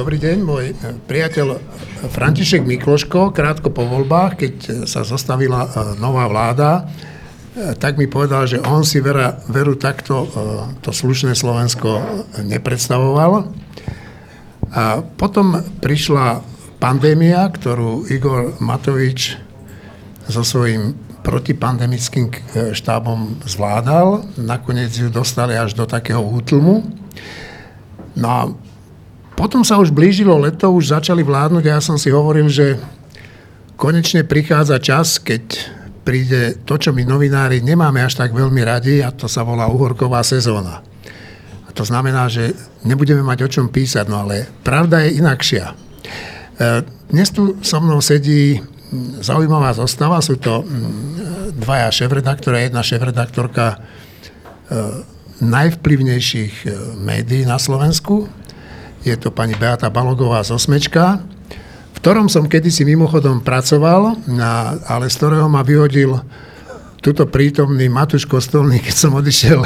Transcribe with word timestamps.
Dobrý 0.00 0.16
deň, 0.16 0.38
môj 0.40 0.72
priateľ 1.12 1.60
František 2.08 2.64
Mikloško, 2.64 3.36
krátko 3.36 3.68
po 3.68 3.84
voľbách, 3.84 4.32
keď 4.40 4.54
sa 4.88 5.04
zostavila 5.04 5.68
nová 6.00 6.24
vláda, 6.24 6.88
tak 7.76 8.00
mi 8.00 8.08
povedal, 8.08 8.48
že 8.48 8.64
on 8.64 8.80
si 8.80 8.96
vera, 9.04 9.36
veru 9.52 9.76
takto 9.76 10.24
to 10.80 10.88
slušné 10.88 11.36
Slovensko 11.36 12.00
nepredstavoval. 12.40 13.52
A 14.72 15.04
potom 15.04 15.60
prišla 15.84 16.40
pandémia, 16.80 17.44
ktorú 17.52 18.08
Igor 18.08 18.56
Matovič 18.56 19.36
so 20.24 20.40
svojím 20.40 20.96
protipandemickým 21.20 22.32
štábom 22.72 23.44
zvládal. 23.44 24.24
Nakoniec 24.40 24.96
ju 24.96 25.12
dostali 25.12 25.60
až 25.60 25.76
do 25.76 25.84
takého 25.84 26.24
útlmu. 26.24 26.88
No 28.16 28.28
a 28.32 28.42
potom 29.40 29.64
sa 29.64 29.80
už 29.80 29.88
blížilo 29.88 30.36
leto, 30.36 30.68
už 30.68 30.92
začali 30.92 31.24
vládnuť 31.24 31.64
a 31.64 31.72
ja 31.72 31.80
som 31.80 31.96
si 31.96 32.12
hovoril, 32.12 32.52
že 32.52 32.76
konečne 33.80 34.28
prichádza 34.28 34.76
čas, 34.76 35.16
keď 35.16 35.40
príde 36.04 36.60
to, 36.68 36.76
čo 36.76 36.92
my 36.92 37.08
novinári 37.08 37.64
nemáme 37.64 38.04
až 38.04 38.20
tak 38.20 38.36
veľmi 38.36 38.60
radi 38.60 39.00
a 39.00 39.08
to 39.08 39.24
sa 39.32 39.40
volá 39.40 39.64
uhorková 39.72 40.20
sezóna. 40.20 40.84
A 41.64 41.70
to 41.72 41.88
znamená, 41.88 42.28
že 42.28 42.52
nebudeme 42.84 43.24
mať 43.24 43.38
o 43.40 43.48
čom 43.48 43.72
písať, 43.72 44.12
no 44.12 44.28
ale 44.28 44.44
pravda 44.60 45.08
je 45.08 45.16
inakšia. 45.24 45.72
E, 45.72 45.74
dnes 47.08 47.32
tu 47.32 47.56
so 47.64 47.80
mnou 47.80 48.04
sedí 48.04 48.60
zaujímavá 49.24 49.72
zostava, 49.72 50.20
sú 50.20 50.36
to 50.36 50.60
dvaja 51.56 51.88
šéf-redaktora, 51.88 52.60
jedna 52.60 52.84
šéf-redaktorka 52.84 53.66
e, 53.72 53.76
najvplyvnejších 55.40 56.54
e, 56.66 56.68
médií 57.00 57.48
na 57.48 57.56
Slovensku, 57.56 58.28
je 59.00 59.16
to 59.16 59.32
pani 59.32 59.56
Beata 59.56 59.88
Balogová 59.88 60.44
z 60.44 60.52
Osmečka, 60.56 61.24
v 61.90 61.98
ktorom 62.00 62.28
som 62.28 62.48
kedysi 62.48 62.84
mimochodom 62.84 63.40
pracoval, 63.40 64.16
ale 64.88 65.04
z 65.08 65.14
ktorého 65.16 65.48
ma 65.48 65.64
vyhodil 65.64 66.20
tuto 67.00 67.24
prítomný 67.24 67.88
Matúš 67.88 68.28
Kostolný, 68.28 68.76
keď 68.84 68.94
som 68.94 69.16
odišiel 69.16 69.64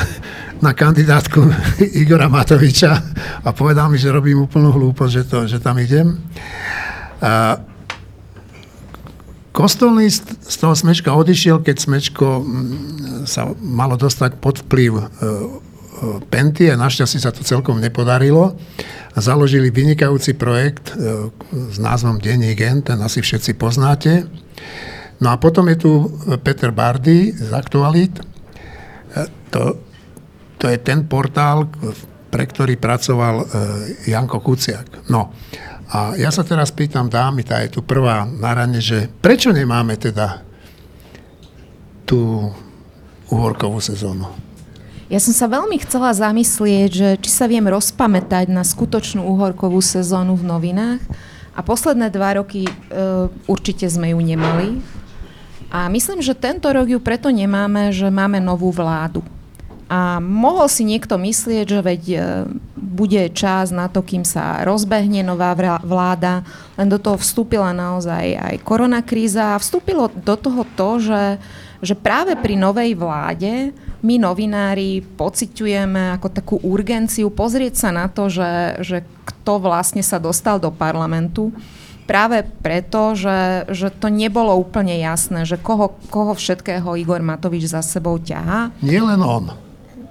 na 0.63 0.71
kandidátku 0.71 1.43
Igora 2.01 2.31
Matoviča 2.31 2.95
a 3.43 3.49
povedal 3.51 3.91
mi, 3.91 3.99
že 3.99 4.15
robím 4.15 4.47
úplnú 4.47 4.71
hlúposť, 4.71 5.13
že, 5.13 5.23
to, 5.27 5.39
že 5.51 5.59
tam 5.59 5.83
idem. 5.83 6.15
A 7.19 7.59
Kostolný 9.55 10.11
z 10.11 10.57
toho 10.59 10.75
Smečka 10.75 11.15
odišiel, 11.15 11.63
keď 11.63 11.77
Smečko 11.79 12.43
sa 13.23 13.55
malo 13.63 13.95
dostať 13.95 14.43
pod 14.43 14.67
vplyv 14.67 14.93
e, 14.99 15.05
Penty 16.29 16.69
a 16.71 16.77
našťastie 16.77 17.23
sa 17.23 17.31
to 17.31 17.47
celkom 17.47 17.79
nepodarilo. 17.79 18.59
Založili 19.15 19.71
vynikajúci 19.71 20.35
projekt 20.35 20.91
e, 20.95 21.31
s 21.71 21.79
názvom 21.79 22.19
Denní 22.19 22.59
gen, 22.59 22.83
ten 22.83 22.99
asi 22.99 23.23
všetci 23.23 23.55
poznáte. 23.55 24.27
No 25.23 25.31
a 25.31 25.39
potom 25.39 25.71
je 25.71 25.79
tu 25.79 25.93
Peter 26.43 26.75
Bardy 26.75 27.31
z 27.31 27.55
Aktualit. 27.55 28.19
E, 28.19 28.23
to, 29.55 29.79
to 30.59 30.67
je 30.67 30.79
ten 30.83 31.07
portál, 31.07 31.71
pre 32.35 32.45
ktorý 32.51 32.75
pracoval 32.75 33.35
e, 33.39 33.45
Janko 34.11 34.43
Kuciak. 34.43 35.07
No 35.07 35.31
a 35.95 36.19
ja 36.19 36.35
sa 36.35 36.43
teraz 36.43 36.75
pýtam 36.75 37.07
dámy, 37.07 37.47
tá 37.47 37.63
je 37.63 37.79
tu 37.79 37.87
prvá 37.87 38.27
na 38.27 38.51
rane, 38.51 38.83
že 38.83 39.07
prečo 39.23 39.55
nemáme 39.55 39.95
teda 39.95 40.43
tú 42.03 42.51
uhorkovú 43.31 43.79
sezónu? 43.79 44.44
Ja 45.15 45.23
som 45.23 45.31
sa 45.31 45.47
veľmi 45.47 45.79
chcela 45.87 46.11
zamyslieť, 46.11 46.91
že 46.91 47.09
či 47.23 47.31
sa 47.31 47.47
viem 47.47 47.63
rozpamätať 47.71 48.51
na 48.51 48.67
skutočnú 48.67 49.23
uhorkovú 49.23 49.79
sezónu 49.79 50.35
v 50.35 50.43
novinách. 50.43 50.99
A 51.55 51.63
posledné 51.63 52.11
dva 52.11 52.43
roky 52.43 52.67
e, 52.67 52.73
určite 53.47 53.87
sme 53.87 54.11
ju 54.11 54.19
nemali. 54.19 54.83
A 55.71 55.87
myslím, 55.87 56.19
že 56.19 56.35
tento 56.35 56.67
rok 56.67 56.91
ju 56.91 56.99
preto 56.99 57.31
nemáme, 57.31 57.95
že 57.95 58.11
máme 58.11 58.43
novú 58.43 58.75
vládu. 58.75 59.23
A 59.87 60.19
mohol 60.19 60.67
si 60.67 60.83
niekto 60.83 61.15
myslieť, 61.15 61.63
že 61.63 61.79
veď 61.79 62.03
e, 62.11 62.19
bude 62.75 63.23
čas 63.39 63.71
na 63.71 63.87
to, 63.87 64.03
kým 64.03 64.27
sa 64.27 64.67
rozbehne 64.67 65.23
nová 65.23 65.55
vláda, 65.87 66.43
len 66.75 66.91
do 66.91 66.99
toho 66.99 67.23
vstúpila 67.23 67.71
naozaj 67.71 68.35
aj 68.35 68.55
koronakríza 68.67 69.55
a 69.55 69.63
vstúpilo 69.63 70.11
do 70.11 70.35
toho 70.35 70.67
to, 70.75 70.99
že, 70.99 71.39
že 71.87 71.95
práve 71.95 72.35
pri 72.35 72.59
novej 72.59 72.99
vláde 72.99 73.71
my 74.05 74.21
novinári 74.21 75.01
pociťujeme 75.01 76.21
ako 76.21 76.29
takú 76.29 76.57
urgenciu 76.61 77.33
pozrieť 77.33 77.89
sa 77.89 77.91
na 77.91 78.07
to, 78.13 78.29
že, 78.29 78.85
že 78.85 78.99
kto 79.25 79.65
vlastne 79.65 80.05
sa 80.05 80.21
dostal 80.21 80.61
do 80.61 80.69
parlamentu. 80.69 81.57
Práve 82.05 82.45
preto, 82.61 83.17
že, 83.17 83.65
že 83.73 83.89
to 83.89 84.13
nebolo 84.13 84.53
úplne 84.61 84.93
jasné, 85.01 85.49
že 85.49 85.57
koho, 85.57 85.97
koho 86.13 86.37
všetkého 86.37 87.01
Igor 87.01 87.25
Matovič 87.25 87.65
za 87.65 87.81
sebou 87.81 88.21
ťahá. 88.21 88.77
Nie 88.85 89.01
len 89.01 89.25
on. 89.25 89.57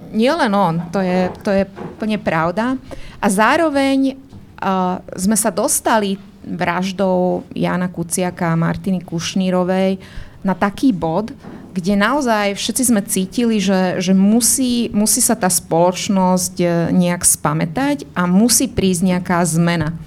Nie 0.10 0.34
len 0.34 0.50
on, 0.58 0.90
to 0.90 0.98
je, 0.98 1.30
to 1.46 1.54
je 1.54 1.64
úplne 1.94 2.18
pravda. 2.18 2.82
A 3.22 3.28
zároveň 3.30 4.18
uh, 4.58 5.06
sme 5.14 5.38
sa 5.38 5.54
dostali 5.54 6.18
vraždou 6.42 7.46
Jana 7.54 7.94
Kuciaka 7.94 8.52
a 8.52 8.60
Martiny 8.60 9.06
Kušnírovej 9.06 10.02
na 10.44 10.54
taký 10.54 10.92
bod, 10.92 11.32
kde 11.74 11.98
naozaj 11.98 12.54
všetci 12.54 12.84
sme 12.86 13.02
cítili, 13.02 13.58
že, 13.58 13.98
že 13.98 14.14
musí, 14.14 14.94
musí 14.94 15.26
sa 15.26 15.34
tá 15.34 15.50
spoločnosť 15.50 16.56
e, 16.62 16.68
nejak 16.94 17.26
spamätať 17.26 18.06
a 18.14 18.30
musí 18.30 18.70
prísť 18.70 19.02
nejaká 19.10 19.42
zmena. 19.42 19.98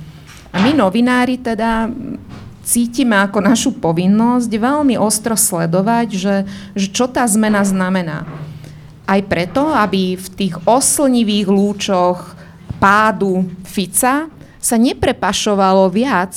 A 0.55 0.63
my 0.63 0.71
novinári 0.73 1.43
teda 1.43 1.91
cítime 2.63 3.19
ako 3.19 3.43
našu 3.43 3.71
povinnosť 3.75 4.51
veľmi 4.51 4.95
ostro 4.95 5.35
sledovať, 5.35 6.09
že, 6.15 6.37
že 6.79 6.87
čo 6.95 7.11
tá 7.11 7.27
zmena 7.27 7.67
znamená. 7.67 8.23
Aj 9.07 9.21
preto, 9.27 9.67
aby 9.71 10.15
v 10.15 10.29
tých 10.35 10.55
oslnivých 10.67 11.47
lúčoch 11.51 12.39
pádu 12.79 13.47
Fica 13.67 14.31
sa 14.63 14.77
neprepašovalo 14.79 15.91
viac 15.91 16.35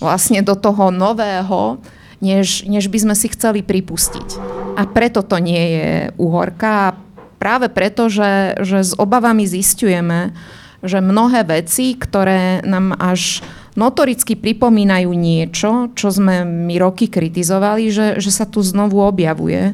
vlastne 0.00 0.40
do 0.40 0.56
toho 0.56 0.92
nového, 0.92 1.80
než, 2.20 2.68
než 2.68 2.88
by 2.92 2.98
sme 3.08 3.14
si 3.16 3.32
chceli 3.32 3.64
pripustiť. 3.64 4.28
A 4.76 4.84
preto 4.88 5.24
to 5.24 5.40
nie 5.40 5.64
je 5.76 5.90
uhorka. 6.20 6.96
Práve 7.40 7.72
preto, 7.72 8.12
že, 8.12 8.60
že 8.60 8.84
s 8.84 8.92
obavami 8.96 9.48
zistujeme, 9.48 10.36
že 10.80 11.00
mnohé 11.00 11.44
veci, 11.44 11.96
ktoré 11.96 12.64
nám 12.64 12.96
až 12.96 13.44
notoricky 13.76 14.36
pripomínajú 14.36 15.12
niečo, 15.12 15.92
čo 15.96 16.08
sme 16.12 16.44
my 16.44 16.76
roky 16.80 17.08
kritizovali, 17.08 17.88
že, 17.88 18.06
že 18.20 18.30
sa 18.32 18.44
tu 18.44 18.60
znovu 18.60 19.00
objavuje. 19.00 19.72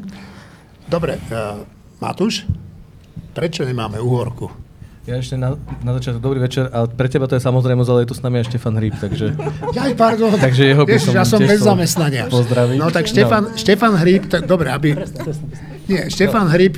Dobre, 0.87 1.19
uh, 1.19 1.63
Matúš, 1.99 2.47
prečo 3.35 3.67
nemáme 3.67 3.99
uhorku? 3.99 4.66
Ja 5.07 5.23
ešte 5.23 5.39
na, 5.39 5.55
na 5.87 5.95
začiatku, 5.95 6.19
dobrý 6.19 6.43
večer, 6.43 6.67
ale 6.75 6.91
pre 6.91 7.07
teba 7.07 7.31
to 7.31 7.39
je 7.39 7.43
samozrejme, 7.43 7.79
ale 7.87 8.03
je 8.03 8.11
tu 8.11 8.17
s 8.19 8.27
nami 8.27 8.43
aj 8.43 8.51
Štefan 8.51 8.75
Hríb, 8.75 8.99
takže... 8.99 9.39
Ja, 9.79 9.87
pardon, 9.95 10.35
takže 10.35 10.75
jeho 10.75 10.83
by 10.83 10.99
som 10.99 11.15
ja 11.15 11.23
som 11.23 11.39
bez 11.39 11.63
zamestnania. 11.63 12.27
Pozdraviť. 12.27 12.75
No 12.75 12.91
tak 12.91 13.07
Štefan, 13.07 13.55
no. 13.55 13.55
Štefan 13.55 13.95
Hríb, 14.03 14.27
tak, 14.27 14.51
dobre, 14.51 14.75
aby... 14.75 14.99
Nie, 15.87 16.11
Štefan 16.11 16.51
Hríb 16.51 16.75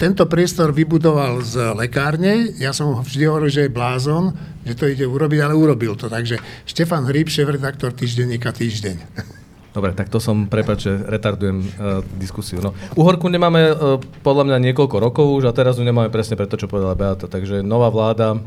tento 0.00 0.24
priestor 0.24 0.72
vybudoval 0.72 1.44
z 1.44 1.76
lekárne. 1.76 2.56
Ja 2.56 2.72
som 2.72 2.96
ho 2.96 3.04
vždy 3.04 3.28
hovoril, 3.28 3.52
že 3.52 3.68
je 3.68 3.76
blázon, 3.76 4.32
že 4.64 4.72
to 4.72 4.88
ide 4.88 5.04
urobiť, 5.04 5.44
ale 5.44 5.52
urobil 5.52 5.92
to. 6.00 6.08
Takže 6.08 6.40
Štefan 6.64 7.04
Hríb, 7.04 7.28
šéf-redaktor 7.28 7.92
týždenníka 7.92 8.56
Týždeň. 8.56 8.96
Dobre, 9.70 9.94
tak 9.94 10.10
to 10.10 10.18
som, 10.18 10.50
prepáč, 10.50 10.90
že 10.90 10.98
retardujem 11.06 11.62
uh, 11.62 12.02
diskusiu. 12.18 12.58
No, 12.58 12.74
uhorku 12.98 13.30
nemáme 13.30 13.70
uh, 13.70 14.02
podľa 14.26 14.50
mňa 14.50 14.58
niekoľko 14.70 14.96
rokov 14.98 15.26
už 15.30 15.46
a 15.46 15.54
teraz 15.54 15.78
ju 15.78 15.86
nemáme 15.86 16.10
presne 16.10 16.34
preto, 16.34 16.58
čo 16.58 16.66
povedala 16.66 16.98
Beata. 16.98 17.30
Takže 17.30 17.62
nová 17.62 17.86
vláda 17.86 18.42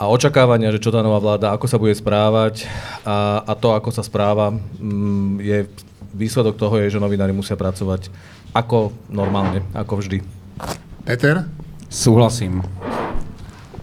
a 0.00 0.04
očakávania, 0.06 0.70
že 0.70 0.80
čo 0.80 0.94
tá 0.94 1.02
nová 1.02 1.18
vláda, 1.18 1.50
ako 1.50 1.66
sa 1.66 1.82
bude 1.82 1.92
správať 1.92 2.64
a, 3.02 3.42
a 3.42 3.52
to, 3.58 3.74
ako 3.74 3.90
sa 3.90 4.06
správa, 4.06 4.54
um, 4.54 5.42
je 5.42 5.66
výsledok 6.14 6.54
toho 6.58 6.78
je, 6.78 6.94
že 6.94 7.02
novinári 7.02 7.34
musia 7.34 7.58
pracovať 7.58 8.10
ako 8.54 8.94
normálne, 9.10 9.66
ako 9.74 9.98
vždy. 9.98 10.22
Peter? 11.06 11.46
Súhlasím. 11.90 12.62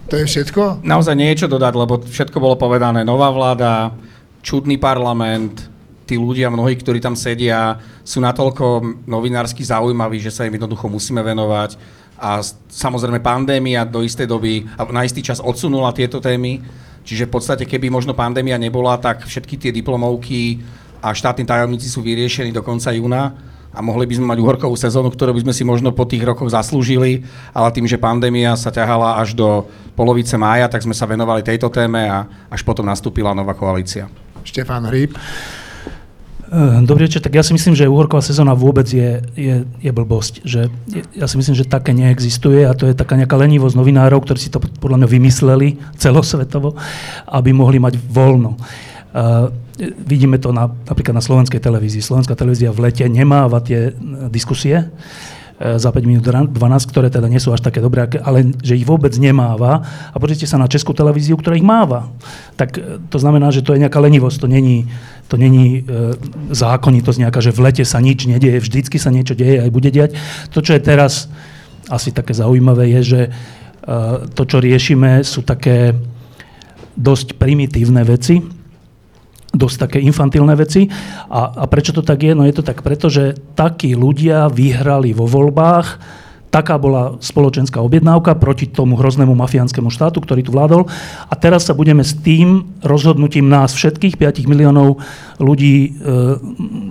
To 0.07 0.15
je 0.15 0.23
všetko? 0.23 0.87
Naozaj 0.87 1.15
niečo 1.19 1.51
dodať, 1.51 1.73
lebo 1.75 1.99
všetko 1.99 2.39
bolo 2.39 2.55
povedané. 2.55 3.03
Nová 3.03 3.27
vláda, 3.27 3.91
čudný 4.39 4.79
parlament, 4.79 5.67
tí 6.07 6.15
ľudia, 6.15 6.47
mnohí, 6.47 6.79
ktorí 6.79 7.03
tam 7.03 7.19
sedia, 7.19 7.75
sú 8.07 8.23
natoľko 8.23 9.03
novinársky 9.03 9.61
zaujímaví, 9.67 10.23
že 10.23 10.31
sa 10.31 10.47
im 10.47 10.55
jednoducho 10.55 10.87
musíme 10.87 11.19
venovať. 11.19 11.75
A 12.17 12.41
samozrejme 12.71 13.21
pandémia 13.21 13.83
do 13.83 14.01
istej 14.01 14.25
doby, 14.25 14.65
na 14.89 15.03
istý 15.03 15.21
čas 15.21 15.43
odsunula 15.43 15.93
tieto 15.93 16.17
témy, 16.17 16.63
čiže 17.03 17.29
v 17.29 17.33
podstate 17.37 17.67
keby 17.67 17.91
možno 17.91 18.17
pandémia 18.17 18.57
nebola, 18.57 18.97
tak 18.97 19.27
všetky 19.27 19.59
tie 19.59 19.71
diplomovky 19.75 20.63
a 21.03 21.13
štátni 21.13 21.45
tajomníci 21.45 21.85
sú 21.91 22.01
vyriešení 22.01 22.49
do 22.49 22.65
konca 22.65 22.89
júna 22.89 23.37
a 23.69 23.79
mohli 23.85 24.09
by 24.09 24.17
sme 24.17 24.33
mať 24.33 24.41
uhorkovú 24.41 24.73
sezónu, 24.73 25.13
ktorú 25.13 25.37
by 25.37 25.45
sme 25.45 25.53
si 25.53 25.61
možno 25.61 25.93
po 25.93 26.09
tých 26.09 26.25
rokoch 26.25 26.49
zaslúžili, 26.49 27.21
ale 27.53 27.69
tým, 27.69 27.85
že 27.85 28.01
pandémia 28.01 28.57
sa 28.57 28.73
ťahala 28.73 29.21
až 29.21 29.37
do 29.37 29.69
polovice 29.93 30.33
mája, 30.33 30.65
tak 30.65 30.81
sme 30.81 30.97
sa 30.97 31.05
venovali 31.05 31.45
tejto 31.45 31.69
téme 31.69 32.09
a 32.09 32.25
až 32.49 32.65
potom 32.65 32.89
nastúpila 32.89 33.37
nová 33.37 33.53
koalícia. 33.53 34.09
Štefán 34.41 34.89
Hríb. 34.89 35.13
Eh, 36.47 36.79
dobrý 36.87 37.11
večer, 37.11 37.19
tak 37.19 37.35
ja 37.35 37.43
si 37.43 37.51
myslím, 37.51 37.75
že 37.75 37.91
uhorková 37.91 38.23
sezóna 38.23 38.55
vôbec 38.55 38.87
je, 38.87 39.19
je, 39.35 39.67
je 39.67 39.91
blbosť. 39.91 40.47
Že 40.47 40.71
ja 41.19 41.27
si 41.27 41.35
myslím, 41.35 41.59
že 41.59 41.67
také 41.67 41.91
neexistuje 41.91 42.63
a 42.63 42.71
to 42.71 42.87
je 42.87 42.95
taká 42.95 43.19
nejaká 43.19 43.35
lenivosť 43.35 43.75
novinárov, 43.75 44.23
ktorí 44.23 44.39
si 44.39 44.47
to 44.47 44.63
podľa 44.63 45.03
mňa 45.03 45.07
vymysleli 45.11 45.75
celosvetovo, 46.03 46.79
aby 47.27 47.51
mohli 47.51 47.83
mať 47.83 47.99
voľno. 47.99 48.55
Uh, 49.17 49.49
vidíme 50.07 50.37
to 50.37 50.53
na, 50.53 50.69
napríklad 50.69 51.19
na 51.19 51.23
slovenskej 51.25 51.59
televízii. 51.59 52.05
Slovenská 52.05 52.37
televízia 52.37 52.71
v 52.71 52.89
lete 52.89 53.05
nemáva 53.05 53.61
tie 53.61 53.89
e, 53.89 53.91
diskusie 54.29 54.89
za 55.57 55.89
5 55.89 56.05
minút 56.05 56.21
12, 56.21 56.53
ktoré 56.85 57.09
teda 57.09 57.25
nie 57.25 57.41
sú 57.41 57.49
až 57.49 57.65
také 57.65 57.81
dobré, 57.81 58.05
ale 58.21 58.53
že 58.61 58.77
ich 58.77 58.85
vôbec 58.85 59.09
nemáva. 59.17 59.81
A 60.13 60.15
pozrite 60.21 60.45
sa 60.45 60.61
na 60.61 60.69
českú 60.69 60.93
televíziu, 60.93 61.33
ktorá 61.33 61.57
ich 61.57 61.65
máva. 61.65 62.13
Tak 62.53 62.77
e, 62.77 63.01
to 63.09 63.17
znamená, 63.17 63.49
že 63.49 63.65
to 63.65 63.73
je 63.73 63.81
nejaká 63.81 63.97
lenivosť, 63.97 64.37
to 64.45 64.47
není, 64.47 64.85
to 65.25 65.33
není 65.33 65.81
e, 65.81 66.13
zákonitosť 66.53 67.19
nejaká, 67.25 67.41
že 67.41 67.49
v 67.49 67.63
lete 67.65 67.83
sa 67.89 67.97
nič 67.97 68.29
nedieje, 68.29 68.61
vždycky 68.61 69.01
sa 69.01 69.09
niečo 69.09 69.33
deje, 69.33 69.57
aj 69.57 69.73
bude 69.73 69.89
diať. 69.89 70.13
To, 70.53 70.61
čo 70.61 70.77
je 70.77 70.81
teraz 70.85 71.25
asi 71.89 72.13
také 72.13 72.37
zaujímavé, 72.37 72.93
je, 72.93 73.17
že 73.17 73.21
e, 73.25 73.29
to, 74.37 74.43
čo 74.45 74.61
riešime, 74.61 75.25
sú 75.25 75.41
také 75.41 75.97
dosť 76.93 77.33
primitívne 77.41 78.05
veci, 78.05 78.45
dosť 79.57 79.77
také 79.89 79.97
infantilné 80.05 80.53
veci. 80.53 80.87
A, 81.27 81.51
a 81.51 81.63
prečo 81.65 81.91
to 81.91 82.05
tak 82.05 82.23
je? 82.23 82.37
No 82.37 82.45
je 82.45 82.55
to 82.55 82.63
tak 82.63 82.85
preto, 82.85 83.09
že 83.09 83.35
takí 83.57 83.97
ľudia 83.97 84.47
vyhrali 84.53 85.11
vo 85.11 85.25
voľbách, 85.25 85.87
taká 86.47 86.79
bola 86.79 87.19
spoločenská 87.19 87.83
objednávka 87.83 88.39
proti 88.39 88.71
tomu 88.71 88.95
hroznému 88.95 89.35
mafiánskému 89.35 89.91
štátu, 89.91 90.23
ktorý 90.23 90.41
tu 90.47 90.55
vládol. 90.55 90.87
A 91.27 91.33
teraz 91.35 91.67
sa 91.67 91.75
budeme 91.75 92.01
s 92.01 92.15
tým 92.15 92.79
rozhodnutím 92.81 93.51
nás 93.51 93.75
všetkých, 93.75 94.15
5 94.15 94.47
miliónov 94.47 95.03
ľudí, 95.37 95.75
e, 95.77 95.89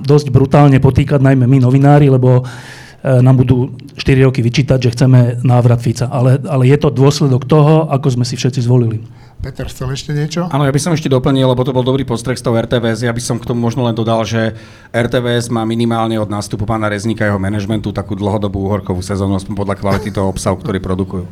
dosť 0.04 0.26
brutálne 0.30 0.78
potýkať, 0.78 1.24
najmä 1.24 1.48
my 1.48 1.58
novinári, 1.64 2.12
lebo 2.12 2.44
e, 2.44 3.22
nám 3.24 3.40
budú 3.40 3.72
4 3.96 4.28
roky 4.28 4.44
vyčítať, 4.44 4.78
že 4.78 4.92
chceme 4.92 5.40
návrat 5.40 5.80
Fica. 5.80 6.06
Ale, 6.12 6.38
ale 6.44 6.69
je 6.69 6.76
to 6.76 6.92
dôsledok 6.92 7.48
toho, 7.48 7.88
ako 7.88 8.20
sme 8.20 8.24
si 8.28 8.36
všetci 8.36 8.60
zvolili. 8.60 9.00
Peter, 9.44 9.68
chcel 9.70 9.92
ešte 9.94 10.10
niečo? 10.10 10.48
Áno, 10.50 10.66
ja 10.66 10.74
by 10.74 10.80
som 10.82 10.92
ešte 10.96 11.12
doplnil, 11.12 11.46
lebo 11.46 11.62
to 11.62 11.70
bol 11.70 11.86
dobrý 11.86 12.02
postrek 12.02 12.40
z 12.40 12.44
toho 12.44 12.58
RTVS. 12.58 13.06
Ja 13.06 13.14
by 13.14 13.22
som 13.22 13.36
k 13.38 13.46
tomu 13.46 13.62
možno 13.62 13.86
len 13.86 13.94
dodal, 13.94 14.26
že 14.26 14.56
RTVS 14.90 15.52
má 15.54 15.62
minimálne 15.62 16.18
od 16.18 16.26
nástupu 16.26 16.66
pána 16.66 16.90
Reznika 16.90 17.28
jeho 17.28 17.38
manažmentu 17.38 17.94
takú 17.94 18.18
dlhodobú 18.18 18.66
uhorkovú 18.66 19.04
sezónu, 19.04 19.38
podľa 19.54 19.78
kvality 19.78 20.10
toho 20.10 20.32
obsahu, 20.32 20.58
ktorý 20.58 20.82
produkujú. 20.82 21.26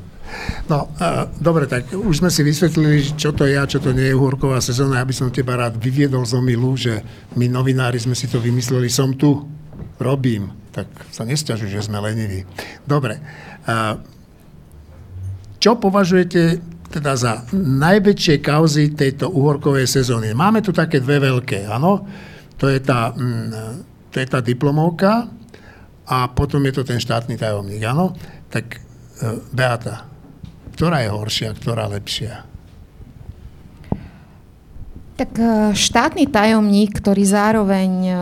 No, 0.66 0.90
uh, 0.98 1.30
dobre, 1.38 1.70
tak 1.70 1.90
už 1.94 2.24
sme 2.24 2.30
si 2.30 2.42
vysvetlili, 2.42 3.14
čo 3.14 3.30
to 3.30 3.46
je 3.46 3.54
a 3.54 3.68
čo 3.68 3.78
to 3.78 3.94
nie 3.94 4.10
je 4.10 4.18
uhorková 4.18 4.58
sezóna. 4.58 5.02
Ja 5.02 5.06
by 5.06 5.14
som 5.14 5.34
teba 5.34 5.58
rád 5.58 5.78
vyviedol 5.78 6.26
z 6.26 6.38
omilu, 6.38 6.74
že 6.74 7.02
my 7.38 7.46
novinári 7.46 8.02
sme 8.02 8.18
si 8.18 8.26
to 8.26 8.42
vymysleli, 8.42 8.90
som 8.90 9.14
tu, 9.14 9.46
robím, 9.98 10.50
tak 10.74 10.90
sa 11.14 11.22
nestiažuj, 11.22 11.70
že 11.70 11.86
sme 11.86 12.02
leniví. 12.02 12.42
Dobre. 12.82 13.22
Uh, 13.64 14.00
čo 15.62 15.78
považujete 15.80 16.74
teda 16.94 17.19
za 17.19 17.43
najväčšie 17.58 18.38
kauzy 18.38 18.94
tejto 18.94 19.35
uhorkovej 19.35 19.91
sezóny. 19.91 20.31
Máme 20.31 20.62
tu 20.62 20.70
také 20.70 21.02
dve 21.02 21.19
veľké, 21.19 21.67
áno. 21.67 22.06
To 22.62 22.70
je 22.70 22.79
tá, 22.79 23.11
mm, 23.11 24.11
to 24.14 24.23
je 24.23 24.26
tá 24.31 24.38
diplomovka 24.38 25.26
a 26.06 26.31
potom 26.31 26.62
je 26.70 26.73
to 26.79 26.82
ten 26.87 27.02
štátny 27.02 27.35
tajomník, 27.35 27.82
áno. 27.82 28.14
Tak 28.46 28.67
e, 28.70 28.81
Beata, 29.50 30.06
ktorá 30.79 31.02
je 31.02 31.11
horšia, 31.11 31.50
ktorá 31.58 31.91
lepšia? 31.91 32.53
Tak 35.14 35.31
e, 35.38 35.70
štátny 35.78 36.26
tajomník, 36.26 36.99
ktorý 36.99 37.22
zároveň 37.22 37.90
e, 38.02 38.14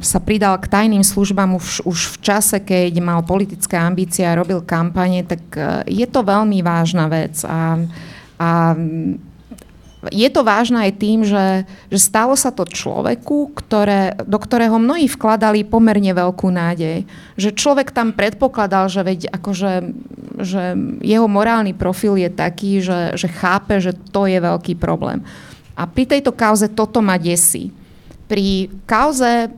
sa 0.00 0.16
pridal 0.16 0.56
k 0.56 0.70
tajným 0.72 1.04
službám 1.04 1.60
už, 1.60 1.84
už 1.84 1.98
v 2.12 2.16
čase, 2.24 2.56
keď 2.64 2.96
mal 3.04 3.20
politické 3.20 3.76
ambície 3.76 4.24
a 4.24 4.36
robil 4.36 4.64
kampane, 4.64 5.28
tak 5.28 5.42
je 5.84 6.06
to 6.08 6.24
veľmi 6.24 6.64
vážna 6.64 7.04
vec. 7.04 7.44
A, 7.44 7.76
a 8.40 8.48
je 10.08 10.28
to 10.32 10.40
vážne 10.40 10.80
aj 10.80 10.96
tým, 10.96 11.20
že, 11.28 11.68
že 11.92 11.98
stalo 12.00 12.32
sa 12.32 12.48
to 12.48 12.64
človeku, 12.64 13.52
ktoré, 13.52 14.16
do 14.24 14.40
ktorého 14.40 14.80
mnohí 14.80 15.04
vkladali 15.04 15.68
pomerne 15.68 16.16
veľkú 16.16 16.48
nádej. 16.48 17.04
Že 17.36 17.48
človek 17.52 17.92
tam 17.92 18.16
predpokladal, 18.16 18.88
že, 18.88 19.04
veď, 19.04 19.20
akože, 19.28 19.72
že 20.40 20.62
jeho 21.04 21.28
morálny 21.28 21.76
profil 21.76 22.16
je 22.16 22.32
taký, 22.32 22.80
že, 22.80 23.12
že 23.20 23.28
chápe, 23.28 23.76
že 23.76 23.92
to 23.92 24.24
je 24.24 24.40
veľký 24.40 24.80
problém. 24.80 25.20
A 25.80 25.88
pri 25.88 26.04
tejto 26.04 26.36
kauze 26.36 26.68
toto 26.68 27.00
ma 27.00 27.16
desí. 27.16 27.72
Pri 28.28 28.68
kauze 28.84 29.48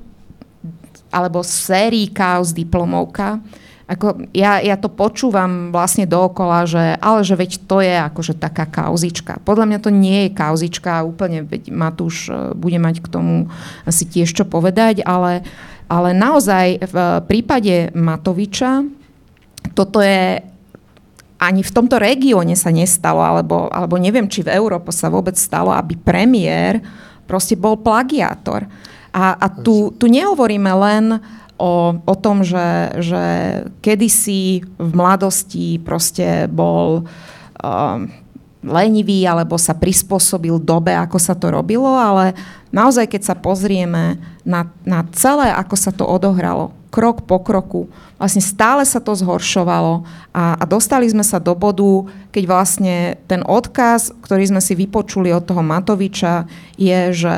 alebo 1.11 1.43
sérii 1.43 2.09
kauz 2.09 2.55
diplomovka, 2.55 3.43
ako 3.91 4.31
ja, 4.33 4.63
ja 4.63 4.79
to 4.81 4.89
počúvam 4.89 5.69
vlastne 5.69 6.09
dookola, 6.09 6.65
že 6.65 6.97
ale 6.97 7.21
že 7.27 7.35
veď 7.37 7.51
to 7.69 7.85
je 7.85 7.93
akože 7.93 8.39
taká 8.39 8.65
kauzička. 8.65 9.43
Podľa 9.45 9.67
mňa 9.69 9.79
to 9.83 9.91
nie 9.93 10.19
je 10.25 10.31
kauzička, 10.33 11.05
úplne 11.05 11.45
veď 11.45 11.69
Matúš 11.69 12.31
e, 12.31 12.57
bude 12.57 12.81
mať 12.81 13.05
k 13.05 13.11
tomu 13.13 13.53
asi 13.85 14.09
tiež 14.09 14.33
čo 14.33 14.49
povedať, 14.49 15.05
ale, 15.05 15.45
ale 15.91 16.17
naozaj 16.17 16.89
v 16.89 16.97
prípade 17.29 17.93
Matoviča 17.93 18.87
toto 19.75 20.01
je 20.01 20.41
ani 21.43 21.67
v 21.67 21.75
tomto 21.75 21.99
regióne 21.99 22.55
sa 22.55 22.71
nestalo, 22.71 23.19
alebo, 23.19 23.67
alebo 23.75 23.99
neviem, 23.99 24.31
či 24.31 24.47
v 24.47 24.55
Európe 24.55 24.95
sa 24.95 25.11
vôbec 25.11 25.35
stalo, 25.35 25.75
aby 25.75 25.99
premiér 25.99 26.79
proste 27.27 27.59
bol 27.59 27.83
plagiátor. 27.83 28.71
A, 29.11 29.35
a 29.35 29.47
tu, 29.51 29.91
tu 29.99 30.07
nehovoríme 30.07 30.71
len 30.71 31.19
o, 31.59 31.99
o 31.99 32.15
tom, 32.15 32.47
že, 32.47 32.95
že 33.03 33.25
kedysi 33.83 34.63
v 34.79 34.91
mladosti 34.95 35.83
proste 35.83 36.47
bol 36.47 37.05
um, 37.59 38.07
lenivý 38.63 39.27
alebo 39.27 39.59
sa 39.59 39.75
prispôsobil 39.75 40.55
dobe, 40.63 40.95
ako 40.95 41.19
sa 41.19 41.35
to 41.35 41.51
robilo, 41.51 41.91
ale 41.91 42.39
naozaj, 42.71 43.11
keď 43.11 43.35
sa 43.35 43.35
pozrieme 43.35 44.23
na, 44.47 44.71
na 44.87 45.03
celé, 45.11 45.51
ako 45.51 45.75
sa 45.75 45.91
to 45.91 46.07
odohralo, 46.07 46.71
krok 46.93 47.25
po 47.25 47.41
kroku, 47.41 47.89
vlastne 48.21 48.45
stále 48.45 48.85
sa 48.85 49.01
to 49.01 49.17
zhoršovalo 49.17 50.05
a, 50.37 50.61
a 50.61 50.65
dostali 50.69 51.09
sme 51.09 51.25
sa 51.25 51.41
do 51.41 51.57
bodu, 51.57 52.13
keď 52.29 52.45
vlastne 52.45 53.17
ten 53.25 53.41
odkaz, 53.41 54.13
ktorý 54.21 54.53
sme 54.53 54.61
si 54.61 54.77
vypočuli 54.77 55.33
od 55.33 55.49
toho 55.49 55.65
Matoviča, 55.65 56.45
je, 56.77 57.17
že 57.17 57.37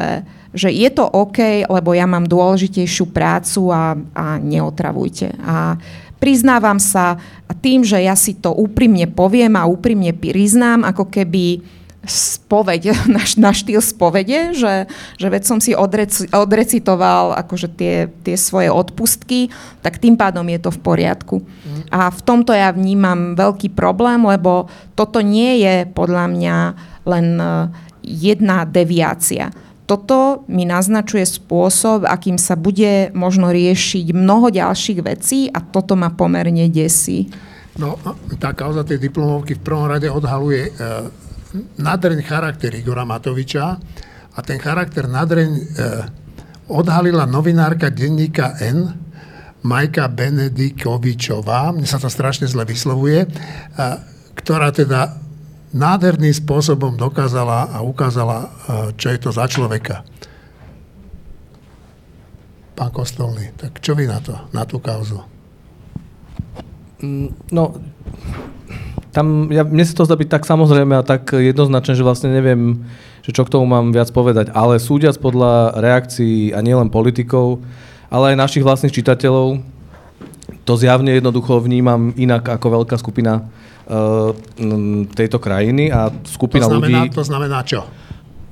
že 0.54 0.70
je 0.70 0.86
to 0.86 1.02
OK, 1.02 1.66
lebo 1.66 1.98
ja 1.98 2.06
mám 2.06 2.30
dôležitejšiu 2.30 3.10
prácu 3.10 3.74
a, 3.74 3.98
a 4.14 4.38
neotravujte. 4.38 5.34
A 5.42 5.74
priznávam 6.22 6.78
sa 6.78 7.18
tým, 7.58 7.82
že 7.82 7.98
ja 7.98 8.14
si 8.14 8.38
to 8.38 8.54
úprimne 8.54 9.10
poviem 9.10 9.58
a 9.58 9.66
úprimne 9.66 10.14
priznám, 10.14 10.86
ako 10.86 11.10
keby 11.10 11.58
spoveď, 12.06 12.94
na, 13.14 13.22
na 13.40 13.50
štýl 13.50 13.80
spovede, 13.80 14.54
že, 14.54 14.88
že 15.16 15.26
veď 15.28 15.42
som 15.44 15.58
si 15.58 15.72
odreci, 15.76 16.28
odrecitoval 16.30 17.36
akože 17.46 17.68
tie, 17.74 18.08
tie 18.22 18.36
svoje 18.38 18.68
odpustky, 18.68 19.52
tak 19.80 20.00
tým 20.00 20.14
pádom 20.14 20.46
je 20.48 20.58
to 20.60 20.70
v 20.72 20.80
poriadku. 20.80 21.36
A 21.90 22.08
v 22.08 22.20
tomto 22.24 22.54
ja 22.54 22.72
vnímam 22.72 23.36
veľký 23.36 23.72
problém, 23.74 24.22
lebo 24.24 24.70
toto 24.94 25.20
nie 25.20 25.60
je 25.62 25.84
podľa 25.90 26.24
mňa 26.30 26.56
len 27.04 27.26
eh, 27.36 27.52
jedna 28.04 28.64
deviácia 28.64 29.52
toto 29.84 30.48
mi 30.48 30.64
naznačuje 30.64 31.28
spôsob, 31.28 32.08
akým 32.08 32.40
sa 32.40 32.56
bude 32.56 33.12
možno 33.12 33.52
riešiť 33.52 34.16
mnoho 34.16 34.48
ďalších 34.48 35.00
vecí 35.04 35.52
a 35.52 35.60
toto 35.60 35.92
ma 35.92 36.08
pomerne 36.08 36.72
desí. 36.72 37.28
No, 37.76 37.98
tá 38.40 38.56
kauza 38.56 38.86
tej 38.86 39.02
diplomovky 39.02 39.58
v 39.58 39.64
prvom 39.66 39.90
rade 39.90 40.08
odhaluje 40.08 40.70
e, 40.70 40.72
nadreň 41.78 42.20
charakter 42.26 42.74
Igora 42.74 43.06
Matoviča 43.06 43.78
a 44.34 44.38
ten 44.42 44.58
charakter 44.58 45.06
nadreň 45.06 45.50
e, 45.54 45.62
odhalila 46.70 47.26
novinárka 47.30 47.90
denníka 47.94 48.58
N, 48.58 48.90
Majka 49.64 50.10
Benedikovičová, 50.12 51.72
mne 51.72 51.88
sa 51.88 51.96
to 51.96 52.12
strašne 52.12 52.44
zle 52.50 52.66
vyslovuje, 52.66 53.24
e, 53.24 53.28
ktorá 54.36 54.74
teda 54.74 55.16
nádherným 55.74 56.34
spôsobom 56.34 56.98
dokázala 56.98 57.70
a 57.70 57.80
ukázala, 57.80 58.38
e, 58.44 58.48
čo 58.98 59.14
je 59.14 59.18
to 59.22 59.30
za 59.30 59.46
človeka. 59.46 60.02
Pán 62.74 62.90
Kostolný, 62.90 63.54
tak 63.54 63.78
čo 63.78 63.94
vy 63.94 64.10
na 64.10 64.18
to, 64.18 64.34
na 64.50 64.66
tú 64.66 64.82
kauzu? 64.82 65.22
Mm, 66.98 67.30
no, 67.54 67.78
tam, 69.14 69.48
ja, 69.54 69.62
mne 69.62 69.86
sa 69.86 69.94
to 69.94 70.06
zdá 70.10 70.18
byť 70.18 70.28
tak 70.28 70.42
samozrejme 70.42 70.98
a 70.98 71.06
tak 71.06 71.30
jednoznačne, 71.38 71.94
že 71.94 72.02
vlastne 72.02 72.34
neviem, 72.34 72.82
že 73.22 73.30
čo 73.30 73.46
k 73.46 73.52
tomu 73.54 73.64
mám 73.70 73.94
viac 73.94 74.10
povedať. 74.10 74.50
Ale 74.50 74.82
súdiac 74.82 75.14
podľa 75.22 75.78
reakcií 75.78 76.50
a 76.50 76.58
nielen 76.58 76.90
politikov, 76.90 77.62
ale 78.10 78.34
aj 78.34 78.42
našich 78.42 78.66
vlastných 78.66 78.90
čitateľov. 78.90 79.62
To 80.66 80.72
zjavne 80.74 81.14
jednoducho 81.14 81.62
vnímam 81.62 82.10
inak 82.18 82.58
ako 82.58 82.82
veľká 82.82 82.98
skupina 82.98 83.46
uh, 83.46 84.34
tejto 85.14 85.38
krajiny 85.38 85.94
a 85.94 86.10
skupina 86.26 86.66
to 86.66 86.74
znamená, 86.74 87.06
ľudí... 87.06 87.14
To 87.14 87.24
znamená 87.24 87.58
čo? 87.62 87.80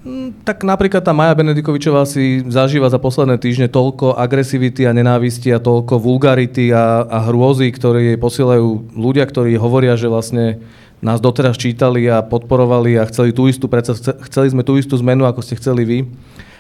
Mm, 0.03 0.43
tak 0.43 0.67
napríklad 0.67 1.07
tá 1.07 1.15
Maja 1.15 1.31
Benedikovičová 1.39 2.03
si 2.11 2.43
zažíva 2.51 2.91
za 2.91 2.99
posledné 2.99 3.39
týždne 3.39 3.71
toľko 3.71 4.19
agresivity 4.19 4.83
a 4.83 4.91
nenávisti 4.91 5.55
a 5.55 5.63
toľko 5.63 6.03
vulgarity 6.03 6.75
a, 6.75 7.07
a 7.07 7.19
hrôzy, 7.31 7.71
ktoré 7.71 8.11
jej 8.11 8.19
posielajú 8.19 8.99
ľudia, 8.99 9.23
ktorí 9.23 9.55
hovoria, 9.55 9.95
že 9.95 10.11
vlastne 10.11 10.59
nás 10.99 11.23
doteraz 11.23 11.55
čítali 11.55 12.11
a 12.11 12.19
podporovali 12.23 12.99
a 12.99 13.07
chceli 13.07 13.31
tú 13.31 13.47
istú, 13.47 13.71
predsa 13.71 13.95
chceli 14.27 14.51
sme 14.51 14.67
tú 14.67 14.75
istú 14.75 14.99
zmenu, 14.99 15.23
ako 15.23 15.39
ste 15.43 15.55
chceli 15.55 15.87
vy. 15.87 15.99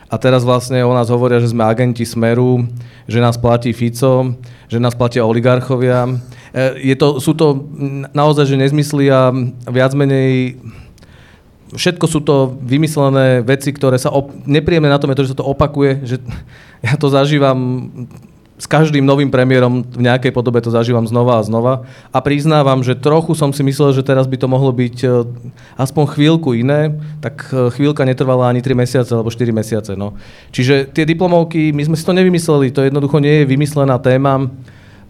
A 0.06 0.20
teraz 0.20 0.46
vlastne 0.46 0.84
o 0.84 0.92
nás 0.94 1.08
hovoria, 1.10 1.40
že 1.42 1.50
sme 1.50 1.66
agenti 1.66 2.04
Smeru, 2.04 2.68
že 3.08 3.18
nás 3.18 3.40
platí 3.40 3.72
Fico, 3.72 4.38
že 4.68 4.76
nás 4.76 4.92
platia 4.92 5.24
oligarchovia. 5.24 6.04
E, 6.52 6.92
je 6.92 6.94
to, 7.00 7.16
sú 7.16 7.32
to 7.32 7.64
naozaj 8.12 8.44
že 8.44 8.60
nezmysly 8.60 9.08
a 9.08 9.32
viac 9.66 9.96
menej 9.96 10.60
všetko 11.72 12.04
sú 12.08 12.20
to 12.20 12.56
vymyslené 12.60 13.40
veci, 13.40 13.72
ktoré 13.72 13.96
sa... 13.96 14.12
Op- 14.12 14.32
nepríjemné 14.44 14.92
na 14.92 15.00
tom 15.00 15.10
je 15.12 15.18
to, 15.18 15.24
že 15.24 15.32
sa 15.32 15.40
to 15.40 15.48
opakuje, 15.48 16.04
že 16.04 16.16
ja 16.86 16.94
to 16.96 17.08
zažívam 17.08 17.88
s 18.62 18.70
každým 18.70 19.02
novým 19.02 19.26
premiérom 19.26 19.82
v 19.82 20.06
nejakej 20.06 20.30
podobe 20.30 20.62
to 20.62 20.70
zažívam 20.70 21.02
znova 21.02 21.42
a 21.42 21.42
znova. 21.42 21.82
A 22.14 22.22
priznávam, 22.22 22.78
že 22.86 22.94
trochu 22.94 23.34
som 23.34 23.50
si 23.50 23.66
myslel, 23.66 23.90
že 23.90 24.06
teraz 24.06 24.30
by 24.30 24.38
to 24.38 24.46
mohlo 24.46 24.70
byť 24.70 24.96
e, 25.02 25.08
aspoň 25.82 26.04
chvíľku 26.14 26.54
iné, 26.54 26.94
tak 27.18 27.42
e, 27.50 27.74
chvíľka 27.74 28.06
netrvala 28.06 28.46
ani 28.46 28.62
3 28.62 28.78
mesiace 28.78 29.10
alebo 29.18 29.34
4 29.34 29.50
mesiace. 29.50 29.98
No. 29.98 30.14
Čiže 30.54 30.94
tie 30.94 31.02
diplomovky, 31.02 31.74
my 31.74 31.90
sme 31.90 31.98
si 31.98 32.06
to 32.06 32.14
nevymysleli, 32.14 32.70
to 32.70 32.86
jednoducho 32.86 33.18
nie 33.18 33.42
je 33.42 33.50
vymyslená 33.50 33.98
téma. 33.98 34.46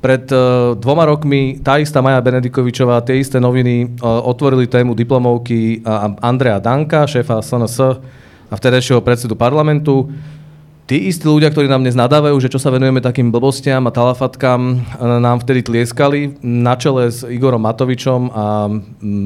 Pred 0.03 0.25
uh, 0.35 0.75
dvoma 0.75 1.07
rokmi 1.07 1.63
tá 1.63 1.79
istá 1.79 2.03
Maja 2.03 2.19
Benedikovičová, 2.19 3.07
tie 3.07 3.23
isté 3.23 3.39
noviny 3.39 4.03
uh, 4.03 4.19
otvorili 4.27 4.67
tému 4.67 4.99
diplomovky 4.99 5.87
Andrea 6.19 6.59
Danka, 6.59 7.07
šéfa 7.07 7.39
SNS 7.39 8.03
a 8.51 8.55
vtedajšieho 8.59 8.99
predsedu 8.99 9.39
parlamentu. 9.39 10.11
Tí 10.91 11.07
istí 11.07 11.25
ľudia, 11.25 11.49
ktorí 11.49 11.71
nám 11.71 11.87
dnes 11.87 11.95
nadávajú, 11.95 12.35
že 12.43 12.51
čo 12.51 12.59
sa 12.59 12.75
venujeme 12.75 12.99
takým 12.99 13.31
blbostiam 13.31 13.87
a 13.87 13.95
talafatkám, 13.95 14.83
nám 15.23 15.41
vtedy 15.47 15.63
tlieskali 15.63 16.43
na 16.43 16.75
čele 16.75 17.07
s 17.07 17.23
Igorom 17.23 17.63
Matovičom 17.63 18.29
a 18.35 18.67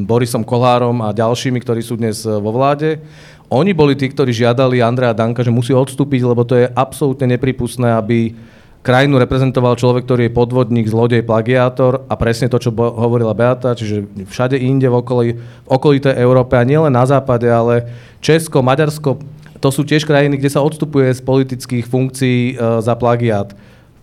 Borisom 0.04 0.44
Kolárom 0.44 1.00
a 1.00 1.16
ďalšími, 1.16 1.58
ktorí 1.58 1.80
sú 1.80 1.96
dnes 1.96 2.22
vo 2.22 2.52
vláde. 2.52 3.00
Oni 3.48 3.72
boli 3.72 3.96
tí, 3.96 4.06
ktorí 4.06 4.36
žiadali 4.36 4.84
Andrea 4.84 5.16
Danka, 5.16 5.40
že 5.40 5.50
musí 5.50 5.72
odstúpiť, 5.72 6.28
lebo 6.28 6.44
to 6.44 6.60
je 6.60 6.70
absolútne 6.70 7.34
nepripustné, 7.34 7.88
aby 7.88 8.36
krajinu 8.86 9.18
reprezentoval 9.18 9.74
človek, 9.74 10.06
ktorý 10.06 10.30
je 10.30 10.36
podvodník, 10.38 10.86
zlodej, 10.86 11.26
plagiátor 11.26 12.06
a 12.06 12.14
presne 12.14 12.46
to, 12.46 12.62
čo 12.62 12.70
bo- 12.70 12.94
hovorila 12.94 13.34
Beata, 13.34 13.74
čiže 13.74 14.06
všade 14.30 14.54
inde 14.54 14.86
v, 14.86 14.94
okolí, 15.02 15.28
okolitej 15.66 16.14
Európe 16.14 16.54
a 16.54 16.62
nielen 16.62 16.94
na 16.94 17.02
západe, 17.02 17.50
ale 17.50 17.90
Česko, 18.22 18.62
Maďarsko, 18.62 19.18
to 19.58 19.68
sú 19.74 19.82
tiež 19.82 20.06
krajiny, 20.06 20.38
kde 20.38 20.54
sa 20.54 20.62
odstupuje 20.62 21.10
z 21.10 21.18
politických 21.18 21.82
funkcií 21.90 22.54
e, 22.54 22.78
za 22.78 22.94
plagiát. 22.94 23.50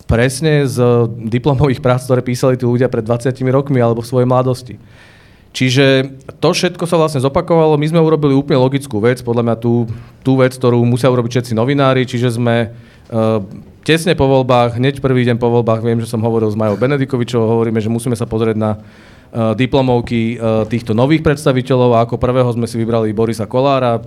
Presne 0.04 0.68
z 0.68 1.08
diplomových 1.32 1.80
prác, 1.80 2.04
ktoré 2.04 2.20
písali 2.20 2.60
tí 2.60 2.68
ľudia 2.68 2.92
pred 2.92 3.08
20 3.08 3.32
rokmi 3.56 3.80
alebo 3.80 4.04
v 4.04 4.10
svojej 4.12 4.28
mladosti. 4.28 4.76
Čiže 5.54 6.18
to 6.42 6.50
všetko 6.52 6.84
sa 6.90 6.98
vlastne 7.00 7.24
zopakovalo. 7.24 7.78
My 7.78 7.88
sme 7.88 8.02
urobili 8.04 8.36
úplne 8.36 8.60
logickú 8.60 9.00
vec, 9.00 9.22
podľa 9.24 9.48
mňa 9.48 9.56
tú, 9.62 9.86
tú 10.26 10.34
vec, 10.42 10.52
ktorú 10.58 10.82
musia 10.84 11.14
urobiť 11.14 11.40
všetci 11.40 11.54
novinári, 11.54 12.10
čiže 12.10 12.36
sme 12.36 12.74
uh, 13.14 13.38
tesne 13.84 14.16
po 14.16 14.26
voľbách, 14.26 14.80
hneď 14.80 15.04
prvý 15.04 15.28
deň 15.28 15.38
po 15.38 15.52
voľbách, 15.52 15.84
viem, 15.84 16.00
že 16.00 16.08
som 16.08 16.24
hovoril 16.24 16.48
s 16.48 16.58
Majou 16.58 16.80
Benedikovičovou, 16.80 17.60
hovoríme, 17.60 17.84
že 17.84 17.92
musíme 17.92 18.16
sa 18.16 18.24
pozrieť 18.24 18.56
na 18.56 18.80
uh, 18.80 19.52
diplomovky 19.54 20.40
uh, 20.40 20.64
týchto 20.64 20.96
nových 20.96 21.22
predstaviteľov 21.22 21.92
a 22.00 22.02
ako 22.08 22.16
prvého 22.16 22.48
sme 22.56 22.66
si 22.66 22.80
vybrali 22.80 23.12
Borisa 23.12 23.44
Kolára. 23.44 24.00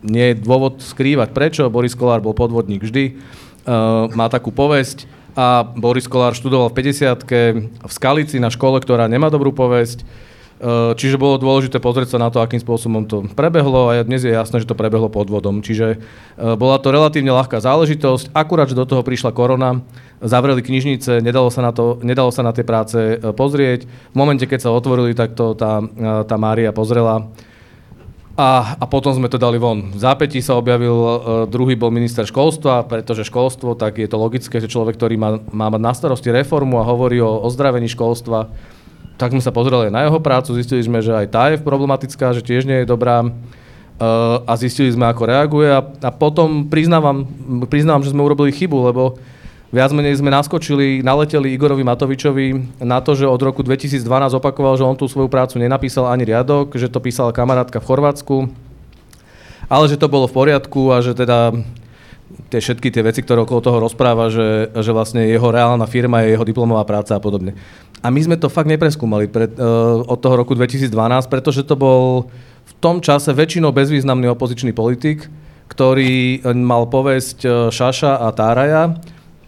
Nie 0.00 0.32
je 0.32 0.40
dôvod 0.40 0.80
skrývať 0.80 1.36
prečo, 1.36 1.68
Boris 1.68 1.92
Kolár 1.92 2.24
bol 2.24 2.32
podvodník 2.32 2.82
vždy, 2.82 3.04
uh, 3.12 4.08
má 4.16 4.32
takú 4.32 4.48
povesť 4.48 5.04
a 5.36 5.64
Boris 5.64 6.08
Kolár 6.08 6.32
študoval 6.32 6.72
v 6.72 6.76
50 6.80 7.84
v 7.84 7.92
Skalici 7.92 8.36
na 8.40 8.48
škole, 8.48 8.80
ktorá 8.80 9.08
nemá 9.08 9.28
dobrú 9.28 9.52
povesť 9.52 10.04
čiže 10.94 11.18
bolo 11.18 11.42
dôležité 11.42 11.82
pozrieť 11.82 12.14
sa 12.14 12.22
na 12.22 12.30
to, 12.30 12.38
akým 12.38 12.62
spôsobom 12.62 13.02
to 13.10 13.26
prebehlo 13.34 13.90
a 13.90 13.98
dnes 14.06 14.22
je 14.22 14.30
jasné, 14.30 14.62
že 14.62 14.70
to 14.70 14.78
prebehlo 14.78 15.10
podvodom. 15.10 15.58
Čiže 15.58 15.98
eh, 15.98 16.54
bola 16.54 16.78
to 16.78 16.94
relatívne 16.94 17.34
ľahká 17.34 17.58
záležitosť. 17.58 18.30
Akurát, 18.30 18.70
že 18.70 18.78
do 18.78 18.86
toho 18.86 19.02
prišla 19.02 19.34
korona, 19.34 19.82
zavreli 20.22 20.62
knižnice, 20.62 21.18
nedalo 21.18 21.50
sa 21.50 21.66
na, 21.66 21.74
to, 21.74 21.98
nedalo 22.06 22.30
sa 22.30 22.46
na 22.46 22.54
tie 22.54 22.62
práce 22.62 22.94
eh, 22.94 23.18
pozrieť. 23.18 23.90
V 23.90 24.16
momente, 24.16 24.46
keď 24.46 24.70
sa 24.70 24.74
otvorili, 24.74 25.18
tak 25.18 25.34
to 25.34 25.58
tá, 25.58 25.82
tá 26.22 26.36
Mária 26.38 26.70
pozrela. 26.70 27.26
A, 28.32 28.80
a 28.80 28.84
potom 28.88 29.12
sme 29.12 29.28
to 29.28 29.36
dali 29.36 29.60
von. 29.60 29.92
V 29.92 30.00
zápätí 30.00 30.40
sa 30.40 30.56
objavil, 30.56 30.96
uh, 30.96 31.14
druhý 31.44 31.76
bol 31.76 31.92
minister 31.92 32.24
školstva, 32.24 32.88
pretože 32.88 33.28
školstvo, 33.28 33.76
tak 33.76 34.00
je 34.00 34.08
to 34.08 34.16
logické, 34.16 34.56
že 34.56 34.72
človek, 34.72 34.96
ktorý 34.96 35.20
má, 35.20 35.36
má 35.52 35.68
mať 35.68 35.82
na 35.84 35.92
starosti 35.92 36.32
reformu 36.32 36.80
a 36.80 36.88
hovorí 36.88 37.20
o 37.20 37.44
ozdravení 37.44 37.92
školstva, 37.92 38.48
tak 39.22 39.30
sme 39.30 39.38
sa 39.38 39.54
pozreli 39.54 39.86
na 39.86 40.02
jeho 40.02 40.18
prácu, 40.18 40.50
zistili 40.58 40.82
sme, 40.82 40.98
že 40.98 41.14
aj 41.14 41.26
tá 41.30 41.54
je 41.54 41.62
problematická, 41.62 42.34
že 42.34 42.42
tiež 42.42 42.66
nie 42.66 42.82
je 42.82 42.90
dobrá 42.90 43.22
uh, 43.22 43.30
a 44.42 44.52
zistili 44.58 44.90
sme, 44.90 45.06
ako 45.06 45.30
reaguje. 45.30 45.70
A, 45.70 45.78
a 45.78 46.10
potom 46.10 46.66
priznávam, 46.66 47.22
priznávam, 47.70 48.02
že 48.02 48.10
sme 48.10 48.26
urobili 48.26 48.50
chybu, 48.50 48.90
lebo 48.90 49.22
viac 49.70 49.94
menej 49.94 50.18
sme 50.18 50.34
naskočili, 50.34 51.06
naleteli 51.06 51.54
Igorovi 51.54 51.86
Matovičovi 51.86 52.82
na 52.82 52.98
to, 52.98 53.14
že 53.14 53.30
od 53.30 53.38
roku 53.38 53.62
2012 53.62 54.02
opakoval, 54.42 54.74
že 54.74 54.82
on 54.82 54.98
tú 54.98 55.06
svoju 55.06 55.30
prácu 55.30 55.62
nenapísal 55.62 56.10
ani 56.10 56.26
riadok, 56.26 56.74
že 56.74 56.90
to 56.90 56.98
písala 56.98 57.30
kamarátka 57.30 57.78
v 57.78 57.86
Chorvátsku, 57.86 58.50
ale 59.70 59.84
že 59.86 60.02
to 60.02 60.10
bolo 60.10 60.26
v 60.26 60.34
poriadku 60.34 60.90
a 60.90 60.98
že 60.98 61.14
teda 61.14 61.54
tie 62.52 62.60
všetky 62.60 62.88
tie 62.92 63.02
veci, 63.04 63.20
ktoré 63.24 63.42
okolo 63.42 63.60
toho 63.64 63.78
rozpráva, 63.80 64.28
že, 64.28 64.72
že 64.72 64.90
vlastne 64.92 65.24
jeho 65.24 65.48
reálna 65.48 65.88
firma 65.88 66.24
je 66.24 66.36
jeho 66.36 66.44
diplomová 66.46 66.84
práca 66.84 67.16
a 67.16 67.22
podobne. 67.22 67.56
A 68.02 68.10
my 68.10 68.20
sme 68.20 68.36
to 68.36 68.50
fakt 68.50 68.66
nepreskúmali 68.66 69.30
pred, 69.30 69.54
uh, 69.56 70.02
od 70.04 70.18
toho 70.18 70.34
roku 70.34 70.52
2012, 70.58 70.92
pretože 71.30 71.62
to 71.62 71.78
bol 71.78 72.28
v 72.62 72.72
tom 72.82 72.98
čase 72.98 73.30
väčšinou 73.30 73.70
bezvýznamný 73.70 74.30
opozičný 74.34 74.74
politik, 74.74 75.30
ktorý 75.70 76.44
mal 76.52 76.90
povesť 76.90 77.38
uh, 77.46 77.52
Šaša 77.70 78.20
a 78.20 78.28
Táraja 78.34 78.98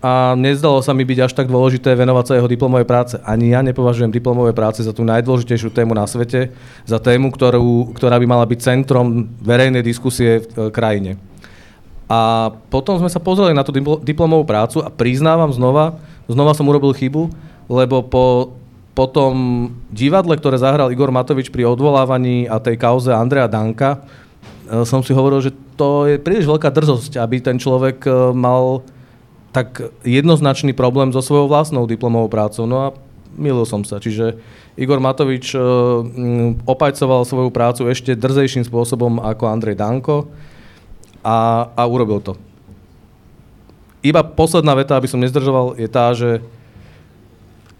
a 0.05 0.37
nezdalo 0.37 0.85
sa 0.85 0.93
mi 0.93 1.01
byť 1.09 1.19
až 1.25 1.33
tak 1.33 1.49
dôležité 1.49 1.97
venovať 1.97 2.25
sa 2.29 2.37
jeho 2.37 2.45
diplomovej 2.45 2.85
práce. 2.85 3.17
Ani 3.25 3.57
ja 3.57 3.65
nepovažujem 3.65 4.13
diplomové 4.13 4.53
práce 4.53 4.85
za 4.85 4.93
tú 4.93 5.01
najdôležitejšiu 5.01 5.73
tému 5.73 5.97
na 5.97 6.05
svete, 6.05 6.53
za 6.85 7.01
tému, 7.01 7.33
ktorú, 7.33 7.97
ktorá 7.97 8.21
by 8.21 8.27
mala 8.29 8.45
byť 8.45 8.61
centrom 8.61 9.33
verejnej 9.41 9.81
diskusie 9.81 10.45
v 10.45 10.69
krajine. 10.69 11.17
A 12.05 12.53
potom 12.69 13.01
sme 13.01 13.09
sa 13.09 13.17
pozreli 13.17 13.57
na 13.57 13.65
tú 13.65 13.73
diplomovú 14.05 14.45
prácu 14.45 14.85
a 14.85 14.93
priznávam 14.93 15.49
znova, 15.49 15.97
znova 16.29 16.53
som 16.53 16.69
urobil 16.69 16.93
chybu, 16.93 17.33
lebo 17.73 18.05
po, 18.05 18.53
po 18.93 19.09
tom 19.09 19.35
divadle, 19.89 20.37
ktoré 20.37 20.61
zahral 20.61 20.93
Igor 20.93 21.09
Matovič 21.09 21.49
pri 21.49 21.65
odvolávaní 21.65 22.45
a 22.45 22.61
tej 22.61 22.77
kauze 22.77 23.09
Andrea 23.09 23.49
Danka, 23.49 24.05
e, 24.69 24.85
som 24.85 25.01
si 25.01 25.17
hovoril, 25.17 25.49
že 25.49 25.57
to 25.81 26.05
je 26.05 26.21
príliš 26.21 26.45
veľká 26.45 26.69
drzosť, 26.69 27.17
aby 27.17 27.41
ten 27.41 27.57
človek 27.57 28.05
e, 28.05 28.13
mal 28.37 28.85
tak 29.57 29.81
jednoznačný 30.05 30.77
problém 30.77 31.09
so 31.15 31.25
svojou 31.25 31.49
vlastnou 31.49 31.89
diplomovou 31.89 32.29
prácou. 32.29 32.69
No 32.69 32.77
a 32.85 32.87
milil 33.39 33.65
som 33.65 33.87
sa. 33.87 34.03
Čiže 34.03 34.37
Igor 34.77 35.01
Matovič 35.01 35.57
e, 35.57 35.59
opajcoval 36.69 37.25
svoju 37.25 37.49
prácu 37.49 37.89
ešte 37.89 38.13
drzejším 38.13 38.69
spôsobom 38.69 39.25
ako 39.25 39.49
Andrej 39.49 39.81
Danko 39.81 40.29
a, 41.25 41.73
a 41.73 41.83
urobil 41.89 42.21
to. 42.21 42.37
Iba 44.05 44.21
posledná 44.21 44.77
veta, 44.77 45.01
aby 45.01 45.09
som 45.09 45.17
nezdržoval, 45.17 45.81
je 45.81 45.89
tá, 45.89 46.13
že 46.13 46.45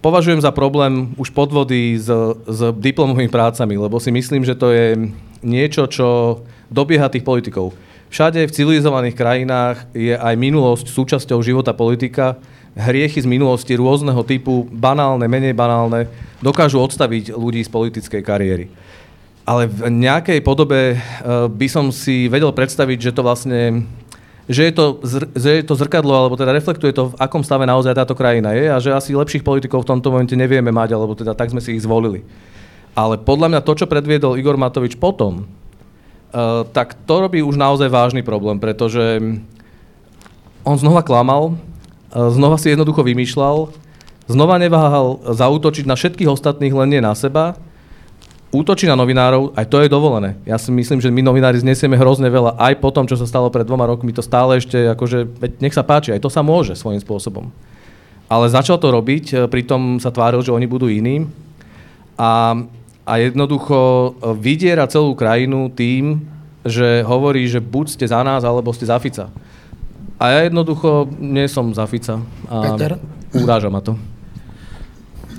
považujem 0.01 0.41
za 0.41 0.49
problém 0.49 1.13
už 1.21 1.29
podvody 1.29 2.01
s, 2.01 2.09
s 2.49 2.59
diplomovými 2.73 3.29
prácami, 3.29 3.77
lebo 3.77 4.01
si 4.01 4.09
myslím, 4.09 4.41
že 4.41 4.57
to 4.57 4.73
je 4.73 5.13
niečo, 5.45 5.85
čo 5.85 6.41
dobieha 6.73 7.13
tých 7.13 7.21
politikov. 7.21 7.77
Všade 8.09 8.41
v 8.49 8.55
civilizovaných 8.55 9.17
krajinách 9.17 9.77
je 9.93 10.17
aj 10.17 10.33
minulosť 10.33 10.89
súčasťou 10.89 11.41
života 11.45 11.73
politika. 11.77 12.37
Hriechy 12.75 13.23
z 13.23 13.27
minulosti 13.29 13.77
rôzneho 13.77 14.19
typu, 14.25 14.67
banálne, 14.67 15.29
menej 15.29 15.55
banálne, 15.55 16.09
dokážu 16.43 16.81
odstaviť 16.81 17.31
ľudí 17.33 17.63
z 17.63 17.71
politickej 17.71 18.21
kariéry. 18.25 18.65
Ale 19.45 19.69
v 19.69 19.93
nejakej 19.93 20.41
podobe 20.41 20.97
uh, 20.97 21.45
by 21.45 21.67
som 21.69 21.93
si 21.93 22.25
vedel 22.25 22.49
predstaviť, 22.49 22.97
že 22.97 23.11
to 23.13 23.21
vlastne 23.21 23.85
že 24.45 24.69
je, 24.69 24.73
to, 24.77 25.01
že 25.33 25.49
je 25.57 25.63
to 25.65 25.73
zrkadlo, 25.73 26.13
alebo 26.13 26.37
teda 26.37 26.53
reflektuje 26.53 26.93
to, 26.93 27.09
v 27.09 27.17
akom 27.17 27.41
stave 27.41 27.65
naozaj 27.65 27.97
táto 27.97 28.13
krajina 28.13 28.53
je 28.53 28.69
a 28.69 28.77
že 28.77 28.93
asi 28.93 29.17
lepších 29.17 29.41
politikov 29.41 29.81
v 29.81 29.89
tomto 29.89 30.13
momente 30.13 30.37
nevieme 30.37 30.69
mať, 30.69 30.93
alebo 30.93 31.17
teda 31.17 31.33
tak 31.33 31.49
sme 31.49 31.65
si 31.65 31.73
ich 31.73 31.81
zvolili. 31.81 32.21
Ale 32.93 33.17
podľa 33.17 33.49
mňa 33.49 33.65
to, 33.65 33.73
čo 33.73 33.89
predviedol 33.89 34.37
Igor 34.37 34.53
Matovič 34.53 35.01
potom, 35.01 35.49
uh, 35.49 36.61
tak 36.69 36.93
to 37.09 37.25
robí 37.25 37.41
už 37.41 37.57
naozaj 37.57 37.89
vážny 37.89 38.21
problém, 38.21 38.61
pretože 38.61 39.17
on 40.61 40.77
znova 40.77 41.01
klamal, 41.01 41.57
znova 42.13 42.61
si 42.61 42.69
jednoducho 42.69 43.01
vymýšľal, 43.01 43.69
znova 44.29 44.57
neváhal 44.57 45.21
zautočiť 45.25 45.85
na 45.85 45.97
všetkých 45.97 46.29
ostatných, 46.29 46.73
len 46.73 46.89
nie 46.89 47.01
na 47.01 47.13
seba. 47.13 47.57
Útočí 48.55 48.87
na 48.87 48.95
novinárov, 48.95 49.51
aj 49.51 49.67
to 49.67 49.83
je 49.83 49.91
dovolené. 49.91 50.39
Ja 50.47 50.55
si 50.55 50.71
myslím, 50.71 51.03
že 51.03 51.11
my 51.11 51.19
novinári 51.19 51.59
znesieme 51.59 51.99
hrozne 51.99 52.31
veľa, 52.31 52.55
aj 52.55 52.79
po 52.79 52.87
tom, 52.87 53.03
čo 53.03 53.19
sa 53.19 53.27
stalo 53.27 53.51
pred 53.51 53.67
dvoma 53.67 53.83
rokmi, 53.83 54.15
to 54.15 54.23
stále 54.23 54.55
ešte, 54.55 54.95
akože, 54.95 55.27
nech 55.59 55.75
sa 55.75 55.83
páči, 55.83 56.15
aj 56.15 56.23
to 56.23 56.31
sa 56.31 56.39
môže 56.39 56.79
svojím 56.79 57.03
spôsobom. 57.03 57.51
Ale 58.31 58.47
začal 58.47 58.79
to 58.79 58.95
robiť, 58.95 59.25
e, 59.27 59.35
pritom 59.51 59.99
sa 59.99 60.07
tváril, 60.07 60.39
že 60.39 60.55
oni 60.55 60.71
budú 60.71 60.87
iní. 60.87 61.27
A, 62.15 62.55
a 63.03 63.13
jednoducho 63.19 63.75
e, 63.75 64.09
vydiera 64.39 64.87
celú 64.87 65.19
krajinu 65.19 65.67
tým, 65.67 66.23
že 66.63 67.03
hovorí, 67.03 67.45
že 67.51 67.59
buď 67.59 67.85
ste 67.91 68.05
za 68.07 68.23
nás, 68.23 68.47
alebo 68.47 68.71
ste 68.71 68.87
za 68.87 68.97
Fica. 69.03 69.29
A 70.15 70.31
ja 70.31 70.39
jednoducho 70.47 71.11
nie 71.19 71.45
som 71.51 71.75
za 71.75 71.83
Fica. 71.91 72.23
A 72.47 72.71
Peter? 72.71 72.95
Uráža 73.35 73.67
ma 73.67 73.83
to. 73.83 73.99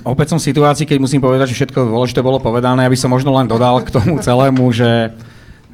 Opäť 0.07 0.31
som 0.31 0.39
v 0.39 0.47
situácii, 0.47 0.87
keď 0.87 1.03
musím 1.03 1.19
povedať, 1.19 1.51
že 1.51 1.59
všetko 1.59 1.91
dôležité 1.91 2.23
bolo 2.23 2.39
povedané, 2.39 2.87
aby 2.87 2.95
som 2.95 3.11
možno 3.11 3.35
len 3.35 3.43
dodal 3.43 3.83
k 3.83 3.91
tomu 3.91 4.23
celému, 4.23 4.71
že, 4.71 5.11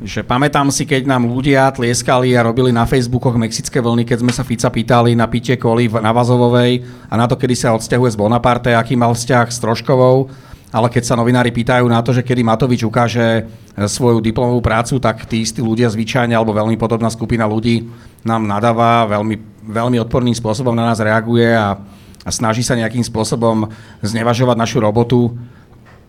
že 0.01 0.25
pamätám 0.25 0.73
si, 0.73 0.89
keď 0.89 1.05
nám 1.05 1.29
ľudia 1.29 1.69
tlieskali 1.69 2.33
a 2.33 2.41
robili 2.41 2.73
na 2.73 2.89
Facebookoch 2.89 3.37
mexické 3.37 3.77
vlny, 3.77 4.09
keď 4.09 4.25
sme 4.25 4.33
sa 4.33 4.41
Fica 4.41 4.73
pýtali 4.73 5.13
na 5.13 5.29
pitie 5.29 5.53
koli 5.53 5.85
na 5.85 6.09
Vazovovej 6.09 6.81
a 6.81 7.13
na 7.13 7.29
to, 7.29 7.37
kedy 7.37 7.53
sa 7.53 7.77
odsťahuje 7.77 8.09
z 8.09 8.17
Bonaparte, 8.17 8.73
aký 8.73 8.97
mal 8.97 9.13
vzťah 9.13 9.53
s 9.53 9.61
Troškovou. 9.61 10.33
Ale 10.73 10.89
keď 10.89 11.03
sa 11.05 11.13
novinári 11.13 11.53
pýtajú 11.53 11.85
na 11.85 12.01
to, 12.01 12.17
že 12.17 12.25
kedy 12.25 12.41
Matovič 12.41 12.81
ukáže 12.81 13.45
svoju 13.77 14.17
diplomovú 14.17 14.65
prácu, 14.65 14.97
tak 14.97 15.29
tí 15.29 15.45
istí 15.45 15.61
ľudia 15.61 15.93
zvyčajne, 15.93 16.33
alebo 16.33 16.57
veľmi 16.57 16.73
podobná 16.81 17.13
skupina 17.13 17.45
ľudí 17.45 17.85
nám 18.25 18.49
nadáva, 18.49 19.05
veľmi, 19.05 19.37
veľmi 19.69 20.01
odporným 20.01 20.33
spôsobom 20.33 20.73
na 20.73 20.89
nás 20.89 20.97
reaguje 20.97 21.53
a 21.53 21.77
a 22.23 22.29
snaží 22.31 22.63
sa 22.63 22.79
nejakým 22.79 23.03
spôsobom 23.03 23.67
znevažovať 23.99 24.55
našu 24.55 24.79
robotu. 24.79 25.35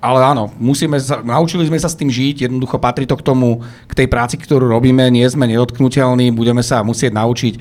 Ale 0.05 0.21
áno, 0.21 0.53
musíme 0.61 1.01
sa, 1.01 1.25
naučili 1.25 1.65
sme 1.65 1.81
sa 1.81 1.89
s 1.89 1.97
tým 1.97 2.13
žiť, 2.13 2.45
jednoducho 2.45 2.77
patrí 2.77 3.09
to 3.09 3.17
k 3.17 3.25
tomu, 3.25 3.65
k 3.89 4.05
tej 4.05 4.07
práci, 4.13 4.37
ktorú 4.37 4.69
robíme, 4.69 5.09
nie 5.09 5.25
sme 5.25 5.49
nedotknutelní, 5.49 6.29
budeme 6.29 6.61
sa 6.61 6.85
musieť 6.85 7.17
naučiť 7.17 7.55
e, 7.57 7.61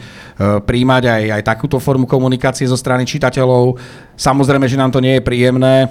príjmať 0.60 1.04
aj, 1.08 1.24
aj 1.40 1.42
takúto 1.48 1.80
formu 1.80 2.04
komunikácie 2.04 2.68
zo 2.68 2.76
strany 2.76 3.08
čitateľov. 3.08 3.80
Samozrejme, 4.20 4.68
že 4.68 4.76
nám 4.76 4.92
to 4.92 5.00
nie 5.00 5.16
je 5.18 5.24
príjemné 5.24 5.88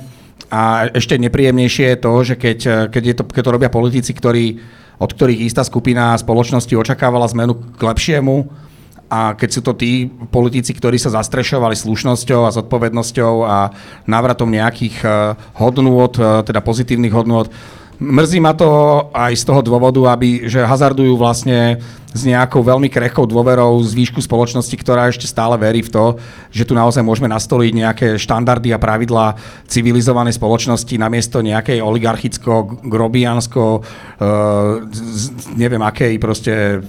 a 0.52 0.92
ešte 0.92 1.16
nepríjemnejšie 1.16 1.96
je 1.96 1.98
to, 2.04 2.12
že 2.20 2.34
keď, 2.36 2.58
e, 2.68 2.76
keď, 2.92 3.02
je 3.08 3.14
to, 3.16 3.24
keď 3.32 3.42
to 3.48 3.54
robia 3.56 3.70
politici, 3.72 4.12
ktorí, 4.12 4.60
od 5.00 5.08
ktorých 5.08 5.48
istá 5.48 5.64
skupina 5.64 6.12
spoločnosti 6.20 6.76
očakávala 6.76 7.32
zmenu 7.32 7.56
k 7.56 7.80
lepšiemu, 7.80 8.52
a 9.12 9.36
keď 9.36 9.48
sú 9.52 9.60
to 9.60 9.76
tí 9.76 10.08
politici, 10.32 10.72
ktorí 10.72 10.96
sa 10.96 11.12
zastrešovali 11.12 11.76
slušnosťou 11.76 12.48
a 12.48 12.54
zodpovednosťou 12.56 13.34
a 13.44 13.68
návratom 14.08 14.48
nejakých 14.48 14.96
uh, 15.04 15.36
hodnôt, 15.60 16.16
uh, 16.16 16.40
teda 16.40 16.64
pozitívnych 16.64 17.12
hodnôt, 17.12 17.52
mrzí 18.00 18.40
ma 18.40 18.56
to 18.56 18.72
aj 19.12 19.36
z 19.36 19.44
toho 19.44 19.60
dôvodu, 19.60 20.16
aby, 20.16 20.48
že 20.48 20.64
hazardujú 20.64 21.12
vlastne 21.20 21.76
s 22.12 22.24
nejakou 22.24 22.64
veľmi 22.64 22.88
krehkou 22.88 23.28
dôverou 23.28 23.76
z 23.84 23.92
výšku 23.92 24.20
spoločnosti, 24.24 24.72
ktorá 24.80 25.08
ešte 25.08 25.28
stále 25.28 25.60
verí 25.60 25.84
v 25.84 25.92
to, 25.92 26.04
že 26.48 26.64
tu 26.64 26.72
naozaj 26.72 27.04
môžeme 27.04 27.28
nastoliť 27.28 27.72
nejaké 27.72 28.08
štandardy 28.16 28.72
a 28.72 28.80
pravidlá 28.80 29.36
civilizovanej 29.68 30.40
spoločnosti 30.40 30.92
namiesto 30.96 31.44
nejakej 31.44 31.84
oligarchicko, 31.84 32.80
grobiansko, 32.80 33.64
uh, 33.80 34.80
neviem 35.52 35.84
akej 35.84 36.16
proste 36.16 36.80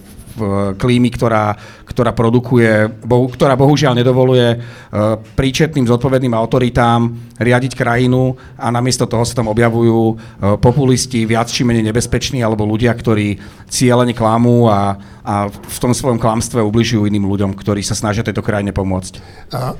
klímy, 0.77 1.09
ktorá, 1.13 1.53
ktorá 1.85 2.11
produkuje, 2.11 2.89
bohu, 3.05 3.29
ktorá 3.29 3.53
bohužiaľ 3.53 3.93
nedovoluje 3.97 4.57
uh, 4.57 5.21
príčetným 5.37 5.85
zodpovedným 5.85 6.33
autoritám 6.33 7.13
riadiť 7.37 7.77
krajinu 7.77 8.33
a 8.57 8.73
namiesto 8.73 9.05
toho 9.05 9.21
sa 9.23 9.37
tam 9.37 9.51
objavujú 9.53 9.99
uh, 10.09 10.15
populisti, 10.57 11.25
viac 11.29 11.49
či 11.49 11.61
menej 11.61 11.85
nebezpeční, 11.93 12.41
alebo 12.41 12.65
ľudia, 12.65 12.93
ktorí 12.93 13.37
cieľene 13.69 14.17
klamú 14.17 14.69
a, 14.69 14.97
a 15.21 15.35
v 15.49 15.77
tom 15.77 15.93
svojom 15.93 16.17
klamstve 16.17 16.61
ubližujú 16.61 17.05
iným 17.05 17.29
ľuďom, 17.29 17.53
ktorí 17.53 17.85
sa 17.85 17.93
snažia 17.93 18.25
tejto 18.25 18.41
krajine 18.41 18.73
pomôcť. 18.73 19.13
A, 19.53 19.77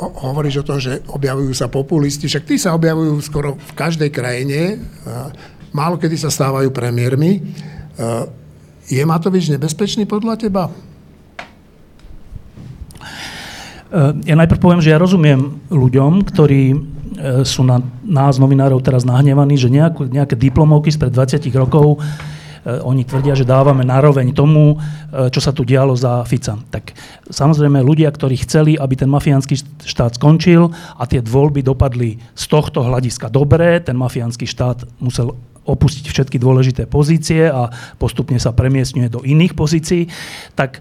hovoríš 0.00 0.64
o 0.64 0.66
tom, 0.66 0.78
že 0.80 1.04
objavujú 1.08 1.52
sa 1.52 1.68
populisti, 1.68 2.24
však 2.26 2.44
tí 2.48 2.56
sa 2.56 2.72
objavujú 2.72 3.14
skoro 3.20 3.56
v 3.56 3.72
každej 3.76 4.10
krajine, 4.12 4.80
málo 5.76 6.00
kedy 6.00 6.16
sa 6.16 6.32
stávajú 6.32 6.72
premiérmi. 6.72 7.44
Je 8.88 9.02
Matovič 9.04 9.52
nebezpečný 9.52 10.08
podľa 10.08 10.40
teba? 10.40 10.72
Eh, 13.90 14.30
ja 14.30 14.38
najprv 14.38 14.62
poviem, 14.62 14.82
že 14.82 14.94
ja 14.94 15.02
rozumiem 15.02 15.58
ľuďom, 15.66 16.22
ktorí 16.22 16.62
eh, 16.70 16.78
sú 17.42 17.66
na 17.66 17.82
nás, 18.06 18.38
novinárov, 18.38 18.78
teraz 18.86 19.02
nahnevaní, 19.02 19.58
že 19.58 19.66
nejakú, 19.66 20.06
nejaké 20.06 20.38
diplomovky 20.38 20.94
spred 20.94 21.10
20 21.10 21.42
rokov 21.58 21.98
eh, 21.98 22.78
oni 22.86 23.02
tvrdia, 23.02 23.34
že 23.34 23.42
dávame 23.42 23.82
naroveň 23.82 24.30
tomu, 24.30 24.78
čo 25.10 25.42
sa 25.42 25.50
tu 25.50 25.66
dialo 25.66 25.90
za 25.98 26.22
Fica. 26.22 26.54
Tak 26.70 26.94
samozrejme 27.34 27.82
ľudia, 27.82 28.06
ktorí 28.14 28.38
chceli, 28.46 28.78
aby 28.78 28.94
ten 28.94 29.10
mafiánsky 29.10 29.58
štát 29.82 30.14
skončil 30.14 30.70
a 30.70 31.02
tie 31.02 31.18
voľby 31.18 31.66
dopadli 31.66 32.14
z 32.30 32.44
tohto 32.46 32.86
hľadiska 32.86 33.26
dobre, 33.26 33.82
ten 33.82 33.98
mafiánsky 33.98 34.46
štát 34.46 34.86
musel 35.02 35.34
opustiť 35.70 36.04
všetky 36.10 36.36
dôležité 36.36 36.90
pozície 36.90 37.46
a 37.46 37.70
postupne 37.96 38.36
sa 38.36 38.50
premiestňuje 38.50 39.08
do 39.08 39.20
iných 39.22 39.54
pozícií, 39.54 40.10
tak 40.58 40.78
e, 40.78 40.80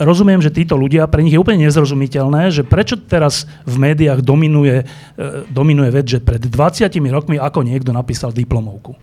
rozumiem, 0.00 0.38
že 0.38 0.54
títo 0.54 0.78
ľudia, 0.78 1.10
pre 1.10 1.26
nich 1.26 1.34
je 1.34 1.42
úplne 1.42 1.66
nezrozumiteľné, 1.66 2.54
že 2.54 2.62
prečo 2.62 2.96
teraz 2.96 3.50
v 3.66 3.76
médiách 3.82 4.22
dominuje, 4.22 4.86
e, 5.18 5.24
dominuje 5.50 5.90
vec, 5.90 6.06
že 6.06 6.22
pred 6.22 6.40
20 6.40 6.88
rokmi 7.10 7.36
ako 7.36 7.66
niekto 7.66 7.90
napísal 7.90 8.30
diplomovku. 8.30 8.94
E, 8.94 8.98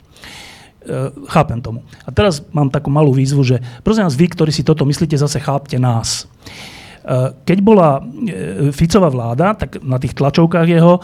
chápem 1.28 1.60
tomu. 1.60 1.84
A 2.08 2.10
teraz 2.10 2.40
mám 2.56 2.72
takú 2.72 2.88
malú 2.88 3.12
výzvu, 3.12 3.44
že 3.44 3.60
prosím 3.84 4.08
vás, 4.08 4.16
vy, 4.16 4.32
ktorí 4.32 4.52
si 4.56 4.64
toto 4.64 4.88
myslíte, 4.88 5.20
zase 5.20 5.44
chápte 5.44 5.76
nás. 5.76 6.26
Keď 7.42 7.58
bola 7.66 8.00
eh, 8.00 8.70
Ficová 8.70 9.10
vláda, 9.10 9.58
tak 9.58 9.82
na 9.82 9.98
tých 9.98 10.14
tlačovkách 10.14 10.68
jeho 10.70 11.02
eh, 11.02 11.04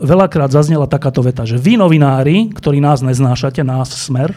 veľakrát 0.00 0.48
zaznela 0.48 0.88
takáto 0.88 1.20
veta, 1.20 1.44
že 1.44 1.60
vy 1.60 1.76
novinári, 1.76 2.48
ktorí 2.56 2.80
nás 2.80 3.04
neznášate, 3.04 3.60
nás 3.60 3.92
smer, 3.92 4.32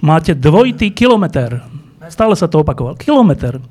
máte 0.00 0.32
dvojitý 0.32 0.88
kilometr. 0.96 1.60
Stále 2.08 2.34
sa 2.34 2.50
to 2.50 2.66
opakoval. 2.66 2.98
Kilometr. 2.98 3.62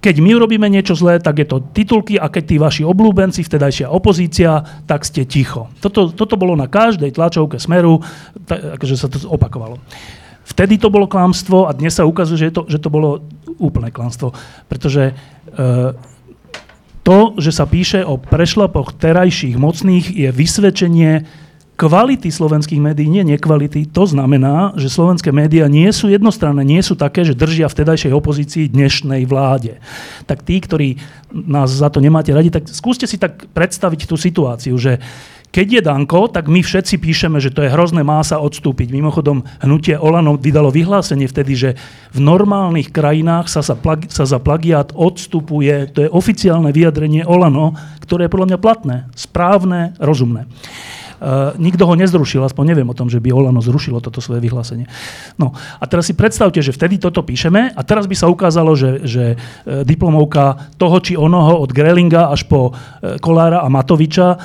Keď 0.00 0.16
my 0.20 0.36
urobíme 0.36 0.64
niečo 0.68 0.96
zlé, 0.96 1.20
tak 1.20 1.44
je 1.44 1.48
to 1.48 1.60
titulky 1.76 2.16
a 2.16 2.32
keď 2.32 2.44
tí 2.44 2.56
vaši 2.56 2.82
oblúbenci, 2.88 3.44
vtedajšia 3.44 3.92
opozícia, 3.92 4.64
tak 4.88 5.04
ste 5.04 5.28
ticho. 5.28 5.68
Toto, 5.84 6.08
toto 6.08 6.40
bolo 6.40 6.56
na 6.56 6.68
každej 6.68 7.12
tlačovke 7.12 7.60
Smeru, 7.60 8.00
takže 8.48 8.96
sa 8.96 9.12
to 9.12 9.20
opakovalo. 9.28 9.76
Vtedy 10.44 10.76
to 10.76 10.92
bolo 10.92 11.08
klamstvo 11.08 11.66
a 11.66 11.72
dnes 11.72 11.96
sa 11.96 12.04
ukazuje, 12.04 12.48
že, 12.48 12.54
to, 12.54 12.62
že 12.68 12.78
to 12.78 12.92
bolo 12.92 13.24
úplné 13.56 13.88
klamstvo. 13.88 14.36
Pretože 14.68 15.12
e, 15.12 15.14
to, 17.04 17.18
že 17.36 17.52
sa 17.52 17.64
píše 17.68 18.00
o 18.04 18.16
prešlapoch 18.20 18.96
terajších 18.96 19.56
mocných, 19.56 20.12
je 20.12 20.28
vysvedčenie 20.32 21.24
kvality 21.74 22.30
slovenských 22.30 22.78
médií, 22.78 23.10
nie 23.10 23.26
nekvality. 23.26 23.90
To 23.90 24.06
znamená, 24.06 24.78
že 24.78 24.86
slovenské 24.86 25.34
médiá 25.34 25.66
nie 25.66 25.90
sú 25.90 26.06
jednostranné, 26.06 26.62
nie 26.62 26.78
sú 26.80 26.94
také, 26.94 27.26
že 27.26 27.34
držia 27.34 27.66
vtedajšej 27.66 28.14
opozícii 28.14 28.70
dnešnej 28.70 29.26
vláde. 29.26 29.82
Tak 30.30 30.46
tí, 30.46 30.62
ktorí 30.62 31.02
nás 31.34 31.74
za 31.74 31.90
to 31.90 31.98
nemáte 31.98 32.30
radi, 32.30 32.54
tak 32.54 32.70
skúste 32.70 33.10
si 33.10 33.18
tak 33.18 33.50
predstaviť 33.50 34.06
tú 34.06 34.14
situáciu, 34.14 34.78
že 34.78 35.02
keď 35.54 35.66
je 35.70 35.82
Danko, 35.86 36.26
tak 36.26 36.50
my 36.50 36.66
všetci 36.66 36.98
píšeme, 36.98 37.38
že 37.38 37.54
to 37.54 37.62
je 37.62 37.70
hrozné, 37.70 38.02
má 38.02 38.18
sa 38.26 38.42
odstúpiť. 38.42 38.90
Mimochodom, 38.90 39.46
hnutie 39.62 39.94
Olano 39.94 40.34
vydalo 40.34 40.74
vyhlásenie 40.74 41.30
vtedy, 41.30 41.54
že 41.54 41.70
v 42.10 42.18
normálnych 42.18 42.90
krajinách 42.90 43.46
sa, 43.46 43.62
sa, 43.62 43.78
plagi, 43.78 44.10
sa 44.10 44.26
za 44.26 44.42
plagiát 44.42 44.90
odstupuje. 44.90 45.94
To 45.94 46.02
je 46.02 46.10
oficiálne 46.10 46.74
vyjadrenie 46.74 47.22
Olano, 47.22 47.78
ktoré 48.02 48.26
je 48.26 48.34
podľa 48.34 48.48
mňa 48.50 48.58
platné, 48.58 48.96
správne, 49.14 49.94
rozumné. 50.02 50.50
Uh, 51.20 51.54
nikto 51.58 51.86
ho 51.86 51.94
nezrušil, 51.94 52.42
aspoň 52.42 52.74
neviem 52.74 52.88
o 52.90 52.96
tom, 52.96 53.06
že 53.06 53.22
by 53.22 53.30
Olano 53.30 53.62
zrušilo 53.62 54.02
toto 54.02 54.18
svoje 54.18 54.42
vyhlásenie. 54.42 54.90
No 55.38 55.54
a 55.54 55.84
teraz 55.86 56.10
si 56.10 56.14
predstavte, 56.14 56.58
že 56.58 56.74
vtedy 56.74 56.98
toto 56.98 57.22
píšeme 57.22 57.74
a 57.74 57.80
teraz 57.86 58.10
by 58.10 58.16
sa 58.18 58.26
ukázalo, 58.26 58.74
že, 58.74 59.06
že 59.06 59.24
uh, 59.34 59.86
diplomovka 59.86 60.74
toho 60.78 60.96
či 60.98 61.14
onoho 61.14 61.62
od 61.62 61.70
Grelinga 61.70 62.34
až 62.34 62.46
po 62.50 62.74
uh, 62.74 63.16
Kolára 63.22 63.62
a 63.62 63.68
Matoviča 63.70 64.36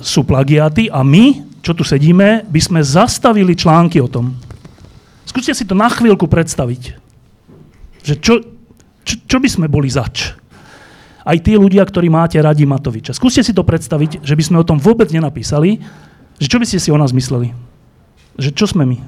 sú 0.00 0.24
plagiáty 0.24 0.88
a 0.88 1.04
my, 1.04 1.58
čo 1.60 1.76
tu 1.76 1.84
sedíme, 1.84 2.48
by 2.48 2.60
sme 2.60 2.80
zastavili 2.80 3.52
články 3.52 4.00
o 4.00 4.08
tom. 4.08 4.36
Skúste 5.28 5.52
si 5.52 5.68
to 5.68 5.76
na 5.76 5.86
chvíľku 5.86 6.26
predstaviť. 6.26 6.96
Že 8.02 8.14
čo, 8.18 8.34
čo, 9.04 9.14
čo 9.28 9.36
by 9.38 9.48
sme 9.48 9.66
boli 9.68 9.92
zač? 9.92 10.32
Aj 11.30 11.38
tí 11.46 11.54
ľudia, 11.54 11.86
ktorí 11.86 12.10
máte 12.10 12.42
radi 12.42 12.66
Matoviča. 12.66 13.14
Skúste 13.14 13.46
si 13.46 13.54
to 13.54 13.62
predstaviť, 13.62 14.26
že 14.26 14.34
by 14.34 14.42
sme 14.42 14.56
o 14.58 14.66
tom 14.66 14.82
vôbec 14.82 15.06
nenapísali, 15.14 15.78
že 16.42 16.50
čo 16.50 16.58
by 16.58 16.66
ste 16.66 16.82
si 16.82 16.90
o 16.90 16.98
nás 16.98 17.14
mysleli? 17.14 17.54
Že 18.34 18.50
čo 18.50 18.66
sme 18.66 18.82
my? 18.82 18.98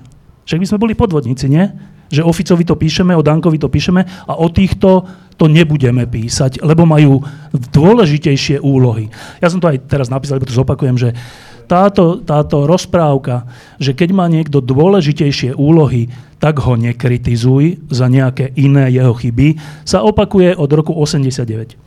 Však 0.46 0.60
by 0.62 0.68
sme 0.70 0.82
boli 0.82 0.94
podvodníci, 0.94 1.50
nie? 1.50 1.66
že 2.12 2.20
o 2.20 2.28
Ficovi 2.28 2.68
to 2.68 2.76
píšeme, 2.76 3.16
o 3.16 3.24
Dankovi 3.24 3.56
to 3.56 3.72
píšeme 3.72 4.04
a 4.04 4.32
o 4.36 4.52
týchto 4.52 5.08
to 5.40 5.48
nebudeme 5.48 6.04
písať, 6.04 6.60
lebo 6.60 6.84
majú 6.84 7.24
dôležitejšie 7.72 8.60
úlohy. 8.60 9.08
Ja 9.40 9.48
som 9.48 9.64
to 9.64 9.72
aj 9.72 9.88
teraz 9.88 10.12
napísal, 10.12 10.36
lebo 10.36 10.44
to 10.44 10.52
zopakujem, 10.52 11.00
že 11.00 11.16
táto, 11.64 12.20
táto 12.20 12.68
rozprávka, 12.68 13.48
že 13.80 13.96
keď 13.96 14.12
má 14.12 14.28
niekto 14.28 14.60
dôležitejšie 14.60 15.56
úlohy, 15.56 16.12
tak 16.42 16.58
ho 16.58 16.74
nekritizuj 16.74 17.86
za 17.86 18.10
nejaké 18.10 18.50
iné 18.58 18.90
jeho 18.90 19.14
chyby, 19.14 19.62
sa 19.86 20.02
opakuje 20.02 20.58
od 20.58 20.70
roku 20.74 20.90
89. 20.90 21.78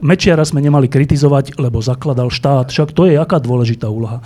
Mečiara 0.00 0.46
sme 0.48 0.64
nemali 0.64 0.88
kritizovať, 0.88 1.60
lebo 1.60 1.84
zakladal 1.84 2.32
štát. 2.32 2.72
Však 2.72 2.96
to 2.96 3.04
je 3.10 3.20
aká 3.20 3.36
dôležitá 3.36 3.90
úloha. 3.90 4.24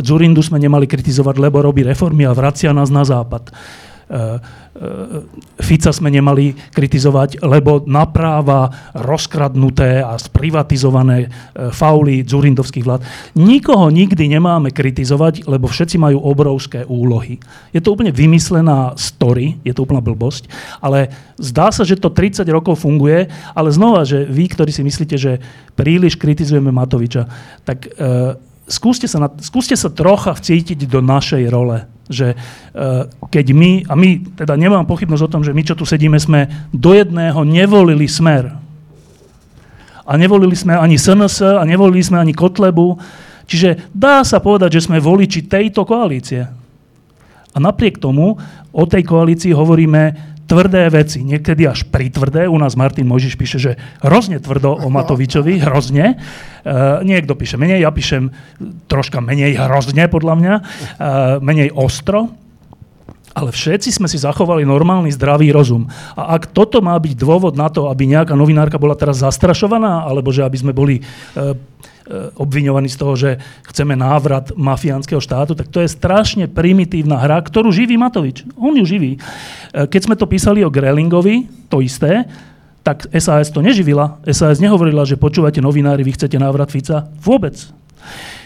Zurindu 0.00 0.40
sme 0.40 0.62
nemali 0.62 0.88
kritizovať, 0.88 1.42
lebo 1.42 1.60
robí 1.60 1.84
reformy 1.84 2.24
a 2.24 2.32
vracia 2.32 2.72
nás 2.72 2.88
na 2.88 3.04
západ. 3.04 3.52
Fica 5.60 5.92
sme 5.92 6.08
nemali 6.08 6.56
kritizovať, 6.72 7.44
lebo 7.44 7.84
napráva 7.84 8.72
rozkradnuté 8.96 10.00
a 10.00 10.16
sprivatizované 10.16 11.28
e, 11.28 11.68
fauly 11.68 12.24
dzurindovských 12.24 12.80
vlád. 12.80 13.04
Nikoho 13.36 13.92
nikdy 13.92 14.32
nemáme 14.32 14.72
kritizovať, 14.72 15.44
lebo 15.44 15.68
všetci 15.68 16.00
majú 16.00 16.24
obrovské 16.24 16.88
úlohy. 16.88 17.36
Je 17.76 17.84
to 17.84 17.92
úplne 17.92 18.16
vymyslená 18.16 18.96
story, 18.96 19.60
je 19.60 19.76
to 19.76 19.84
úplná 19.84 20.00
blbosť, 20.00 20.48
ale 20.80 21.12
zdá 21.36 21.68
sa, 21.68 21.84
že 21.84 22.00
to 22.00 22.08
30 22.08 22.48
rokov 22.48 22.80
funguje, 22.80 23.28
ale 23.52 23.68
znova, 23.76 24.08
že 24.08 24.24
vy, 24.24 24.48
ktorí 24.56 24.72
si 24.72 24.80
myslíte, 24.80 25.16
že 25.20 25.44
príliš 25.76 26.16
kritizujeme 26.16 26.72
Matoviča, 26.72 27.28
tak 27.68 27.92
uh, 27.92 28.40
skúste, 28.64 29.04
sa 29.04 29.20
na, 29.20 29.28
skúste 29.36 29.76
sa 29.76 29.92
trocha 29.92 30.32
vcítiť 30.32 30.88
do 30.88 31.04
našej 31.04 31.44
role 31.52 31.84
že 32.12 32.36
uh, 32.36 33.08
keď 33.32 33.46
my, 33.56 33.70
a 33.88 33.96
my 33.96 34.08
teda 34.36 34.54
nemám 34.54 34.84
pochybnosť 34.84 35.24
o 35.24 35.32
tom, 35.32 35.42
že 35.42 35.56
my, 35.56 35.62
čo 35.64 35.74
tu 35.74 35.88
sedíme, 35.88 36.20
sme 36.20 36.46
do 36.70 36.92
jedného 36.92 37.42
nevolili 37.42 38.04
smer. 38.06 38.52
A 40.02 40.12
nevolili 40.20 40.52
sme 40.52 40.76
ani 40.76 41.00
SNS, 41.00 41.58
a 41.58 41.62
nevolili 41.64 42.04
sme 42.04 42.20
ani 42.20 42.36
Kotlebu. 42.36 43.00
Čiže 43.48 43.90
dá 43.90 44.22
sa 44.22 44.38
povedať, 44.38 44.78
že 44.78 44.84
sme 44.86 45.02
voliči 45.02 45.48
tejto 45.48 45.88
koalície. 45.88 46.44
A 47.52 47.56
napriek 47.60 48.00
tomu 48.00 48.36
o 48.72 48.84
tej 48.88 49.04
koalícii 49.04 49.52
hovoríme 49.52 50.31
tvrdé 50.52 50.92
veci, 50.92 51.24
niekedy 51.24 51.64
až 51.64 51.88
pritvrdé. 51.88 52.44
U 52.44 52.60
nás 52.60 52.76
Martin 52.76 53.08
Mojžiš 53.08 53.40
píše, 53.40 53.56
že 53.56 53.72
hrozne 54.04 54.36
tvrdo 54.36 54.76
o 54.76 54.92
Matovičovi, 54.92 55.64
hrozne. 55.64 56.20
Uh, 56.60 57.00
niekto 57.00 57.32
píše 57.32 57.56
menej, 57.56 57.80
ja 57.80 57.88
píšem 57.88 58.28
troška 58.84 59.24
menej 59.24 59.56
hrozne, 59.56 60.12
podľa 60.12 60.34
mňa, 60.36 60.54
uh, 60.60 60.64
menej 61.40 61.72
ostro. 61.72 62.28
Ale 63.32 63.48
všetci 63.48 63.96
sme 63.96 64.12
si 64.12 64.20
zachovali 64.20 64.60
normálny, 64.68 65.08
zdravý 65.08 65.56
rozum. 65.56 65.88
A 66.12 66.36
ak 66.36 66.52
toto 66.52 66.84
má 66.84 66.92
byť 67.00 67.16
dôvod 67.16 67.56
na 67.56 67.72
to, 67.72 67.88
aby 67.88 68.04
nejaká 68.04 68.36
novinárka 68.36 68.76
bola 68.76 68.92
teraz 68.92 69.24
zastrašovaná, 69.24 70.04
alebo 70.04 70.28
že 70.28 70.44
aby 70.44 70.60
sme 70.60 70.76
boli 70.76 71.00
E, 71.32 71.54
obviňovaní 72.36 72.90
z 72.90 72.98
toho, 72.98 73.14
že 73.14 73.30
chceme 73.70 73.94
návrat 73.94 74.50
mafiánskeho 74.58 75.22
štátu, 75.22 75.54
tak 75.54 75.70
to 75.70 75.80
je 75.80 75.88
strašne 75.88 76.50
primitívna 76.50 77.18
hra, 77.18 77.38
ktorú 77.40 77.70
živí 77.70 77.94
Matovič. 77.94 78.42
On 78.58 78.74
ju 78.74 78.82
živí. 78.82 79.16
E, 79.16 79.18
keď 79.86 80.00
sme 80.10 80.14
to 80.18 80.26
písali 80.26 80.66
o 80.66 80.72
Grelingovi, 80.72 81.46
to 81.70 81.78
isté, 81.78 82.26
tak 82.82 83.06
SAS 83.14 83.54
to 83.54 83.62
neživila. 83.62 84.18
SAS 84.26 84.58
nehovorila, 84.58 85.06
že 85.06 85.14
počúvate 85.14 85.62
novinári, 85.62 86.02
vy 86.02 86.18
chcete 86.18 86.34
návrat 86.36 86.74
Fica. 86.74 87.06
Vôbec. 87.22 87.54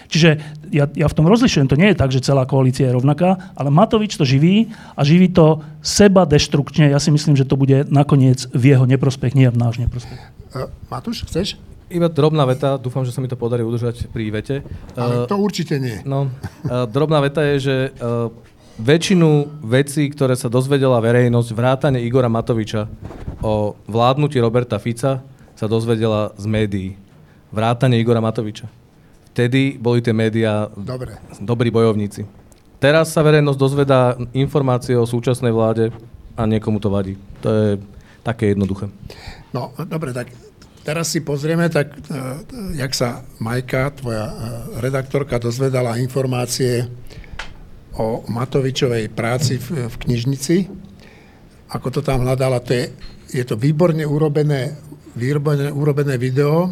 Čiže 0.07 0.39
ja, 0.71 0.87
ja 0.93 1.07
v 1.09 1.17
tom 1.17 1.27
rozlišujem, 1.27 1.67
to 1.67 1.81
nie 1.81 1.91
je 1.91 1.99
tak, 1.99 2.13
že 2.13 2.23
celá 2.23 2.47
koalícia 2.47 2.87
je 2.87 2.95
rovnaká, 2.95 3.55
ale 3.59 3.75
Matovič 3.75 4.15
to 4.15 4.29
živí 4.29 4.71
a 4.95 5.01
živí 5.03 5.33
to 5.33 5.65
seba 5.83 6.29
destrukčne. 6.29 6.93
Ja 6.93 7.01
si 7.03 7.11
myslím, 7.11 7.35
že 7.35 7.49
to 7.49 7.59
bude 7.59 7.89
nakoniec 7.91 8.47
v 8.53 8.77
jeho 8.77 8.85
neprospech, 8.87 9.35
nie 9.35 9.49
v 9.51 9.59
náš 9.59 9.81
neprospech. 9.83 10.21
Uh, 10.55 10.71
Matúš, 10.93 11.27
chceš? 11.27 11.59
Iba 11.87 12.11
drobná 12.11 12.43
veta, 12.43 12.75
dúfam, 12.83 13.07
že 13.07 13.15
sa 13.15 13.23
mi 13.23 13.31
to 13.31 13.39
podarí 13.39 13.63
udržať 13.63 14.11
pri 14.11 14.35
vete. 14.35 14.67
Ale 14.99 15.31
to 15.31 15.39
určite 15.39 15.79
nie. 15.79 16.03
No, 16.03 16.27
drobná 16.67 17.23
veta 17.23 17.47
je, 17.47 17.57
že 17.63 17.77
väčšinu 18.77 19.63
vecí, 19.63 20.11
ktoré 20.11 20.35
sa 20.35 20.51
dozvedela 20.51 20.99
verejnosť, 20.99 21.49
vrátane 21.55 22.03
Igora 22.03 22.27
Matoviča 22.27 22.91
o 23.39 23.79
vládnutí 23.87 24.43
Roberta 24.43 24.83
Fica, 24.83 25.23
sa 25.55 25.67
dozvedela 25.71 26.35
z 26.35 26.45
médií. 26.51 26.89
Vrátane 27.55 27.97
Igora 27.97 28.19
Matoviča. 28.21 28.67
Vtedy 29.33 29.79
boli 29.79 30.03
tie 30.03 30.13
médiá 30.13 30.67
Dobre. 30.75 31.17
dobrí 31.39 31.71
bojovníci. 31.71 32.27
Teraz 32.83 33.15
sa 33.15 33.25
verejnosť 33.25 33.59
dozvedá 33.61 34.19
informácie 34.37 34.99
o 34.99 35.09
súčasnej 35.09 35.55
vláde 35.55 35.95
a 36.37 36.45
niekomu 36.45 36.77
to 36.83 36.93
vadí. 36.93 37.15
To 37.41 37.49
je 37.49 37.69
také 38.21 38.53
jednoduché. 38.53 38.93
No, 39.55 39.73
dobre, 39.89 40.13
tak 40.13 40.29
Teraz 40.87 41.11
si 41.11 41.19
pozrieme, 41.19 41.67
tak 41.67 41.91
e, 41.91 41.99
jak 42.79 42.95
sa 42.95 43.27
Majka, 43.43 43.91
tvoja 43.99 44.31
e, 44.31 44.35
redaktorka, 44.79 45.43
dozvedala 45.43 45.99
informácie 45.99 46.87
o 47.99 48.23
Matovičovej 48.31 49.11
práci 49.11 49.59
v, 49.59 49.91
v 49.91 49.95
knižnici. 50.07 50.57
Ako 51.75 51.91
to 51.91 52.07
tam 52.07 52.23
hľadala, 52.23 52.63
to 52.63 52.79
je, 52.79 52.85
je 53.35 53.43
to 53.43 53.59
výborne 53.59 54.07
urobené, 54.07 54.79
výborne 55.19 55.75
urobené 55.75 56.15
video, 56.23 56.71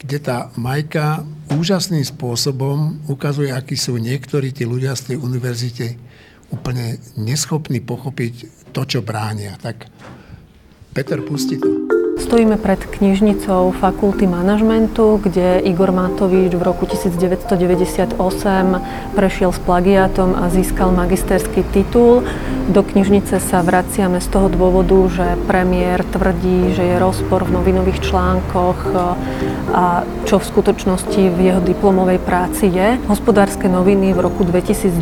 kde 0.00 0.18
tá 0.24 0.48
Majka 0.56 1.28
úžasným 1.52 2.02
spôsobom 2.08 3.04
ukazuje, 3.04 3.52
akí 3.52 3.76
sú 3.76 4.00
niektorí 4.00 4.48
tí 4.48 4.64
ľudia 4.64 4.96
z 4.96 5.12
tej 5.12 5.16
univerzite 5.20 6.00
úplne 6.48 6.96
neschopní 7.20 7.84
pochopiť 7.84 8.64
to, 8.72 8.82
čo 8.88 9.04
bránia. 9.04 9.60
Tak 9.60 9.92
Peter, 10.96 11.20
pusti 11.20 11.60
to. 11.60 11.91
Stojíme 12.22 12.54
pred 12.54 12.78
knižnicou 12.78 13.74
fakulty 13.82 14.30
manažmentu, 14.30 15.18
kde 15.18 15.58
Igor 15.66 15.90
Matovič 15.90 16.54
v 16.54 16.62
roku 16.62 16.86
1998 16.86 18.14
prešiel 19.18 19.50
s 19.50 19.58
plagiátom 19.58 20.38
a 20.38 20.46
získal 20.46 20.94
magisterský 20.94 21.66
titul. 21.74 22.22
Do 22.70 22.86
knižnice 22.86 23.42
sa 23.42 23.58
vraciame 23.66 24.22
z 24.22 24.28
toho 24.30 24.46
dôvodu, 24.46 24.94
že 25.10 25.34
premiér 25.50 26.06
tvrdí, 26.14 26.70
že 26.78 26.94
je 26.94 27.02
rozpor 27.02 27.42
v 27.42 27.58
novinových 27.58 27.98
článkoch 28.06 28.78
a 29.74 30.06
čo 30.22 30.38
v 30.38 30.46
skutočnosti 30.46 31.22
v 31.26 31.38
jeho 31.42 31.58
diplomovej 31.58 32.22
práci 32.22 32.70
je. 32.70 33.02
Hospodárske 33.10 33.66
noviny 33.66 34.14
v 34.14 34.22
roku 34.22 34.46
2012 34.46 34.94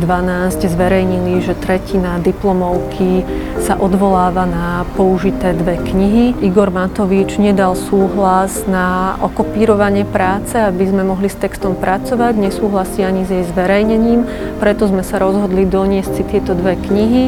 zverejnili, 0.57 1.37
že 1.45 1.53
tretina 1.53 2.17
diplomovky 2.17 3.21
sa 3.61 3.77
odvoláva 3.77 4.49
na 4.49 4.81
použité 4.97 5.53
dve 5.53 5.77
knihy. 5.77 6.33
Igor 6.41 6.73
Matovič 6.73 7.10
Matovič 7.11 7.43
nedal 7.43 7.75
súhlas 7.75 8.63
na 8.71 9.19
okopírovanie 9.19 10.07
práce, 10.07 10.55
aby 10.55 10.87
sme 10.87 11.03
mohli 11.03 11.27
s 11.27 11.35
textom 11.35 11.75
pracovať, 11.75 12.39
nesúhlasí 12.39 13.03
ani 13.03 13.27
s 13.27 13.35
jej 13.35 13.43
zverejnením, 13.51 14.23
preto 14.63 14.87
sme 14.87 15.03
sa 15.03 15.19
rozhodli 15.19 15.67
doniesť 15.67 16.07
si 16.07 16.23
tieto 16.23 16.55
dve 16.55 16.79
knihy 16.79 17.27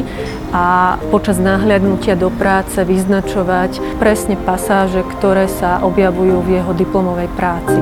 a 0.56 0.96
počas 1.12 1.36
náhľadnutia 1.36 2.16
do 2.16 2.32
práce 2.32 2.80
vyznačovať 2.80 4.00
presne 4.00 4.40
pasáže, 4.40 5.04
ktoré 5.20 5.52
sa 5.52 5.84
objavujú 5.84 6.40
v 6.40 6.64
jeho 6.64 6.72
diplomovej 6.72 7.28
práci. 7.36 7.76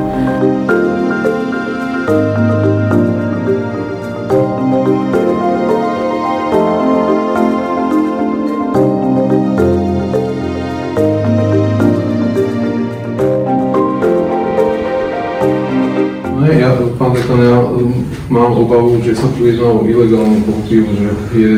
Pán 16.98 17.10
dekan, 17.16 17.40
ja 17.40 17.56
um, 17.64 18.04
mám 18.28 18.52
obavu, 18.52 19.00
že 19.00 19.16
sa 19.16 19.30
tu 19.32 19.46
jedná 19.48 19.72
o 19.72 19.86
ilegálnu 19.86 20.44
kopiu, 20.44 20.84
že, 20.92 21.08
je, 21.32 21.50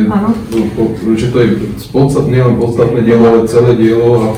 že 1.16 1.26
to 1.32 1.38
je 1.40 1.48
podstat, 1.90 2.30
nielen 2.30 2.60
podstatné 2.60 3.00
dielo, 3.02 3.24
ale 3.26 3.48
celé 3.48 3.72
dielo 3.74 4.10
a 4.22 4.28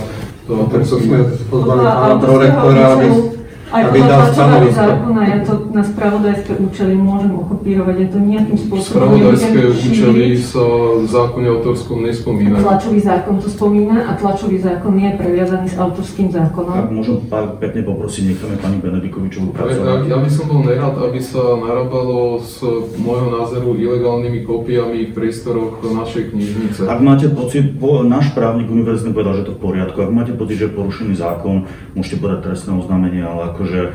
to, 0.46 0.52
tak 0.70 0.82
som 0.86 1.02
pozvali 1.50 1.82
pána 1.82 2.16
prorektora, 2.22 2.82
aby 2.94 3.35
aj 3.66 3.82
podľa 3.90 4.06
tlačového 4.06 4.70
zákona 4.70 5.22
ja 5.26 5.38
to 5.42 5.52
na 5.74 5.82
spravodajské 5.82 6.52
účely 6.62 6.94
môžem 6.94 7.32
okopírovať, 7.34 7.94
ja 7.98 8.08
to 8.14 8.18
nejakým 8.22 8.58
spôsobom... 8.58 9.02
Spravodajské 9.02 9.60
účely 9.74 10.26
sa 10.38 10.64
v 11.02 11.06
zákone 11.10 11.46
autorskom 11.50 11.98
nespomína. 12.06 12.62
Tlačový 12.62 13.00
zákon 13.02 13.34
to 13.42 13.48
spomína 13.50 14.06
a 14.06 14.14
tlačový 14.14 14.62
zákon 14.62 14.94
je 14.94 15.10
previazaný 15.18 15.66
s 15.66 15.76
autorským 15.76 16.28
zákonom. 16.30 16.74
Tak 16.78 16.90
môžem 16.94 17.16
pár 17.26 17.58
pekne 17.58 17.82
poprosiť, 17.82 18.22
necháme 18.36 18.56
pani 18.62 18.78
Benedikovičovú 18.78 19.50
pracovať. 19.50 20.06
Ja, 20.06 20.14
ja 20.14 20.18
by 20.22 20.30
som 20.30 20.44
bol 20.46 20.60
nerad, 20.62 20.94
aby 20.94 21.18
sa 21.18 21.42
narábalo 21.58 22.38
s 22.38 22.62
môjho 23.02 23.28
názoru 23.34 23.74
ilegálnymi 23.74 24.46
kópiami 24.46 25.10
v 25.10 25.12
priestoroch 25.12 25.82
našej 25.82 26.30
knižnice. 26.30 26.80
Ak 26.86 27.02
máte 27.02 27.26
pocit, 27.34 27.74
náš 28.06 28.30
právnik 28.30 28.70
univerzitný 28.70 29.10
povedal, 29.10 29.42
že 29.42 29.50
to 29.50 29.52
v 29.58 29.60
poriadku, 29.60 29.98
ak 30.06 30.12
máte 30.14 30.32
pocit, 30.38 30.62
že 30.62 30.70
je 30.70 30.76
porušený 30.78 31.14
zákon, 31.18 31.66
môžete 31.98 32.22
podať 32.22 32.38
trestné 32.46 32.70
oznámenie, 32.76 33.26
ale 33.26 33.55
akože 33.56 33.80
e, 33.80 33.90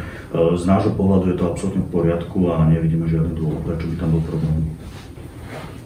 z 0.58 0.63
nášho 0.65 0.97
pohľadu 0.97 1.26
je 1.30 1.38
to 1.38 1.45
absolútne 1.45 1.86
v 1.86 1.93
poriadku 1.93 2.50
a 2.50 2.65
nevidíme 2.65 3.06
žiadny 3.06 3.38
dôvod, 3.38 3.62
prečo 3.62 3.86
by 3.86 3.95
tam 4.02 4.10
bol 4.17 4.24
problém. 4.26 4.74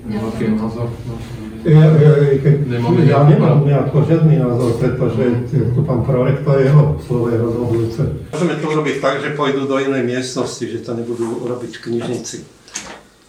Aký 0.05 0.53
názor? 0.53 0.88
Ja, 1.65 1.81
ja, 1.97 2.11
ja 3.09 3.19
nemám 3.25 3.65
nejako 3.65 4.05
žiadny 4.05 4.38
názor, 4.38 4.77
pretože 4.77 5.49
tu 5.49 5.81
pán 5.81 6.05
prorektor 6.05 6.61
jeho 6.61 7.01
slovo 7.01 7.33
je 7.33 7.38
rozhodujúce. 7.41 8.01
Môžeme 8.29 8.55
to 8.61 8.65
urobiť 8.69 8.95
tak, 9.01 9.25
že 9.25 9.33
pôjdu 9.33 9.65
do 9.65 9.81
inej 9.81 10.05
miestnosti, 10.05 10.61
že 10.61 10.85
to 10.85 10.93
nebudú 10.93 11.49
robiť 11.49 11.71
v 11.73 11.83
knižnici. 11.89 12.38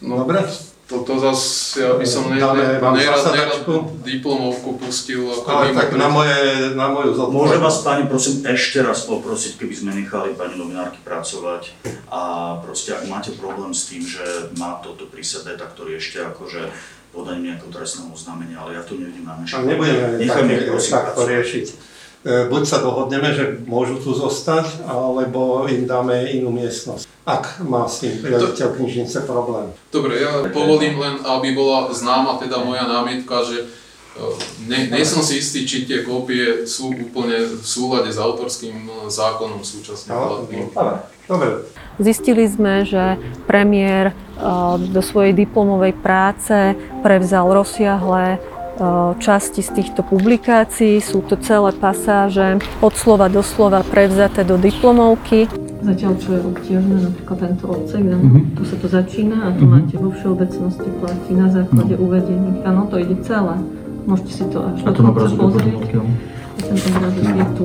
No, 0.05 0.21
Dobre? 0.21 0.45
Toto 0.87 1.19
zase, 1.19 1.83
ja 1.83 1.99
by 1.99 2.07
som 2.07 2.31
nerad, 2.31 2.55
nerad, 2.79 3.19
nerad 3.35 3.67
diplomovku 4.07 4.79
pustil 4.79 5.27
ako 5.35 5.47
Ale 5.51 5.75
tak 5.75 5.91
na, 5.99 6.07
moje, 6.07 6.39
na 6.79 6.87
moju 6.95 7.11
zodpovednosť. 7.11 7.35
Môžem 7.35 7.59
vás, 7.59 7.77
pani, 7.83 8.03
prosím, 8.07 8.47
ešte 8.47 8.87
raz 8.87 9.03
poprosiť, 9.03 9.59
keby 9.59 9.75
sme 9.75 9.91
nechali 9.99 10.39
pani 10.39 10.55
novinárky 10.55 11.03
pracovať? 11.03 11.75
A 12.07 12.23
proste, 12.63 12.95
ak 12.95 13.03
máte 13.11 13.35
problém 13.35 13.75
s 13.75 13.91
tým, 13.91 14.07
že 14.07 14.23
má 14.63 14.79
toto 14.79 15.11
pri 15.11 15.27
sebe, 15.27 15.59
tak 15.59 15.75
to 15.75 15.91
riešte 15.91 16.23
akože 16.23 16.71
podaním 17.11 17.51
nejakého 17.51 17.75
trestného 17.75 18.15
oznámenia, 18.15 18.63
ale 18.63 18.79
ja 18.79 18.87
to 18.87 18.95
nevidím 18.95 19.27
na 19.27 19.43
A 19.43 19.59
nebudeme 19.67 20.23
tak, 20.23 20.47
tak 20.87 21.19
to 21.19 21.23
riešiť. 21.27 21.96
E, 22.27 22.51
buď 22.51 22.63
sa 22.67 22.83
dohodneme, 22.83 23.31
že 23.31 23.63
môžu 23.71 24.03
tu 24.03 24.11
zostať, 24.11 24.83
alebo 24.83 25.71
im 25.71 25.87
dáme 25.87 26.27
inú 26.35 26.51
miestnosť 26.51 27.07
ak 27.27 27.67
má 27.67 27.91
s 27.91 28.07
tým 28.07 28.23
riaditeľ 28.23 28.79
knižnice 28.79 29.27
problém. 29.27 29.75
Dobre, 29.91 30.23
ja 30.23 30.47
povolím 30.47 31.03
len, 31.03 31.19
aby 31.27 31.59
bola 31.59 31.91
známa 31.91 32.39
teda 32.39 32.63
moja 32.63 32.87
námietka, 32.87 33.43
že 33.43 33.67
e, 33.67 34.23
ne, 34.71 34.95
nie 34.95 35.03
som 35.03 35.27
si 35.27 35.43
istý, 35.43 35.67
či 35.67 35.91
tie 35.91 36.07
kópie 36.07 36.71
sú 36.71 36.95
úplne 36.95 37.51
v 37.59 37.67
súlade 37.67 38.15
s 38.15 38.23
autorským 38.23 38.79
e, 38.79 38.91
zákonom 39.11 39.67
súčasne 39.67 40.15
platným. 40.15 40.71
Dobre. 41.27 41.67
Zistili 41.99 42.47
sme, 42.47 42.87
že 42.87 43.19
premiér 43.51 44.15
e, 44.15 44.15
do 44.87 45.03
svojej 45.03 45.35
diplomovej 45.35 45.99
práce 45.99 46.79
prevzal 47.03 47.51
rozsiahle 47.51 48.39
časti 49.19 49.61
z 49.65 49.71
týchto 49.81 50.05
publikácií. 50.05 51.01
Sú 51.01 51.25
to 51.25 51.37
celé 51.41 51.73
pasáže 51.77 52.61
od 52.81 52.93
slova 52.95 53.29
do 53.33 53.41
slova 53.41 53.81
prevzaté 53.85 54.45
do 54.45 54.61
diplomovky. 54.61 55.49
Zatiaľ, 55.87 56.13
čo 56.19 56.35
je 56.35 56.41
obťažné, 56.43 56.97
napríklad 56.99 57.39
tento 57.47 57.65
odsek, 57.71 58.03
mm-hmm. 58.03 58.59
tu 58.59 58.63
sa 58.67 58.77
to 58.81 58.87
začína 58.91 59.37
a 59.39 59.49
tu 59.55 59.63
mm-hmm. 59.63 59.87
máte 59.87 59.95
vo 60.01 60.11
všeobecnosti 60.11 60.89
platí 60.99 61.33
na 61.37 61.47
základe 61.47 61.95
no. 61.95 62.03
uvedených. 62.11 62.59
Áno, 62.67 62.91
to 62.91 62.97
ide 62.99 63.17
celé. 63.23 63.55
Môžete 64.07 64.33
si 64.35 64.45
to 64.51 64.59
až 64.67 64.79
a 64.83 64.91
to 64.91 65.03
dokonca 65.03 65.37
pozrieť. 65.39 65.79
A 66.57 66.61
ten 66.63 66.77
obrázok 66.91 67.25
je 67.27 67.47
tu. 67.55 67.65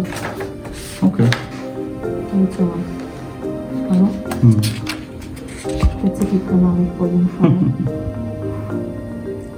OK. 1.02 1.18
To 1.22 2.34
je 2.38 2.48
celé. 2.54 2.78
Áno? 3.90 4.08
Mm. 4.46 4.62
Malých 6.52 6.92
podinfov. 6.98 7.54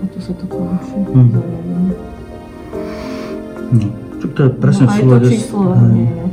A 0.03 0.05
tu 0.11 0.19
sa 0.19 0.33
to 0.35 0.45
končí. 0.51 0.91
Mm. 0.91 1.31
No, 3.73 3.87
čo 4.19 4.27
to 4.35 4.39
je 4.43 4.49
presne 4.51 4.85
no, 4.85 4.91
v 4.91 4.95
súlade... 4.99 5.27
Aj 5.27 5.31
to 5.31 5.39
číslo 5.39 5.59
nie 5.87 6.07
je 6.11 6.23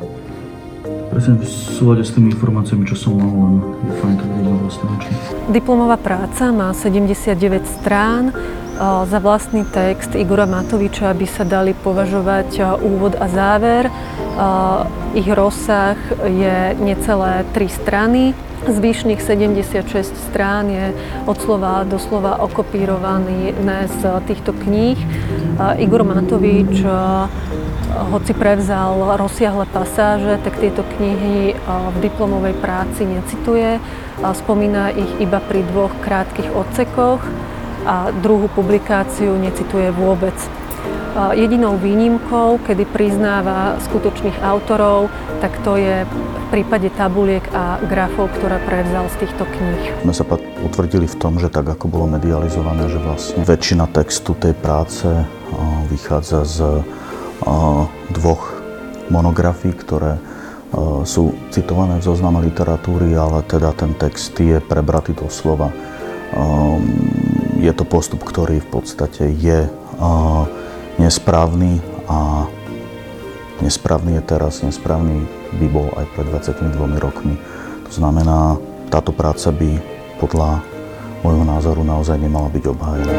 presne 1.10 1.34
v 1.42 1.44
súlade 1.44 2.06
s 2.06 2.14
tými 2.14 2.30
informáciami, 2.30 2.86
čo 2.86 2.94
som 2.94 3.18
mal, 3.18 3.28
len 3.28 3.54
je 3.60 3.92
fajn 3.98 4.14
to 4.14 4.24
vidieť 4.30 4.82
oči. 4.94 5.10
Diplomová 5.50 5.98
práca 5.98 6.54
má 6.54 6.70
79 6.70 7.66
strán. 7.66 8.30
Za 8.80 9.20
vlastný 9.20 9.68
text 9.68 10.16
Igora 10.16 10.48
Matoviča 10.48 11.12
by 11.12 11.26
sa 11.28 11.44
dali 11.44 11.76
považovať 11.76 12.80
úvod 12.80 13.12
a 13.12 13.28
záver. 13.28 13.92
Ich 15.12 15.28
rozsah 15.28 16.00
je 16.24 16.72
necelé 16.80 17.44
3 17.52 17.68
strany. 17.68 18.32
Zvyšných 18.64 19.20
76 19.20 19.84
strán 20.32 20.72
je 20.72 20.96
od 21.28 21.36
slova 21.36 21.84
do 21.84 22.00
slova 22.00 22.40
okopírovaný 22.40 23.52
z 24.00 24.02
týchto 24.24 24.56
kníh. 24.56 24.96
Igor 25.76 26.00
Matovič 26.00 26.80
hoci 28.16 28.32
prevzal 28.32 29.20
rozsiahle 29.20 29.68
pasáže, 29.68 30.40
tak 30.40 30.56
tieto 30.56 30.88
knihy 30.96 31.52
v 31.68 31.96
diplomovej 32.00 32.56
práci 32.56 33.04
necituje. 33.04 33.76
Spomína 34.24 34.88
ich 34.96 35.20
iba 35.20 35.36
pri 35.36 35.68
dvoch 35.68 35.92
krátkých 36.00 36.48
odsekoch 36.48 37.20
a 37.86 38.14
druhú 38.20 38.48
publikáciu 38.52 39.36
necituje 39.40 39.90
vôbec. 39.94 40.34
Jedinou 41.34 41.74
výnimkou, 41.74 42.62
kedy 42.62 42.86
priznáva 42.86 43.74
skutočných 43.82 44.46
autorov, 44.46 45.10
tak 45.42 45.50
to 45.66 45.74
je 45.74 46.06
v 46.06 46.46
prípade 46.54 46.86
tabuliek 46.94 47.42
a 47.50 47.82
grafov, 47.82 48.30
ktoré 48.38 48.62
prevzal 48.62 49.10
z 49.10 49.26
týchto 49.26 49.42
kníh. 49.42 50.06
My 50.06 50.14
sa 50.14 50.22
utvrdili 50.62 51.10
v 51.10 51.16
tom, 51.18 51.42
že 51.42 51.50
tak 51.50 51.66
ako 51.66 51.90
bolo 51.90 52.06
medializované, 52.14 52.86
že 52.86 53.02
vlastne 53.02 53.42
väčšina 53.42 53.90
textu 53.90 54.38
tej 54.38 54.54
práce 54.54 55.10
vychádza 55.90 56.46
z 56.46 56.58
dvoch 58.14 58.62
monografií, 59.10 59.74
ktoré 59.74 60.14
sú 61.02 61.34
citované 61.50 61.98
v 61.98 62.06
zozname 62.06 62.38
literatúry, 62.46 63.18
ale 63.18 63.42
teda 63.50 63.74
ten 63.74 63.98
text 63.98 64.38
je 64.38 64.62
prebratý 64.62 65.10
do 65.18 65.26
slova. 65.26 65.74
Je 67.60 67.68
to 67.76 67.84
postup, 67.84 68.24
ktorý 68.24 68.64
v 68.64 68.68
podstate 68.72 69.28
je 69.36 69.68
nesprávny 70.96 71.76
a 72.08 72.48
nesprávny 73.60 74.16
je 74.16 74.22
teraz, 74.24 74.64
nesprávny 74.64 75.28
by 75.60 75.66
bol 75.68 75.92
aj 76.00 76.08
pred 76.16 76.26
22 76.32 76.96
rokmi. 76.96 77.36
To 77.84 77.92
znamená, 77.92 78.56
táto 78.88 79.12
práca 79.12 79.52
by 79.52 79.76
podľa 80.16 80.64
môjho 81.20 81.44
názoru 81.44 81.84
naozaj 81.84 82.16
nemala 82.16 82.48
byť 82.48 82.64
obhájená. 82.64 83.14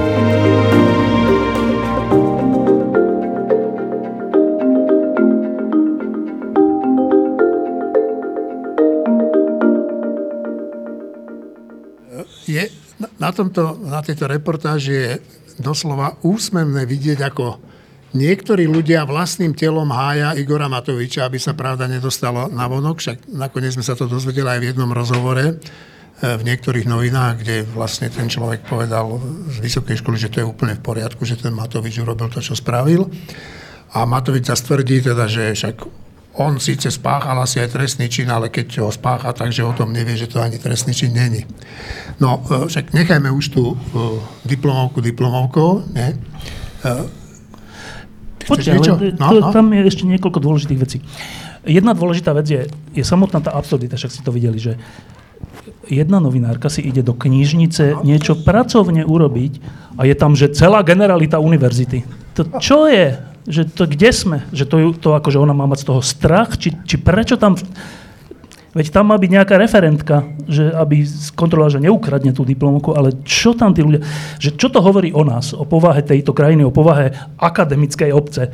Na, 13.32 13.34
tomto, 13.34 13.80
na 13.88 14.04
tejto 14.04 14.28
reportáži 14.28 14.92
je 14.92 15.12
doslova 15.56 16.20
úsmevné 16.20 16.84
vidieť, 16.84 17.24
ako 17.24 17.64
niektorí 18.12 18.68
ľudia 18.68 19.08
vlastným 19.08 19.56
telom 19.56 19.88
hája 19.88 20.36
Igora 20.36 20.68
Matoviča, 20.68 21.24
aby 21.24 21.40
sa 21.40 21.56
pravda 21.56 21.88
nedostala 21.88 22.52
na 22.52 22.68
vonok, 22.68 23.00
však 23.00 23.18
nakoniec 23.32 23.72
sme 23.80 23.88
sa 23.88 23.96
to 23.96 24.04
dozvedeli 24.12 24.52
aj 24.52 24.60
v 24.60 24.68
jednom 24.76 24.92
rozhovore 24.92 25.40
e, 25.48 25.54
v 26.20 26.42
niektorých 26.44 26.92
novinách, 26.92 27.40
kde 27.40 27.64
vlastne 27.72 28.12
ten 28.12 28.28
človek 28.28 28.68
povedal 28.68 29.16
z 29.48 29.64
vysokej 29.64 30.04
školy, 30.04 30.20
že 30.20 30.28
to 30.28 30.44
je 30.44 30.50
úplne 30.52 30.76
v 30.76 30.84
poriadku, 30.84 31.24
že 31.24 31.40
ten 31.40 31.56
Matovič 31.56 32.04
urobil 32.04 32.28
to, 32.28 32.44
čo 32.44 32.52
spravil. 32.52 33.08
A 33.96 34.04
Matovič 34.04 34.52
sa 34.52 34.60
stvrdí 34.60 35.08
teda, 35.08 35.32
že 35.32 35.56
však 35.56 35.88
on 36.40 36.64
síce 36.64 36.88
spáchal 36.88 37.36
asi 37.44 37.60
aj 37.60 37.76
trestný 37.76 38.08
čin, 38.08 38.32
ale 38.32 38.48
keď 38.48 38.88
ho 38.88 38.92
spácha, 38.92 39.36
takže 39.36 39.68
o 39.68 39.76
tom 39.76 39.92
nevie, 39.92 40.16
že 40.16 40.32
to 40.32 40.40
ani 40.40 40.56
trestný 40.56 40.96
čin 40.96 41.12
není. 41.12 41.44
No, 42.24 42.40
e, 42.48 42.72
však 42.72 42.96
nechajme 42.96 43.28
už 43.28 43.52
tú 43.52 43.76
uh, 43.76 43.78
diplomovku 44.48 45.04
diplomovkou, 45.04 45.92
ne? 45.92 46.16
Uh, 46.88 47.04
Počkaj, 48.48 48.80
ale 49.20 49.40
no, 49.44 49.52
no. 49.52 49.54
tam 49.54 49.70
je 49.76 49.82
ešte 49.86 50.04
niekoľko 50.08 50.40
dôležitých 50.40 50.80
vecí. 50.80 50.98
Jedna 51.62 51.94
dôležitá 51.94 52.34
vec 52.34 52.48
je, 52.50 52.62
je 52.96 53.04
samotná 53.06 53.38
tá 53.44 53.54
absurdita, 53.54 54.00
však 54.00 54.12
si 54.12 54.26
to 54.26 54.34
videli, 54.34 54.58
že 54.58 54.82
jedna 55.86 56.18
novinárka 56.18 56.72
si 56.72 56.82
ide 56.82 57.06
do 57.06 57.14
knižnice 57.14 58.02
niečo 58.02 58.40
pracovne 58.42 59.06
urobiť 59.06 59.54
a 60.00 60.10
je 60.10 60.16
tam, 60.18 60.34
že 60.34 60.56
celá 60.58 60.82
generalita 60.82 61.38
univerzity. 61.38 62.02
To 62.40 62.48
čo 62.58 62.90
je? 62.90 63.31
Že 63.50 63.66
to 63.66 63.90
kde 63.90 64.10
sme? 64.14 64.38
Že 64.54 64.66
to, 64.70 64.76
to 64.98 65.10
akože 65.18 65.42
ona 65.42 65.54
má 65.56 65.66
mať 65.66 65.86
z 65.86 65.88
toho 65.90 66.02
strach? 66.06 66.58
Či, 66.58 66.78
či 66.86 66.96
prečo 67.02 67.38
tam... 67.38 67.58
Veď 68.72 68.88
tam 68.96 69.12
má 69.12 69.20
byť 69.20 69.32
nejaká 69.36 69.60
referentka, 69.60 70.24
že 70.48 70.72
aby 70.72 71.04
skontrolovala, 71.04 71.76
že 71.76 71.84
neukradne 71.84 72.32
tú 72.32 72.48
diplomovku, 72.48 72.96
ale 72.96 73.20
čo 73.28 73.52
tam 73.52 73.76
tí 73.76 73.84
ľudia... 73.84 74.00
Že 74.40 74.56
čo 74.56 74.68
to 74.72 74.80
hovorí 74.80 75.12
o 75.12 75.28
nás, 75.28 75.52
o 75.52 75.68
povahe 75.68 76.00
tejto 76.00 76.32
krajiny, 76.32 76.64
o 76.64 76.72
povahe 76.72 77.12
akademickej 77.36 78.16
obce? 78.16 78.48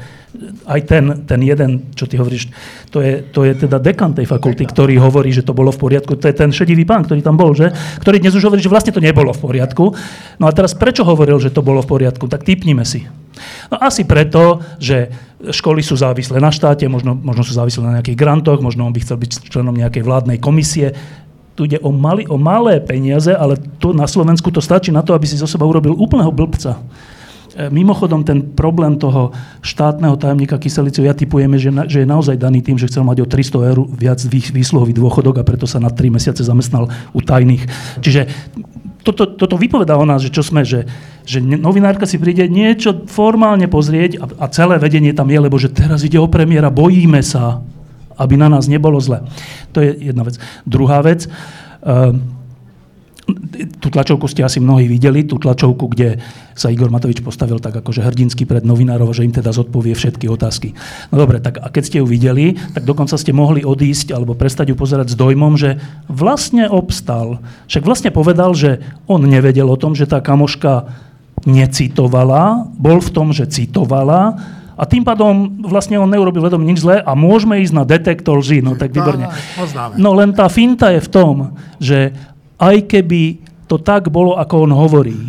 Aj 0.66 0.82
ten, 0.82 1.22
ten 1.30 1.38
jeden, 1.46 1.94
čo 1.94 2.10
ty 2.10 2.18
hovoríš, 2.18 2.50
to 2.90 2.98
je, 2.98 3.30
to 3.30 3.46
je 3.46 3.70
teda 3.70 3.78
dekan 3.78 4.18
tej 4.18 4.26
fakulty, 4.26 4.66
ktorý 4.66 4.98
hovorí, 4.98 5.30
že 5.30 5.46
to 5.46 5.54
bolo 5.54 5.70
v 5.70 5.86
poriadku. 5.86 6.18
To 6.18 6.26
je 6.26 6.34
ten 6.34 6.50
šedivý 6.50 6.82
pán, 6.82 7.06
ktorý 7.06 7.22
tam 7.22 7.38
bol, 7.38 7.54
že? 7.54 7.70
Ktorý 8.02 8.18
dnes 8.18 8.34
už 8.34 8.50
hovorí, 8.50 8.58
že 8.58 8.74
vlastne 8.74 8.98
to 8.98 9.06
nebolo 9.06 9.30
v 9.38 9.42
poriadku. 9.54 9.94
No 10.42 10.50
a 10.50 10.52
teraz 10.56 10.74
prečo 10.74 11.06
hovoril, 11.06 11.38
že 11.38 11.54
to 11.54 11.62
bolo 11.62 11.86
v 11.86 11.94
poriadku? 11.94 12.26
Tak 12.26 12.42
typnime 12.42 12.90
si. 12.90 13.06
No 13.70 13.78
asi 13.80 14.04
preto, 14.04 14.62
že 14.82 15.12
školy 15.38 15.86
sú 15.86 15.94
závislé 15.94 16.42
na 16.42 16.50
štáte, 16.50 16.90
možno, 16.90 17.14
možno 17.14 17.46
sú 17.46 17.54
závislé 17.54 17.82
na 17.86 17.96
nejakých 18.02 18.18
grantoch, 18.18 18.60
možno 18.60 18.90
on 18.90 18.94
by 18.94 19.02
chcel 19.06 19.18
byť 19.22 19.54
členom 19.54 19.76
nejakej 19.76 20.02
vládnej 20.02 20.38
komisie. 20.42 20.98
Tu 21.58 21.70
ide 21.70 21.82
o, 21.82 21.90
mali, 21.90 22.26
o 22.30 22.38
malé 22.38 22.82
peniaze, 22.82 23.34
ale 23.34 23.58
to 23.82 23.94
na 23.94 24.06
Slovensku 24.06 24.50
to 24.54 24.62
stačí 24.62 24.90
na 24.94 25.02
to, 25.02 25.14
aby 25.14 25.26
si 25.26 25.38
zo 25.38 25.50
seba 25.50 25.66
urobil 25.66 25.94
úplného 25.94 26.30
blbca. 26.30 26.78
E, 27.58 27.74
mimochodom, 27.74 28.22
ten 28.22 28.54
problém 28.54 29.02
toho 29.02 29.34
štátneho 29.66 30.14
tajomníka 30.14 30.62
Kyselicu, 30.62 31.02
ja 31.02 31.18
typujeme, 31.18 31.58
že, 31.58 31.74
na, 31.74 31.90
že 31.90 32.06
je 32.06 32.08
naozaj 32.08 32.38
daný 32.38 32.62
tým, 32.62 32.78
že 32.78 32.86
chcel 32.86 33.02
mať 33.02 33.26
o 33.26 33.28
300 33.30 33.70
eur 33.74 33.80
viac 33.90 34.22
výsluhový 34.30 34.94
dôchodok 34.94 35.42
a 35.42 35.48
preto 35.48 35.66
sa 35.66 35.82
na 35.82 35.90
3 35.90 36.14
mesiace 36.14 36.46
zamestnal 36.46 36.86
u 37.18 37.20
tajných. 37.26 37.66
Čiže 38.06 38.30
toto, 39.08 39.24
toto 39.40 39.56
vypovedá 39.56 39.96
o 39.96 40.04
nás, 40.04 40.20
že 40.20 40.34
čo 40.34 40.44
sme, 40.44 40.68
že, 40.68 40.84
že 41.24 41.40
novinárka 41.40 42.04
si 42.04 42.20
príde 42.20 42.44
niečo 42.52 43.08
formálne 43.08 43.72
pozrieť 43.72 44.20
a, 44.20 44.26
a 44.44 44.46
celé 44.52 44.76
vedenie 44.76 45.16
tam 45.16 45.32
je, 45.32 45.40
lebo 45.40 45.56
že 45.56 45.72
teraz 45.72 46.04
ide 46.04 46.20
o 46.20 46.28
premiéra, 46.28 46.68
bojíme 46.68 47.24
sa, 47.24 47.64
aby 48.20 48.36
na 48.36 48.52
nás 48.52 48.68
nebolo 48.68 49.00
zle. 49.00 49.24
To 49.72 49.80
je 49.80 50.12
jedna 50.12 50.28
vec. 50.28 50.36
Druhá 50.68 51.00
vec, 51.00 51.30
uh, 51.30 52.12
tú 53.84 53.88
tlačovku 53.92 54.26
ste 54.32 54.46
asi 54.48 54.64
mnohí 54.64 54.88
videli, 54.88 55.28
tú 55.28 55.36
tlačovku, 55.36 55.92
kde 55.92 56.22
sa 56.56 56.72
Igor 56.72 56.88
Matovič 56.88 57.20
postavil 57.20 57.60
tak 57.60 57.76
akože 57.76 58.00
hrdinsky 58.00 58.48
pred 58.48 58.64
novinárov, 58.64 59.12
že 59.12 59.28
im 59.28 59.36
teda 59.36 59.52
zodpovie 59.52 59.94
všetky 59.94 60.32
otázky. 60.32 60.72
No 61.12 61.20
dobre, 61.20 61.44
tak 61.44 61.60
a 61.60 61.68
keď 61.68 61.84
ste 61.84 61.98
ju 62.00 62.08
videli, 62.08 62.56
tak 62.72 62.88
dokonca 62.88 63.20
ste 63.20 63.36
mohli 63.36 63.68
odísť 63.68 64.16
alebo 64.16 64.38
prestať 64.38 64.72
ju 64.72 64.76
pozerať 64.80 65.14
s 65.14 65.20
dojmom, 65.20 65.60
že 65.60 65.82
vlastne 66.08 66.72
obstal. 66.72 67.44
Však 67.68 67.84
vlastne 67.84 68.10
povedal, 68.16 68.56
že 68.56 68.80
on 69.12 69.22
nevedel 69.28 69.68
o 69.68 69.78
tom, 69.80 69.92
že 69.92 70.08
tá 70.08 70.24
kamoška 70.24 70.88
necitovala, 71.44 72.66
bol 72.80 73.04
v 73.04 73.14
tom, 73.14 73.36
že 73.36 73.46
citovala, 73.46 74.40
a 74.78 74.86
tým 74.86 75.02
pádom 75.02 75.58
vlastne 75.66 75.98
on 75.98 76.06
neurobil 76.06 76.46
vedom 76.46 76.62
nič 76.62 76.86
zlé 76.86 77.02
a 77.02 77.18
môžeme 77.18 77.58
ísť 77.66 77.74
na 77.74 77.82
detektor 77.82 78.38
lži. 78.38 78.62
No 78.62 78.78
tak 78.78 78.94
výborne. 78.94 79.26
No 79.98 80.14
len 80.14 80.38
tá 80.38 80.46
finta 80.54 80.94
je 80.94 81.02
v 81.02 81.10
tom, 81.10 81.58
že 81.82 82.14
aj 82.58 82.90
keby 82.90 83.42
to 83.68 83.78
tak 83.78 84.10
bolo, 84.10 84.38
ako 84.40 84.70
on 84.70 84.74
hovorí, 84.74 85.20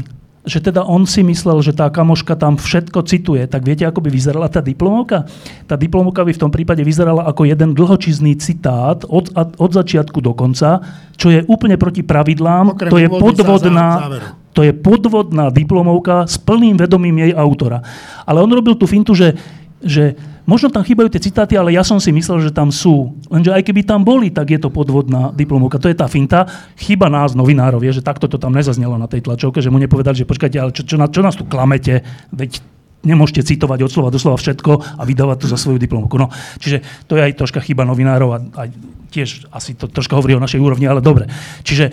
že 0.48 0.64
teda 0.64 0.80
on 0.80 1.04
si 1.04 1.20
myslel, 1.20 1.60
že 1.60 1.76
tá 1.76 1.92
kamoška 1.92 2.32
tam 2.32 2.56
všetko 2.56 3.04
cituje, 3.04 3.44
tak 3.44 3.68
viete, 3.68 3.84
ako 3.84 4.00
by 4.00 4.08
vyzerala 4.08 4.48
tá 4.48 4.64
diplomovka? 4.64 5.28
Tá 5.68 5.76
diplomovka 5.76 6.24
by 6.24 6.32
v 6.32 6.40
tom 6.40 6.48
prípade 6.48 6.80
vyzerala 6.80 7.28
ako 7.28 7.44
jeden 7.44 7.76
dlhočizný 7.76 8.40
citát 8.40 9.04
od, 9.04 9.28
od 9.36 9.70
začiatku 9.70 10.24
do 10.24 10.32
konca, 10.32 10.80
čo 11.20 11.28
je 11.28 11.44
úplne 11.44 11.76
proti 11.76 12.00
pravidlám. 12.00 12.72
Okrem 12.72 12.88
to 12.88 12.96
je 12.96 13.08
podvodná, 13.12 14.08
to 14.56 14.64
je 14.64 14.72
podvodná 14.72 15.52
diplomovka 15.52 16.24
s 16.24 16.40
plným 16.40 16.80
vedomím 16.80 17.28
jej 17.28 17.32
autora. 17.36 17.84
Ale 18.24 18.40
on 18.40 18.48
robil 18.48 18.72
tú 18.80 18.88
fintu, 18.88 19.12
že, 19.12 19.36
že 19.84 20.16
Možno 20.48 20.72
tam 20.72 20.80
chýbajú 20.80 21.12
tie 21.12 21.20
citáty, 21.20 21.60
ale 21.60 21.76
ja 21.76 21.84
som 21.84 22.00
si 22.00 22.08
myslel, 22.08 22.40
že 22.40 22.56
tam 22.56 22.72
sú. 22.72 23.12
Lenže 23.28 23.52
aj 23.52 23.68
keby 23.68 23.84
tam 23.84 24.00
boli, 24.00 24.32
tak 24.32 24.48
je 24.48 24.56
to 24.56 24.72
podvodná 24.72 25.28
diplomovka. 25.36 25.76
To 25.76 25.92
je 25.92 25.96
tá 26.00 26.08
finta. 26.08 26.48
Chyba 26.80 27.12
nás, 27.12 27.36
novinárov, 27.36 27.84
je, 27.84 28.00
že 28.00 28.02
takto 28.02 28.32
to 28.32 28.40
tam 28.40 28.56
nezaznelo 28.56 28.96
na 28.96 29.04
tej 29.04 29.28
tlačovke, 29.28 29.60
že 29.60 29.68
mu 29.68 29.76
nepovedali, 29.76 30.16
že 30.16 30.24
počkajte, 30.24 30.56
ale 30.56 30.72
čo, 30.72 30.88
čo, 30.88 30.96
čo 30.96 31.20
nás 31.20 31.36
tu 31.36 31.44
klamete, 31.44 32.00
veď 32.32 32.64
nemôžete 33.04 33.44
citovať 33.44 33.86
od 33.86 33.90
slova 33.92 34.08
do 34.10 34.18
slova 34.18 34.40
všetko 34.40 34.98
a 34.98 35.02
vydávať 35.06 35.44
to 35.44 35.46
za 35.52 35.60
svoju 35.60 35.78
diplomovku. 35.78 36.16
No, 36.18 36.32
čiže 36.58 36.82
to 37.06 37.14
je 37.14 37.28
aj 37.28 37.38
troška 37.38 37.60
chyba 37.62 37.86
novinárov 37.86 38.28
a 38.32 38.38
aj 38.66 38.68
tiež 39.08 39.48
asi 39.54 39.72
to 39.78 39.88
troška 39.88 40.18
hovorí 40.18 40.34
o 40.34 40.42
našej 40.42 40.60
úrovni, 40.60 40.84
ale 40.84 41.00
dobre. 41.00 41.30
Čiže 41.62 41.84
e, 41.88 41.92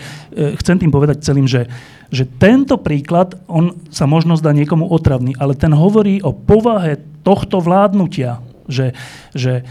chcem 0.60 0.76
tým 0.76 0.92
povedať 0.92 1.24
celým, 1.24 1.48
že, 1.48 1.70
že 2.10 2.26
tento 2.26 2.76
príklad, 2.76 3.38
on 3.46 3.78
sa 3.88 4.04
možno 4.04 4.36
zdá 4.36 4.52
niekomu 4.52 4.90
otravný, 4.90 5.32
ale 5.38 5.56
ten 5.56 5.72
hovorí 5.72 6.20
o 6.20 6.34
povahe 6.34 7.00
tohto 7.24 7.62
vládnutia 7.62 8.42
že, 8.68 8.92
že, 9.32 9.66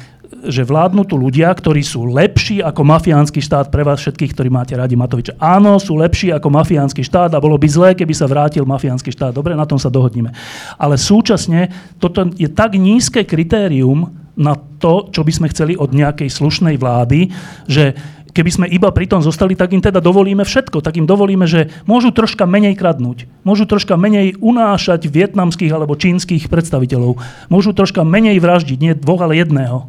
že 0.45 0.62
vládnu 0.65 1.05
tu 1.05 1.15
ľudia, 1.15 1.51
ktorí 1.53 1.86
sú 1.86 2.10
lepší 2.10 2.60
ako 2.60 2.81
mafiánsky 2.81 3.39
štát 3.39 3.69
pre 3.69 3.86
vás 3.86 4.01
všetkých, 4.01 4.34
ktorí 4.34 4.49
máte 4.49 4.73
radi 4.75 4.97
Matoviča. 4.97 5.38
Áno, 5.38 5.77
sú 5.77 5.95
lepší 5.99 6.34
ako 6.34 6.47
mafiánsky 6.51 7.05
štát 7.05 7.31
a 7.36 7.43
bolo 7.43 7.55
by 7.55 7.67
zlé, 7.69 7.89
keby 7.93 8.13
sa 8.15 8.25
vrátil 8.25 8.67
mafiánsky 8.67 9.13
štát. 9.13 9.36
Dobre, 9.36 9.53
na 9.53 9.67
tom 9.67 9.77
sa 9.77 9.93
dohodneme. 9.93 10.34
Ale 10.75 10.99
súčasne 10.99 11.71
toto 12.01 12.27
je 12.36 12.49
tak 12.49 12.75
nízke 12.75 13.23
kritérium 13.23 14.12
na 14.36 14.60
to, 14.60 15.08
čo 15.15 15.23
by 15.23 15.31
sme 15.31 15.47
chceli 15.47 15.79
od 15.79 15.95
nejakej 15.95 16.27
slušnej 16.27 16.75
vlády, 16.75 17.31
že 17.71 17.95
keby 18.35 18.51
sme 18.51 18.65
iba 18.67 18.91
pri 18.91 19.07
tom 19.07 19.23
zostali, 19.23 19.55
tak 19.55 19.71
im 19.71 19.79
teda 19.79 20.03
dovolíme 20.03 20.43
všetko. 20.43 20.83
Tak 20.83 20.99
im 20.99 21.07
dovolíme, 21.07 21.47
že 21.47 21.71
môžu 21.87 22.11
troška 22.11 22.43
menej 22.43 22.75
kradnúť. 22.75 23.31
Môžu 23.47 23.63
troška 23.63 23.95
menej 23.95 24.35
unášať 24.43 25.07
vietnamských 25.07 25.71
alebo 25.71 25.95
čínskych 25.95 26.51
predstaviteľov. 26.51 27.15
Môžu 27.47 27.71
troška 27.71 28.03
menej 28.03 28.43
vraždiť, 28.43 28.77
nie 28.83 28.91
dvoch, 28.91 29.23
ale 29.23 29.39
jedného. 29.39 29.87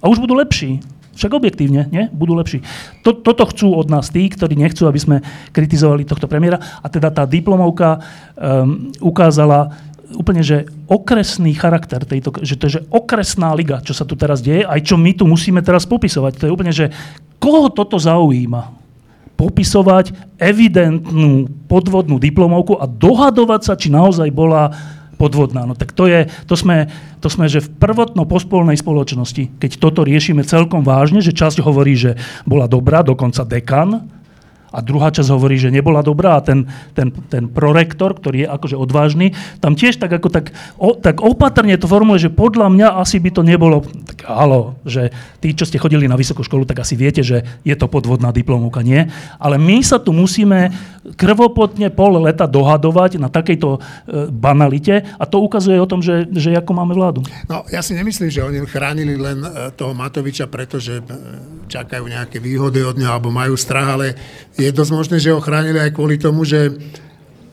A 0.00 0.08
už 0.08 0.24
budú 0.24 0.32
lepší. 0.40 0.80
Však 1.14 1.30
objektívne, 1.30 1.86
nie? 1.94 2.10
Budú 2.10 2.34
lepší. 2.34 2.66
To, 3.06 3.14
toto 3.14 3.46
chcú 3.46 3.78
od 3.78 3.86
nás 3.86 4.10
tí, 4.10 4.26
ktorí 4.26 4.58
nechcú, 4.58 4.90
aby 4.90 4.98
sme 4.98 5.16
kritizovali 5.54 6.02
tohto 6.02 6.26
premiéra. 6.26 6.58
A 6.82 6.90
teda 6.90 7.14
tá 7.14 7.22
diplomovka 7.22 8.02
um, 8.34 8.90
ukázala 8.98 9.70
úplne, 10.12 10.44
že 10.44 10.68
okresný 10.86 11.56
charakter 11.56 12.04
tejto, 12.04 12.44
že 12.44 12.60
to 12.60 12.68
je 12.68 12.74
že 12.80 12.84
okresná 12.92 13.56
liga, 13.56 13.80
čo 13.80 13.96
sa 13.96 14.04
tu 14.04 14.18
teraz 14.18 14.44
deje, 14.44 14.66
aj 14.66 14.80
čo 14.84 15.00
my 15.00 15.16
tu 15.16 15.24
musíme 15.24 15.64
teraz 15.64 15.88
popisovať. 15.88 16.40
To 16.40 16.46
je 16.48 16.54
úplne, 16.54 16.72
že 16.74 16.92
Koho 17.44 17.68
toto 17.68 18.00
zaujíma? 18.00 18.72
Popisovať 19.36 20.38
evidentnú 20.40 21.50
podvodnú 21.68 22.16
diplomovku 22.16 22.80
a 22.80 22.88
dohadovať 22.88 23.60
sa, 23.60 23.74
či 23.76 23.92
naozaj 23.92 24.32
bola 24.32 24.72
podvodná. 25.20 25.68
No 25.68 25.76
tak 25.76 25.92
to, 25.92 26.08
je, 26.08 26.30
to, 26.48 26.56
sme, 26.56 26.88
to 27.20 27.28
sme, 27.28 27.44
že 27.50 27.60
v 27.60 27.72
prvotno-pospolnej 27.76 28.80
spoločnosti, 28.80 29.60
keď 29.60 29.70
toto 29.76 30.06
riešime 30.06 30.40
celkom 30.46 30.80
vážne, 30.80 31.20
že 31.20 31.36
časť 31.36 31.60
hovorí, 31.60 31.94
že 31.98 32.16
bola 32.48 32.64
dobrá, 32.64 33.04
dokonca 33.04 33.44
dekan, 33.44 34.08
a 34.74 34.82
druhá 34.82 35.14
časť 35.14 35.30
hovorí, 35.30 35.54
že 35.54 35.70
nebola 35.70 36.02
dobrá 36.02 36.42
a 36.42 36.42
ten, 36.42 36.66
ten, 36.98 37.14
ten 37.30 37.46
prorektor, 37.46 38.18
ktorý 38.18 38.42
je 38.42 38.48
akože 38.50 38.76
odvážny, 38.76 39.30
tam 39.62 39.78
tiež 39.78 40.02
tak, 40.02 40.10
ako 40.10 40.28
tak, 40.34 40.50
o, 40.74 40.98
tak 40.98 41.22
opatrne 41.22 41.78
to 41.78 41.86
formuluje, 41.86 42.26
že 42.26 42.34
podľa 42.34 42.74
mňa 42.74 42.88
asi 42.98 43.22
by 43.22 43.30
to 43.30 43.46
nebolo, 43.46 43.86
tak 43.86 44.26
halo, 44.26 44.74
že 44.82 45.14
tí, 45.38 45.54
čo 45.54 45.62
ste 45.62 45.78
chodili 45.78 46.10
na 46.10 46.18
vysokú 46.18 46.42
školu, 46.42 46.66
tak 46.66 46.82
asi 46.82 46.98
viete, 46.98 47.22
že 47.22 47.46
je 47.62 47.74
to 47.78 47.86
podvodná 47.86 48.34
diplomovka, 48.34 48.82
nie? 48.82 49.06
Ale 49.38 49.62
my 49.62 49.78
sa 49.86 50.02
tu 50.02 50.10
musíme 50.10 50.74
krvopotne 51.14 51.92
pol 51.92 52.16
leta 52.24 52.48
dohadovať 52.48 53.20
na 53.20 53.28
takejto 53.28 53.76
e, 53.76 53.78
banalite 54.32 55.04
a 55.20 55.24
to 55.28 55.44
ukazuje 55.44 55.76
o 55.76 55.84
tom, 55.84 56.00
že, 56.00 56.24
že 56.32 56.56
ako 56.56 56.72
máme 56.72 56.96
vládu. 56.96 57.20
No, 57.44 57.68
ja 57.68 57.84
si 57.84 57.92
nemyslím, 57.92 58.32
že 58.32 58.40
oni 58.40 58.64
chránili 58.64 59.20
len 59.20 59.44
e, 59.44 59.68
toho 59.76 59.92
Matoviča, 59.92 60.48
pretože 60.48 60.98
e, 60.98 61.02
čakajú 61.68 62.08
nejaké 62.08 62.40
výhody 62.40 62.80
od 62.80 62.96
neho 62.96 63.12
alebo 63.12 63.28
majú 63.28 63.52
strach, 63.52 64.00
ale 64.00 64.16
dosť 64.70 64.92
možné, 64.94 65.16
že 65.18 65.34
ho 65.34 65.42
chránili 65.42 65.82
aj 65.82 65.92
kvôli 65.92 66.16
tomu, 66.16 66.46
že 66.46 66.72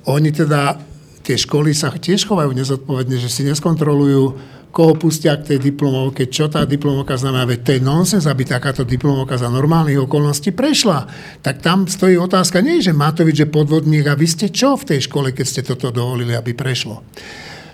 oni 0.05 0.29
teda, 0.29 0.77
tie 1.25 1.35
školy 1.35 1.73
sa 1.73 1.89
tiež 1.91 2.29
chovajú 2.29 2.53
nezodpovedne, 2.53 3.17
že 3.17 3.27
si 3.27 3.41
neskontrolujú, 3.43 4.37
koho 4.71 4.95
pustia 4.95 5.35
k 5.35 5.53
tej 5.53 5.59
diplomovke, 5.71 6.31
čo 6.31 6.47
tá 6.47 6.63
diplomovka 6.63 7.19
znamená, 7.19 7.43
veď 7.43 7.59
to 7.59 7.71
je 7.75 7.81
nonsens, 7.83 8.23
aby 8.23 8.47
takáto 8.47 8.87
diplomovka 8.87 9.35
za 9.35 9.51
normálnych 9.51 9.99
okolností 10.07 10.55
prešla. 10.55 11.11
Tak 11.43 11.59
tam 11.59 11.91
stojí 11.91 12.15
otázka, 12.15 12.63
nie 12.63 12.79
že 12.79 12.95
Matovič 12.95 13.43
je 13.43 13.51
podvodník 13.51 14.07
a 14.07 14.15
vy 14.15 14.27
ste 14.31 14.47
čo 14.47 14.79
v 14.79 14.95
tej 14.95 15.11
škole, 15.11 15.35
keď 15.35 15.45
ste 15.45 15.61
toto 15.67 15.91
dovolili, 15.91 16.31
aby 16.31 16.55
prešlo. 16.55 17.03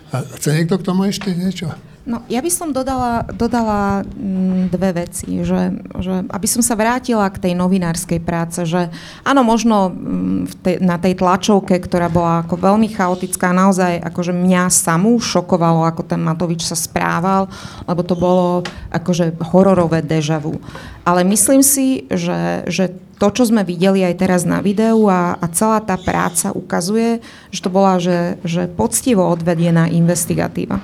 A 0.10 0.26
chce 0.26 0.58
niekto 0.58 0.82
k 0.82 0.88
tomu 0.90 1.06
ešte 1.06 1.30
niečo? 1.38 1.70
No, 2.08 2.24
ja 2.32 2.40
by 2.40 2.48
som 2.48 2.72
dodala, 2.72 3.28
dodala 3.36 4.00
mm, 4.16 4.72
dve 4.72 5.04
veci, 5.04 5.44
že, 5.44 5.76
že 6.00 6.24
aby 6.32 6.48
som 6.48 6.64
sa 6.64 6.80
vrátila 6.80 7.28
k 7.28 7.52
tej 7.52 7.54
novinárskej 7.60 8.24
práce, 8.24 8.64
že 8.64 8.88
áno, 9.28 9.44
možno 9.44 9.92
mm, 9.92 10.48
v 10.48 10.54
tej, 10.64 10.76
na 10.80 10.96
tej 10.96 11.20
tlačovke, 11.20 11.76
ktorá 11.76 12.08
bola 12.08 12.48
ako 12.48 12.64
veľmi 12.64 12.88
chaotická, 12.96 13.52
naozaj 13.52 14.00
akože 14.08 14.32
mňa 14.32 14.72
samú 14.72 15.20
šokovalo, 15.20 15.84
ako 15.84 16.08
ten 16.08 16.24
Matovič 16.24 16.64
sa 16.64 16.80
správal, 16.80 17.52
lebo 17.84 18.00
to 18.08 18.16
bolo 18.16 18.64
akože 18.96 19.36
hororové 19.52 20.00
deja 20.00 20.40
vu. 20.40 20.64
Ale 21.04 21.28
myslím 21.28 21.60
si, 21.60 22.08
že, 22.08 22.64
že 22.72 22.96
to, 23.20 23.36
čo 23.36 23.52
sme 23.52 23.68
videli 23.68 24.08
aj 24.08 24.16
teraz 24.16 24.48
na 24.48 24.64
videu 24.64 25.12
a, 25.12 25.36
a 25.36 25.46
celá 25.52 25.84
tá 25.84 26.00
práca 26.00 26.56
ukazuje, 26.56 27.20
že 27.52 27.60
to 27.60 27.68
bola 27.68 28.00
že, 28.00 28.40
že 28.48 28.72
poctivo 28.72 29.28
odvedená 29.28 29.92
investigatíva. 29.92 30.80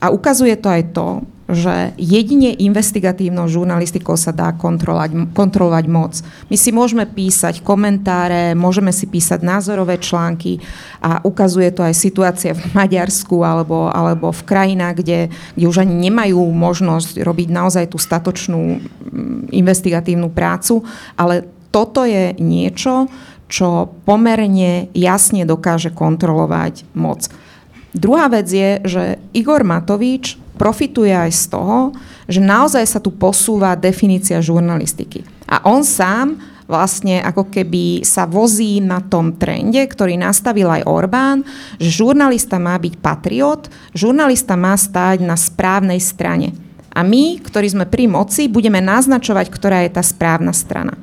A 0.00 0.12
ukazuje 0.12 0.54
to 0.60 0.68
aj 0.68 0.82
to, 0.92 1.08
že 1.46 1.94
jedine 1.94 2.58
investigatívnou 2.58 3.46
žurnalistikou 3.46 4.18
sa 4.18 4.34
dá 4.34 4.50
kontrolovať, 4.50 5.30
kontrolovať 5.30 5.84
moc. 5.86 6.18
My 6.50 6.58
si 6.58 6.74
môžeme 6.74 7.06
písať 7.06 7.62
komentáre, 7.62 8.58
môžeme 8.58 8.90
si 8.90 9.06
písať 9.06 9.46
názorové 9.46 10.02
články 10.02 10.58
a 10.98 11.22
ukazuje 11.22 11.70
to 11.70 11.86
aj 11.86 11.94
situácia 11.94 12.50
v 12.50 12.66
Maďarsku 12.74 13.46
alebo, 13.46 13.86
alebo 13.94 14.34
v 14.34 14.42
krajinách, 14.42 15.06
kde, 15.06 15.30
kde 15.54 15.66
už 15.70 15.86
ani 15.86 16.10
nemajú 16.10 16.42
možnosť 16.50 17.22
robiť 17.22 17.48
naozaj 17.54 17.94
tú 17.94 17.98
statočnú 18.02 18.82
investigatívnu 19.54 20.34
prácu, 20.34 20.82
ale 21.14 21.46
toto 21.70 22.02
je 22.02 22.34
niečo, 22.42 23.06
čo 23.46 23.94
pomerne 24.02 24.90
jasne 24.90 25.46
dokáže 25.46 25.94
kontrolovať 25.94 26.82
moc. 26.98 27.30
Druhá 27.96 28.28
vec 28.28 28.52
je, 28.52 28.70
že 28.84 29.02
Igor 29.32 29.64
Matovič 29.64 30.36
profituje 30.60 31.16
aj 31.16 31.32
z 31.32 31.44
toho, 31.48 31.96
že 32.28 32.44
naozaj 32.44 32.84
sa 32.84 33.00
tu 33.00 33.08
posúva 33.08 33.72
definícia 33.72 34.36
žurnalistiky. 34.44 35.24
A 35.48 35.64
on 35.64 35.80
sám 35.80 36.36
vlastne 36.66 37.22
ako 37.22 37.46
keby 37.48 38.02
sa 38.02 38.26
vozí 38.26 38.82
na 38.82 38.98
tom 38.98 39.38
trende, 39.38 39.78
ktorý 39.80 40.18
nastavil 40.18 40.66
aj 40.66 40.82
Orbán, 40.84 41.46
že 41.78 42.02
žurnalista 42.02 42.58
má 42.58 42.74
byť 42.76 42.94
patriot, 42.98 43.70
žurnalista 43.94 44.58
má 44.58 44.74
stáť 44.74 45.22
na 45.22 45.38
správnej 45.38 46.02
strane. 46.02 46.52
A 46.90 47.06
my, 47.06 47.38
ktorí 47.38 47.70
sme 47.70 47.86
pri 47.86 48.10
moci, 48.10 48.50
budeme 48.50 48.82
naznačovať, 48.82 49.46
ktorá 49.52 49.84
je 49.86 49.94
tá 49.94 50.02
správna 50.02 50.50
strana. 50.50 50.98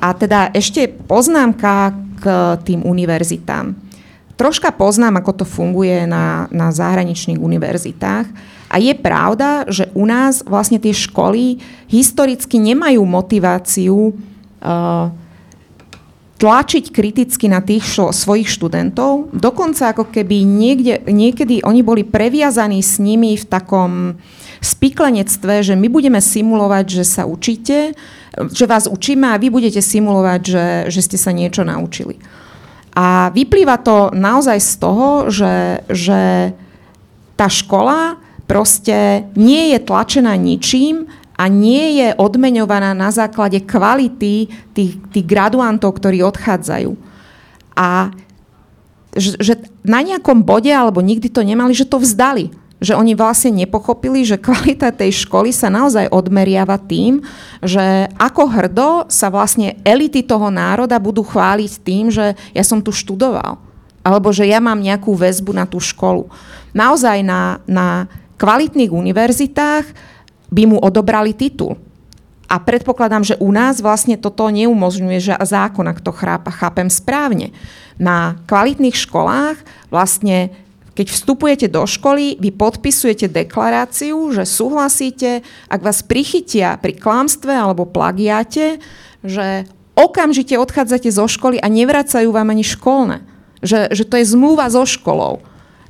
A 0.00 0.16
teda 0.16 0.48
ešte 0.56 0.88
poznámka 0.88 1.92
k 2.22 2.24
tým 2.64 2.86
univerzitám. 2.86 3.89
Troška 4.40 4.72
poznám, 4.72 5.20
ako 5.20 5.44
to 5.44 5.44
funguje 5.44 6.08
na, 6.08 6.48
na 6.48 6.72
zahraničných 6.72 7.36
univerzitách 7.36 8.24
a 8.72 8.76
je 8.80 8.96
pravda, 8.96 9.68
že 9.68 9.92
u 9.92 10.08
nás 10.08 10.40
vlastne 10.40 10.80
tie 10.80 10.96
školy 10.96 11.60
historicky 11.92 12.56
nemajú 12.56 13.04
motiváciu 13.04 14.16
uh, 14.16 15.12
tlačiť 16.40 16.84
kriticky 16.88 17.52
na 17.52 17.60
tých 17.60 17.84
šo, 17.84 18.16
svojich 18.16 18.48
študentov. 18.48 19.28
Dokonca 19.36 19.92
ako 19.92 20.08
keby 20.08 20.40
niekde, 20.48 21.04
niekedy 21.04 21.60
oni 21.60 21.84
boli 21.84 22.00
previazaní 22.00 22.80
s 22.80 22.96
nimi 22.96 23.36
v 23.36 23.44
takom 23.44 24.16
spiklenectve, 24.64 25.60
že 25.60 25.76
my 25.76 25.92
budeme 25.92 26.16
simulovať, 26.16 26.84
že 26.88 27.04
sa 27.04 27.28
učíte, 27.28 27.92
že 28.56 28.64
vás 28.64 28.88
učíme 28.88 29.28
a 29.28 29.36
vy 29.36 29.52
budete 29.52 29.84
simulovať, 29.84 30.40
že, 30.40 30.66
že 30.88 31.00
ste 31.04 31.20
sa 31.20 31.36
niečo 31.36 31.60
naučili. 31.60 32.16
A 32.94 33.30
vyplýva 33.30 33.78
to 33.80 34.10
naozaj 34.10 34.58
z 34.58 34.72
toho, 34.82 35.08
že, 35.30 35.86
že 35.86 36.52
tá 37.38 37.46
škola 37.46 38.18
proste 38.50 39.30
nie 39.38 39.70
je 39.72 39.78
tlačená 39.78 40.34
ničím 40.34 41.06
a 41.38 41.48
nie 41.48 42.02
je 42.02 42.08
odmeňovaná 42.18 42.92
na 42.92 43.08
základe 43.08 43.62
kvality 43.64 44.50
tých, 44.74 45.00
tých 45.08 45.24
graduantov, 45.24 45.96
ktorí 45.96 46.20
odchádzajú. 46.20 46.92
A 47.78 48.12
že, 49.16 49.40
že 49.40 49.54
na 49.82 50.04
nejakom 50.04 50.44
bode, 50.44 50.70
alebo 50.70 51.00
nikdy 51.00 51.32
to 51.32 51.40
nemali, 51.40 51.72
že 51.72 51.88
to 51.88 51.98
vzdali. 51.98 52.52
Že 52.80 52.96
oni 52.96 53.12
vlastne 53.12 53.52
nepochopili, 53.52 54.24
že 54.24 54.40
kvalita 54.40 54.90
tej 54.90 55.12
školy 55.28 55.52
sa 55.52 55.68
naozaj 55.68 56.08
odmeriava 56.08 56.80
tým, 56.80 57.20
že 57.60 58.08
ako 58.16 58.42
hrdo 58.48 58.90
sa 59.12 59.28
vlastne 59.28 59.76
elity 59.84 60.24
toho 60.24 60.48
národa 60.48 60.96
budú 60.96 61.20
chváliť 61.20 61.72
tým, 61.84 62.08
že 62.08 62.32
ja 62.56 62.64
som 62.64 62.80
tu 62.80 62.90
študoval. 62.90 63.60
Alebo 64.00 64.32
že 64.32 64.48
ja 64.48 64.64
mám 64.64 64.80
nejakú 64.80 65.12
väzbu 65.12 65.52
na 65.52 65.68
tú 65.68 65.76
školu. 65.76 66.32
Naozaj 66.72 67.20
na, 67.20 67.60
na 67.68 68.08
kvalitných 68.40 68.88
univerzitách 68.88 69.84
by 70.48 70.62
mu 70.64 70.80
odobrali 70.80 71.36
titul. 71.36 71.76
A 72.50 72.58
predpokladám, 72.58 73.22
že 73.22 73.38
u 73.38 73.54
nás 73.54 73.78
vlastne 73.78 74.18
toto 74.18 74.50
neumožňuje 74.50 75.18
že 75.22 75.34
zákon, 75.38 75.86
ak 75.86 76.02
to 76.02 76.10
chrápa, 76.10 76.50
chápem 76.50 76.90
správne. 76.90 77.54
Na 77.94 78.42
kvalitných 78.50 78.98
školách 78.98 79.60
vlastne 79.86 80.50
keď 81.00 81.16
vstupujete 81.16 81.66
do 81.72 81.88
školy, 81.88 82.36
vy 82.36 82.52
podpisujete 82.52 83.32
deklaráciu, 83.32 84.36
že 84.36 84.44
súhlasíte, 84.44 85.40
ak 85.72 85.80
vás 85.80 86.04
prichytia 86.04 86.76
pri 86.76 86.92
klamstve 86.92 87.56
alebo 87.56 87.88
plagiate, 87.88 88.76
že 89.24 89.64
okamžite 89.96 90.60
odchádzate 90.60 91.08
zo 91.08 91.24
školy 91.24 91.56
a 91.56 91.72
nevracajú 91.72 92.28
vám 92.28 92.52
ani 92.52 92.68
školné. 92.68 93.24
Že, 93.64 93.96
že 93.96 94.04
to 94.04 94.20
je 94.20 94.28
zmluva 94.28 94.68
so 94.68 94.84
školou. 94.84 95.40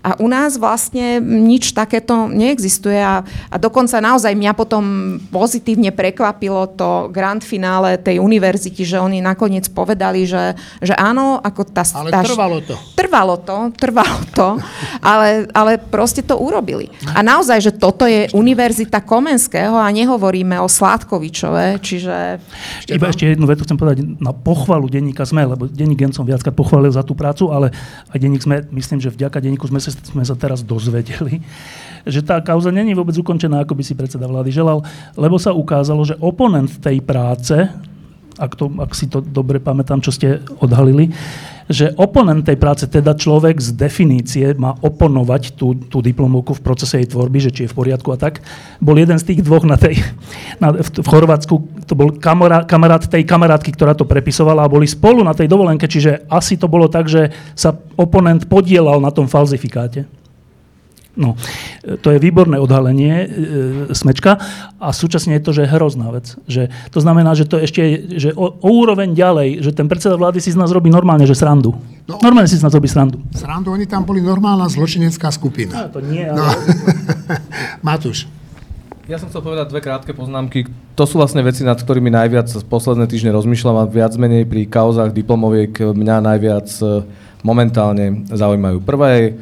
A 0.01 0.17
u 0.17 0.27
nás 0.29 0.57
vlastne 0.57 1.21
nič 1.21 1.77
takéto 1.77 2.29
neexistuje 2.29 2.97
a, 2.97 3.21
a 3.25 3.57
dokonca 3.61 4.01
naozaj 4.01 4.33
mňa 4.33 4.53
potom 4.57 4.85
pozitívne 5.29 5.93
prekvapilo 5.93 6.73
to 6.73 7.13
grand 7.13 7.45
finále 7.45 8.01
tej 8.01 8.17
univerzity, 8.21 8.81
že 8.85 8.97
oni 8.97 9.21
nakoniec 9.21 9.69
povedali, 9.69 10.25
že, 10.25 10.57
že 10.81 10.97
áno, 10.97 11.37
ako 11.41 11.61
tá... 11.69 11.85
Ale 11.93 12.09
tá, 12.09 12.25
trvalo 12.25 12.59
to. 12.65 12.75
Trvalo 12.97 13.37
to, 13.45 13.57
trvalo 13.77 14.19
to, 14.33 14.49
ale, 15.05 15.45
ale 15.53 15.77
proste 15.77 16.25
to 16.25 16.41
urobili. 16.41 16.89
A 17.13 17.21
naozaj, 17.21 17.59
že 17.61 17.73
toto 17.77 18.09
je 18.09 18.33
univerzita 18.33 19.05
Komenského 19.05 19.77
a 19.77 19.93
nehovoríme 19.93 20.57
o 20.61 20.69
Sládkovičove, 20.69 21.81
čiže... 21.85 22.41
Iba 22.89 23.13
ešte 23.13 23.29
jednu 23.29 23.45
vetu 23.45 23.69
chcem 23.69 23.77
povedať 23.77 24.05
na 24.17 24.33
pochvalu 24.33 24.89
denníka 24.89 25.29
SME, 25.29 25.45
lebo 25.45 25.69
denník 25.69 26.01
Gen 26.01 26.15
som 26.17 26.25
viackrát 26.25 26.55
pochválil 26.55 26.93
za 26.93 27.05
tú 27.05 27.13
prácu, 27.13 27.53
ale 27.53 27.75
aj 28.09 28.19
denník 28.19 28.41
SME, 28.41 28.65
myslím, 28.73 28.99
že 29.03 29.13
vďaka 29.13 29.43
denníku 29.43 29.69
SME 29.69 29.90
sme 29.91 30.25
sa 30.25 30.39
teraz 30.39 30.63
dozvedeli, 30.63 31.43
že 32.09 32.25
tá 32.25 32.41
kauza 32.41 32.73
není 32.73 32.97
vôbec 32.97 33.15
ukončená, 33.17 33.63
ako 33.63 33.77
by 33.77 33.83
si 33.85 33.95
predseda 33.99 34.25
vlády 34.25 34.51
želal, 34.55 34.81
lebo 35.19 35.37
sa 35.37 35.53
ukázalo, 35.53 36.07
že 36.07 36.17
oponent 36.19 36.71
tej 36.81 37.03
práce, 37.05 37.69
ak, 38.41 38.53
to, 38.57 38.73
ak 38.81 38.93
si 38.97 39.11
to 39.11 39.21
dobre 39.21 39.61
pamätám, 39.61 40.01
čo 40.01 40.15
ste 40.15 40.41
odhalili, 40.65 41.13
že 41.71 41.95
oponent 41.95 42.43
tej 42.43 42.59
práce, 42.59 42.83
teda 42.91 43.15
človek 43.15 43.63
z 43.63 43.79
definície 43.79 44.59
má 44.59 44.75
oponovať 44.83 45.55
tú, 45.55 45.79
tú 45.79 46.03
diplomovku 46.03 46.59
v 46.59 46.65
procese 46.67 46.99
jej 46.99 47.07
tvorby, 47.07 47.39
že 47.39 47.55
či 47.55 47.61
je 47.65 47.71
v 47.71 47.79
poriadku 47.79 48.11
a 48.11 48.19
tak, 48.19 48.43
bol 48.83 48.99
jeden 48.99 49.15
z 49.15 49.31
tých 49.31 49.47
dvoch 49.47 49.63
na 49.63 49.79
tej, 49.79 50.03
na, 50.59 50.75
v, 50.75 50.83
v 50.83 51.07
Chorvátsku, 51.07 51.87
to 51.87 51.95
bol 51.95 52.11
kamarát, 52.19 52.67
kamarát 52.67 53.07
tej 53.07 53.23
kamarátky, 53.23 53.71
ktorá 53.79 53.95
to 53.95 54.03
prepisovala 54.03 54.67
a 54.67 54.73
boli 54.73 54.91
spolu 54.91 55.23
na 55.23 55.31
tej 55.31 55.47
dovolenke, 55.47 55.87
čiže 55.87 56.27
asi 56.27 56.59
to 56.59 56.67
bolo 56.67 56.91
tak, 56.91 57.07
že 57.07 57.31
sa 57.55 57.71
oponent 57.95 58.51
podielal 58.51 58.99
na 58.99 59.15
tom 59.15 59.31
falzifikáte. 59.31 60.20
No, 61.21 61.37
to 62.01 62.17
je 62.17 62.19
výborné 62.19 62.57
odhalenie 62.57 63.15
e, 63.21 63.27
smečka 63.93 64.41
a 64.81 64.89
súčasne 64.89 65.37
je 65.37 65.45
to, 65.45 65.53
že 65.53 65.69
je 65.69 65.73
hrozná 65.77 66.09
vec. 66.09 66.33
Že, 66.49 66.73
to 66.89 66.99
znamená, 67.05 67.37
že 67.37 67.45
to 67.45 67.61
ešte 67.61 67.81
je, 67.85 67.97
že 68.17 68.29
o, 68.33 68.57
o 68.57 68.69
úroveň 68.81 69.13
ďalej, 69.13 69.61
že 69.61 69.77
ten 69.77 69.85
predseda 69.85 70.17
vlády 70.17 70.41
si 70.41 70.49
z 70.49 70.57
nás 70.57 70.73
robí 70.73 70.89
normálne, 70.89 71.29
že 71.29 71.37
srandu. 71.37 71.77
No, 72.09 72.17
normálne 72.25 72.49
si 72.49 72.57
z 72.57 72.65
nás 72.65 72.73
robí 72.73 72.89
srandu. 72.89 73.21
Srandu, 73.37 73.69
oni 73.69 73.85
tam 73.85 74.09
boli 74.09 74.25
normálna 74.25 74.65
zločinecká 74.73 75.29
skupina. 75.29 75.93
No, 75.93 75.93
to 75.93 76.01
nie, 76.01 76.25
ale... 76.25 76.41
No. 76.41 76.49
Matúš. 77.87 78.25
Ja 79.11 79.19
som 79.19 79.27
chcel 79.27 79.43
povedať 79.43 79.75
dve 79.75 79.83
krátke 79.83 80.15
poznámky. 80.15 80.71
To 80.95 81.03
sú 81.03 81.19
vlastne 81.19 81.43
veci, 81.43 81.67
nad 81.67 81.75
ktorými 81.75 82.15
najviac 82.15 82.47
posledné 82.71 83.11
týždne 83.11 83.35
rozmýšľam 83.35 83.83
a 83.83 83.91
viac 83.91 84.15
menej 84.15 84.47
pri 84.47 84.71
kauzách 84.71 85.11
diplomoviek 85.11 85.75
mňa 85.75 86.17
najviac 86.31 86.71
e, 86.79 87.03
momentálne 87.43 88.23
zaujímajú. 88.31 88.79
Prvá 88.87 89.19
je, 89.19 89.35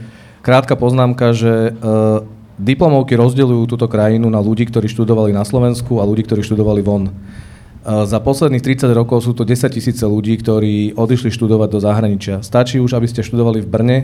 Krátka 0.48 0.80
poznámka, 0.80 1.36
že 1.36 1.76
uh, 1.76 2.24
diplomovky 2.56 3.20
rozdeľujú 3.20 3.68
túto 3.68 3.84
krajinu 3.84 4.32
na 4.32 4.40
ľudí, 4.40 4.64
ktorí 4.64 4.88
študovali 4.88 5.36
na 5.36 5.44
Slovensku 5.44 6.00
a 6.00 6.08
ľudí, 6.08 6.24
ktorí 6.24 6.40
študovali 6.40 6.80
von. 6.80 7.12
Uh, 7.12 8.08
za 8.08 8.16
posledných 8.16 8.64
30 8.64 8.88
rokov 8.96 9.28
sú 9.28 9.36
to 9.36 9.44
10 9.44 9.68
tisíce 9.68 10.00
ľudí, 10.00 10.40
ktorí 10.40 10.96
odišli 10.96 11.28
študovať 11.36 11.68
do 11.68 11.80
zahraničia. 11.84 12.40
Stačí 12.40 12.80
už, 12.80 12.96
aby 12.96 13.04
ste 13.12 13.20
študovali 13.20 13.60
v 13.60 13.68
Brne 13.68 13.98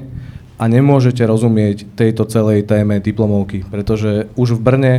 a 0.61 0.69
nemôžete 0.69 1.25
rozumieť 1.25 1.89
tejto 1.97 2.29
celej 2.29 2.69
téme 2.69 3.01
diplomovky, 3.01 3.65
pretože 3.65 4.29
už 4.37 4.61
v 4.61 4.65
Brne 4.69 4.95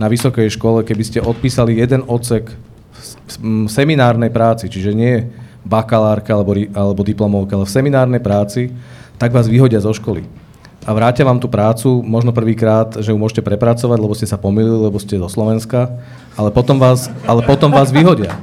na 0.00 0.08
vysokej 0.08 0.48
škole, 0.48 0.80
keby 0.80 1.04
ste 1.04 1.20
odpísali 1.20 1.76
jeden 1.76 2.08
odsek 2.08 2.56
v 3.36 3.68
seminárnej 3.68 4.32
práci, 4.32 4.72
čiže 4.72 4.96
nie 4.96 5.28
bakalárka 5.60 6.32
alebo, 6.32 6.56
alebo 6.56 7.04
diplomovka, 7.04 7.52
ale 7.52 7.68
v 7.68 7.76
seminárnej 7.84 8.24
práci, 8.24 8.72
tak 9.20 9.36
vás 9.36 9.44
vyhodia 9.44 9.84
zo 9.84 9.92
školy 9.92 10.45
a 10.86 10.94
vrátia 10.94 11.26
vám 11.26 11.42
tú 11.42 11.50
prácu, 11.50 11.98
možno 12.06 12.30
prvýkrát, 12.30 12.94
že 13.02 13.10
ju 13.10 13.18
môžete 13.18 13.42
prepracovať, 13.42 13.98
lebo 13.98 14.14
ste 14.14 14.30
sa 14.30 14.38
pomýlili, 14.38 14.86
lebo 14.86 15.02
ste 15.02 15.18
do 15.18 15.26
Slovenska, 15.26 15.90
ale 16.38 16.54
potom 16.54 16.78
vás, 16.78 17.10
ale 17.26 17.42
potom 17.42 17.74
vás 17.74 17.90
vyhodia. 17.90 18.38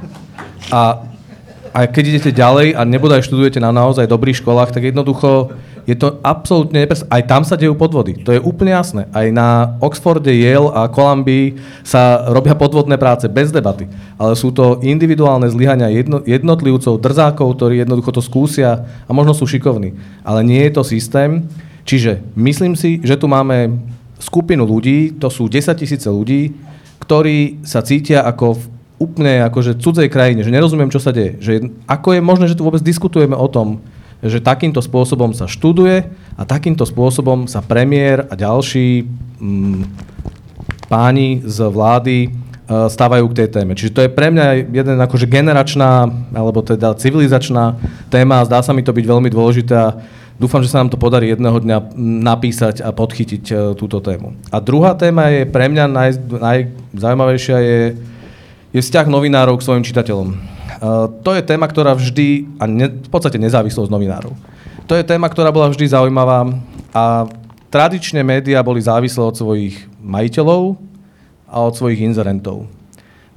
A, 0.68 1.08
a 1.72 1.88
keď 1.88 2.04
idete 2.12 2.36
ďalej 2.36 2.76
a 2.76 2.84
nebodaj 2.84 3.24
študujete 3.24 3.64
na 3.64 3.72
naozaj 3.72 4.04
dobrých 4.04 4.44
školách, 4.44 4.76
tak 4.76 4.92
jednoducho 4.92 5.56
je 5.88 5.96
to 5.96 6.20
absolútne 6.20 6.84
nepres... 6.84 7.04
Aj 7.08 7.24
tam 7.24 7.48
sa 7.48 7.56
dejú 7.56 7.76
podvody, 7.76 8.20
to 8.20 8.32
je 8.32 8.40
úplne 8.40 8.76
jasné. 8.76 9.08
Aj 9.12 9.24
na 9.32 9.76
Oxforde, 9.80 10.32
Yale 10.32 10.68
a 10.72 10.88
Columbia 10.88 11.56
sa 11.80 12.28
robia 12.28 12.52
podvodné 12.56 13.00
práce 13.00 13.24
bez 13.28 13.52
debaty. 13.52 13.88
Ale 14.20 14.36
sú 14.36 14.52
to 14.52 14.80
individuálne 14.84 15.48
zlyhania 15.48 15.92
jedno, 15.92 16.20
jednotlivcov, 16.24 17.00
drzákov, 17.00 17.56
ktorí 17.56 17.84
jednoducho 17.84 18.16
to 18.16 18.24
skúsia 18.24 18.84
a 19.04 19.10
možno 19.12 19.36
sú 19.36 19.44
šikovní. 19.44 19.96
Ale 20.24 20.40
nie 20.40 20.60
je 20.68 20.72
to 20.72 20.82
systém, 20.84 21.44
Čiže 21.84 22.24
myslím 22.34 22.74
si, 22.74 23.00
že 23.04 23.20
tu 23.20 23.28
máme 23.28 23.80
skupinu 24.16 24.64
ľudí, 24.64 25.20
to 25.20 25.28
sú 25.28 25.52
10 25.52 25.76
tisíce 25.76 26.08
ľudí, 26.08 26.56
ktorí 27.04 27.60
sa 27.60 27.84
cítia 27.84 28.24
ako 28.24 28.56
v 28.56 28.62
úplne 28.96 29.44
akože 29.44 29.76
cudzej 29.76 30.08
krajine, 30.08 30.40
že 30.40 30.54
nerozumiem, 30.54 30.88
čo 30.88 31.02
sa 31.02 31.12
deje. 31.12 31.36
Že 31.42 31.52
ako 31.84 32.16
je 32.16 32.20
možné, 32.24 32.44
že 32.48 32.56
tu 32.56 32.64
vôbec 32.64 32.80
diskutujeme 32.80 33.36
o 33.36 33.48
tom, 33.50 33.84
že 34.24 34.40
takýmto 34.40 34.80
spôsobom 34.80 35.36
sa 35.36 35.44
študuje 35.44 36.08
a 36.40 36.42
takýmto 36.48 36.88
spôsobom 36.88 37.44
sa 37.44 37.60
premiér 37.60 38.24
a 38.30 38.34
ďalší 38.38 39.04
mm, 39.36 39.82
páni 40.88 41.44
z 41.44 41.58
vlády 41.68 42.16
uh, 42.30 42.88
stávajú 42.88 43.28
k 43.28 43.44
tej 43.44 43.48
téme. 43.60 43.76
Čiže 43.76 43.92
to 43.92 44.00
je 44.06 44.14
pre 44.14 44.32
mňa 44.32 44.72
jeden 44.72 44.96
akože 44.96 45.28
generačná, 45.28 46.08
alebo 46.32 46.64
teda 46.64 46.96
civilizačná 46.96 47.76
téma 48.08 48.40
a 48.40 48.46
zdá 48.48 48.64
sa 48.64 48.72
mi 48.72 48.80
to 48.80 48.96
byť 48.96 49.04
veľmi 49.04 49.28
dôležitá 49.28 50.00
Dúfam, 50.34 50.66
že 50.66 50.70
sa 50.74 50.82
nám 50.82 50.90
to 50.90 50.98
podarí 50.98 51.30
jedného 51.30 51.62
dňa 51.62 51.94
napísať 52.26 52.82
a 52.82 52.90
podchytiť 52.90 53.44
e, 53.46 53.54
túto 53.78 54.02
tému. 54.02 54.34
A 54.50 54.58
druhá 54.58 54.98
téma 54.98 55.30
je 55.30 55.46
pre 55.46 55.70
mňa 55.70 55.84
naj, 55.86 56.10
najzaujímavejšia 56.90 57.58
je, 57.62 57.80
je 58.74 58.80
vzťah 58.82 59.06
novinárov 59.06 59.62
k 59.62 59.66
svojim 59.70 59.86
čitateľom. 59.86 60.34
Uh, 60.74 61.06
to 61.22 61.38
je 61.38 61.42
téma, 61.46 61.70
ktorá 61.70 61.94
vždy, 61.94 62.50
a 62.58 62.66
ne, 62.66 62.90
v 62.90 63.08
podstate 63.08 63.38
nezávislosť 63.38 63.86
novinárov. 63.86 64.34
To 64.90 64.98
je 64.98 65.06
téma, 65.06 65.30
ktorá 65.30 65.54
bola 65.54 65.70
vždy 65.70 65.86
zaujímavá 65.86 66.50
a 66.90 67.30
tradične 67.70 68.26
médiá 68.26 68.58
boli 68.60 68.82
závislé 68.82 69.22
od 69.22 69.38
svojich 69.38 69.86
majiteľov 70.02 70.74
a 71.46 71.56
od 71.62 71.78
svojich 71.78 72.02
inzerentov. 72.10 72.66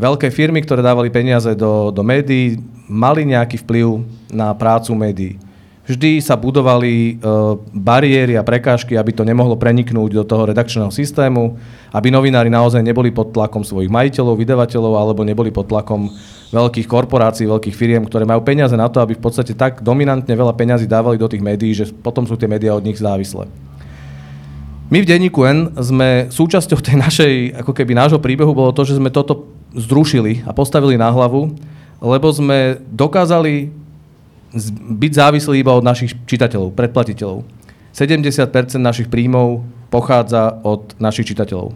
Veľké 0.01 0.33
firmy, 0.33 0.65
ktoré 0.65 0.81
dávali 0.81 1.13
peniaze 1.13 1.53
do, 1.53 1.93
do 1.93 2.01
médií, 2.01 2.57
mali 2.89 3.21
nejaký 3.21 3.61
vplyv 3.61 4.01
na 4.33 4.51
prácu 4.57 4.97
médií. 4.97 5.37
Vždy 5.87 6.19
sa 6.19 6.35
budovali 6.35 7.15
bariéry 7.71 8.35
a 8.35 8.43
prekážky, 8.43 8.99
aby 8.99 9.15
to 9.15 9.23
nemohlo 9.23 9.55
preniknúť 9.55 10.11
do 10.11 10.23
toho 10.27 10.43
redakčného 10.43 10.91
systému, 10.91 11.55
aby 11.95 12.11
novinári 12.11 12.51
naozaj 12.51 12.83
neboli 12.83 13.09
pod 13.15 13.31
tlakom 13.31 13.63
svojich 13.63 13.87
majiteľov, 13.87 14.35
vydavateľov 14.35 14.93
alebo 14.99 15.23
neboli 15.23 15.49
pod 15.49 15.71
tlakom 15.71 16.11
veľkých 16.51 16.87
korporácií, 16.87 17.47
veľkých 17.47 17.75
firiem, 17.75 18.03
ktoré 18.03 18.27
majú 18.27 18.43
peniaze 18.43 18.75
na 18.75 18.91
to, 18.91 18.99
aby 18.99 19.15
v 19.15 19.23
podstate 19.23 19.55
tak 19.55 19.79
dominantne 19.79 20.31
veľa 20.31 20.55
peňazí 20.55 20.87
dávali 20.87 21.15
do 21.15 21.27
tých 21.27 21.43
médií, 21.43 21.71
že 21.71 21.91
potom 21.91 22.27
sú 22.27 22.35
tie 22.35 22.51
médiá 22.51 22.75
od 22.75 22.83
nich 22.83 22.99
závislé. 22.99 23.47
My 24.87 25.03
v 25.03 25.09
denníku 25.09 25.43
N 25.43 25.75
sme 25.83 26.31
súčasťou 26.31 26.79
tej 26.79 26.95
našej, 26.95 27.33
ako 27.63 27.75
keby 27.75 27.91
nášho 27.91 28.23
príbehu 28.23 28.55
bolo 28.55 28.71
to, 28.71 28.87
že 28.87 28.95
sme 28.95 29.11
toto 29.11 29.51
zrušili 29.75 30.47
a 30.47 30.55
postavili 30.55 30.95
na 30.95 31.11
hlavu, 31.11 31.51
lebo 31.99 32.27
sme 32.31 32.79
dokázali 32.87 33.67
byť 34.97 35.11
závislí 35.11 35.59
iba 35.59 35.75
od 35.75 35.83
našich 35.83 36.15
čitateľov, 36.27 36.75
predplatiteľov. 36.75 37.43
70% 37.91 38.77
našich 38.77 39.09
príjmov 39.09 39.65
pochádza 39.89 40.61
od 40.61 40.93
našich 41.01 41.33
čitateľov. 41.33 41.73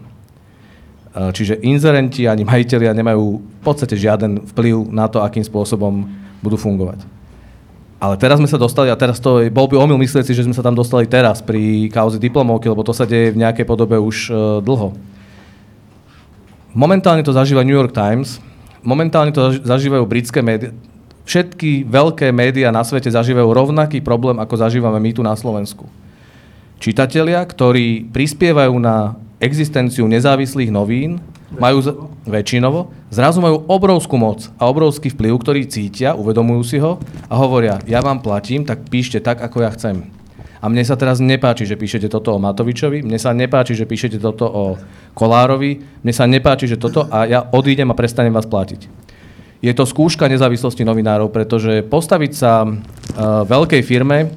Čiže 1.12 1.60
inzerenti 1.60 2.24
ani 2.24 2.46
majiteľia 2.48 2.96
nemajú 2.96 3.24
v 3.36 3.60
podstate 3.60 4.00
žiaden 4.00 4.48
vplyv 4.48 4.88
na 4.88 5.10
to, 5.12 5.20
akým 5.20 5.44
spôsobom 5.44 6.08
budú 6.40 6.56
fungovať. 6.56 7.04
Ale 8.02 8.18
teraz 8.18 8.42
sme 8.42 8.50
sa 8.50 8.58
dostali, 8.58 8.90
a 8.90 8.98
teraz 8.98 9.22
to 9.22 9.46
bol 9.52 9.70
by 9.70 9.78
omyl 9.78 9.94
myslieť 10.00 10.26
si, 10.26 10.34
že 10.34 10.42
sme 10.42 10.56
sa 10.56 10.64
tam 10.64 10.74
dostali 10.74 11.06
teraz 11.06 11.38
pri 11.38 11.86
kauze 11.86 12.18
diplomovky, 12.18 12.66
lebo 12.66 12.82
to 12.82 12.90
sa 12.90 13.06
deje 13.06 13.30
v 13.30 13.38
nejakej 13.38 13.62
podobe 13.62 13.94
už 13.94 14.16
uh, 14.26 14.58
dlho. 14.58 14.90
Momentálne 16.74 17.22
to 17.22 17.30
zažíva 17.30 17.62
New 17.62 17.76
York 17.76 17.94
Times, 17.94 18.42
momentálne 18.82 19.30
to 19.30 19.54
zažívajú 19.62 20.02
britské 20.08 20.42
médiá. 20.42 20.74
Všetky 21.22 21.86
veľké 21.86 22.34
médiá 22.34 22.74
na 22.74 22.82
svete 22.82 23.06
zažívajú 23.06 23.46
rovnaký 23.46 24.02
problém, 24.02 24.42
ako 24.42 24.58
zažívame 24.58 24.98
my 24.98 25.10
tu 25.14 25.22
na 25.22 25.38
Slovensku. 25.38 25.86
Čitatelia, 26.82 27.46
ktorí 27.46 28.10
prispievajú 28.10 28.74
na 28.82 29.14
existenciu 29.38 30.10
nezávislých 30.10 30.74
novín, 30.74 31.22
majú 31.54 31.78
z- 31.78 31.94
väčšinovo, 32.26 32.90
zrazu 33.12 33.38
majú 33.38 33.62
obrovskú 33.70 34.18
moc 34.18 34.50
a 34.58 34.66
obrovský 34.66 35.12
vplyv, 35.12 35.34
ktorý 35.38 35.60
cítia, 35.68 36.16
uvedomujú 36.16 36.62
si 36.64 36.78
ho 36.82 36.98
a 37.28 37.34
hovoria, 37.38 37.78
ja 37.86 38.02
vám 38.02 38.24
platím, 38.24 38.64
tak 38.66 38.88
píšte 38.88 39.20
tak, 39.20 39.38
ako 39.44 39.62
ja 39.62 39.70
chcem. 39.76 40.08
A 40.62 40.70
mne 40.70 40.86
sa 40.86 40.94
teraz 40.94 41.18
nepáči, 41.18 41.66
že 41.66 41.74
píšete 41.74 42.06
toto 42.06 42.34
o 42.34 42.42
Matovičovi, 42.42 43.02
mne 43.02 43.18
sa 43.18 43.34
nepáči, 43.34 43.74
že 43.74 43.82
píšete 43.82 44.22
toto 44.22 44.46
o 44.46 44.78
Kolárovi, 45.12 45.82
mne 46.06 46.14
sa 46.14 46.24
nepáči, 46.30 46.70
že 46.70 46.78
toto 46.78 47.10
a 47.10 47.26
ja 47.26 47.42
odídem 47.50 47.90
a 47.90 47.98
prestanem 47.98 48.30
vás 48.30 48.46
platiť. 48.46 48.86
Je 49.62 49.70
to 49.70 49.86
skúška 49.86 50.26
nezávislosti 50.26 50.82
novinárov, 50.82 51.30
pretože 51.30 51.86
postaviť 51.86 52.32
sa 52.34 52.66
uh, 52.66 52.74
veľkej 53.46 53.82
firme, 53.86 54.34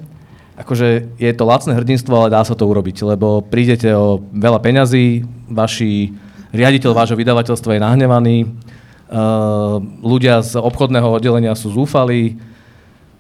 akože 0.53 1.17
je 1.17 1.31
to 1.33 1.43
lacné 1.49 1.73
hrdinstvo, 1.73 2.13
ale 2.13 2.29
dá 2.29 2.45
sa 2.45 2.53
to 2.53 2.69
urobiť, 2.69 3.17
lebo 3.17 3.41
prídete 3.41 3.89
o 3.97 4.21
veľa 4.21 4.61
peňazí, 4.61 5.25
vaši 5.49 6.13
riaditeľ 6.53 6.93
vášho 6.93 7.17
vydavateľstva 7.17 7.73
je 7.73 7.81
nahnevaný, 7.81 8.37
uh, 8.45 9.81
ľudia 10.05 10.45
z 10.45 10.61
obchodného 10.61 11.17
oddelenia 11.17 11.57
sú 11.57 11.73
zúfalí, 11.73 12.37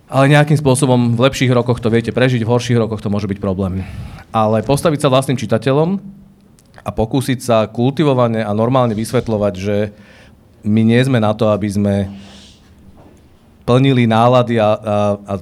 ale 0.05 0.29
nejakým 0.29 0.61
spôsobom 0.61 1.17
v 1.17 1.23
lepších 1.25 1.49
rokoch 1.49 1.81
to 1.81 1.89
viete 1.89 2.13
prežiť, 2.13 2.45
v 2.45 2.51
horších 2.53 2.77
rokoch 2.77 3.01
to 3.01 3.09
môže 3.09 3.25
byť 3.25 3.41
problém. 3.41 3.81
Ale 4.29 4.61
postaviť 4.61 5.01
sa 5.01 5.09
vlastným 5.09 5.41
čitateľom 5.41 5.97
a 6.85 6.89
pokúsiť 6.93 7.39
sa 7.41 7.65
kultivovane 7.65 8.45
a 8.45 8.51
normálne 8.53 8.93
vysvetľovať, 8.93 9.53
že 9.57 9.77
my 10.65 10.81
nie 10.81 11.01
sme 11.05 11.21
na 11.21 11.31
to, 11.31 11.47
aby 11.53 11.69
sme 11.69 12.09
plnili 13.65 14.05
nálady 14.05 14.61
a, 14.61 14.77
a, 14.77 14.97
a 15.17 15.33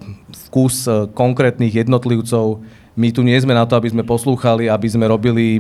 vkus 0.47 0.87
e, 0.87 1.07
konkrétnych 1.11 1.83
jednotlivcov. 1.83 2.63
My 2.95 3.11
tu 3.11 3.19
nie 3.23 3.35
sme 3.35 3.51
na 3.51 3.67
to, 3.67 3.75
aby 3.75 3.91
sme 3.91 4.03
poslúchali, 4.07 4.71
aby 4.71 4.87
sme 4.87 5.07
robili 5.07 5.59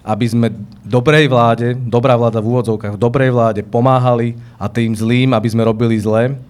aby 0.00 0.24
sme 0.24 0.48
dobrej 0.80 1.28
vláde, 1.28 1.76
dobrá 1.76 2.16
vláda 2.16 2.40
v 2.40 2.48
úvodzovkách, 2.56 2.96
dobrej 2.96 3.36
vláde 3.36 3.60
pomáhali 3.60 4.32
a 4.56 4.64
tým 4.64 4.96
zlým, 4.96 5.36
aby 5.36 5.48
sme 5.52 5.60
robili 5.60 6.00
zle. 6.00 6.40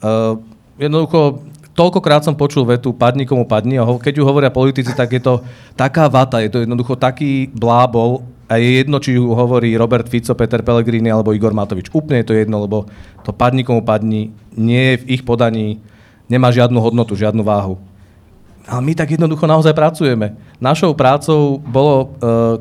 Uh, 0.00 0.40
jednoducho, 0.80 1.44
toľkokrát 1.76 2.24
som 2.24 2.32
počul 2.32 2.64
vetu 2.64 2.96
padni 2.96 3.28
komu 3.28 3.44
padni 3.44 3.76
a 3.76 3.84
ho, 3.84 4.00
keď 4.00 4.18
ju 4.18 4.24
hovoria 4.24 4.48
politici, 4.48 4.96
tak 4.96 5.12
je 5.12 5.20
to 5.20 5.44
taká 5.76 6.08
vata, 6.08 6.40
je 6.40 6.48
to 6.48 6.64
jednoducho 6.64 6.96
taký 6.96 7.52
blábol 7.52 8.24
a 8.48 8.56
je 8.56 8.80
jedno, 8.80 8.96
či 8.96 9.20
ju 9.20 9.36
hovorí 9.36 9.76
Robert 9.76 10.08
Fico, 10.08 10.32
Peter 10.32 10.64
Pellegrini 10.64 11.12
alebo 11.12 11.36
Igor 11.36 11.52
Matovič. 11.52 11.92
Úplne 11.92 12.24
je 12.24 12.28
to 12.32 12.34
jedno, 12.34 12.64
lebo 12.64 12.88
to 13.22 13.30
padni 13.36 13.60
komu 13.62 13.84
padni 13.84 14.32
nie 14.56 14.96
je 14.96 14.96
v 15.04 15.20
ich 15.20 15.22
podaní, 15.22 15.84
nemá 16.32 16.48
žiadnu 16.48 16.80
hodnotu, 16.80 17.12
žiadnu 17.12 17.44
váhu. 17.44 17.76
Ale 18.66 18.82
my 18.82 18.92
tak 18.98 19.14
jednoducho 19.14 19.46
naozaj 19.46 19.70
pracujeme. 19.78 20.34
Našou 20.58 20.90
prácou 20.90 21.62
bolo 21.62 21.94
e, 22.02 22.06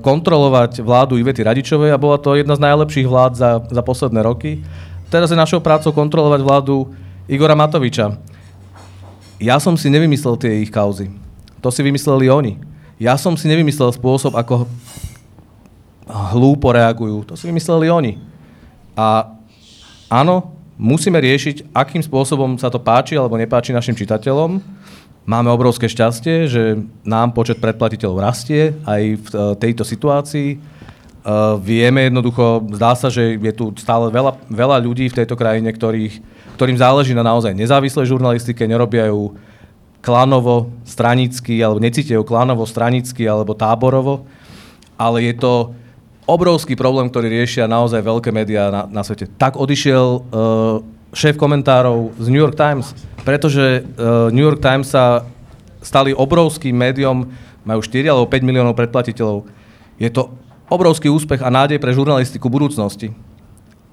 kontrolovať 0.06 0.86
vládu 0.86 1.18
Ivety 1.18 1.42
Radičovej 1.42 1.90
a 1.90 2.02
bola 2.02 2.22
to 2.22 2.38
jedna 2.38 2.54
z 2.54 2.62
najlepších 2.62 3.10
vlád 3.10 3.34
za, 3.34 3.52
za 3.66 3.82
posledné 3.82 4.22
roky. 4.22 4.62
Teraz 5.10 5.34
je 5.34 5.38
našou 5.38 5.66
prácou 5.66 5.90
kontrolovať 5.90 6.46
vládu 6.46 6.94
Igora 7.26 7.58
Matoviča. 7.58 8.35
Ja 9.42 9.60
som 9.60 9.76
si 9.76 9.92
nevymyslel 9.92 10.36
tie 10.40 10.64
ich 10.64 10.72
kauzy. 10.72 11.12
To 11.60 11.70
si 11.74 11.82
vymysleli 11.84 12.32
oni. 12.32 12.54
Ja 13.02 13.20
som 13.20 13.36
si 13.36 13.52
nevymyslel 13.52 13.92
spôsob, 13.92 14.38
ako 14.40 14.70
hlúpo 16.36 16.72
reagujú. 16.72 17.28
To 17.28 17.34
si 17.36 17.50
vymysleli 17.50 17.92
oni. 17.92 18.14
A 18.96 19.36
áno, 20.08 20.56
musíme 20.80 21.20
riešiť, 21.20 21.76
akým 21.76 22.00
spôsobom 22.00 22.56
sa 22.56 22.72
to 22.72 22.80
páči 22.80 23.20
alebo 23.20 23.36
nepáči 23.36 23.76
našim 23.76 23.98
čitateľom 23.98 24.64
Máme 25.26 25.50
obrovské 25.50 25.90
šťastie, 25.90 26.46
že 26.46 26.78
nám 27.02 27.34
počet 27.34 27.58
predplatiteľov 27.58 28.22
rastie 28.22 28.78
aj 28.86 29.02
v 29.18 29.26
e, 29.26 29.38
tejto 29.58 29.82
situácii. 29.82 30.78
Uh, 31.26 31.58
vieme 31.58 32.06
jednoducho, 32.06 32.62
zdá 32.78 32.94
sa, 32.94 33.10
že 33.10 33.34
je 33.42 33.50
tu 33.50 33.74
stále 33.82 34.14
veľa, 34.14 34.46
veľa 34.46 34.78
ľudí 34.78 35.10
v 35.10 35.18
tejto 35.18 35.34
krajine, 35.34 35.74
ktorých, 35.74 36.22
ktorým 36.56 36.80
záleží 36.80 37.12
na 37.12 37.22
naozaj 37.22 37.52
nezávislej 37.52 38.08
žurnalistike, 38.08 38.64
nerobia 38.64 39.12
ju 39.12 39.36
klanovo, 40.00 40.72
stranicky, 40.88 41.60
alebo 41.60 41.84
necítia 41.84 42.16
ju 42.16 42.24
klanovo, 42.24 42.64
stranicky 42.64 43.28
alebo 43.28 43.58
táborovo, 43.58 44.24
ale 44.96 45.28
je 45.28 45.36
to 45.36 45.54
obrovský 46.26 46.74
problém, 46.74 47.12
ktorý 47.12 47.30
riešia 47.30 47.70
naozaj 47.70 48.02
veľké 48.02 48.30
médiá 48.34 48.72
na, 48.72 48.82
na 48.90 49.02
svete. 49.04 49.30
Tak 49.38 49.60
odišiel 49.60 50.06
uh, 50.06 50.24
šéf 51.14 51.38
komentárov 51.38 52.16
z 52.18 52.28
New 52.30 52.42
York 52.42 52.58
Times, 52.58 52.96
pretože 53.28 53.82
uh, 53.82 54.30
New 54.30 54.46
York 54.46 54.62
Times 54.62 54.90
sa 54.90 55.26
stali 55.86 56.18
obrovským 56.18 56.74
médium, 56.74 57.30
majú 57.66 57.82
4 57.82 58.10
alebo 58.10 58.26
5 58.30 58.42
miliónov 58.46 58.78
predplatiteľov. 58.78 59.46
Je 60.02 60.10
to 60.10 60.34
obrovský 60.70 61.14
úspech 61.14 61.46
a 61.46 61.54
nádej 61.54 61.78
pre 61.78 61.94
žurnalistiku 61.94 62.50
budúcnosti. 62.50 63.14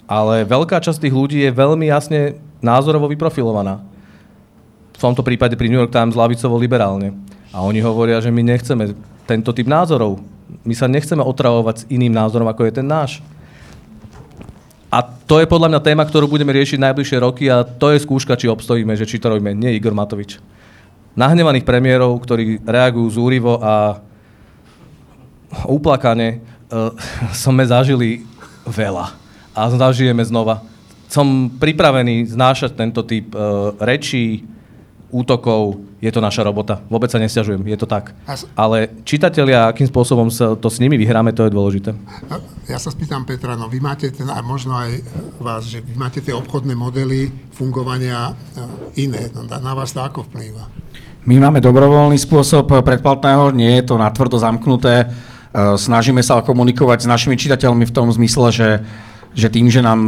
Ale 0.09 0.45
veľká 0.45 0.81
časť 0.81 1.09
tých 1.09 1.15
ľudí 1.17 1.39
je 1.41 1.53
veľmi 1.53 1.89
jasne 1.89 2.37
názorovo 2.63 3.11
vyprofilovaná. 3.11 3.83
V 4.95 4.99
tomto 5.03 5.27
prípade 5.27 5.59
pri 5.59 5.67
New 5.67 5.83
York 5.83 5.91
Times 5.91 6.15
lavicovo 6.15 6.55
liberálne. 6.57 7.13
A 7.51 7.61
oni 7.61 7.83
hovoria, 7.83 8.23
že 8.23 8.31
my 8.31 8.41
nechceme 8.41 8.95
tento 9.27 9.51
typ 9.51 9.67
názorov. 9.67 10.23
My 10.63 10.73
sa 10.73 10.87
nechceme 10.87 11.21
otravovať 11.21 11.77
s 11.85 11.89
iným 11.91 12.15
názorom, 12.15 12.47
ako 12.47 12.71
je 12.71 12.73
ten 12.81 12.87
náš. 12.87 13.19
A 14.93 15.01
to 15.01 15.41
je 15.41 15.49
podľa 15.49 15.73
mňa 15.73 15.81
téma, 15.81 16.05
ktorú 16.05 16.29
budeme 16.29 16.53
riešiť 16.53 16.77
najbližšie 16.77 17.19
roky 17.25 17.49
a 17.49 17.65
to 17.65 17.97
je 17.97 18.05
skúška, 18.05 18.37
či 18.37 18.53
obstojíme, 18.53 18.93
že 18.93 19.09
či 19.09 19.17
to 19.17 19.33
robíme. 19.33 19.57
Nie 19.57 19.73
Igor 19.73 19.97
Matovič. 19.97 20.37
Nahnevaných 21.17 21.65
premiérov, 21.65 22.21
ktorí 22.21 22.61
reagujú 22.61 23.09
zúrivo 23.17 23.57
a 23.61 24.05
uplakane, 25.65 26.45
uh, 26.69 26.93
sme 27.45 27.65
zažili 27.65 28.25
veľa. 28.69 29.17
A 29.53 29.61
zažijeme 29.73 30.25
znova. 30.25 30.72
Som 31.13 31.53
pripravený 31.61 32.33
znášať 32.33 32.73
tento 32.73 33.05
typ 33.05 33.37
uh, 33.37 33.77
rečí, 33.77 34.49
útokov, 35.13 35.77
je 36.01 36.09
to 36.09 36.25
naša 36.25 36.41
robota. 36.41 36.81
Vôbec 36.89 37.13
sa 37.13 37.21
nestiažujem, 37.21 37.61
je 37.69 37.77
to 37.77 37.85
tak. 37.85 38.17
Ale 38.57 38.89
čitatelia, 39.05 39.69
akým 39.69 39.85
spôsobom 39.85 40.33
sa 40.33 40.57
to 40.57 40.73
s 40.73 40.81
nimi 40.81 40.97
vyhráme, 40.97 41.37
to 41.37 41.45
je 41.47 41.53
dôležité. 41.53 41.93
Ja 42.67 42.81
sa 42.81 42.89
spýtam 42.89 43.29
Petra, 43.29 43.55
no 43.55 43.69
vy 43.69 43.79
máte 43.79 44.09
ten, 44.09 44.27
a 44.33 44.41
možno 44.41 44.73
aj 44.73 45.05
vás, 45.37 45.69
že 45.69 45.85
vy 45.85 45.95
máte 46.01 46.25
tie 46.25 46.33
obchodné 46.33 46.73
modely 46.73 47.29
fungovania 47.53 48.33
e, 48.33 49.05
iné. 49.05 49.29
No, 49.37 49.45
na 49.45 49.73
vás 49.77 49.93
to 49.93 50.01
ako 50.01 50.25
vplýva? 50.33 50.65
My 51.29 51.39
máme 51.39 51.61
dobrovoľný 51.61 52.17
spôsob 52.17 52.73
predplatného, 52.83 53.53
nie 53.53 53.79
je 53.79 53.93
to 53.93 54.01
natvrdo 54.01 54.41
zamknuté. 54.41 55.05
E, 55.05 55.07
snažíme 55.77 56.25
sa 56.25 56.41
komunikovať 56.41 57.05
s 57.05 57.07
našimi 57.07 57.37
čitateľmi 57.37 57.85
v 57.85 57.95
tom 57.95 58.09
zmysle, 58.09 58.49
že, 58.49 58.71
že 59.37 59.53
tým, 59.53 59.69
že 59.69 59.85
nám 59.85 60.01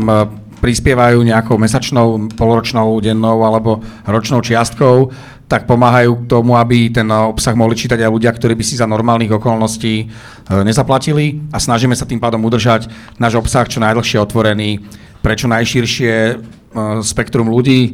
prispievajú 0.65 1.21
nejakou 1.21 1.61
mesačnou, 1.61 2.33
poloročnou, 2.33 2.97
dennou 3.05 3.45
alebo 3.45 3.85
ročnou 4.09 4.41
čiastkou, 4.41 5.13
tak 5.45 5.69
pomáhajú 5.69 6.25
k 6.25 6.29
tomu, 6.33 6.57
aby 6.57 6.89
ten 6.89 7.05
obsah 7.05 7.53
mohli 7.53 7.77
čítať 7.77 8.01
aj 8.01 8.09
ľudia, 8.09 8.33
ktorí 8.33 8.57
by 8.57 8.65
si 8.65 8.81
za 8.81 8.89
normálnych 8.89 9.29
okolností 9.37 9.95
e, 10.01 10.07
nezaplatili 10.65 11.53
a 11.53 11.61
snažíme 11.61 11.93
sa 11.93 12.09
tým 12.09 12.17
pádom 12.17 12.41
udržať 12.49 12.89
náš 13.21 13.37
obsah 13.37 13.69
čo 13.69 13.77
najdlhšie 13.85 14.17
otvorený 14.25 14.81
pre 15.21 15.37
čo 15.37 15.53
najširšie 15.53 16.15
e, 16.33 16.35
spektrum 17.05 17.53
ľudí. 17.53 17.81
E, 17.85 17.93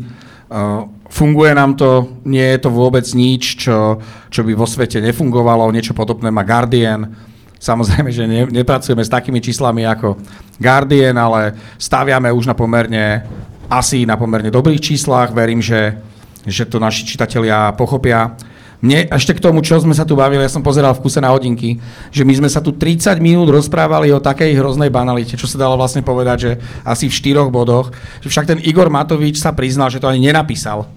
funguje 1.10 1.50
nám 1.50 1.74
to, 1.74 2.22
nie 2.22 2.54
je 2.54 2.58
to 2.62 2.70
vôbec 2.70 3.02
nič, 3.18 3.66
čo, 3.66 3.98
čo 4.30 4.46
by 4.46 4.54
vo 4.54 4.70
svete 4.70 5.02
nefungovalo, 5.02 5.74
niečo 5.74 5.90
podobné 5.90 6.30
má 6.30 6.46
Guardian. 6.46 7.29
Samozrejme, 7.60 8.08
že 8.08 8.24
ne, 8.24 8.48
nepracujeme 8.48 9.04
s 9.04 9.12
takými 9.12 9.36
číslami 9.44 9.84
ako 9.84 10.16
Guardian, 10.56 11.20
ale 11.20 11.52
staviame 11.76 12.32
už 12.32 12.48
na 12.48 12.56
pomerne, 12.56 13.20
asi 13.68 14.08
na 14.08 14.16
pomerne 14.16 14.48
dobrých 14.48 14.80
číslach. 14.80 15.28
Verím, 15.36 15.60
že, 15.60 16.00
že 16.48 16.64
to 16.64 16.80
naši 16.80 17.04
čitatelia 17.04 17.76
pochopia. 17.76 18.32
Mne 18.80 19.12
ešte 19.12 19.36
k 19.36 19.44
tomu, 19.44 19.60
čo 19.60 19.76
sme 19.76 19.92
sa 19.92 20.08
tu 20.08 20.16
bavili, 20.16 20.40
ja 20.40 20.48
som 20.48 20.64
pozeral 20.64 20.96
v 20.96 21.04
kuse 21.04 21.20
na 21.20 21.28
hodinky, 21.28 21.76
že 22.08 22.24
my 22.24 22.32
sme 22.40 22.48
sa 22.48 22.64
tu 22.64 22.72
30 22.72 23.20
minút 23.20 23.52
rozprávali 23.52 24.08
o 24.08 24.24
takej 24.24 24.56
hroznej 24.56 24.88
banalite, 24.88 25.36
čo 25.36 25.44
sa 25.44 25.60
dalo 25.60 25.76
vlastne 25.76 26.00
povedať, 26.00 26.36
že 26.40 26.50
asi 26.80 27.12
v 27.12 27.12
štyroch 27.12 27.52
bodoch, 27.52 27.92
že 28.24 28.32
však 28.32 28.48
ten 28.48 28.58
Igor 28.64 28.88
Matovič 28.88 29.36
sa 29.36 29.52
priznal, 29.52 29.92
že 29.92 30.00
to 30.00 30.08
ani 30.08 30.32
nenapísal. 30.32 30.88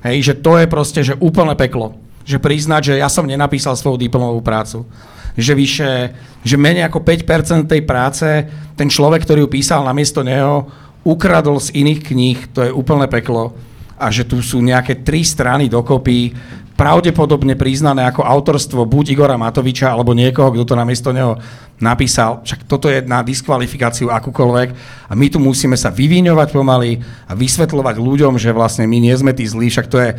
Hej, 0.00 0.32
že 0.32 0.34
to 0.40 0.56
je 0.56 0.64
proste, 0.64 1.00
že 1.04 1.20
úplne 1.20 1.52
peklo. 1.52 2.00
Že 2.24 2.40
priznať, 2.40 2.82
že 2.88 2.94
ja 3.04 3.12
som 3.12 3.28
nenapísal 3.28 3.76
svoju 3.76 4.00
diplomovú 4.00 4.40
prácu. 4.40 4.88
Že 5.36 5.52
vyše, 5.52 5.90
že 6.42 6.56
menej 6.56 6.88
ako 6.88 7.04
5% 7.04 7.68
tej 7.68 7.84
práce 7.84 8.26
ten 8.76 8.88
človek, 8.88 9.24
ktorý 9.24 9.46
ju 9.46 9.50
písal 9.52 9.84
namiesto 9.84 10.24
neho, 10.24 10.68
ukradol 11.06 11.62
z 11.62 11.70
iných 11.76 12.00
kníh, 12.02 12.38
to 12.50 12.66
je 12.66 12.74
úplne 12.74 13.06
peklo. 13.06 13.54
A 13.96 14.12
že 14.12 14.26
tu 14.28 14.42
sú 14.42 14.60
nejaké 14.60 15.00
tri 15.06 15.24
strany 15.24 15.70
dokopy, 15.70 16.34
pravdepodobne 16.76 17.56
priznané 17.56 18.04
ako 18.04 18.20
autorstvo 18.20 18.84
buď 18.84 19.16
Igora 19.16 19.40
Matoviča 19.40 19.88
alebo 19.88 20.12
niekoho, 20.12 20.52
kto 20.52 20.64
to 20.68 20.74
namiesto 20.76 21.08
neho 21.10 21.40
napísal. 21.80 22.44
Však 22.44 22.68
toto 22.68 22.92
je 22.92 23.00
na 23.00 23.24
diskvalifikáciu 23.24 24.12
akúkoľvek 24.12 24.68
a 25.08 25.12
my 25.16 25.26
tu 25.32 25.40
musíme 25.40 25.74
sa 25.74 25.88
vyvíňovať 25.88 26.52
pomaly 26.52 27.00
a 27.24 27.32
vysvetľovať 27.32 27.96
ľuďom, 27.96 28.36
že 28.36 28.52
vlastne 28.52 28.84
my 28.84 29.00
nie 29.00 29.16
sme 29.16 29.32
tí 29.32 29.48
zlí, 29.48 29.72
však 29.72 29.88
to 29.88 29.98
je, 29.98 30.10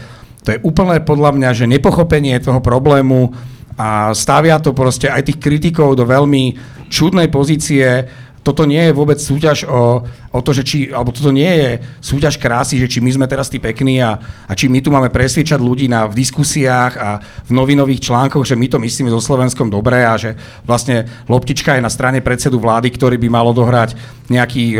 to 0.41 0.49
je 0.57 0.61
úplne 0.65 0.97
podľa 1.05 1.38
mňa, 1.38 1.49
že 1.53 1.70
nepochopenie 1.70 2.41
toho 2.41 2.57
problému 2.57 3.38
a 3.78 4.11
stavia 4.17 4.57
to 4.57 4.73
proste 4.73 5.05
aj 5.05 5.30
tých 5.30 5.38
kritikov 5.38 5.93
do 5.93 6.03
veľmi 6.03 6.57
čudnej 6.89 7.30
pozície, 7.30 8.09
toto 8.47 8.63
nie 8.63 8.80
je 8.80 8.95
vôbec 8.95 9.19
súťaž 9.19 9.67
o, 9.67 10.07
o 10.07 10.39
to, 10.39 10.55
že 10.55 10.63
či, 10.63 10.78
alebo 10.88 11.11
toto 11.11 11.36
nie 11.36 11.51
je 11.51 11.84
súťaž 11.99 12.39
krásy, 12.39 12.80
že 12.80 12.88
či 12.88 13.03
my 13.03 13.11
sme 13.11 13.28
teraz 13.28 13.51
tí 13.51 13.59
pekní 13.59 13.99
a, 13.99 14.15
a 14.47 14.55
či 14.55 14.71
my 14.71 14.80
tu 14.80 14.88
máme 14.88 15.11
presviečať 15.11 15.59
ľudí 15.59 15.91
na, 15.91 16.07
v 16.07 16.15
diskusiách 16.15 16.93
a 16.95 17.19
v 17.43 17.51
novinových 17.51 18.07
článkoch, 18.07 18.47
že 18.47 18.55
my 18.55 18.71
to 18.71 18.80
myslíme 18.80 19.11
so 19.11 19.19
Slovenskom 19.19 19.67
dobre 19.67 19.99
a 19.99 20.15
že 20.15 20.39
vlastne 20.63 21.11
loptička 21.28 21.75
je 21.75 21.84
na 21.84 21.91
strane 21.91 22.23
predsedu 22.23 22.55
vlády, 22.55 22.88
ktorý 22.95 23.19
by 23.19 23.28
malo 23.28 23.51
dohrať 23.51 23.99
nejaký 24.32 24.80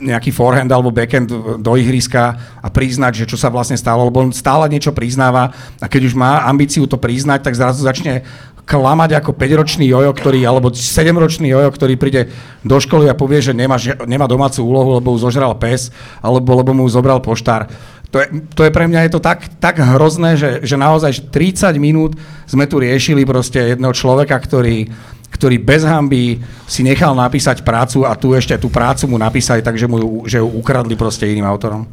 nejaký 0.00 0.32
forehand 0.32 0.70
alebo 0.70 0.94
backhand 0.94 1.28
do 1.60 1.72
ihriska 1.76 2.38
a 2.60 2.68
priznať, 2.72 3.24
že 3.24 3.28
čo 3.28 3.36
sa 3.36 3.52
vlastne 3.52 3.76
stalo, 3.76 4.08
lebo 4.08 4.24
on 4.24 4.32
stále 4.32 4.70
niečo 4.70 4.94
priznáva 4.94 5.52
a 5.82 5.86
keď 5.90 6.08
už 6.08 6.14
má 6.16 6.46
ambíciu 6.48 6.88
to 6.88 6.96
priznať, 6.96 7.44
tak 7.44 7.58
zrazu 7.58 7.84
začne 7.84 8.24
klamať 8.62 9.18
ako 9.18 9.34
5-ročný 9.34 9.90
jojo, 9.90 10.14
ktorý, 10.14 10.46
alebo 10.46 10.70
7-ročný 10.70 11.50
jojo, 11.50 11.68
ktorý 11.74 11.94
príde 11.98 12.30
do 12.62 12.78
školy 12.78 13.10
a 13.10 13.18
povie, 13.18 13.42
že 13.42 13.52
nemá, 13.52 13.74
že 13.76 13.98
nemá 14.06 14.30
domácu 14.30 14.62
úlohu, 14.62 15.02
lebo 15.02 15.12
už 15.12 15.28
zožral 15.28 15.58
pes, 15.58 15.90
alebo 16.22 16.54
lebo 16.54 16.70
mu 16.70 16.86
zobral 16.86 17.18
poštár. 17.18 17.66
To 18.12 18.20
je, 18.20 18.44
to 18.52 18.60
je 18.68 18.70
pre 18.70 18.84
mňa 18.84 19.08
je 19.08 19.12
to 19.16 19.24
tak, 19.24 19.48
tak 19.56 19.80
hrozné, 19.80 20.36
že, 20.36 20.60
že 20.62 20.76
naozaj 20.76 21.10
že 21.16 21.22
30 21.32 21.80
minút 21.80 22.12
sme 22.44 22.68
tu 22.68 22.76
riešili 22.76 23.24
proste 23.24 23.72
jedného 23.72 23.96
človeka, 23.96 24.36
ktorý, 24.36 24.92
ktorý 25.32 25.56
bez 25.58 25.82
hamby 25.82 26.38
si 26.68 26.84
nechal 26.84 27.16
napísať 27.16 27.64
prácu 27.64 28.04
a 28.04 28.12
tu 28.14 28.36
ešte 28.36 28.54
tú 28.60 28.68
prácu 28.68 29.08
mu 29.08 29.16
napísali, 29.16 29.64
takže 29.64 29.88
mu, 29.88 30.28
že 30.28 30.38
ju 30.38 30.48
ukradli 30.48 30.94
proste 30.94 31.24
iným 31.26 31.48
autorom. 31.48 31.88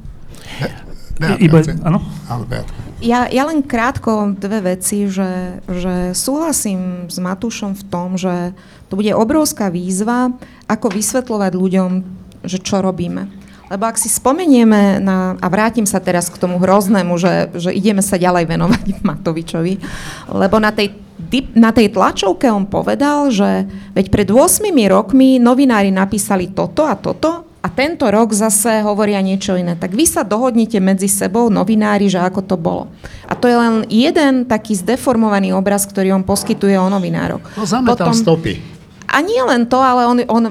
Iba, 1.20 1.60
áno? 1.84 2.00
Ja, 3.04 3.28
ja 3.28 3.44
len 3.44 3.60
krátko 3.60 4.36
dve 4.40 4.76
veci, 4.76 5.12
že, 5.12 5.60
že 5.68 6.16
súhlasím 6.16 7.12
s 7.12 7.20
Matúšom 7.20 7.76
v 7.76 7.84
tom, 7.92 8.16
že 8.16 8.56
to 8.88 8.96
bude 8.96 9.12
obrovská 9.12 9.68
výzva, 9.68 10.32
ako 10.72 10.88
vysvetľovať 10.96 11.52
ľuďom, 11.60 11.90
že 12.48 12.64
čo 12.64 12.80
robíme. 12.80 13.28
Lebo 13.70 13.84
ak 13.86 14.02
si 14.02 14.10
spomenieme 14.10 14.98
na, 15.04 15.38
a 15.38 15.48
vrátim 15.52 15.86
sa 15.86 16.02
teraz 16.02 16.32
k 16.32 16.42
tomu 16.42 16.58
hroznému, 16.58 17.14
že, 17.22 17.54
že 17.54 17.70
ideme 17.76 18.02
sa 18.02 18.16
ďalej 18.16 18.50
venovať 18.50 18.86
Matovičovi, 19.08 19.74
lebo 20.32 20.56
na 20.58 20.72
tej, 20.72 20.96
na 21.53 21.69
tej 21.69 21.93
tlačovke 21.93 22.49
on 22.49 22.65
povedal, 22.65 23.30
že 23.30 23.69
veď 23.93 24.05
pred 24.09 24.27
8 24.34 24.65
rokmi 24.89 25.38
novinári 25.38 25.93
napísali 25.93 26.49
toto 26.49 26.86
a 26.86 26.97
toto 26.97 27.49
a 27.59 27.67
tento 27.67 28.07
rok 28.07 28.32
zase 28.32 28.80
hovoria 28.88 29.19
niečo 29.19 29.59
iné. 29.59 29.75
Tak 29.75 29.91
vy 29.91 30.07
sa 30.07 30.23
dohodnite 30.23 30.80
medzi 30.80 31.11
sebou, 31.11 31.51
novinári, 31.51 32.07
že 32.07 32.17
ako 32.17 32.41
to 32.47 32.55
bolo. 32.55 32.88
A 33.27 33.36
to 33.36 33.51
je 33.51 33.57
len 33.59 33.84
jeden 33.91 34.47
taký 34.47 34.80
zdeformovaný 34.80 35.51
obraz, 35.51 35.84
ktorý 35.84 36.15
on 36.15 36.23
poskytuje 36.23 36.80
o 36.80 36.88
novinároch. 36.88 37.43
No 37.59 37.67
zametal 37.67 38.09
Potom, 38.09 38.15
stopy. 38.15 38.63
A 39.11 39.19
nie 39.19 39.43
len 39.43 39.67
to, 39.67 39.75
ale 39.75 40.07
on, 40.07 40.17
on 40.32 40.43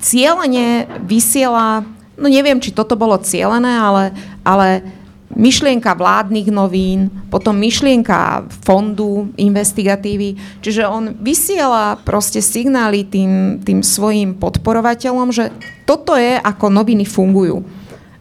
cieľene 0.00 0.88
vysiela, 1.04 1.84
no 2.16 2.26
neviem, 2.32 2.56
či 2.64 2.72
toto 2.72 2.96
bolo 2.96 3.20
cieľené, 3.20 3.76
ale, 3.76 4.04
ale 4.40 4.68
myšlienka 5.34 5.94
vládnych 5.94 6.48
novín, 6.50 7.10
potom 7.28 7.58
myšlienka 7.58 8.46
fondu 8.62 9.30
investigatívy. 9.34 10.38
Čiže 10.62 10.86
on 10.86 11.14
vysiela 11.18 11.98
proste 12.02 12.38
signály 12.38 13.06
tým, 13.06 13.60
tým 13.60 13.82
svojim 13.82 14.38
podporovateľom, 14.38 15.34
že 15.34 15.50
toto 15.84 16.14
je, 16.14 16.38
ako 16.38 16.70
noviny 16.70 17.04
fungujú. 17.04 17.66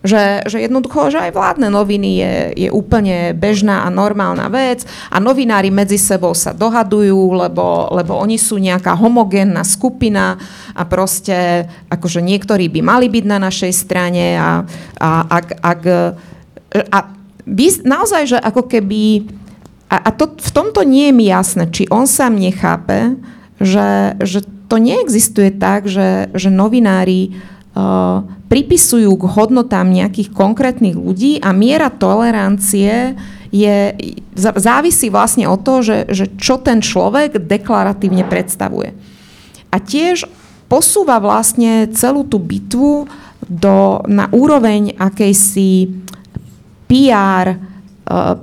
Že, 0.03 0.51
že 0.51 0.59
jednoducho, 0.59 1.16
že 1.16 1.24
aj 1.24 1.32
vládne 1.32 1.72
noviny 1.72 2.20
je, 2.20 2.34
je 2.68 2.70
úplne 2.76 3.32
bežná 3.32 3.88
a 3.88 3.93
normálna 3.93 4.51
vec 4.51 4.84
a 5.07 5.16
novinári 5.16 5.72
medzi 5.72 5.95
sebou 5.95 6.36
sa 6.36 6.51
dohadujú, 6.51 7.32
lebo, 7.32 7.88
lebo 7.88 8.20
oni 8.20 8.36
sú 8.36 8.59
nejaká 8.59 8.99
homogénna 8.99 9.64
skupina 9.64 10.36
a 10.76 10.84
proste 10.84 11.72
akože 11.88 12.20
niektorí 12.20 12.68
by 12.68 12.84
mali 12.84 13.07
byť 13.07 13.24
na 13.24 13.47
našej 13.47 13.72
strane 13.72 14.36
a, 14.36 14.68
a 14.99 15.09
ak, 15.39 15.47
ak 15.64 15.82
a 16.74 17.13
naozaj, 17.86 18.36
že 18.36 18.38
ako 18.39 18.65
keby... 18.65 19.30
A, 19.93 20.09
a 20.09 20.09
to, 20.09 20.34
v 20.34 20.51
tomto 20.51 20.82
nie 20.82 21.13
je 21.13 21.13
mi 21.13 21.26
jasné, 21.30 21.69
či 21.69 21.86
on 21.93 22.09
sám 22.09 22.34
nechápe, 22.41 23.13
že, 23.61 24.17
že 24.26 24.41
to 24.65 24.82
neexistuje 24.82 25.53
tak, 25.53 25.86
že, 25.86 26.34
že 26.34 26.49
novinári 26.49 27.38
uh, 27.78 28.26
pripisujú 28.49 29.13
k 29.13 29.26
hodnotám 29.30 29.93
nejakých 29.93 30.34
konkrétnych 30.34 30.97
ľudí 30.97 31.38
a 31.45 31.53
miera 31.53 31.93
tolerancie 31.93 33.13
je, 33.53 33.93
závisí 34.34 35.13
vlastne 35.13 35.45
od 35.45 35.61
toho, 35.61 35.86
že, 35.86 35.97
že 36.09 36.26
čo 36.41 36.57
ten 36.57 36.82
človek 36.82 37.38
deklaratívne 37.38 38.26
predstavuje. 38.26 38.97
A 39.69 39.78
tiež 39.78 40.26
posúva 40.65 41.21
vlastne 41.21 41.86
celú 41.93 42.26
tú 42.26 42.41
bitvu 42.41 43.05
do, 43.45 44.01
na 44.09 44.26
úroveň 44.34 44.97
akejsi 44.97 46.01
PR 46.94 47.48
eh, 47.50 47.58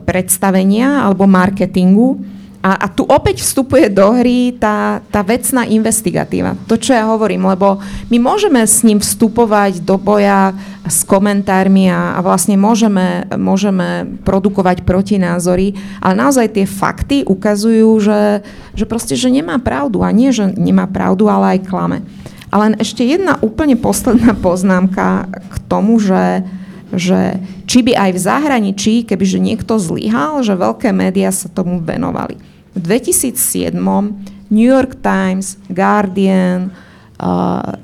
predstavenia 0.02 1.06
alebo 1.06 1.30
marketingu. 1.30 2.18
A, 2.60 2.76
a 2.76 2.86
tu 2.92 3.08
opäť 3.08 3.40
vstupuje 3.40 3.88
do 3.88 4.04
hry 4.20 4.52
tá, 4.60 5.00
tá 5.08 5.24
vecná 5.24 5.64
investigatíva. 5.64 6.60
To, 6.68 6.76
čo 6.76 6.92
ja 6.92 7.08
hovorím, 7.08 7.48
lebo 7.48 7.80
my 8.12 8.20
môžeme 8.20 8.60
s 8.60 8.84
ním 8.84 9.00
vstupovať 9.00 9.80
do 9.80 9.96
boja 9.96 10.52
s 10.84 11.00
komentármi 11.08 11.88
a, 11.88 12.12
a 12.12 12.20
vlastne 12.20 12.60
môžeme, 12.60 13.24
môžeme 13.32 14.12
produkovať 14.28 14.84
protinázory, 14.84 15.72
ale 16.04 16.20
naozaj 16.20 16.52
tie 16.52 16.68
fakty 16.68 17.24
ukazujú, 17.24 17.96
že, 17.96 18.44
že 18.76 18.84
proste, 18.84 19.16
že 19.16 19.32
nemá 19.32 19.56
pravdu. 19.56 20.04
A 20.04 20.12
nie, 20.12 20.28
že 20.28 20.52
nemá 20.52 20.84
pravdu, 20.84 21.32
ale 21.32 21.56
aj 21.56 21.64
klame. 21.64 22.04
A 22.52 22.60
len 22.60 22.76
ešte 22.76 23.08
jedna 23.08 23.40
úplne 23.40 23.80
posledná 23.80 24.36
poznámka 24.36 25.32
k 25.32 25.54
tomu, 25.64 25.96
že 25.96 26.44
že 26.90 27.38
či 27.70 27.86
by 27.86 27.94
aj 27.94 28.10
v 28.18 28.24
zahraničí, 28.26 28.94
kebyže 29.06 29.38
niekto 29.38 29.78
zlyhal, 29.78 30.42
že 30.42 30.58
veľké 30.58 30.90
médiá 30.90 31.30
sa 31.30 31.46
tomu 31.46 31.78
venovali. 31.78 32.34
V 32.74 32.78
2007 32.82 33.78
New 34.50 34.66
York 34.66 34.98
Times, 34.98 35.54
Guardian, 35.70 36.74
uh, 37.22 37.78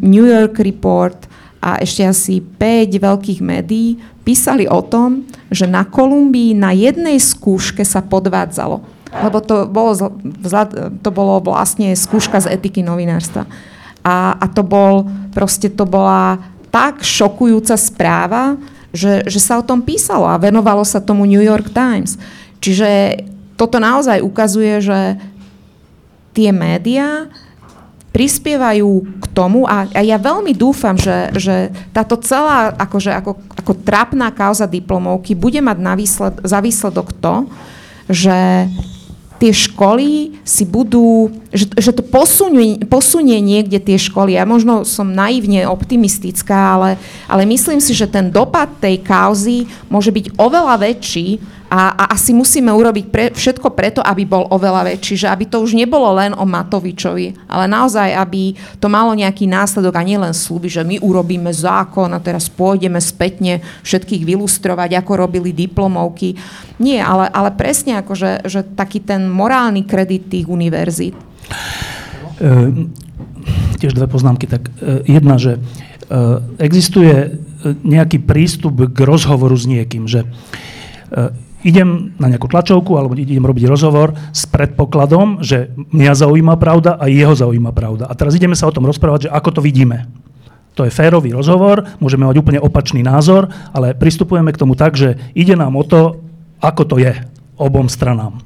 New 0.00 0.24
York 0.24 0.56
Report 0.64 1.28
a 1.60 1.84
ešte 1.84 2.08
asi 2.08 2.40
5 2.40 2.96
veľkých 2.96 3.44
médií 3.44 4.00
písali 4.24 4.64
o 4.64 4.80
tom, 4.80 5.28
že 5.52 5.68
na 5.68 5.84
Kolumbii 5.84 6.56
na 6.56 6.72
jednej 6.72 7.20
skúške 7.20 7.84
sa 7.84 8.00
podvádzalo. 8.00 8.80
Lebo 9.20 9.38
to 9.44 9.68
bolo, 9.68 10.16
to 11.04 11.10
bolo 11.12 11.44
vlastne 11.44 11.92
skúška 11.92 12.40
z 12.40 12.56
etiky 12.56 12.80
novinárstva. 12.80 13.44
A, 14.00 14.32
a 14.40 14.46
to 14.48 14.64
bol, 14.64 15.04
proste 15.36 15.68
to 15.68 15.84
bola 15.84 16.40
tak 16.72 17.04
šokujúca 17.04 17.76
správa, 17.76 18.56
že, 18.90 19.26
že 19.26 19.40
sa 19.40 19.58
o 19.58 19.66
tom 19.66 19.82
písalo 19.82 20.26
a 20.26 20.40
venovalo 20.40 20.82
sa 20.82 21.02
tomu 21.02 21.26
New 21.26 21.42
York 21.42 21.70
Times. 21.70 22.18
Čiže 22.60 23.22
toto 23.54 23.78
naozaj 23.78 24.24
ukazuje, 24.24 24.80
že 24.82 25.20
tie 26.34 26.50
médiá 26.50 27.28
prispievajú 28.10 29.06
k 29.22 29.24
tomu 29.30 29.70
a, 29.70 29.86
a 29.86 30.00
ja 30.02 30.18
veľmi 30.18 30.50
dúfam, 30.50 30.98
že, 30.98 31.30
že 31.38 31.70
táto 31.94 32.18
celá 32.18 32.74
akože, 32.74 33.14
ako, 33.14 33.38
ako 33.54 33.72
trapná 33.86 34.34
kauza 34.34 34.66
diplomovky 34.66 35.38
bude 35.38 35.62
mať 35.62 35.78
na 35.78 35.94
výsled, 35.94 36.42
za 36.42 36.58
výsledok 36.58 37.14
to, 37.22 37.46
že 38.10 38.66
tie 39.40 39.56
školy 39.56 40.36
si 40.44 40.68
budú, 40.68 41.32
že, 41.48 41.64
že 41.80 41.96
to 41.96 42.04
posunie, 42.04 42.76
posunie 42.84 43.40
niekde 43.40 43.80
tie 43.80 43.96
školy. 43.96 44.36
Ja 44.36 44.44
možno 44.44 44.84
som 44.84 45.16
naivne 45.16 45.64
optimistická, 45.64 46.76
ale, 46.76 46.90
ale 47.24 47.48
myslím 47.48 47.80
si, 47.80 47.96
že 47.96 48.04
ten 48.04 48.28
dopad 48.28 48.68
tej 48.84 49.00
kauzy 49.00 49.64
môže 49.88 50.12
byť 50.12 50.36
oveľa 50.36 50.76
väčší 50.84 51.40
a, 51.70 51.94
a 51.94 52.04
asi 52.18 52.34
musíme 52.34 52.74
urobiť 52.74 53.06
pre, 53.14 53.24
všetko 53.30 53.70
preto, 53.78 54.02
aby 54.02 54.26
bol 54.26 54.50
oveľa 54.50 54.90
väčší, 54.90 55.22
že 55.22 55.30
aby 55.30 55.46
to 55.46 55.62
už 55.62 55.78
nebolo 55.78 56.10
len 56.18 56.34
o 56.34 56.42
Matovičovi, 56.42 57.46
ale 57.46 57.70
naozaj, 57.70 58.10
aby 58.10 58.58
to 58.82 58.90
malo 58.90 59.14
nejaký 59.14 59.46
následok 59.46 59.94
a 59.94 60.02
nielen 60.02 60.34
slúby, 60.34 60.66
že 60.66 60.82
my 60.82 60.98
urobíme 60.98 61.54
zákon 61.54 62.10
a 62.10 62.18
teraz 62.18 62.50
pôjdeme 62.50 62.98
spätne 62.98 63.62
všetkých 63.86 64.26
vylustrovať, 64.26 64.98
ako 64.98 65.12
robili 65.14 65.54
diplomovky. 65.54 66.34
Nie, 66.82 67.06
ale, 67.06 67.30
ale 67.30 67.54
presne 67.54 68.02
ako, 68.02 68.18
že, 68.18 68.42
že 68.50 68.66
taký 68.66 68.98
ten 68.98 69.30
morálny 69.30 69.86
kredit 69.86 70.26
tých 70.26 70.50
univerzít. 70.50 71.14
E, 72.42 72.90
tiež 73.78 73.94
dve 73.94 74.10
poznámky. 74.10 74.50
Tak 74.50 74.62
e, 74.66 74.72
jedna, 75.06 75.38
že 75.38 75.56
e, 75.56 75.60
existuje 76.58 77.38
nejaký 77.64 78.24
prístup 78.24 78.90
k 78.90 78.98
rozhovoru 79.04 79.54
s 79.54 79.68
niekým, 79.68 80.08
že 80.08 80.24
e, 80.24 81.30
idem 81.62 82.16
na 82.16 82.28
nejakú 82.28 82.48
tlačovku 82.48 82.96
alebo 82.96 83.16
idem 83.16 83.44
robiť 83.44 83.64
rozhovor 83.68 84.16
s 84.32 84.48
predpokladom, 84.48 85.44
že 85.44 85.72
mňa 85.92 86.12
zaujíma 86.16 86.54
pravda 86.56 86.96
a 86.96 87.08
jeho 87.08 87.36
zaujíma 87.36 87.72
pravda. 87.72 88.08
A 88.08 88.16
teraz 88.16 88.36
ideme 88.36 88.56
sa 88.56 88.68
o 88.68 88.74
tom 88.74 88.88
rozprávať, 88.88 89.28
že 89.28 89.32
ako 89.32 89.60
to 89.60 89.60
vidíme. 89.60 90.08
To 90.78 90.86
je 90.86 90.94
férový 90.94 91.34
rozhovor, 91.34 91.84
môžeme 92.00 92.24
mať 92.24 92.36
úplne 92.40 92.60
opačný 92.62 93.04
názor, 93.04 93.50
ale 93.74 93.92
pristupujeme 93.92 94.54
k 94.54 94.60
tomu 94.60 94.78
tak, 94.78 94.96
že 94.96 95.18
ide 95.36 95.52
nám 95.58 95.76
o 95.76 95.84
to, 95.84 96.22
ako 96.62 96.82
to 96.86 96.96
je 97.02 97.12
obom 97.60 97.90
stranám. 97.90 98.40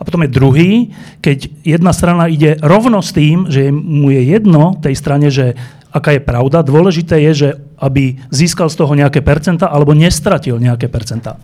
A 0.00 0.06
potom 0.06 0.24
je 0.24 0.32
druhý, 0.32 0.72
keď 1.20 1.50
jedna 1.60 1.92
strana 1.92 2.30
ide 2.30 2.56
rovno 2.64 3.04
s 3.04 3.12
tým, 3.12 3.52
že 3.52 3.68
mu 3.68 4.08
je 4.08 4.32
jedno 4.32 4.78
tej 4.80 4.96
strane, 4.96 5.28
že 5.28 5.58
aká 5.92 6.16
je 6.16 6.22
pravda. 6.24 6.64
Dôležité 6.64 7.20
je, 7.28 7.32
že 7.34 7.48
aby 7.76 8.16
získal 8.32 8.72
z 8.72 8.78
toho 8.80 8.92
nejaké 8.96 9.20
percenta 9.20 9.68
alebo 9.68 9.92
nestratil 9.92 10.56
nejaké 10.56 10.88
percenta. 10.88 11.36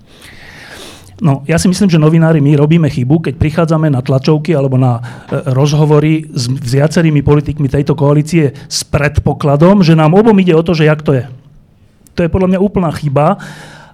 No, 1.16 1.40
ja 1.48 1.56
si 1.56 1.64
myslím, 1.72 1.88
že 1.88 1.96
novinári 1.96 2.44
my 2.44 2.60
robíme 2.60 2.92
chybu, 2.92 3.24
keď 3.24 3.34
prichádzame 3.40 3.88
na 3.88 4.04
tlačovky 4.04 4.52
alebo 4.52 4.76
na 4.76 5.00
e, 5.00 5.48
rozhovory 5.48 6.28
s, 6.28 6.44
viacerými 6.52 7.24
politikmi 7.24 7.72
tejto 7.72 7.96
koalície 7.96 8.52
s 8.52 8.84
predpokladom, 8.84 9.80
že 9.80 9.96
nám 9.96 10.12
obom 10.12 10.36
ide 10.36 10.52
o 10.52 10.60
to, 10.60 10.76
že 10.76 10.84
jak 10.84 11.00
to 11.00 11.16
je. 11.16 11.24
To 12.16 12.20
je 12.20 12.28
podľa 12.28 12.52
mňa 12.52 12.60
úplná 12.60 12.92
chyba 12.92 13.40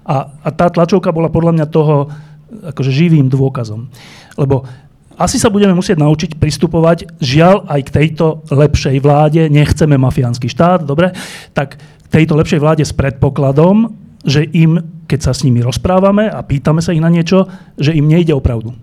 a, 0.03 0.17
a 0.43 0.49
tá 0.51 0.67
tlačovka 0.67 1.15
bola 1.15 1.31
podľa 1.31 1.63
mňa 1.63 1.67
toho 1.71 2.11
akože 2.75 2.91
živým 2.91 3.31
dôkazom. 3.31 3.87
Lebo 4.35 4.67
asi 5.15 5.39
sa 5.39 5.47
budeme 5.47 5.79
musieť 5.79 6.03
naučiť 6.03 6.43
pristupovať, 6.43 7.23
žiaľ, 7.23 7.71
aj 7.71 7.81
k 7.87 7.95
tejto 8.03 8.43
lepšej 8.51 8.99
vláde, 8.99 9.47
nechceme 9.47 9.95
mafiánsky 9.95 10.51
štát, 10.51 10.83
dobre, 10.83 11.15
tak 11.55 11.79
tejto 12.11 12.35
lepšej 12.35 12.59
vláde 12.59 12.83
s 12.83 12.91
predpokladom, 12.91 14.02
že 14.23 14.47
im, 14.55 14.79
keď 15.11 15.31
sa 15.31 15.33
s 15.35 15.43
nimi 15.43 15.63
rozprávame 15.63 16.31
a 16.31 16.41
pýtame 16.43 16.81
sa 16.81 16.95
ich 16.95 17.03
na 17.03 17.11
niečo, 17.11 17.47
že 17.79 17.95
im 17.95 18.07
nejde 18.07 18.35
o 18.35 18.43
pravdu. 18.43 18.75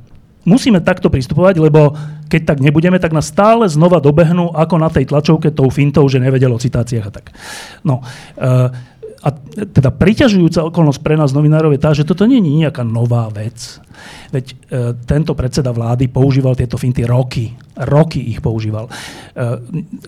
Musíme 0.47 0.79
takto 0.79 1.11
pristupovať, 1.11 1.59
lebo 1.59 1.93
keď 2.31 2.55
tak 2.55 2.59
nebudeme, 2.63 2.95
tak 2.97 3.11
nás 3.11 3.27
stále 3.27 3.67
znova 3.67 3.99
dobehnú 3.99 4.55
ako 4.55 4.75
na 4.79 4.87
tej 4.87 5.09
tlačovke 5.11 5.51
tou 5.51 5.67
fintou, 5.67 6.07
že 6.07 6.21
nevedel 6.23 6.49
o 6.49 6.61
citáciách 6.61 7.05
a 7.05 7.11
tak. 7.11 7.35
No, 7.83 7.99
uh, 8.39 8.71
a 9.19 9.35
teda 9.67 9.91
priťažujúca 9.91 10.63
okolnosť 10.71 11.03
pre 11.03 11.19
nás 11.19 11.35
novinárov 11.35 11.75
je 11.75 11.83
tá, 11.83 11.91
že 11.91 12.07
toto 12.07 12.23
nie 12.23 12.39
je 12.39 12.63
nejaká 12.63 12.87
nová 12.87 13.27
vec. 13.27 13.83
Veď 14.31 14.45
e, 14.47 14.55
tento 15.03 15.35
predseda 15.35 15.75
vlády 15.75 16.07
používal 16.07 16.55
tieto 16.55 16.79
finty 16.79 17.03
roky. 17.03 17.51
Roky 17.75 18.31
ich 18.31 18.39
používal. 18.39 18.87
E, 18.87 18.91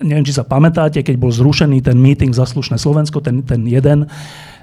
neviem, 0.00 0.24
či 0.24 0.32
sa 0.32 0.48
pamätáte, 0.48 1.04
keď 1.04 1.20
bol 1.20 1.28
zrušený 1.28 1.84
ten 1.84 2.00
meeting 2.00 2.32
za 2.32 2.48
slušné 2.48 2.80
Slovensko, 2.80 3.20
ten, 3.20 3.44
ten 3.44 3.68
jeden, 3.68 4.08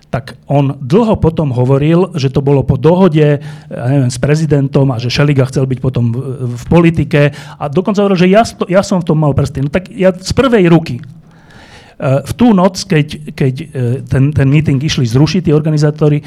tak 0.09 0.41
on 0.49 0.73
dlho 0.81 1.21
potom 1.21 1.53
hovoril, 1.53 2.17
že 2.17 2.33
to 2.33 2.41
bolo 2.41 2.65
po 2.65 2.81
dohode 2.81 3.41
ja 3.69 3.85
neviem, 3.93 4.09
s 4.09 4.17
prezidentom 4.17 4.89
a 4.89 4.97
že 4.97 5.13
Šeliga 5.13 5.45
chcel 5.45 5.69
byť 5.69 5.79
potom 5.79 6.09
v, 6.09 6.17
v 6.57 6.63
politike 6.65 7.29
a 7.33 7.63
dokonca 7.69 8.01
hovoril, 8.01 8.17
že 8.17 8.29
ja, 8.29 8.41
ja 8.65 8.81
som 8.81 9.05
v 9.05 9.07
tom 9.13 9.21
mal 9.21 9.37
prsty. 9.37 9.61
No 9.61 9.69
tak 9.69 9.93
ja 9.93 10.09
z 10.09 10.33
prvej 10.33 10.65
ruky 10.65 10.97
e, 10.97 11.03
v 12.25 12.31
tú 12.33 12.57
noc, 12.57 12.81
keď, 12.89 13.37
keď 13.37 13.53
e, 13.61 13.65
ten, 14.09 14.33
ten 14.33 14.47
meeting 14.49 14.81
išli 14.81 15.05
zrušiť 15.05 15.45
tí 15.45 15.51
organizátori, 15.53 16.25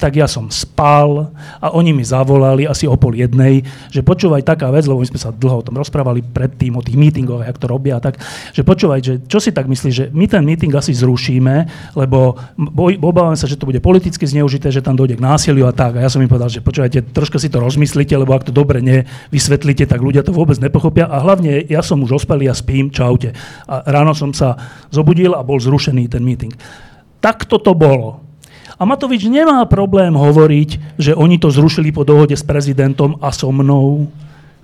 tak 0.00 0.16
ja 0.16 0.24
som 0.24 0.48
spal 0.48 1.28
a 1.60 1.76
oni 1.76 1.92
mi 1.92 2.00
zavolali 2.00 2.64
asi 2.64 2.88
o 2.88 2.96
pol 2.96 3.12
jednej, 3.12 3.60
že 3.92 4.00
počúvaj 4.00 4.40
taká 4.40 4.72
vec, 4.72 4.88
lebo 4.88 5.04
my 5.04 5.08
sme 5.12 5.20
sa 5.20 5.28
dlho 5.28 5.60
o 5.60 5.66
tom 5.66 5.76
rozprávali 5.76 6.24
predtým, 6.24 6.72
o 6.74 6.82
tých 6.82 6.96
meetingoch, 6.96 7.44
jak 7.44 7.60
to 7.60 7.68
robia, 7.68 8.00
tak, 8.00 8.16
že 8.56 8.64
počúvaj, 8.64 9.00
že 9.04 9.14
čo 9.28 9.36
si 9.36 9.52
tak 9.52 9.68
myslíš, 9.68 9.92
že 9.92 10.06
my 10.16 10.24
ten 10.24 10.40
meeting 10.40 10.72
asi 10.72 10.96
zrušíme, 10.96 11.68
lebo 12.00 12.40
boj, 12.56 12.96
sa, 13.36 13.44
že 13.44 13.60
to 13.60 13.68
bude 13.68 13.84
politicky 13.84 14.24
zneužité, 14.24 14.72
že 14.72 14.80
tam 14.80 14.96
dojde 14.96 15.20
k 15.20 15.24
násiliu 15.24 15.68
a 15.68 15.74
tak. 15.76 16.00
A 16.00 16.06
ja 16.06 16.08
som 16.08 16.24
im 16.24 16.30
povedal, 16.30 16.48
že 16.48 16.64
počúvajte, 16.64 17.12
troška 17.12 17.36
si 17.36 17.52
to 17.52 17.60
rozmyslíte, 17.60 18.16
lebo 18.16 18.32
ak 18.32 18.48
to 18.48 18.52
dobre 18.54 18.80
nevysvetlíte, 18.80 19.84
tak 19.84 20.00
ľudia 20.00 20.24
to 20.24 20.32
vôbec 20.32 20.56
nepochopia. 20.56 21.10
A 21.10 21.20
hlavne 21.20 21.66
ja 21.68 21.84
som 21.84 22.00
už 22.00 22.24
ospelý 22.24 22.48
a 22.48 22.54
spím, 22.56 22.88
čaute. 22.88 23.36
A 23.68 23.84
ráno 23.84 24.16
som 24.16 24.32
sa 24.32 24.56
zobudil 24.88 25.36
a 25.36 25.44
bol 25.44 25.60
zrušený 25.60 26.08
ten 26.08 26.24
meeting. 26.24 26.54
Takto 27.20 27.60
to 27.60 27.76
bolo. 27.76 28.29
A 28.80 28.88
Matovič 28.88 29.28
nemá 29.28 29.60
problém 29.68 30.16
hovoriť, 30.16 30.96
že 30.96 31.12
oni 31.12 31.36
to 31.36 31.52
zrušili 31.52 31.92
po 31.92 32.00
dohode 32.00 32.32
s 32.32 32.40
prezidentom 32.40 33.20
a 33.20 33.28
so 33.28 33.52
mnou. 33.52 34.08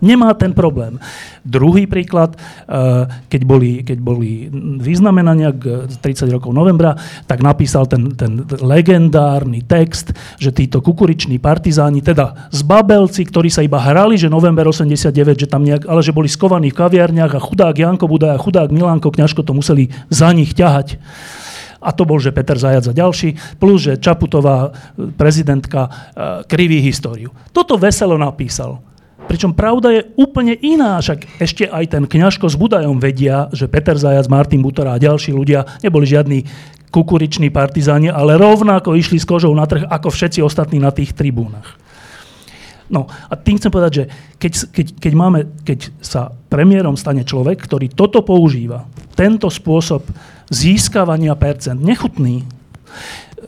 Nemá 0.00 0.32
ten 0.36 0.56
problém. 0.56 1.00
Druhý 1.40 1.88
príklad, 1.88 2.36
eh, 2.36 3.08
keď 3.28 3.42
boli, 3.44 3.80
keď 3.80 3.98
boli 4.00 4.48
vyznamenania 4.80 5.52
k 5.52 5.88
30 5.88 6.32
rokov 6.32 6.52
novembra, 6.52 6.96
tak 7.28 7.40
napísal 7.44 7.88
ten, 7.88 8.12
ten 8.12 8.44
legendárny 8.60 9.64
text, 9.64 10.12
že 10.36 10.52
títo 10.52 10.80
kukuriční 10.80 11.36
partizáni, 11.40 12.04
teda 12.04 12.48
zbabelci, 12.52 13.24
ktorí 13.24 13.48
sa 13.48 13.64
iba 13.64 13.80
hrali, 13.80 14.20
že 14.20 14.32
november 14.32 14.68
89, 14.68 15.44
že 15.44 15.48
tam 15.48 15.64
nejak, 15.64 15.88
ale 15.88 16.00
že 16.04 16.12
boli 16.12 16.28
skovaní 16.28 16.72
v 16.72 16.76
kaviarniach 16.76 17.36
a 17.36 17.40
chudák 17.40 17.76
Janko 17.76 18.08
Budaj 18.08 18.36
a 18.36 18.40
chudák 18.40 18.68
Milánko 18.72 19.12
Kňažko 19.12 19.44
to 19.44 19.56
museli 19.56 19.92
za 20.08 20.28
nich 20.32 20.52
ťahať 20.56 21.00
a 21.86 21.94
to 21.94 22.02
bol, 22.02 22.18
že 22.18 22.34
Peter 22.34 22.58
Zajac 22.58 22.90
a 22.90 22.92
ďalší, 22.92 23.38
plus, 23.62 23.86
že 23.86 24.02
Čaputová 24.02 24.74
e, 24.74 25.10
prezidentka 25.14 25.86
e, 25.86 25.90
kriví 26.50 26.82
históriu. 26.82 27.30
Toto 27.54 27.78
veselo 27.78 28.18
napísal. 28.18 28.82
Pričom 29.30 29.54
pravda 29.54 29.90
je 29.94 30.02
úplne 30.18 30.54
iná, 30.58 30.98
však 30.98 31.42
ešte 31.42 31.66
aj 31.66 31.84
ten 31.94 32.04
kňažko 32.06 32.46
s 32.46 32.58
Budajom 32.58 32.98
vedia, 32.98 33.50
že 33.54 33.70
Peter 33.70 33.94
Zajac, 33.98 34.26
Martin 34.26 34.62
Butora 34.62 34.94
a 34.94 35.02
ďalší 35.02 35.34
ľudia 35.34 35.66
neboli 35.82 36.06
žiadni 36.06 36.46
kukuriční 36.94 37.50
partizáni, 37.50 38.10
ale 38.10 38.38
rovnako 38.38 38.94
išli 38.94 39.18
s 39.18 39.26
kožou 39.26 39.50
na 39.54 39.66
trh 39.66 39.86
ako 39.86 40.14
všetci 40.14 40.42
ostatní 40.42 40.78
na 40.78 40.94
tých 40.94 41.12
tribúnach. 41.12 41.74
No 42.86 43.10
a 43.10 43.34
tým 43.34 43.58
chcem 43.58 43.74
povedať, 43.74 43.92
že 43.92 44.04
keď, 44.38 44.52
keď, 44.70 44.86
keď, 45.02 45.12
máme, 45.18 45.40
keď 45.66 45.90
sa 45.98 46.30
premiérom 46.46 46.94
stane 46.94 47.26
človek, 47.26 47.58
ktorý 47.58 47.90
toto 47.90 48.22
používa, 48.22 48.86
tento 49.16 49.48
spôsob 49.48 50.04
získavania 50.52 51.34
percent, 51.34 51.80
nechutný, 51.80 52.44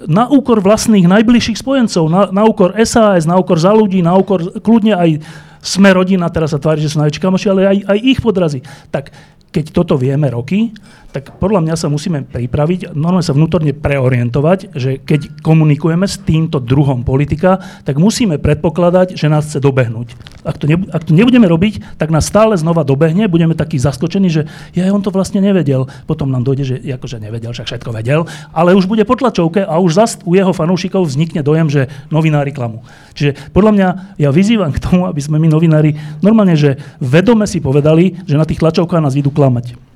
na 0.07 0.31
úkor 0.31 0.63
vlastných 0.63 1.11
najbližších 1.11 1.59
spojencov, 1.59 2.05
na, 2.07 2.23
na 2.31 2.43
úkor 2.47 2.73
SAS, 2.87 3.27
na 3.27 3.35
úkor 3.35 3.59
za 3.59 3.75
ľudí, 3.75 3.99
na 4.01 4.15
úkor 4.15 4.63
kľudne 4.63 4.95
aj 4.95 5.11
sme 5.59 5.91
rodina, 5.91 6.31
teraz 6.31 6.55
sa 6.55 6.63
tvári, 6.63 6.79
že 6.79 6.95
sú 6.95 7.03
najväčší 7.03 7.19
kamoši, 7.23 7.47
ale 7.51 7.63
aj, 7.67 7.79
aj 7.85 7.99
ich 7.99 8.19
podrazí. 8.23 8.61
Tak 8.95 9.11
keď 9.51 9.75
toto 9.75 9.99
vieme 9.99 10.31
roky, 10.31 10.71
tak 11.19 11.35
podľa 11.43 11.67
mňa 11.67 11.75
sa 11.75 11.91
musíme 11.91 12.23
pripraviť, 12.31 12.95
normálne 12.95 13.27
sa 13.27 13.35
vnútorne 13.35 13.75
preorientovať, 13.75 14.71
že 14.79 15.03
keď 15.03 15.43
komunikujeme 15.43 16.07
s 16.07 16.23
týmto 16.23 16.63
druhom 16.63 17.03
politika, 17.03 17.59
tak 17.83 17.99
musíme 17.99 18.39
predpokladať, 18.39 19.19
že 19.19 19.27
nás 19.27 19.51
chce 19.51 19.59
dobehnúť. 19.59 20.15
Ak 20.47 20.63
to, 20.63 20.71
nebu- 20.71 20.87
ak 20.95 21.11
to 21.11 21.19
nebudeme 21.19 21.51
robiť, 21.51 21.99
tak 21.99 22.15
nás 22.15 22.31
stále 22.31 22.55
znova 22.55 22.87
dobehne, 22.87 23.27
budeme 23.27 23.59
takí 23.59 23.83
zaskočení, 23.83 24.31
že 24.31 24.47
ja 24.79 24.87
on 24.95 25.03
to 25.03 25.11
vlastne 25.11 25.43
nevedel. 25.43 25.91
Potom 26.07 26.31
nám 26.31 26.47
dojde, 26.47 26.63
že 26.63 26.77
akože 26.87 27.19
nevedel, 27.19 27.51
však 27.51 27.67
všetko 27.67 27.91
vedel, 27.91 28.31
ale 28.55 28.79
už 28.79 28.87
bude 28.87 29.03
potlačovke 29.03 29.67
a 29.67 29.75
už 29.83 29.99
zase 29.99 30.23
u 30.23 30.39
jeho 30.39 30.55
fanúšikov 30.55 31.03
vznikne 31.03 31.43
dojem, 31.43 31.67
že 31.67 31.91
novinári 32.15 32.55
klamu. 32.55 32.87
Čiže 33.19 33.51
podľa 33.51 33.73
mňa 33.75 33.89
ja 34.23 34.31
vyzývam 34.31 34.71
k 34.71 34.79
tomu, 34.79 35.11
aby 35.11 35.19
sme 35.19 35.43
my 35.43 35.51
novinári 35.51 35.99
normálne, 36.23 36.55
že 36.55 36.79
vedome 37.03 37.51
si 37.51 37.59
povedali, 37.59 38.15
že 38.23 38.39
na 38.39 38.47
tých 38.47 38.63
tlačovkách 38.63 39.03
nás 39.03 39.19
idú 39.19 39.35
klamať. 39.35 39.88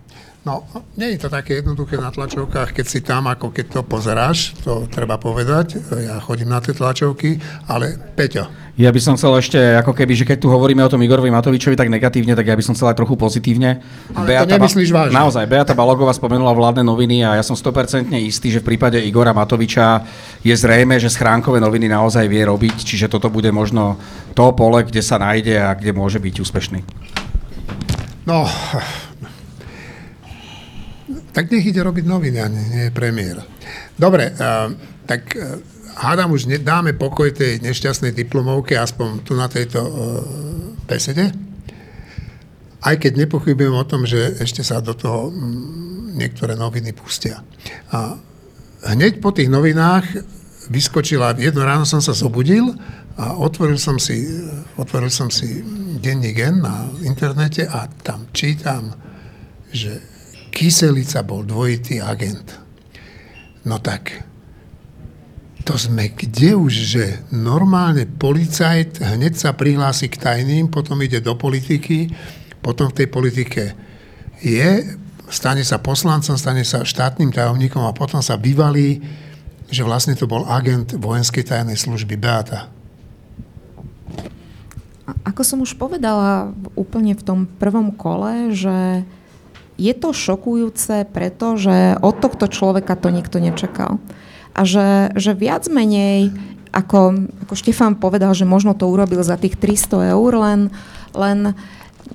No, 0.42 0.66
nie 0.98 1.14
je 1.14 1.22
to 1.22 1.28
také 1.30 1.62
jednoduché 1.62 2.02
na 2.02 2.10
tlačovkách, 2.10 2.74
keď 2.74 2.86
si 2.90 2.98
tam, 2.98 3.30
ako 3.30 3.54
keď 3.54 3.78
to 3.78 3.80
pozeráš, 3.86 4.58
to 4.66 4.90
treba 4.90 5.14
povedať. 5.14 5.78
Ja 6.02 6.18
chodím 6.18 6.50
na 6.50 6.58
tie 6.58 6.74
tlačovky, 6.74 7.38
ale 7.70 7.94
Peťo. 8.18 8.50
Ja 8.74 8.90
by 8.90 8.98
som 8.98 9.14
chcel 9.14 9.38
ešte, 9.38 9.60
ako 9.78 9.94
keby, 9.94 10.18
že 10.18 10.26
keď 10.26 10.42
tu 10.42 10.50
hovoríme 10.50 10.82
o 10.82 10.90
tom 10.90 10.98
Igorovi 10.98 11.30
Matovičovi 11.30 11.78
tak 11.78 11.86
negatívne, 11.86 12.34
tak 12.34 12.50
ja 12.50 12.58
by 12.58 12.64
som 12.66 12.74
chcel 12.74 12.90
aj 12.90 12.98
trochu 12.98 13.14
pozitívne. 13.14 13.86
Ale 14.18 14.26
Beata 14.26 14.50
to 14.50 14.58
nemyslíš 14.58 14.90
vážne. 14.90 15.14
Naozaj, 15.14 15.46
Beata 15.46 15.78
Balogová 15.78 16.10
spomenula 16.10 16.50
vládne 16.50 16.82
noviny 16.82 17.22
a 17.22 17.38
ja 17.38 17.44
som 17.46 17.54
100% 17.54 18.10
istý, 18.18 18.50
že 18.50 18.58
v 18.66 18.74
prípade 18.74 18.98
Igora 18.98 19.30
Matoviča 19.30 20.02
je 20.42 20.58
zrejme, 20.58 20.98
že 20.98 21.06
schránkové 21.06 21.62
noviny 21.62 21.86
naozaj 21.86 22.26
vie 22.26 22.42
robiť, 22.42 22.82
čiže 22.82 23.06
toto 23.06 23.30
bude 23.30 23.54
možno 23.54 23.94
to 24.34 24.50
pole, 24.58 24.82
kde 24.82 25.06
sa 25.06 25.22
nájde 25.22 25.54
a 25.62 25.70
kde 25.78 25.94
môže 25.94 26.18
byť 26.18 26.34
úspešný. 26.42 26.80
No, 28.26 28.48
tak 31.32 31.48
nech 31.48 31.64
ide 31.64 31.80
robiť 31.80 32.04
noviny 32.04 32.38
a 32.38 32.48
nie, 32.48 32.64
nie 32.70 32.84
premiér. 32.94 33.42
Dobre, 33.96 34.32
uh, 34.36 34.68
tak 35.08 35.32
uh, 35.34 35.58
hádam 35.96 36.32
už 36.32 36.48
ne, 36.48 36.56
dáme 36.60 36.92
pokoj 36.96 37.32
tej 37.32 37.60
nešťastnej 37.64 38.12
diplomovke, 38.12 38.76
aspoň 38.76 39.24
tu 39.24 39.32
na 39.36 39.48
tejto 39.48 39.80
uh, 39.80 39.92
besede. 40.84 41.32
Aj 42.82 42.94
keď 42.98 43.26
nepochybujem 43.26 43.74
o 43.78 43.88
tom, 43.88 44.04
že 44.04 44.42
ešte 44.42 44.66
sa 44.66 44.82
do 44.82 44.92
toho 44.92 45.30
um, 45.30 46.10
niektoré 46.12 46.58
noviny 46.58 46.92
pustia. 46.92 47.40
A 47.94 48.18
hneď 48.90 49.22
po 49.22 49.30
tých 49.30 49.46
novinách 49.48 50.04
vyskočila, 50.66 51.38
jedno 51.38 51.62
ráno 51.62 51.86
som 51.86 52.02
sa 52.02 52.10
zobudil 52.10 52.74
a 53.16 53.38
otvoril 53.38 53.78
som 53.78 54.02
si, 54.02 54.26
otvoril 54.74 55.10
som 55.14 55.30
si 55.30 55.62
denník 56.02 56.38
N 56.42 56.62
na 56.62 56.90
internete 57.06 57.66
a 57.70 57.86
tam 58.02 58.26
čítam, 58.34 58.90
že 59.70 60.11
Kyselica 60.52 61.24
bol 61.24 61.48
dvojitý 61.48 62.04
agent. 62.04 62.60
No 63.64 63.80
tak, 63.80 64.22
to 65.64 65.78
sme 65.78 66.12
kde 66.12 66.58
už, 66.58 66.72
že 66.74 67.04
normálne 67.30 68.04
policajt 68.04 69.00
hneď 69.00 69.32
sa 69.38 69.56
prihlási 69.56 70.12
k 70.12 70.20
tajným, 70.20 70.68
potom 70.68 70.98
ide 71.00 71.22
do 71.22 71.38
politiky, 71.38 72.10
potom 72.60 72.90
v 72.90 72.96
tej 73.02 73.08
politike 73.08 73.62
je, 74.42 74.98
stane 75.30 75.62
sa 75.62 75.78
poslancom, 75.78 76.34
stane 76.34 76.66
sa 76.66 76.82
štátnym 76.82 77.30
tajomníkom 77.30 77.86
a 77.86 77.96
potom 77.96 78.18
sa 78.20 78.34
vyvalí, 78.34 79.00
že 79.72 79.86
vlastne 79.86 80.18
to 80.18 80.28
bol 80.28 80.44
agent 80.50 80.98
vojenskej 80.98 81.48
tajnej 81.48 81.78
služby 81.78 82.18
Beata. 82.18 82.68
Ako 85.22 85.46
som 85.46 85.62
už 85.62 85.78
povedala 85.78 86.50
úplne 86.74 87.14
v 87.14 87.22
tom 87.22 87.40
prvom 87.46 87.94
kole, 87.94 88.50
že 88.50 89.06
je 89.80 89.92
to 89.96 90.12
šokujúce, 90.12 91.08
pretože 91.10 91.96
od 92.00 92.14
tohto 92.20 92.46
človeka 92.48 92.96
to 92.96 93.08
nikto 93.08 93.40
nečakal. 93.40 93.98
A 94.52 94.68
že, 94.68 95.12
že 95.16 95.32
viac 95.32 95.64
menej, 95.72 96.32
ako, 96.72 97.28
ako 97.48 97.54
Štefan 97.56 97.96
povedal, 97.96 98.36
že 98.36 98.48
možno 98.48 98.76
to 98.76 98.88
urobil 98.88 99.24
za 99.24 99.40
tých 99.40 99.56
300 99.56 100.12
eur, 100.12 100.32
len, 100.36 100.60
len 101.16 101.56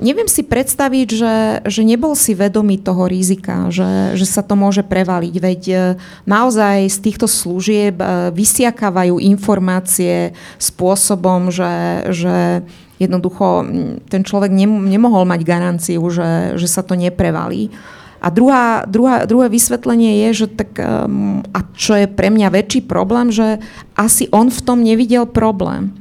neviem 0.02 0.30
si 0.30 0.46
predstaviť, 0.46 1.08
že, 1.10 1.36
že 1.66 1.82
nebol 1.82 2.14
si 2.14 2.38
vedomý 2.38 2.78
toho 2.78 3.10
rizika, 3.10 3.70
že, 3.74 4.14
že 4.18 4.26
sa 4.26 4.46
to 4.46 4.54
môže 4.54 4.86
prevaliť. 4.86 5.36
Veď 5.38 5.62
e, 5.70 5.78
naozaj 6.30 6.90
z 6.90 6.98
týchto 7.02 7.26
služieb 7.26 7.98
e, 7.98 8.06
vysiakávajú 8.34 9.18
informácie 9.18 10.38
spôsobom, 10.62 11.50
že, 11.50 11.74
že 12.14 12.38
Jednoducho 12.98 13.66
ten 14.10 14.26
človek 14.26 14.50
nemohol 14.66 15.30
mať 15.30 15.42
garanciu, 15.46 16.02
že, 16.10 16.58
že 16.58 16.66
sa 16.66 16.82
to 16.82 16.98
neprevalí. 16.98 17.70
A 18.18 18.34
druhá, 18.34 18.82
druhá, 18.90 19.30
druhé 19.30 19.46
vysvetlenie 19.46 20.26
je, 20.28 20.46
že 20.46 20.48
tak, 20.50 20.74
um, 20.82 21.46
a 21.54 21.62
čo 21.78 21.94
je 21.94 22.10
pre 22.10 22.34
mňa 22.34 22.50
väčší 22.50 22.90
problém, 22.90 23.30
že 23.30 23.62
asi 23.94 24.26
on 24.34 24.50
v 24.50 24.62
tom 24.66 24.82
nevidel 24.82 25.30
problém. 25.30 25.94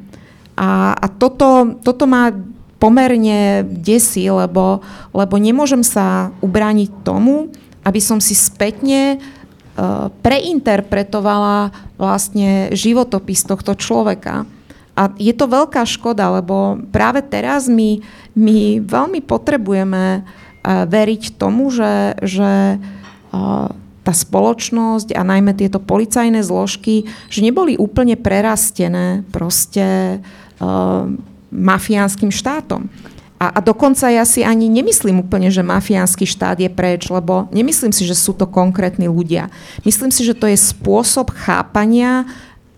A, 0.57 0.97
a 0.97 1.07
toto, 1.13 1.77
toto 1.85 2.09
má 2.09 2.33
pomerne 2.81 3.65
desí, 3.69 4.25
lebo, 4.33 4.81
lebo 5.13 5.37
nemôžem 5.37 5.85
sa 5.85 6.33
ubrániť 6.41 7.05
tomu, 7.05 7.53
aby 7.85 8.01
som 8.01 8.17
si 8.17 8.33
spätne 8.33 9.21
uh, 9.21 10.09
preinterpretovala 10.25 11.73
vlastne 12.01 12.73
životopis 12.73 13.45
tohto 13.45 13.77
človeka. 13.77 14.49
A 14.97 15.13
je 15.21 15.37
to 15.37 15.45
veľká 15.45 15.85
škoda, 15.85 16.41
lebo 16.41 16.81
práve 16.89 17.21
teraz 17.21 17.69
my, 17.69 18.01
my 18.33 18.81
veľmi 18.81 19.21
potrebujeme 19.21 20.25
uh, 20.25 20.89
veriť 20.89 21.37
tomu, 21.37 21.69
že, 21.69 22.17
že 22.25 22.81
uh, 22.81 23.69
tá 24.07 24.13
spoločnosť 24.15 25.13
a 25.13 25.21
najmä 25.21 25.53
tieto 25.53 25.83
policajné 25.83 26.41
zložky, 26.41 27.05
že 27.29 27.45
neboli 27.45 27.77
úplne 27.77 28.17
prerastené 28.17 29.27
proste 29.29 30.19
uh, 30.63 31.05
mafiánskym 31.53 32.33
štátom. 32.33 32.89
A, 33.37 33.53
a 33.53 33.59
dokonca 33.61 34.09
ja 34.09 34.25
si 34.25 34.41
ani 34.41 34.65
nemyslím 34.73 35.21
úplne, 35.21 35.53
že 35.53 35.61
mafiánsky 35.61 36.25
štát 36.25 36.57
je 36.57 36.73
preč, 36.73 37.13
lebo 37.13 37.53
nemyslím 37.53 37.93
si, 37.93 38.09
že 38.09 38.17
sú 38.17 38.33
to 38.33 38.49
konkrétni 38.49 39.13
ľudia. 39.13 39.53
Myslím 39.85 40.09
si, 40.09 40.25
že 40.25 40.33
to 40.33 40.49
je 40.49 40.57
spôsob 40.57 41.37
chápania, 41.37 42.25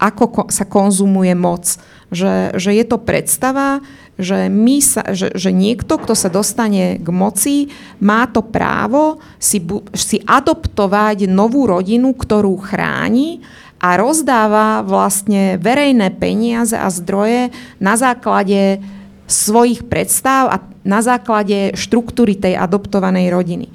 ako 0.03 0.51
sa 0.51 0.66
konzumuje 0.66 1.31
moc 1.39 1.79
že, 2.09 2.57
že 2.57 2.71
je 2.73 2.85
to 2.89 2.99
predstava, 3.01 3.85
že, 4.19 4.51
my 4.51 4.83
sa, 4.83 5.15
že, 5.15 5.31
že 5.39 5.55
niekto, 5.55 5.95
kto 5.95 6.17
sa 6.19 6.27
dostane 6.27 6.99
k 6.99 7.09
moci, 7.15 7.57
má 8.03 8.27
to 8.27 8.43
právo 8.43 9.23
si, 9.39 9.63
si 9.95 10.19
adoptovať 10.27 11.31
novú 11.31 11.71
rodinu, 11.71 12.17
ktorú 12.17 12.59
chráni 12.59 13.45
a 13.79 13.95
rozdáva 13.95 14.83
vlastne 14.83 15.55
verejné 15.63 16.19
peniaze 16.19 16.75
a 16.75 16.91
zdroje 16.91 17.55
na 17.79 17.95
základe 17.95 18.83
svojich 19.31 19.87
predstav 19.87 20.51
a 20.51 20.57
na 20.83 21.05
základe 21.05 21.77
štruktúry 21.79 22.35
tej 22.35 22.59
adoptovanej 22.59 23.31
rodiny. 23.31 23.69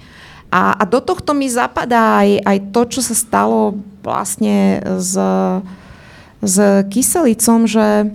A, 0.52 0.76
a 0.76 0.84
do 0.84 1.00
tohto 1.00 1.32
mi 1.32 1.48
zapadá 1.48 2.26
aj, 2.26 2.30
aj 2.46 2.58
to, 2.76 2.82
čo 2.90 3.02
sa 3.02 3.16
stalo 3.16 3.80
vlastne 4.04 4.84
s 5.00 5.16
s 6.44 6.86
kyselicom, 6.92 7.66
že, 7.66 8.12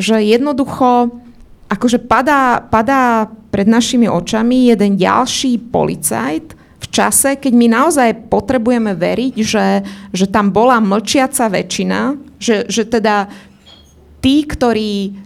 že 0.00 0.16
jednoducho 0.24 1.12
akože 1.68 2.00
padá, 2.08 2.64
padá 2.64 3.28
pred 3.52 3.68
našimi 3.68 4.08
očami 4.08 4.72
jeden 4.72 4.96
ďalší 4.96 5.60
policajt 5.68 6.56
v 6.56 6.86
čase, 6.92 7.40
keď 7.40 7.52
my 7.56 7.66
naozaj 7.72 8.28
potrebujeme 8.28 8.92
veriť, 8.92 9.34
že, 9.40 9.66
že 10.12 10.26
tam 10.28 10.52
bola 10.52 10.78
mlčiaca 10.78 11.48
väčšina, 11.48 12.00
že, 12.36 12.68
že 12.68 12.84
teda 12.84 13.26
tí, 14.20 14.44
ktorí 14.44 15.16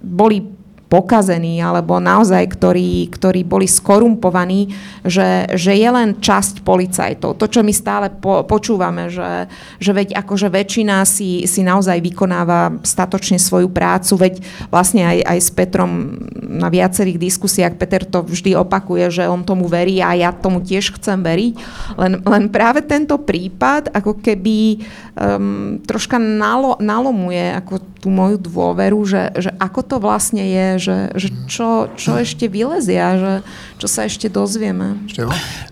boli 0.00 0.57
pokazení 0.88 1.60
alebo 1.60 2.00
naozaj, 2.00 2.48
ktorí, 2.56 3.12
ktorí 3.12 3.44
boli 3.44 3.68
skorumpovaní, 3.68 4.72
že, 5.04 5.44
že 5.52 5.76
je 5.76 5.88
len 5.92 6.16
časť 6.16 6.64
policajtov. 6.64 7.36
To, 7.36 7.44
čo 7.44 7.60
my 7.60 7.72
stále 7.76 8.08
po, 8.08 8.40
počúvame, 8.48 9.12
že, 9.12 9.52
že 9.76 9.92
veď 9.92 10.16
akože 10.16 10.48
väčšina 10.48 11.04
si, 11.04 11.44
si 11.44 11.60
naozaj 11.60 12.00
vykonáva 12.00 12.80
statočne 12.80 13.36
svoju 13.36 13.68
prácu, 13.68 14.16
veď 14.16 14.34
vlastne 14.72 15.04
aj, 15.04 15.18
aj 15.28 15.38
s 15.44 15.50
Petrom 15.52 15.92
na 16.40 16.72
viacerých 16.72 17.20
diskusiách 17.20 17.76
Peter 17.76 18.08
to 18.08 18.24
vždy 18.24 18.56
opakuje, 18.56 19.12
že 19.12 19.28
on 19.28 19.44
tomu 19.44 19.68
verí 19.68 20.00
a 20.00 20.16
ja 20.16 20.32
tomu 20.32 20.64
tiež 20.64 20.96
chcem 20.96 21.20
veriť. 21.20 21.52
Len, 22.00 22.12
len 22.24 22.44
práve 22.48 22.80
tento 22.80 23.20
prípad 23.20 23.92
ako 23.92 24.24
keby 24.24 24.80
um, 25.20 25.76
troška 25.84 26.16
nalo, 26.16 26.80
nalomuje 26.80 27.52
ako 27.60 27.84
tú 28.00 28.08
moju 28.08 28.40
dôveru, 28.40 28.98
že, 29.04 29.22
že 29.36 29.50
ako 29.58 29.80
to 29.84 29.96
vlastne 30.00 30.40
je, 30.40 30.66
že, 30.78 31.12
že 31.14 31.28
čo, 31.50 31.90
čo 31.98 32.16
ešte 32.18 32.46
vylezia, 32.46 33.18
že 33.18 33.32
čo 33.76 33.86
sa 33.86 34.06
ešte 34.06 34.30
dozvieme. 34.30 34.98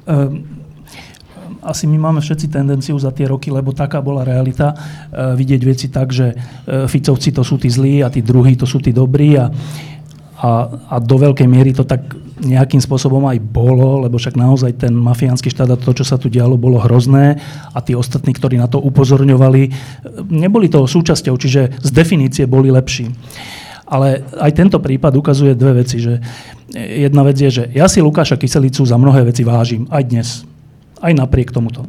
Um, 0.06 0.44
asi 1.66 1.90
my 1.90 1.98
máme 1.98 2.20
všetci 2.22 2.46
tendenciu 2.46 2.94
za 2.98 3.10
tie 3.10 3.26
roky, 3.26 3.50
lebo 3.50 3.74
taká 3.74 3.98
bola 3.98 4.22
realita, 4.22 4.74
uh, 4.74 5.34
vidieť 5.34 5.62
veci 5.66 5.86
tak, 5.90 6.14
že 6.14 6.34
uh, 6.34 6.86
Ficovci 6.86 7.34
to 7.34 7.42
sú 7.42 7.58
tí 7.58 7.70
zlí 7.70 8.02
a 8.02 8.12
tí 8.12 8.22
druhí 8.22 8.54
to 8.54 8.66
sú 8.66 8.78
tí 8.78 8.94
dobrí 8.94 9.34
a, 9.34 9.50
a, 10.38 10.50
a 10.92 10.96
do 11.00 11.16
veľkej 11.16 11.48
miery 11.48 11.72
to 11.72 11.82
tak 11.82 12.06
nejakým 12.36 12.80
spôsobom 12.84 13.24
aj 13.24 13.40
bolo, 13.40 14.04
lebo 14.04 14.20
však 14.20 14.36
naozaj 14.36 14.76
ten 14.76 14.92
mafiánsky 14.92 15.48
štát 15.48 15.72
a 15.72 15.80
to, 15.80 15.96
čo 15.96 16.04
sa 16.04 16.20
tu 16.20 16.28
dialo, 16.28 16.60
bolo 16.60 16.76
hrozné 16.76 17.40
a 17.72 17.78
tí 17.80 17.96
ostatní, 17.96 18.36
ktorí 18.36 18.60
na 18.60 18.68
to 18.68 18.76
upozorňovali, 18.76 19.72
neboli 20.28 20.68
toho 20.68 20.84
súčasťou, 20.84 21.34
čiže 21.40 21.80
z 21.80 21.90
definície 21.90 22.44
boli 22.44 22.68
lepší. 22.68 23.08
Ale 23.86 24.26
aj 24.34 24.52
tento 24.52 24.82
prípad 24.82 25.14
ukazuje 25.14 25.54
dve 25.54 25.86
veci. 25.86 26.02
Že 26.02 26.18
jedna 26.74 27.22
vec 27.22 27.38
je, 27.38 27.50
že 27.50 27.64
ja 27.70 27.86
si 27.86 28.02
Lukáša 28.02 28.34
Kyselicu 28.34 28.82
za 28.82 28.98
mnohé 28.98 29.22
veci 29.22 29.46
vážim, 29.46 29.86
aj 29.88 30.02
dnes. 30.10 30.28
Aj 30.98 31.14
napriek 31.14 31.54
tomuto. 31.54 31.86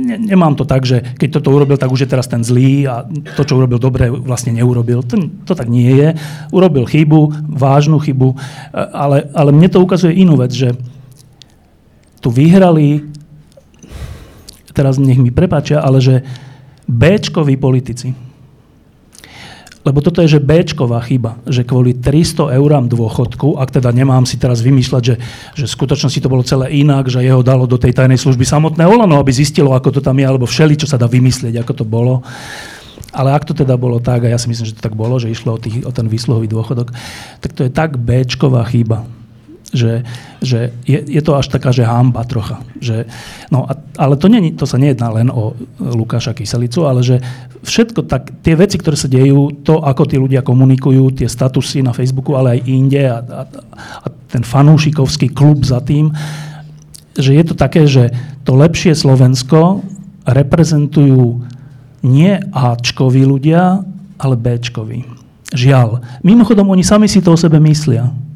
Nemám 0.00 0.56
to 0.56 0.64
tak, 0.64 0.88
že 0.88 1.04
keď 1.20 1.28
toto 1.38 1.52
urobil, 1.52 1.76
tak 1.76 1.92
už 1.92 2.06
je 2.06 2.08
teraz 2.08 2.24
ten 2.24 2.40
zlý 2.40 2.88
a 2.88 3.04
to, 3.36 3.44
čo 3.44 3.60
urobil 3.60 3.76
dobre, 3.76 4.08
vlastne 4.08 4.54
neurobil. 4.56 5.04
To, 5.04 5.28
to 5.44 5.52
tak 5.52 5.68
nie 5.68 5.92
je. 5.92 6.08
Urobil 6.54 6.88
chybu, 6.88 7.52
vážnu 7.52 8.00
chybu, 8.00 8.32
ale, 8.72 9.28
ale 9.36 9.50
mne 9.52 9.68
to 9.68 9.82
ukazuje 9.82 10.16
inú 10.16 10.40
vec, 10.40 10.54
že 10.54 10.72
tu 12.22 12.32
vyhrali, 12.32 13.04
teraz 14.72 14.96
nech 14.96 15.18
mi 15.18 15.34
prepáčia, 15.34 15.82
ale 15.82 15.98
že 15.98 16.22
Bčkoví 16.88 17.58
politici. 17.60 18.14
Lebo 19.86 20.02
toto 20.02 20.18
je, 20.20 20.36
že 20.36 20.42
Bčková 20.42 20.98
chyba, 21.06 21.38
že 21.46 21.62
kvôli 21.62 21.94
300 21.94 22.58
eurám 22.58 22.90
dôchodku, 22.90 23.56
ak 23.62 23.78
teda 23.78 23.94
nemám 23.94 24.26
si 24.26 24.34
teraz 24.34 24.58
vymýšľať, 24.58 25.02
že, 25.02 25.14
že 25.54 25.64
v 25.70 25.74
skutočnosti 25.78 26.18
to 26.18 26.28
bolo 26.28 26.42
celé 26.42 26.82
inak, 26.82 27.06
že 27.06 27.22
jeho 27.22 27.46
dalo 27.46 27.64
do 27.64 27.78
tej 27.78 27.94
tajnej 27.94 28.18
služby 28.18 28.42
samotné 28.42 28.82
Olano, 28.84 29.22
aby 29.22 29.30
zistilo, 29.30 29.72
ako 29.72 29.94
to 29.94 30.00
tam 30.02 30.18
je, 30.18 30.26
alebo 30.26 30.50
všeli, 30.50 30.74
čo 30.74 30.90
sa 30.90 30.98
dá 30.98 31.06
vymyslieť, 31.06 31.62
ako 31.62 31.72
to 31.72 31.84
bolo. 31.86 32.26
Ale 33.14 33.32
ak 33.32 33.46
to 33.48 33.54
teda 33.56 33.78
bolo 33.78 34.02
tak, 34.02 34.26
a 34.26 34.32
ja 34.34 34.36
si 34.36 34.50
myslím, 34.50 34.66
že 34.68 34.76
to 34.76 34.84
tak 34.84 34.98
bolo, 34.98 35.16
že 35.16 35.32
išlo 35.32 35.56
o, 35.56 35.58
tých, 35.62 35.86
o 35.86 35.94
ten 35.94 36.10
výsluhový 36.10 36.50
dôchodok, 36.50 36.92
tak 37.40 37.50
to 37.54 37.64
je 37.64 37.70
tak 37.72 37.96
Bčková 37.96 38.66
chyba, 38.68 39.06
že, 39.68 40.00
že 40.40 40.72
je, 40.88 40.96
je 40.96 41.20
to 41.20 41.36
až 41.36 41.52
taká, 41.52 41.76
že 41.76 41.84
hamba 41.84 42.24
trocha. 42.24 42.64
Že, 42.80 43.04
no 43.52 43.68
a, 43.68 43.76
ale 44.00 44.16
to, 44.16 44.32
nie, 44.32 44.56
to 44.56 44.64
sa 44.64 44.80
nejedná 44.80 45.12
len 45.12 45.28
o 45.28 45.52
Lukáša 45.76 46.32
Kyselicu, 46.32 46.88
ale 46.88 47.04
že 47.04 47.20
všetko 47.64 48.08
tak, 48.08 48.32
tie 48.40 48.56
veci, 48.56 48.80
ktoré 48.80 48.96
sa 48.96 49.12
dejú, 49.12 49.60
to, 49.60 49.84
ako 49.84 50.02
tí 50.08 50.16
ľudia 50.16 50.40
komunikujú, 50.40 51.12
tie 51.12 51.28
statusy 51.28 51.84
na 51.84 51.92
Facebooku, 51.92 52.32
ale 52.32 52.58
aj 52.58 52.60
inde 52.64 53.02
a, 53.04 53.20
a, 53.20 53.42
a 54.04 54.06
ten 54.32 54.40
fanúšikovský 54.40 55.36
klub 55.36 55.60
za 55.68 55.84
tým, 55.84 56.16
že 57.18 57.36
je 57.36 57.44
to 57.44 57.54
také, 57.58 57.84
že 57.84 58.14
to 58.48 58.56
lepšie 58.56 58.96
Slovensko 58.96 59.84
reprezentujú 60.24 61.44
nie 62.06 62.32
Ačkoví 62.54 63.26
ľudia, 63.26 63.84
ale 64.16 64.34
Bčkoví. 64.38 65.04
Žiaľ. 65.50 66.20
Mimochodom, 66.22 66.68
oni 66.72 66.84
sami 66.84 67.08
si 67.08 67.18
to 67.24 67.34
o 67.34 67.38
sebe 67.40 67.58
myslia 67.58 68.27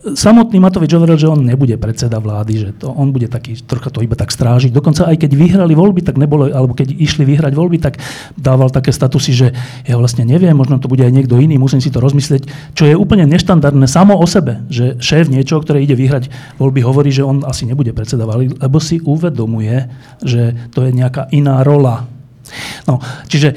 samotný 0.00 0.56
Matovič 0.60 0.90
hovoril, 0.96 1.20
že 1.20 1.28
on 1.28 1.44
nebude 1.44 1.76
predseda 1.76 2.16
vlády, 2.16 2.52
že 2.56 2.68
to, 2.72 2.88
on 2.88 3.12
bude 3.12 3.28
taký, 3.28 3.60
trocha 3.60 3.92
to 3.92 4.00
iba 4.00 4.16
tak 4.16 4.32
strážiť. 4.32 4.72
Dokonca 4.72 5.04
aj 5.04 5.16
keď 5.20 5.30
vyhrali 5.36 5.76
voľby, 5.76 6.00
tak 6.00 6.16
nebolo, 6.16 6.48
alebo 6.48 6.72
keď 6.72 6.96
išli 6.96 7.28
vyhrať 7.28 7.52
voľby, 7.52 7.76
tak 7.76 8.00
dával 8.32 8.72
také 8.72 8.96
statusy, 8.96 9.32
že 9.36 9.48
ja 9.84 10.00
vlastne 10.00 10.24
neviem, 10.24 10.56
možno 10.56 10.80
to 10.80 10.88
bude 10.88 11.04
aj 11.04 11.12
niekto 11.12 11.36
iný, 11.36 11.60
musím 11.60 11.84
si 11.84 11.92
to 11.92 12.00
rozmyslieť, 12.00 12.72
čo 12.72 12.88
je 12.88 12.96
úplne 12.96 13.28
neštandardné 13.28 13.84
samo 13.84 14.16
o 14.16 14.24
sebe, 14.24 14.64
že 14.72 14.96
šéf 15.00 15.28
niečo, 15.28 15.60
ktoré 15.60 15.84
ide 15.84 15.96
vyhrať 15.96 16.32
voľby, 16.56 16.80
hovorí, 16.80 17.12
že 17.12 17.26
on 17.26 17.44
asi 17.44 17.68
nebude 17.68 17.92
predseda 17.92 18.24
vlády, 18.24 18.56
lebo 18.56 18.80
si 18.80 19.04
uvedomuje, 19.04 19.84
že 20.24 20.56
to 20.72 20.88
je 20.88 20.96
nejaká 20.96 21.28
iná 21.34 21.60
rola 21.60 22.08
No, 22.86 22.98
čiže 23.30 23.54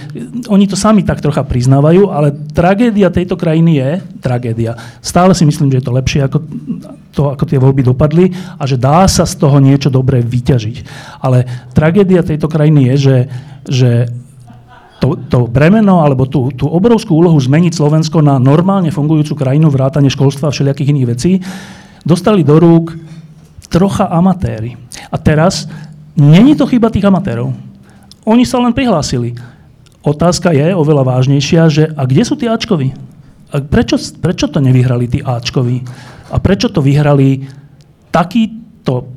oni 0.47 0.65
to 0.69 0.77
sami 0.77 1.01
tak 1.05 1.21
trocha 1.21 1.43
priznávajú, 1.43 2.09
ale 2.13 2.33
tragédia 2.53 3.09
tejto 3.09 3.37
krajiny 3.37 3.71
je, 3.79 3.89
tragédia, 4.21 4.77
stále 5.01 5.33
si 5.33 5.45
myslím, 5.45 5.73
že 5.73 5.79
je 5.81 5.85
to 5.85 5.97
lepšie 5.97 6.21
ako 6.25 6.37
to, 7.13 7.29
ako 7.29 7.43
tie 7.45 7.61
voľby 7.61 7.85
dopadli 7.85 8.33
a 8.57 8.63
že 8.65 8.81
dá 8.81 9.05
sa 9.05 9.29
z 9.29 9.37
toho 9.37 9.61
niečo 9.61 9.93
dobré 9.93 10.25
vyťažiť. 10.25 10.77
Ale 11.21 11.45
tragédia 11.77 12.25
tejto 12.25 12.49
krajiny 12.49 12.93
je, 12.93 12.95
že, 12.97 13.17
že 13.69 13.91
to, 14.97 15.19
to 15.29 15.45
bremeno 15.45 16.01
alebo 16.01 16.25
tú, 16.25 16.49
tú 16.55 16.65
obrovskú 16.65 17.13
úlohu 17.19 17.37
zmeniť 17.37 17.75
Slovensko 17.75 18.23
na 18.23 18.41
normálne 18.41 18.89
fungujúcu 18.89 19.35
krajinu, 19.35 19.69
vrátane 19.69 20.09
školstva 20.09 20.49
a 20.49 20.53
všelijakých 20.55 20.91
iných 20.95 21.09
vecí, 21.11 21.31
dostali 22.01 22.41
do 22.41 22.57
rúk 22.57 22.97
trocha 23.69 24.09
amatéry. 24.09 24.79
A 25.11 25.19
teraz 25.19 25.67
není 26.15 26.55
to 26.57 26.65
chyba 26.65 26.89
tých 26.89 27.05
amatérov. 27.05 27.72
Oni 28.23 28.47
sa 28.47 28.59
len 28.63 28.71
prihlásili. 28.71 29.35
Otázka 30.03 30.51
je 30.51 30.75
oveľa 30.75 31.15
vážnejšia, 31.15 31.61
že 31.71 31.83
a 31.95 32.03
kde 32.03 32.23
sú 32.27 32.35
tí 32.35 32.47
Ačkovi? 32.47 32.91
A 33.53 33.63
prečo, 33.63 33.95
prečo 34.19 34.51
to 34.51 34.59
nevyhrali 34.59 35.07
tí 35.07 35.19
Ačkovi? 35.23 35.83
A 36.31 36.39
prečo 36.39 36.67
to 36.67 36.83
vyhrali 36.83 37.47
takíto 38.11 39.11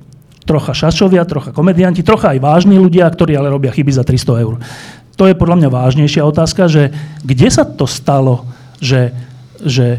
trocha 0.46 0.70
šašovia, 0.70 1.26
trocha 1.26 1.50
komedianti, 1.50 2.06
trocha 2.06 2.34
aj 2.34 2.38
vážni 2.38 2.78
ľudia, 2.78 3.10
ktorí 3.10 3.34
ale 3.34 3.50
robia 3.50 3.74
chyby 3.74 3.90
za 3.90 4.06
300 4.06 4.44
eur? 4.46 4.62
To 5.16 5.24
je 5.26 5.34
podľa 5.34 5.64
mňa 5.64 5.68
vážnejšia 5.72 6.22
otázka, 6.22 6.70
že 6.70 6.94
kde 7.24 7.48
sa 7.50 7.64
to 7.66 7.88
stalo, 7.88 8.46
že, 8.78 9.10
že 9.58 9.98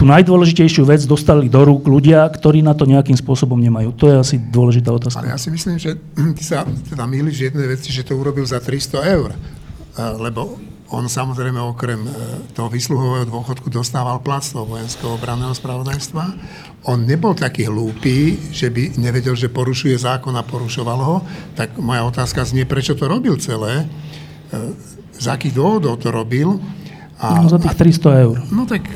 tú 0.00 0.08
najdôležitejšiu 0.08 0.88
vec 0.88 1.04
dostali 1.04 1.52
do 1.52 1.60
rúk 1.60 1.84
ľudia, 1.84 2.24
ktorí 2.24 2.64
na 2.64 2.72
to 2.72 2.88
nejakým 2.88 3.20
spôsobom 3.20 3.60
nemajú. 3.60 3.92
To 4.00 4.08
je 4.08 4.14
asi 4.16 4.36
dôležitá 4.40 4.88
otázka. 4.88 5.20
Ale 5.20 5.36
ja 5.36 5.36
si 5.36 5.52
myslím, 5.52 5.76
že 5.76 6.00
ty 6.40 6.40
sa 6.40 6.64
teda 6.64 7.04
mýliš 7.04 7.52
jednej 7.52 7.68
veci, 7.68 7.92
že 7.92 8.08
to 8.08 8.16
urobil 8.16 8.48
za 8.48 8.64
300 8.64 8.96
eur. 9.12 9.36
Lebo 10.00 10.56
on 10.88 11.04
samozrejme 11.04 11.60
okrem 11.60 12.00
e, 12.00 12.10
toho 12.56 12.72
vysluhového 12.72 13.28
dôchodku 13.28 13.68
dostával 13.68 14.24
plat 14.24 14.40
z 14.40 14.56
toho 14.56 14.64
vojenského 14.64 15.20
obranného 15.20 15.52
spravodajstva. 15.52 16.24
On 16.88 16.96
nebol 16.96 17.36
taký 17.36 17.68
hlúpy, 17.68 18.40
že 18.50 18.72
by 18.72 18.96
nevedel, 18.96 19.36
že 19.36 19.52
porušuje 19.52 20.00
zákon 20.00 20.32
a 20.32 20.42
porušoval 20.42 21.00
ho. 21.04 21.16
Tak 21.54 21.76
moja 21.76 22.08
otázka 22.08 22.42
znie, 22.48 22.64
prečo 22.64 22.96
to 22.96 23.04
robil 23.04 23.36
celé, 23.36 23.84
e, 23.84 24.72
z 25.20 25.26
akých 25.28 25.60
dôvodov 25.60 26.00
to 26.00 26.08
robil. 26.08 26.56
A, 27.20 27.44
no 27.44 27.52
za 27.52 27.60
tých 27.60 27.76
300 28.00 28.24
eur. 28.24 28.36
No 28.48 28.64
tak 28.64 28.88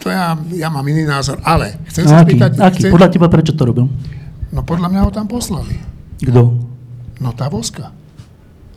to 0.00 0.12
ja, 0.12 0.36
ja 0.54 0.68
mám 0.68 0.84
iný 0.86 1.08
názor, 1.08 1.40
ale 1.42 1.80
chcem 1.90 2.04
no, 2.04 2.10
sa 2.10 2.16
aký, 2.22 2.36
spýtať... 2.36 2.50
Aký? 2.60 2.80
Chcem, 2.86 2.90
Podľa 2.92 3.10
teba 3.10 3.28
prečo 3.32 3.52
to 3.56 3.62
robil? 3.66 3.86
No 4.52 4.60
podľa 4.62 4.88
mňa 4.92 5.00
ho 5.04 5.10
tam 5.10 5.26
poslali. 5.26 5.76
Kto? 6.22 6.42
No 7.20 7.28
tá 7.32 7.48
voska. 7.48 7.92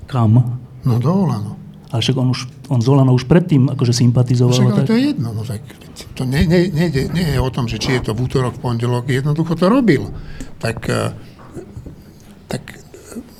Kam? 0.07 0.59
No 0.83 0.93
do 0.97 1.11
Olano. 1.11 1.59
Ale 1.89 2.05
však 2.05 2.15
on, 2.21 2.29
už, 2.29 2.45
on 2.69 2.79
z 2.85 2.87
Olano 2.89 3.17
už 3.17 3.25
predtým 3.25 3.73
akože 3.73 3.97
sympatizoval. 3.97 4.53
Však, 4.53 4.65
ale 4.69 4.77
tak... 4.85 4.87
to 4.87 4.93
je 4.93 5.01
jedno. 5.09 5.29
No, 5.33 5.41
tak, 5.41 5.61
to 6.13 6.21
nie, 6.21 6.45
nie, 6.45 6.69
nie, 6.69 6.87
nie 7.09 7.27
je 7.33 7.39
o 7.41 7.49
tom, 7.49 7.65
že 7.65 7.81
či 7.81 7.97
je 7.97 8.09
to 8.09 8.11
v 8.13 8.29
útorok, 8.29 8.57
v 8.57 8.61
pondelok, 8.61 9.09
jednoducho 9.09 9.57
to 9.57 9.65
robil. 9.65 10.13
Tak, 10.61 10.77
eh, 10.85 11.17
tak 12.45 12.61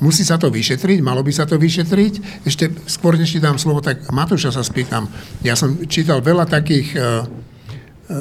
musí 0.01 0.25
sa 0.25 0.41
to 0.41 0.49
vyšetriť, 0.49 0.99
malo 1.05 1.21
by 1.21 1.29
sa 1.29 1.45
to 1.45 1.61
vyšetriť. 1.61 2.43
Ešte 2.47 2.73
skôr, 2.89 3.15
než 3.19 3.37
ti 3.37 3.39
dám 3.39 3.61
slovo, 3.61 3.85
tak 3.85 4.09
Matúša 4.09 4.49
sa 4.49 4.65
spýtam. 4.65 5.05
Ja 5.45 5.53
som 5.53 5.77
čítal 5.85 6.25
veľa 6.25 6.49
takých 6.49 6.87
uh, 6.97 7.29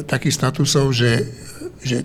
takých 0.04 0.36
statusov, 0.36 0.92
že, 0.92 1.32
že 1.80 2.04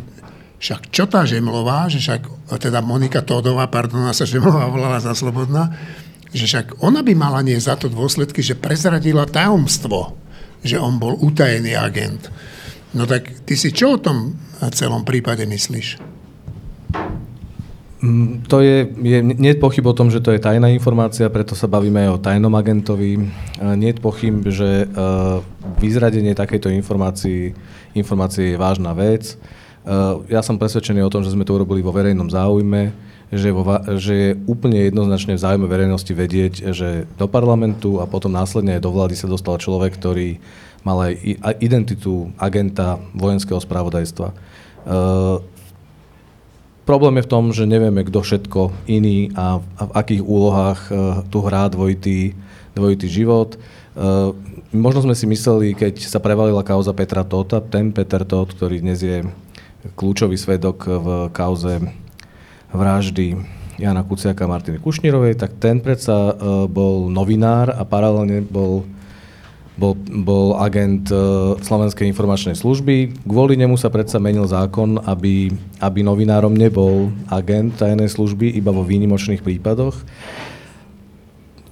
však 0.63 0.95
čo 0.95 1.03
tá 1.11 1.27
Žemlová, 1.27 1.91
že 1.91 1.99
však, 1.99 2.47
teda 2.55 2.79
Monika 2.79 3.19
Tódová, 3.19 3.67
pardon, 3.67 4.07
sa 4.15 4.23
Žemlová 4.23 4.71
volala 4.71 5.03
za 5.03 5.11
Slobodná, 5.11 5.75
že 6.31 6.47
však 6.47 6.79
ona 6.79 7.03
by 7.03 7.13
mala 7.13 7.43
nie 7.43 7.59
za 7.59 7.75
to 7.75 7.91
dôsledky, 7.91 8.39
že 8.39 8.55
prezradila 8.55 9.27
tajomstvo, 9.27 10.15
že 10.63 10.79
on 10.79 10.97
bol 10.97 11.19
utajený 11.19 11.75
agent. 11.75 12.31
No 12.95 13.03
tak 13.03 13.43
ty 13.43 13.59
si 13.59 13.75
čo 13.75 13.99
o 13.99 14.01
tom 14.01 14.39
celom 14.71 15.03
prípade 15.03 15.43
myslíš? 15.43 15.99
Mm, 18.04 18.43
to 18.51 18.60
je, 18.60 18.84
je, 18.99 19.20
nie 19.24 19.56
je 19.56 19.64
pochyb 19.64 19.88
o 19.88 19.95
tom, 19.95 20.12
že 20.12 20.20
to 20.20 20.36
je 20.36 20.43
tajná 20.43 20.68
informácia, 20.76 21.32
preto 21.32 21.56
sa 21.56 21.72
bavíme 21.72 22.04
aj 22.04 22.10
o 22.12 22.20
tajnom 22.20 22.51
agentovi. 22.51 23.32
Nie 23.80 23.95
je 23.95 24.04
pochyb, 24.04 24.43
že 24.51 24.91
uh, 24.91 25.39
vyzradenie 25.80 26.36
takejto 26.36 26.68
informácii, 26.68 27.56
informácie 27.95 28.54
je 28.54 28.60
vážna 28.60 28.91
vec. 28.91 29.39
Uh, 29.88 30.20
ja 30.28 30.43
som 30.43 30.60
presvedčený 30.60 30.99
o 30.99 31.08
tom, 31.08 31.24
že 31.24 31.32
sme 31.32 31.47
to 31.47 31.56
urobili 31.56 31.80
vo 31.80 31.95
verejnom 31.95 32.28
záujme, 32.28 32.91
že, 33.32 33.56
vo, 33.56 33.64
že 33.95 34.14
je 34.14 34.30
úplne 34.51 34.84
jednoznačne 34.84 35.39
v 35.39 35.43
záujme 35.47 35.64
verejnosti 35.72 36.12
vedieť, 36.12 36.76
že 36.76 37.08
do 37.16 37.32
parlamentu 37.32 38.04
a 38.04 38.06
potom 38.06 38.36
následne 38.36 38.76
aj 38.76 38.84
do 38.84 38.91
vlády 38.91 39.16
sa 39.16 39.32
dostal 39.32 39.56
človek, 39.56 39.95
ktorý 39.95 40.43
mal 40.84 41.08
aj 41.08 41.16
identitu 41.64 42.36
agenta 42.36 42.99
vojenského 43.16 43.64
spravodajstva. 43.64 44.36
Problém 46.84 47.15
je 47.15 47.25
v 47.25 47.31
tom, 47.31 47.55
že 47.55 47.63
nevieme, 47.63 48.03
kto 48.03 48.19
všetko 48.19 48.91
iný 48.91 49.31
a, 49.39 49.63
v 49.63 49.91
akých 49.95 50.23
úlohách 50.23 50.81
uh, 50.91 50.95
tu 51.31 51.39
hrá 51.39 51.71
dvojitý, 51.71 52.36
dvojitý 52.75 53.07
život. 53.07 53.55
Uh, 53.95 54.36
možno 54.75 55.07
sme 55.07 55.15
si 55.15 55.23
mysleli, 55.23 55.71
keď 55.79 56.03
sa 56.03 56.19
prevalila 56.19 56.59
kauza 56.59 56.91
Petra 56.91 57.23
Tota, 57.23 57.63
ten 57.63 57.95
Peter 57.95 58.27
Tot, 58.27 58.51
ktorý 58.51 58.84
dnes 58.84 58.99
je 58.99 59.23
kľúčový 59.95 60.36
svedok 60.36 60.88
v 60.88 61.07
kauze 61.31 61.79
vraždy 62.75 63.39
Jana 63.79 64.03
Kuciaka 64.03 64.43
a 64.43 64.51
Martiny 64.51 64.79
Kušnírovej, 64.84 65.39
tak 65.39 65.55
ten 65.63 65.79
predsa 65.79 66.36
uh, 66.36 66.67
bol 66.67 67.07
novinár 67.07 67.71
a 67.71 67.88
paralelne 67.88 68.43
bol 68.43 68.84
bol, 69.74 69.97
bol 69.97 70.53
agent 70.61 71.09
uh, 71.09 71.57
Slovenskej 71.57 72.05
informačnej 72.05 72.53
služby. 72.53 73.26
Kvôli 73.26 73.57
nemu 73.57 73.74
sa 73.74 73.89
predsa 73.89 74.21
menil 74.21 74.45
zákon, 74.45 75.01
aby, 75.01 75.49
aby 75.82 75.99
novinárom 76.05 76.53
nebol 76.53 77.09
agent 77.34 77.82
tajnej 77.82 78.09
služby 78.09 78.53
iba 78.53 78.69
vo 78.69 78.86
výnimočných 78.86 79.41
prípadoch. 79.41 79.97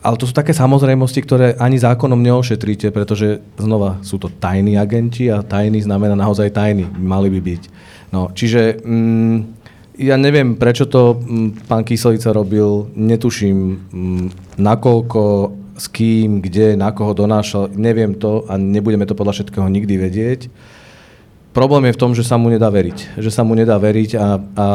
Ale 0.01 0.17
to 0.17 0.25
sú 0.25 0.33
také 0.33 0.49
samozrejmosti, 0.49 1.21
ktoré 1.21 1.47
ani 1.61 1.77
zákonom 1.77 2.17
neošetríte, 2.25 2.89
pretože 2.89 3.37
znova 3.61 4.01
sú 4.01 4.17
to 4.17 4.33
tajní 4.33 4.73
agenti 4.73 5.29
a 5.29 5.45
tajný 5.45 5.85
znamená 5.85 6.17
naozaj 6.17 6.49
tajný, 6.57 6.89
mali 6.97 7.29
by 7.29 7.37
byť. 7.37 7.63
No, 8.09 8.33
čiže 8.33 8.81
mm, 8.81 9.37
ja 10.01 10.17
neviem, 10.17 10.57
prečo 10.57 10.89
to 10.89 11.21
mm, 11.21 11.69
pán 11.69 11.85
Kyselica 11.85 12.33
robil, 12.33 12.89
netuším, 12.97 13.57
mm, 13.93 14.25
nakoľko 14.57 15.21
s 15.81 15.89
kým, 15.89 16.45
kde, 16.45 16.77
na 16.77 16.93
koho 16.93 17.17
donášal, 17.17 17.73
neviem 17.73 18.13
to 18.13 18.45
a 18.45 18.53
nebudeme 18.61 19.09
to 19.09 19.17
podľa 19.17 19.41
všetkého 19.41 19.65
nikdy 19.65 19.97
vedieť. 19.97 20.39
problém 21.57 21.89
je 21.89 21.97
v 21.97 22.01
tom, 22.05 22.13
že 22.13 22.21
sa 22.21 22.37
mu 22.37 22.53
nedá 22.53 22.69
veriť. 22.69 23.17
Že 23.17 23.31
sa 23.33 23.41
mu 23.41 23.57
nedá 23.57 23.81
veriť 23.81 24.11
a, 24.13 24.37
a 24.37 24.67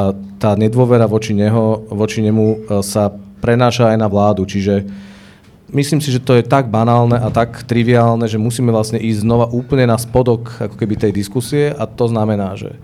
tá 0.43 0.59
nedôvera 0.59 1.07
voči, 1.07 1.31
neho, 1.31 1.87
voči 1.95 2.27
nemu 2.27 2.47
e, 2.51 2.57
sa 2.83 3.15
prenáša 3.39 3.95
aj 3.95 4.03
na 4.03 4.11
vládu. 4.11 4.43
Čiže 4.51 4.83
myslím 5.71 6.03
si, 6.03 6.11
že 6.11 6.19
to 6.19 6.35
je 6.35 6.43
tak 6.43 6.67
banálne 6.75 7.15
a 7.15 7.31
tak 7.31 7.63
triviálne, 7.63 8.27
že 8.27 8.43
musíme 8.43 8.75
vlastne 8.75 8.99
ísť 8.99 9.23
znova 9.23 9.47
úplne 9.47 9.87
na 9.87 9.95
spodok 10.03 10.59
ako 10.59 10.75
keby 10.75 10.99
tej 10.99 11.15
diskusie 11.15 11.71
a 11.71 11.87
to 11.87 12.11
znamená, 12.11 12.59
že 12.59 12.75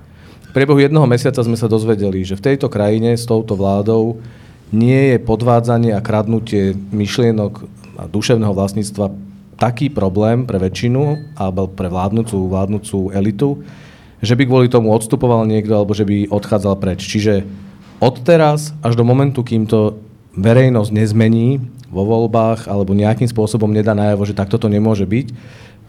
v 0.47 0.51
priebehu 0.55 0.79
jedného 0.79 1.11
mesiaca 1.11 1.43
sme 1.43 1.59
sa 1.59 1.67
dozvedeli, 1.67 2.23
že 2.23 2.39
v 2.39 2.55
tejto 2.55 2.71
krajine 2.71 3.19
s 3.19 3.27
touto 3.27 3.59
vládou 3.59 4.23
nie 4.71 5.11
je 5.11 5.19
podvádzanie 5.19 5.91
a 5.91 6.01
kradnutie 6.01 6.73
myšlienok 6.95 7.82
duševného 8.11 8.55
vlastníctva 8.55 9.13
taký 9.61 9.93
problém 9.93 10.49
pre 10.49 10.59
väčšinu 10.59 11.35
alebo 11.39 11.71
pre 11.71 11.87
vládnúcu, 11.87 12.51
vládnúcu 12.51 13.15
elitu, 13.15 13.63
že 14.19 14.35
by 14.35 14.43
kvôli 14.47 14.67
tomu 14.67 14.91
odstupoval 14.91 15.47
niekto 15.47 15.75
alebo 15.75 15.95
že 15.95 16.07
by 16.07 16.31
odchádzal 16.31 16.75
preč. 16.79 17.07
Čiže 17.07 17.47
od 18.03 18.19
teraz 18.27 18.75
až 18.83 18.99
do 18.99 19.07
momentu, 19.07 19.47
kým 19.47 19.71
to 19.71 19.99
verejnosť 20.35 20.91
nezmení 20.91 21.63
vo 21.93 22.03
voľbách 22.09 22.67
alebo 22.67 22.97
nejakým 22.97 23.29
spôsobom 23.29 23.69
nedá 23.69 23.93
najavo, 23.93 24.25
že 24.25 24.35
takto 24.35 24.57
to 24.57 24.67
nemôže 24.67 25.05
byť, 25.05 25.27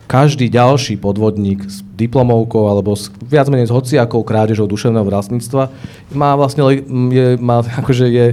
každý 0.06 0.52
ďalší 0.52 1.00
podvodník 1.00 1.64
s 1.66 1.82
diplomovkou 1.96 2.68
alebo 2.70 2.94
s, 2.94 3.10
viac 3.24 3.48
menej 3.48 3.70
s 3.70 3.76
hociakou 3.76 4.22
krádežou 4.22 4.68
duševného 4.68 5.08
vlastníctva 5.08 5.72
má 6.14 6.32
vlastne 6.36 6.64
je, 7.14 7.40
má, 7.40 7.64
akože 7.82 8.06
je, 8.10 8.28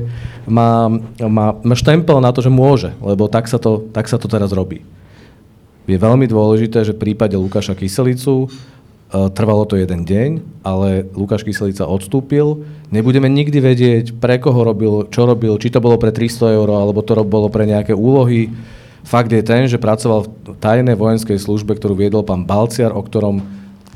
má, 0.51 0.91
má, 1.23 1.47
má 1.57 1.75
štempel 1.75 2.19
na 2.19 2.35
to, 2.35 2.43
že 2.43 2.51
môže, 2.53 2.95
lebo 3.01 3.31
tak 3.31 3.47
sa 3.47 3.57
to, 3.57 3.87
tak 3.95 4.11
sa 4.11 4.19
to 4.19 4.27
teraz 4.27 4.51
robí. 4.51 4.83
Je 5.91 5.99
veľmi 5.99 6.31
dôležité, 6.31 6.87
že 6.87 6.95
v 6.95 7.03
prípade 7.03 7.35
Lukáša 7.35 7.75
Kyselicu 7.75 8.47
Eh, 9.11 9.27
trvalo 9.35 9.67
to 9.67 9.75
jeden 9.75 10.07
deň, 10.07 10.63
ale 10.63 11.03
Lukáš 11.19 11.43
Kyselica 11.43 11.83
odstúpil. 11.83 12.63
Nebudeme 12.95 13.27
nikdy 13.27 13.59
vedieť, 13.59 14.05
pre 14.15 14.39
koho 14.39 14.63
robil, 14.63 15.11
čo 15.11 15.27
robil, 15.27 15.59
či 15.59 15.75
to 15.75 15.83
bolo 15.83 15.99
pre 15.99 16.15
300 16.15 16.55
eur, 16.55 16.71
alebo 16.71 17.03
to 17.03 17.19
bolo 17.27 17.51
pre 17.51 17.67
nejaké 17.67 17.91
úlohy. 17.91 18.55
Fakt 19.05 19.33
je 19.33 19.43
ten, 19.43 19.67
že 19.67 19.81
pracoval 19.81 20.29
v 20.29 20.31
tajnej 20.61 20.95
vojenskej 20.95 21.41
službe, 21.41 21.77
ktorú 21.77 21.97
viedol 21.97 22.23
pán 22.23 22.45
Balciar, 22.45 22.93
o 22.93 23.03
ktorom 23.03 23.43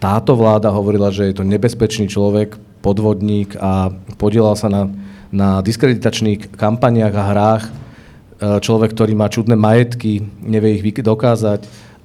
táto 0.00 0.36
vláda 0.36 0.68
hovorila, 0.74 1.08
že 1.14 1.30
je 1.30 1.34
to 1.36 1.44
nebezpečný 1.46 2.10
človek, 2.10 2.56
podvodník 2.84 3.56
a 3.56 3.88
podielal 4.20 4.52
sa 4.52 4.68
na, 4.68 4.92
na 5.32 5.64
diskreditačných 5.64 6.52
kampaniách 6.52 7.14
a 7.16 7.24
hrách. 7.32 7.64
Eh, 7.68 8.60
človek, 8.60 8.92
ktorý 8.92 9.16
má 9.16 9.32
čudné 9.32 9.56
majetky, 9.56 10.20
nevie 10.44 10.76
ich 10.76 10.84
dokázať 10.84 11.64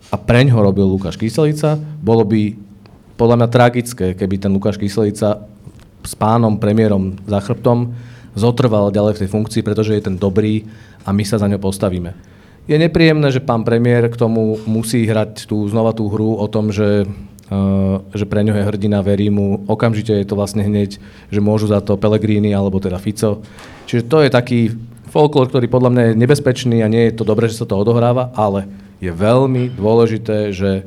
a 0.09 0.15
preň 0.15 0.55
ho 0.55 0.59
robil 0.63 0.87
Lukáš 0.87 1.19
Kyselica. 1.19 1.75
Bolo 1.99 2.23
by 2.23 2.55
podľa 3.19 3.35
mňa 3.43 3.49
tragické, 3.51 4.05
keby 4.15 4.39
ten 4.39 4.51
Lukáš 4.55 4.79
Kyselica 4.79 5.43
s 5.99 6.13
pánom 6.15 6.55
premiérom 6.55 7.19
za 7.27 7.43
chrbtom 7.43 7.91
zotrval 8.31 8.95
ďalej 8.95 9.19
v 9.19 9.21
tej 9.25 9.29
funkcii, 9.35 9.61
pretože 9.65 9.91
je 9.91 10.05
ten 10.07 10.15
dobrý 10.15 10.63
a 11.03 11.11
my 11.11 11.27
sa 11.27 11.35
za 11.35 11.51
ňo 11.51 11.59
postavíme. 11.59 12.15
Je 12.69 12.77
nepríjemné, 12.77 13.33
že 13.33 13.41
pán 13.41 13.65
premiér 13.65 14.13
k 14.13 14.19
tomu 14.19 14.61
musí 14.69 15.01
hrať 15.01 15.49
tú, 15.49 15.65
znova 15.65 15.89
tú 15.89 16.05
hru 16.05 16.37
o 16.37 16.45
tom, 16.45 16.69
že, 16.69 17.09
uh, 17.49 18.05
že 18.13 18.29
pre 18.29 18.45
ňo 18.45 18.53
je 18.53 18.67
hrdina, 18.69 19.01
verí 19.01 19.33
mu. 19.33 19.65
Okamžite 19.65 20.13
je 20.13 20.21
to 20.29 20.37
vlastne 20.37 20.61
hneď, 20.61 21.01
že 21.33 21.41
môžu 21.41 21.65
za 21.65 21.81
to 21.81 21.97
Pelegrini 21.97 22.53
alebo 22.53 22.77
teda 22.77 23.01
Fico. 23.01 23.41
Čiže 23.89 24.05
to 24.05 24.21
je 24.21 24.29
taký 24.29 24.59
folklór, 25.09 25.49
ktorý 25.49 25.65
podľa 25.65 25.89
mňa 25.89 26.03
je 26.05 26.19
nebezpečný 26.21 26.85
a 26.85 26.91
nie 26.93 27.09
je 27.09 27.17
to 27.17 27.25
dobré, 27.25 27.49
že 27.49 27.57
sa 27.57 27.65
to 27.65 27.73
odohráva, 27.73 28.29
ale 28.37 28.69
je 29.01 29.09
veľmi 29.09 29.73
dôležité, 29.73 30.53
že 30.53 30.85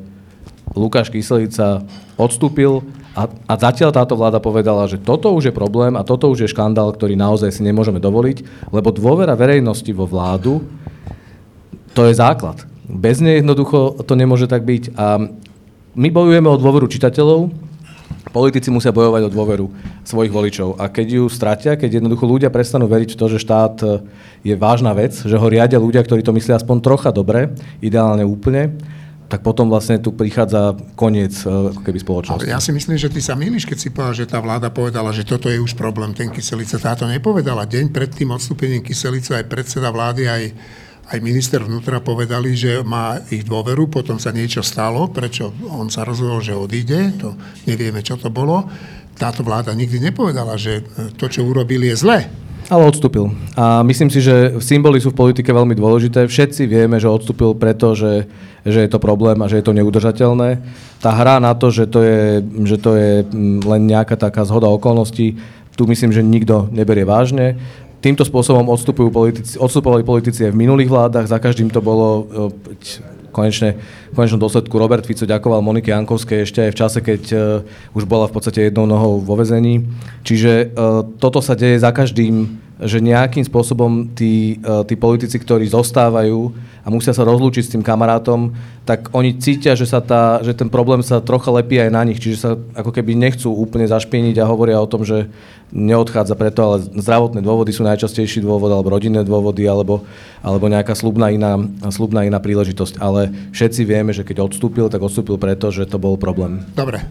Lukáš 0.79 1.11
Kyselica 1.11 1.83
odstúpil 2.15 2.79
a, 3.13 3.27
a 3.27 3.53
zatiaľ 3.59 3.91
táto 3.91 4.15
vláda 4.15 4.39
povedala, 4.39 4.87
že 4.87 4.97
toto 4.97 5.35
už 5.35 5.51
je 5.51 5.53
problém 5.53 5.99
a 5.99 6.07
toto 6.07 6.31
už 6.31 6.47
je 6.47 6.49
škandál, 6.49 6.95
ktorý 6.95 7.19
naozaj 7.19 7.51
si 7.53 7.61
nemôžeme 7.61 7.99
dovoliť, 7.99 8.71
lebo 8.71 8.89
dôvera 8.89 9.35
verejnosti 9.35 9.91
vo 9.91 10.07
vládu, 10.07 10.63
to 11.93 12.09
je 12.09 12.13
základ. 12.17 12.65
Bez 12.89 13.23
nej 13.23 13.39
jednoducho 13.39 14.03
to 14.03 14.13
nemôže 14.17 14.49
tak 14.49 14.67
byť. 14.67 14.97
A 14.99 15.21
my 15.93 16.09
bojujeme 16.09 16.49
o 16.49 16.59
dôveru 16.59 16.89
čitateľov, 16.89 17.53
politici 18.33 18.73
musia 18.73 18.89
bojovať 18.89 19.29
o 19.29 19.33
dôveru 19.33 19.65
svojich 20.01 20.33
voličov. 20.33 20.81
A 20.81 20.89
keď 20.89 21.21
ju 21.21 21.23
stratia, 21.29 21.77
keď 21.77 22.01
jednoducho 22.01 22.25
ľudia 22.25 22.49
prestanú 22.49 22.89
veriť 22.89 23.13
v 23.13 23.19
to, 23.19 23.25
že 23.29 23.43
štát 23.45 23.75
je 24.41 24.55
vážna 24.57 24.91
vec, 24.97 25.13
že 25.13 25.37
ho 25.37 25.47
riadia 25.47 25.77
ľudia, 25.77 26.01
ktorí 26.01 26.25
to 26.25 26.33
myslia 26.33 26.57
aspoň 26.57 26.81
trocha 26.81 27.13
dobre, 27.13 27.53
ideálne 27.79 28.25
úplne, 28.25 28.73
tak 29.31 29.41
potom 29.41 29.65
vlastne 29.65 29.97
tu 29.97 30.13
prichádza 30.13 30.77
koniec 30.93 31.33
e, 31.41 31.73
keby 31.81 31.97
spoločnosti. 32.05 32.45
Ale 32.45 32.53
ja 32.53 32.61
si 32.61 32.69
myslím, 32.69 33.01
že 33.01 33.09
ty 33.09 33.17
sa 33.17 33.33
milíš, 33.33 33.65
keď 33.65 33.77
si 33.81 33.89
povedal, 33.89 34.13
že 34.13 34.29
tá 34.29 34.37
vláda 34.37 34.69
povedala, 34.69 35.09
že 35.09 35.25
toto 35.25 35.49
je 35.49 35.57
už 35.57 35.73
problém, 35.73 36.13
ten 36.13 36.29
Kyselica. 36.29 36.77
Táto 36.77 37.09
nepovedala. 37.09 37.65
Deň 37.65 37.89
pred 37.89 38.13
tým 38.13 38.29
odstúpením 38.29 38.85
Kyselica 38.85 39.41
aj 39.41 39.49
predseda 39.49 39.89
vlády, 39.89 40.29
aj, 40.29 40.43
aj 41.11 41.19
minister 41.19 41.59
vnútra 41.59 41.99
povedali, 41.99 42.55
že 42.55 42.79
má 42.85 43.19
ich 43.27 43.43
dôveru, 43.43 43.91
potom 43.91 44.15
sa 44.17 44.31
niečo 44.31 44.63
stalo, 44.63 45.11
prečo 45.11 45.51
on 45.67 45.91
sa 45.91 46.07
rozhodol, 46.07 46.39
že 46.39 46.55
odíde, 46.55 47.19
to 47.19 47.35
nevieme, 47.67 47.99
čo 47.99 48.15
to 48.15 48.31
bolo. 48.31 48.63
Táto 49.13 49.43
vláda 49.45 49.75
nikdy 49.75 49.99
nepovedala, 49.99 50.57
že 50.57 50.81
to, 51.19 51.29
čo 51.29 51.45
urobili, 51.45 51.91
je 51.91 52.01
zle. 52.01 52.19
Ale 52.71 52.87
odstúpil. 52.87 53.27
A 53.59 53.83
myslím 53.83 54.07
si, 54.07 54.23
že 54.23 54.55
symboly 54.63 55.03
sú 55.03 55.11
v 55.11 55.19
politike 55.19 55.51
veľmi 55.51 55.75
dôležité. 55.75 56.23
Všetci 56.23 56.63
vieme, 56.63 56.95
že 56.95 57.11
odstúpil 57.11 57.51
preto, 57.59 57.91
že, 57.91 58.23
že 58.63 58.87
je 58.87 58.89
to 58.89 59.03
problém 59.03 59.35
a 59.43 59.51
že 59.51 59.59
je 59.59 59.65
to 59.67 59.75
neudržateľné. 59.75 60.63
Tá 61.03 61.11
hra 61.11 61.43
na 61.43 61.51
to, 61.59 61.67
že 61.67 61.91
to 61.91 61.99
je, 61.99 62.39
že 62.63 62.77
to 62.79 62.95
je 62.95 63.11
mm, 63.27 63.67
len 63.67 63.81
nejaká 63.83 64.15
taká 64.15 64.47
zhoda 64.47 64.71
okolností, 64.71 65.35
tu 65.73 65.89
myslím, 65.89 66.13
že 66.13 66.21
nikto 66.21 66.69
neberie 66.69 67.03
vážne. 67.03 67.57
Týmto 68.03 68.27
spôsobom 68.27 68.67
odstupujú 68.67 69.07
politici, 69.07 69.55
odstupovali 69.55 70.03
politici 70.03 70.43
aj 70.43 70.51
v 70.51 70.61
minulých 70.67 70.91
vládach, 70.91 71.23
za 71.23 71.39
každým 71.39 71.71
to 71.71 71.79
bolo 71.79 72.27
konečne, 73.33 73.79
v 74.11 74.15
konečnom 74.15 74.43
dôsledku 74.43 74.77
Robert 74.77 75.07
Fico 75.07 75.25
ďakoval 75.25 75.65
Monike 75.65 75.89
Jankovskej 75.89 76.45
ešte 76.45 76.59
aj 76.69 76.71
v 76.71 76.79
čase, 76.79 76.99
keď 77.01 77.23
uh, 77.33 77.39
už 77.97 78.05
bola 78.05 78.29
v 78.29 78.33
podstate 78.37 78.69
jednou 78.69 78.85
nohou 78.85 79.23
vo 79.23 79.33
vezení. 79.33 79.89
Čiže 80.21 80.69
uh, 80.69 81.01
toto 81.17 81.41
sa 81.41 81.57
deje 81.57 81.81
za 81.81 81.89
každým 81.89 82.61
že 82.83 82.99
nejakým 82.99 83.43
spôsobom 83.47 84.11
tí, 84.11 84.59
e, 84.59 84.83
tí 84.85 84.95
politici, 84.99 85.39
ktorí 85.39 85.67
zostávajú 85.71 86.51
a 86.83 86.87
musia 86.91 87.15
sa 87.15 87.23
rozlúčiť 87.23 87.63
s 87.63 87.71
tým 87.73 87.83
kamarátom, 87.83 88.51
tak 88.83 89.07
oni 89.15 89.39
cítia, 89.39 89.71
že, 89.73 89.87
sa 89.87 90.03
tá, 90.03 90.43
že 90.43 90.51
ten 90.51 90.67
problém 90.67 90.99
sa 90.99 91.23
trocha 91.23 91.47
lepí 91.47 91.79
aj 91.79 91.89
na 91.89 92.03
nich, 92.03 92.19
čiže 92.19 92.37
sa 92.37 92.49
ako 92.75 92.91
keby 92.91 93.15
nechcú 93.15 93.55
úplne 93.55 93.87
zašpieniť 93.87 94.35
a 94.43 94.49
hovoria 94.49 94.83
o 94.83 94.89
tom, 94.91 95.07
že 95.07 95.31
neodchádza 95.71 96.35
preto, 96.35 96.59
ale 96.61 96.77
zdravotné 96.99 97.39
dôvody 97.39 97.71
sú 97.71 97.87
najčastejší 97.87 98.43
dôvod, 98.43 98.69
alebo 98.69 98.91
rodinné 98.91 99.23
dôvody, 99.23 99.63
alebo, 99.65 100.03
alebo 100.43 100.67
nejaká 100.67 100.93
slubná 100.93 101.31
iná, 101.31 101.55
slubná 101.89 102.27
iná 102.27 102.37
príležitosť. 102.37 102.99
Ale 102.99 103.31
všetci 103.55 103.81
vieme, 103.87 104.11
že 104.11 104.27
keď 104.27 104.51
odstúpil, 104.51 104.91
tak 104.91 105.01
odstúpil 105.01 105.39
preto, 105.39 105.71
že 105.71 105.87
to 105.87 105.97
bol 105.97 106.19
problém. 106.19 106.61
Dobre. 106.75 107.07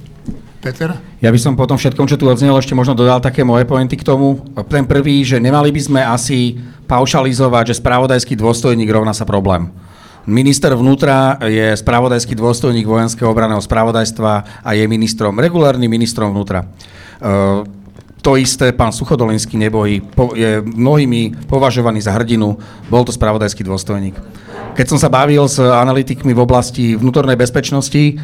Peter? 0.62 0.94
Ja 1.18 1.34
by 1.34 1.38
som 1.42 1.58
po 1.58 1.66
tom 1.66 1.74
všetkom, 1.74 2.06
čo 2.06 2.14
tu 2.14 2.30
odznelo, 2.30 2.54
ešte 2.54 2.78
možno 2.78 2.94
dodal 2.94 3.18
také 3.18 3.42
moje 3.42 3.66
pointy 3.66 3.98
k 3.98 4.06
tomu. 4.06 4.38
Ten 4.70 4.86
prvý, 4.86 5.26
že 5.26 5.42
nemali 5.42 5.74
by 5.74 5.80
sme 5.82 6.00
asi 6.06 6.54
paušalizovať, 6.86 7.74
že 7.74 7.82
spravodajský 7.82 8.38
dôstojník 8.38 8.86
rovná 8.86 9.10
sa 9.10 9.26
problém. 9.26 9.74
Minister 10.22 10.70
vnútra 10.78 11.34
je 11.42 11.74
spravodajský 11.74 12.38
dôstojník 12.38 12.86
vojenského 12.86 13.26
obraného 13.26 13.58
spravodajstva 13.58 14.62
a 14.62 14.70
je 14.78 14.86
ministrom, 14.86 15.34
regulárnym 15.34 15.90
ministrom 15.90 16.30
vnútra. 16.30 16.62
Uh, 17.18 17.66
to 18.22 18.38
isté 18.38 18.70
pán 18.70 18.94
Suchodolinský 18.94 19.58
nebojí, 19.58 19.98
po, 19.98 20.30
je 20.38 20.62
mnohými 20.62 21.50
považovaný 21.50 22.06
za 22.06 22.14
hrdinu, 22.14 22.54
bol 22.86 23.02
to 23.02 23.10
spravodajský 23.10 23.66
dôstojník. 23.66 24.14
Keď 24.78 24.86
som 24.94 24.96
sa 25.02 25.10
bavil 25.10 25.42
s 25.50 25.58
analytikmi 25.58 26.30
v 26.30 26.40
oblasti 26.46 26.94
vnútornej 26.94 27.34
bezpečnosti, 27.34 28.16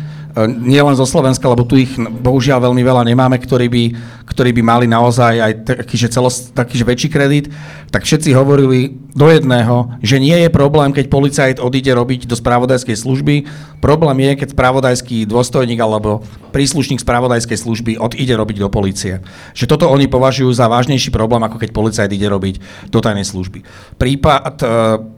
nie 0.47 0.79
len 0.79 0.95
zo 0.95 1.09
Slovenska, 1.09 1.49
lebo 1.51 1.67
tu 1.67 1.81
ich 1.81 1.91
bohužiaľ 1.99 2.71
veľmi 2.71 2.83
veľa 2.85 3.03
nemáme, 3.09 3.41
ktorí 3.41 3.67
by, 3.67 3.85
ktorí 4.29 4.55
by 4.55 4.63
mali 4.63 4.87
naozaj 4.87 5.35
aj 5.41 5.53
taký, 5.65 5.97
že, 5.99 6.13
celos, 6.13 6.55
taký, 6.55 6.79
že 6.79 6.85
väčší 6.87 7.09
kredit, 7.11 7.51
tak 7.89 8.05
všetci 8.05 8.37
hovorili 8.37 8.95
do 9.17 9.27
jedného, 9.27 9.99
že 10.05 10.21
nie 10.21 10.37
je 10.37 10.53
problém, 10.53 10.93
keď 10.93 11.07
policajt 11.09 11.57
odíde 11.59 11.91
robiť 11.91 12.29
do 12.29 12.37
spravodajskej 12.37 12.95
služby. 12.95 13.35
Problém 13.81 14.29
je, 14.29 14.45
keď 14.45 14.49
spravodajský 14.55 15.25
dôstojník 15.25 15.81
alebo 15.81 16.23
príslušník 16.59 16.99
spravodajskej 16.99 17.55
služby 17.55 18.03
odíde 18.03 18.35
robiť 18.35 18.67
do 18.67 18.67
policie. 18.67 19.23
Že 19.55 19.71
toto 19.71 19.87
oni 19.87 20.11
považujú 20.11 20.51
za 20.51 20.67
vážnejší 20.67 21.15
problém, 21.15 21.39
ako 21.47 21.63
keď 21.63 21.71
policajt 21.71 22.11
ide 22.11 22.27
robiť 22.27 22.55
do 22.91 22.99
tajnej 22.99 23.23
služby. 23.23 23.63
Prípad, 23.95 24.59
e, 24.59 24.67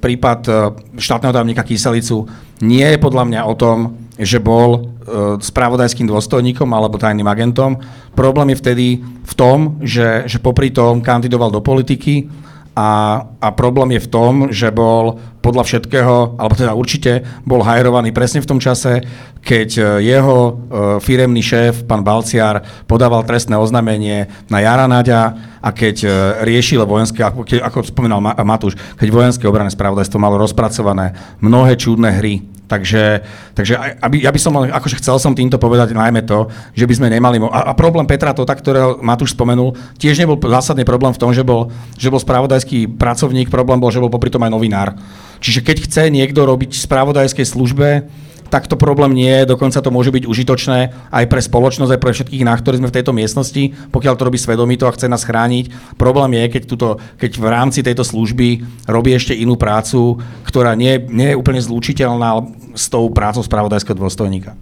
prípad 0.05 0.41
e, 0.45 0.53
štátneho 1.01 1.33
tajomníka 1.33 1.65
Kyselicu 1.65 2.29
nie 2.61 2.85
je 2.85 3.01
podľa 3.01 3.25
mňa 3.25 3.41
o 3.49 3.57
tom, 3.57 3.97
že 4.21 4.37
bol 4.37 4.69
uh, 4.77 5.41
spravodajským 5.41 6.05
dôstojníkom 6.05 6.69
alebo 6.77 7.01
tajným 7.01 7.25
agentom. 7.25 7.81
Problém 8.13 8.53
je 8.53 8.61
vtedy 8.61 8.87
v 9.01 9.33
tom, 9.33 9.81
že, 9.81 10.29
že 10.29 10.45
popri 10.45 10.69
tom 10.69 11.01
kandidoval 11.01 11.49
do 11.49 11.65
politiky 11.65 12.29
a, 12.77 13.19
a 13.41 13.49
problém 13.51 13.99
je 13.99 14.05
v 14.07 14.13
tom, 14.13 14.33
že 14.53 14.71
bol 14.71 15.19
podľa 15.43 15.65
všetkého, 15.67 16.37
alebo 16.39 16.55
teda 16.55 16.77
určite 16.77 17.25
bol 17.43 17.65
hajrovaný 17.65 18.13
presne 18.13 18.45
v 18.45 18.51
tom 18.53 18.61
čase, 18.61 19.03
keď 19.41 19.69
e, 19.77 19.83
jeho 20.05 20.39
e, 20.39 20.53
firemný 21.01 21.41
šéf, 21.41 21.89
pán 21.89 22.05
Balciar, 22.05 22.61
podával 22.85 23.25
trestné 23.25 23.57
oznámenie 23.57 24.29
na 24.53 24.61
Jara 24.61 24.85
Naďa 24.85 25.35
a 25.61 25.69
keď 25.73 25.97
e, 26.05 26.09
riešil 26.45 26.85
vojenské, 26.85 27.25
ako, 27.25 27.83
spomínal 27.85 28.21
Matúš, 28.21 28.77
keď 29.01 29.09
vojenské 29.09 29.45
obrané 29.49 29.73
spravodajstvo 29.73 30.21
malo 30.21 30.37
rozpracované 30.37 31.17
mnohé 31.41 31.75
čudné 31.81 32.21
hry 32.21 32.61
Takže, 32.71 33.27
takže 33.59 33.75
aby, 33.99 34.23
ja 34.23 34.31
by 34.31 34.39
som, 34.39 34.55
akože 34.55 35.03
chcel 35.03 35.19
som 35.19 35.35
týmto 35.35 35.59
povedať 35.59 35.91
najmä 35.91 36.23
to, 36.23 36.47
že 36.71 36.87
by 36.87 36.95
sme 36.95 37.09
nemali... 37.11 37.43
A, 37.51 37.67
a 37.67 37.73
problém 37.75 38.07
Petra 38.07 38.31
Tota, 38.31 38.55
ktorého 38.55 39.03
Matúš 39.03 39.35
spomenul, 39.35 39.75
tiež 39.99 40.23
nebol 40.23 40.39
zásadný 40.39 40.87
problém 40.87 41.11
v 41.11 41.19
tom, 41.19 41.35
že 41.35 41.43
bol, 41.43 41.75
že 41.99 42.15
bol 42.15 42.23
spravodajský 42.23 42.95
pracovník, 42.95 43.51
problém 43.51 43.83
bol, 43.83 43.91
že 43.91 43.99
bol 43.99 44.07
popri 44.07 44.31
tom 44.31 44.47
aj 44.47 44.55
novinár. 44.55 44.95
Čiže 45.43 45.67
keď 45.67 45.77
chce 45.83 46.03
niekto 46.15 46.47
robiť 46.47 46.71
v 46.71 46.85
spravodajskej 46.87 47.43
službe, 47.43 48.07
tak 48.51 48.67
to 48.67 48.75
problém 48.75 49.15
nie 49.15 49.31
je, 49.31 49.55
dokonca 49.55 49.79
to 49.79 49.95
môže 49.95 50.11
byť 50.11 50.27
užitočné 50.27 50.79
aj 51.15 51.25
pre 51.31 51.39
spoločnosť, 51.39 51.91
aj 51.95 52.03
pre 52.03 52.13
všetkých 52.13 52.43
nás, 52.43 52.59
ktorí 52.61 52.83
sme 52.83 52.91
v 52.91 52.97
tejto 52.99 53.15
miestnosti, 53.15 53.63
pokiaľ 53.95 54.15
to 54.19 54.27
robí 54.27 54.39
svedomito 54.43 54.91
a 54.91 54.95
chce 54.95 55.07
nás 55.07 55.23
chrániť. 55.23 55.95
Problém 55.95 56.35
je, 56.37 56.45
keď, 56.59 56.63
tuto, 56.67 56.89
keď 57.17 57.39
v 57.39 57.47
rámci 57.47 57.81
tejto 57.87 58.03
služby 58.03 58.67
robí 58.91 59.15
ešte 59.15 59.39
inú 59.39 59.55
prácu, 59.55 60.19
ktorá 60.43 60.75
nie, 60.75 60.99
nie 61.09 61.33
je 61.33 61.39
úplne 61.39 61.63
zlúčiteľná 61.63 62.43
s 62.75 62.91
tou 62.91 63.07
prácou 63.15 63.47
spravodajského 63.47 63.95
dôstojníka. 63.95 64.59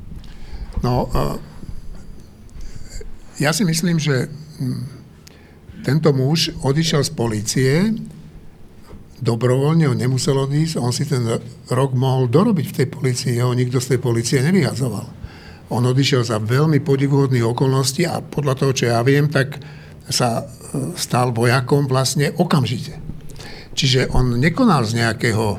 No, 0.84 1.08
ja 3.40 3.56
si 3.56 3.64
myslím, 3.64 3.96
že 3.96 4.28
hm, 4.60 4.82
tento 5.86 6.12
muž 6.12 6.52
odišiel 6.60 7.02
z 7.06 7.10
policie, 7.16 7.72
dobrovoľne, 9.18 9.90
on 9.90 9.98
nemusel 9.98 10.38
odísť, 10.38 10.78
on 10.78 10.94
si 10.94 11.04
ten 11.04 11.26
rok 11.70 11.90
mohol 11.94 12.30
dorobiť 12.30 12.66
v 12.70 12.76
tej 12.82 12.88
policii, 12.88 13.38
jeho 13.38 13.52
nikto 13.54 13.82
z 13.82 13.94
tej 13.94 14.00
policie 14.02 14.38
nevyhazoval. 14.42 15.06
On 15.68 15.84
odišiel 15.84 16.24
za 16.24 16.40
veľmi 16.40 16.80
podivuhodných 16.80 17.44
okolností 17.44 18.08
a 18.08 18.24
podľa 18.24 18.54
toho, 18.56 18.72
čo 18.72 18.84
ja 18.88 19.04
viem, 19.04 19.28
tak 19.28 19.60
sa 20.08 20.40
e, 20.40 20.44
stal 20.96 21.36
vojakom 21.36 21.84
vlastne 21.84 22.32
okamžite. 22.32 22.96
Čiže 23.76 24.10
on 24.16 24.40
nekonal 24.40 24.88
z 24.88 25.04
nejakého 25.04 25.46
e, 25.54 25.58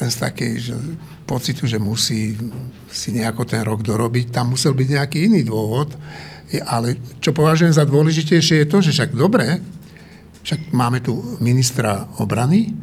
len 0.00 0.10
z 0.10 0.16
takej 0.18 0.52
že 0.56 0.76
pocitu, 1.24 1.64
že 1.64 1.80
musí 1.80 2.36
si 2.88 3.10
nejako 3.12 3.48
ten 3.48 3.64
rok 3.64 3.80
dorobiť. 3.80 4.30
Tam 4.30 4.52
musel 4.52 4.76
byť 4.76 4.88
nejaký 4.88 5.18
iný 5.26 5.48
dôvod. 5.48 5.96
Ale 6.68 7.00
čo 7.18 7.34
považujem 7.34 7.74
za 7.74 7.88
dôležitejšie 7.88 8.62
je 8.62 8.70
to, 8.70 8.78
že 8.84 8.94
však 8.94 9.10
dobre, 9.16 9.58
však 10.44 10.76
máme 10.76 11.00
tu 11.00 11.40
ministra 11.40 12.04
obrany, 12.20 12.76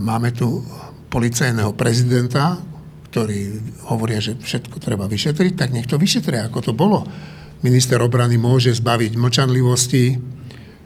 máme 0.00 0.32
tu 0.32 0.64
policajného 1.12 1.76
prezidenta, 1.76 2.56
ktorí 3.12 3.60
hovoria, 3.86 4.18
že 4.18 4.34
všetko 4.34 4.82
treba 4.82 5.06
vyšetriť, 5.06 5.52
tak 5.54 5.70
nech 5.70 5.86
to 5.86 6.00
vyšetria, 6.00 6.50
ako 6.50 6.58
to 6.64 6.72
bolo. 6.74 7.06
Minister 7.62 8.00
obrany 8.02 8.40
môže 8.40 8.74
zbaviť 8.74 9.14
mlčanlivosti 9.14 10.18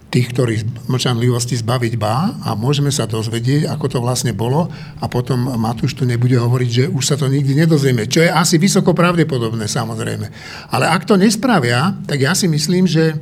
tých, 0.09 0.29
ktorí 0.33 0.89
mlčanlivosti 0.89 1.57
zbaviť 1.61 1.95
bá 2.01 2.33
a 2.41 2.57
môžeme 2.57 2.89
sa 2.89 3.05
dozvedieť, 3.05 3.69
ako 3.69 3.87
to 3.93 3.99
vlastne 4.01 4.33
bolo 4.33 4.73
a 5.01 5.05
potom 5.05 5.53
Matúš 5.61 5.93
tu 5.97 6.09
nebude 6.09 6.37
hovoriť, 6.37 6.71
že 6.73 6.85
už 6.89 7.05
sa 7.05 7.17
to 7.21 7.29
nikdy 7.29 7.53
nedozvieme, 7.53 8.09
čo 8.09 8.25
je 8.25 8.33
asi 8.33 8.57
vysoko 8.57 8.97
pravdepodobné 8.97 9.69
samozrejme. 9.69 10.27
Ale 10.73 10.85
ak 10.89 11.05
to 11.05 11.21
nespravia, 11.21 11.93
tak 12.09 12.25
ja 12.25 12.33
si 12.33 12.49
myslím, 12.49 12.89
že 12.89 13.21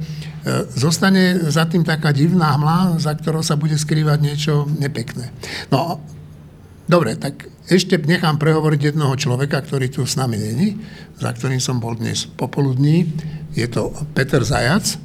zostane 0.70 1.42
za 1.50 1.66
tým 1.66 1.82
taká 1.82 2.14
divná 2.14 2.54
hmla, 2.54 3.02
za 3.02 3.18
ktorou 3.18 3.42
sa 3.42 3.58
bude 3.58 3.74
skrývať 3.74 4.18
niečo 4.22 4.70
nepekné. 4.78 5.34
No, 5.74 5.98
dobre, 6.86 7.18
tak 7.18 7.50
ešte 7.66 7.98
nechám 7.98 8.38
prehovoriť 8.38 8.94
jednoho 8.94 9.18
človeka, 9.18 9.58
ktorý 9.66 9.90
tu 9.90 10.06
s 10.06 10.14
nami 10.14 10.38
není, 10.38 10.78
za 11.18 11.34
ktorým 11.34 11.58
som 11.58 11.82
bol 11.82 11.98
dnes 11.98 12.30
popoludní. 12.30 13.10
Je 13.58 13.66
to 13.66 13.90
Peter 14.14 14.46
Zajac, 14.46 14.86
e, 14.86 14.96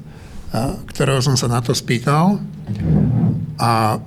ktorého 0.93 1.25
som 1.25 1.33
sa 1.33 1.49
na 1.49 1.57
to 1.57 1.73
spýtal. 1.73 2.37
A 3.57 3.97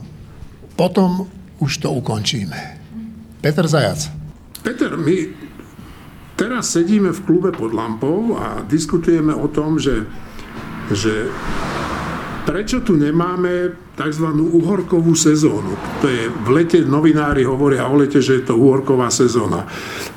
potom 0.79 1.27
už 1.59 1.83
to 1.83 1.91
ukončíme. 1.91 2.55
Peter 3.43 3.67
Zajac. 3.67 4.07
Peter, 4.63 4.95
my 4.95 5.35
teraz 6.39 6.71
sedíme 6.71 7.11
v 7.11 7.21
klube 7.27 7.51
pod 7.51 7.75
lampou 7.75 8.39
a 8.39 8.63
diskutujeme 8.63 9.35
o 9.35 9.51
tom, 9.51 9.83
že 9.83 10.07
že 10.93 11.31
prečo 12.45 12.85
tu 12.85 12.97
nemáme 13.01 13.73
tzv. 13.97 14.27
uhorkovú 14.37 15.17
sezónu. 15.17 15.73
To 16.05 16.07
je 16.11 16.29
v 16.29 16.49
lete 16.53 16.85
novinári 16.85 17.47
hovoria 17.49 17.89
o 17.89 17.97
lete, 17.97 18.21
že 18.21 18.43
je 18.43 18.53
to 18.53 18.61
uhorková 18.61 19.09
sezóna. 19.09 19.65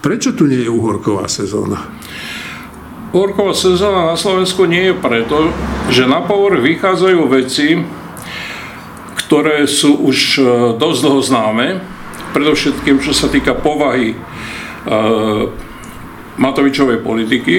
Prečo 0.03 0.35
tu 0.35 0.49
nie 0.49 0.67
je 0.67 0.69
uhorková 0.71 1.31
sezóna? 1.31 1.87
Uhorková 3.15 3.55
sezóna 3.55 4.11
na 4.11 4.17
Slovensku 4.19 4.67
nie 4.67 4.91
je 4.91 4.95
preto, 4.99 5.55
že 5.87 6.03
na 6.03 6.19
povrch 6.19 6.59
vychádzajú 6.59 7.21
veci, 7.31 7.79
ktoré 9.15 9.63
sú 9.63 9.95
už 10.03 10.17
e, 10.39 10.41
dosť 10.75 10.99
dlho 11.03 11.21
známe, 11.23 11.67
predovšetkým 12.35 12.99
čo 12.99 13.15
sa 13.15 13.31
týka 13.31 13.55
povahy 13.55 14.11
e, 14.11 14.17
Matovičovej 16.37 16.99
politiky, 17.01 17.55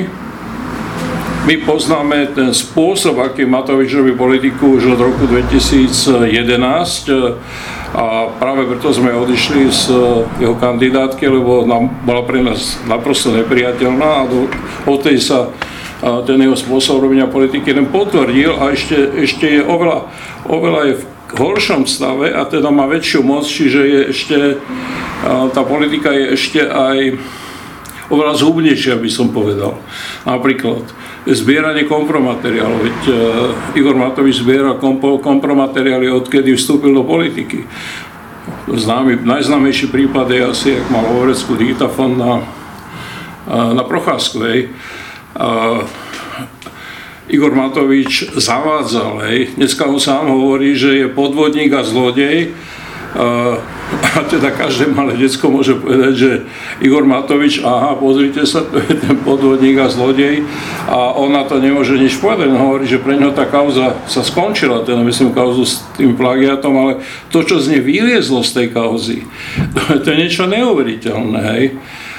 my 1.46 1.54
poznáme 1.62 2.34
ten 2.34 2.50
spôsob, 2.50 3.22
aký 3.22 3.46
Matovič 3.46 3.94
robí 3.94 4.16
politiku 4.16 4.80
už 4.80 4.98
od 4.98 5.00
roku 5.00 5.28
2011 5.28 6.34
a 7.94 8.28
práve 8.36 8.66
preto 8.66 8.90
sme 8.90 9.14
odišli 9.14 9.70
z 9.70 9.82
jeho 10.42 10.56
kandidátky, 10.58 11.24
lebo 11.30 11.62
nám 11.64 12.02
bola 12.02 12.26
pre 12.26 12.42
nás 12.42 12.80
naprosto 12.90 13.30
nepriateľná 13.30 14.08
a 14.24 14.28
do, 14.28 14.50
od 14.88 14.98
tej 15.00 15.22
sa 15.22 15.52
ten 16.26 16.38
jeho 16.38 16.54
spôsob 16.54 17.02
robenia 17.02 17.26
politiky 17.26 17.74
len 17.74 17.90
potvrdil 17.90 18.54
a 18.54 18.70
ešte, 18.70 18.94
ešte 19.22 19.46
je 19.58 19.62
oveľa, 19.62 20.10
oveľa 20.46 20.80
je 20.90 20.94
v 20.98 21.04
horšom 21.38 21.84
stave 21.84 22.32
a 22.32 22.46
teda 22.46 22.70
má 22.72 22.86
väčšiu 22.88 23.20
moc, 23.20 23.44
čiže 23.44 23.80
je 23.84 24.00
ešte, 24.14 24.36
tá 25.52 25.62
politika 25.66 26.14
je 26.14 26.24
ešte 26.38 26.60
aj 26.64 27.18
oveľa 28.08 28.40
zhubnejšia, 28.40 28.96
by 28.96 29.10
som 29.12 29.28
povedal. 29.28 29.76
Napríklad, 30.24 30.88
zbieranie 31.26 31.88
kompromateriálov. 31.88 32.78
Veď 32.84 32.98
uh, 33.08 33.78
Igor 33.78 33.96
Matovič 33.98 34.44
zbiera 34.44 34.78
kompo, 34.78 35.18
kompromateriály, 35.18 36.12
odkedy 36.12 36.54
vstúpil 36.54 36.94
do 36.94 37.02
politiky. 37.02 37.66
Známy, 38.68 39.24
najznámejší 39.24 39.88
prípad 39.88 40.26
je 40.30 40.40
asi, 40.44 40.68
ak 40.78 40.86
mal 40.92 41.04
hovoreckú 41.08 41.56
diktafon 41.58 42.20
na, 42.20 42.44
uh, 42.44 43.72
na 43.74 43.82
Procházkovej. 43.82 44.70
Uh, 45.34 45.82
Igor 47.28 47.52
Matovič 47.52 48.32
zavádzal, 48.40 49.20
hej. 49.28 49.52
Dneska 49.60 49.84
on 49.84 50.00
sám 50.00 50.32
hovorí, 50.32 50.72
že 50.72 51.04
je 51.04 51.06
podvodník 51.12 51.68
a 51.76 51.84
zlodej, 51.84 52.56
a 53.88 54.20
teda 54.24 54.52
každé 54.52 54.92
malé 54.92 55.16
detsko 55.16 55.48
môže 55.48 55.72
povedať, 55.80 56.12
že 56.12 56.30
Igor 56.84 57.08
Matovič, 57.08 57.64
aha, 57.64 57.96
pozrite 57.96 58.44
sa, 58.44 58.60
to 58.60 58.76
je 58.84 59.00
ten 59.00 59.16
podvodník 59.24 59.80
a 59.80 59.88
zlodej 59.88 60.44
a 60.84 61.16
on 61.16 61.32
na 61.32 61.48
to 61.48 61.56
nemôže 61.56 61.96
nič 61.96 62.20
povedať. 62.20 62.52
On 62.52 62.68
hovorí, 62.68 62.84
že 62.84 63.00
pre 63.00 63.16
neho 63.16 63.32
tá 63.32 63.48
kauza 63.48 63.96
sa 64.04 64.20
skončila, 64.20 64.84
teda 64.84 65.00
myslím 65.00 65.32
kauzu 65.32 65.64
s 65.64 65.80
tým 65.96 66.20
plagiatom, 66.20 66.74
ale 66.76 66.92
to, 67.32 67.40
čo 67.40 67.56
z 67.64 67.76
nej 67.76 67.82
vyliezlo 67.84 68.44
z 68.44 68.50
tej 68.60 68.66
kauzy, 68.76 69.24
to 70.04 70.06
je 70.06 70.16
niečo 70.16 70.44
neuveriteľné, 70.44 71.40
hej. 71.56 71.66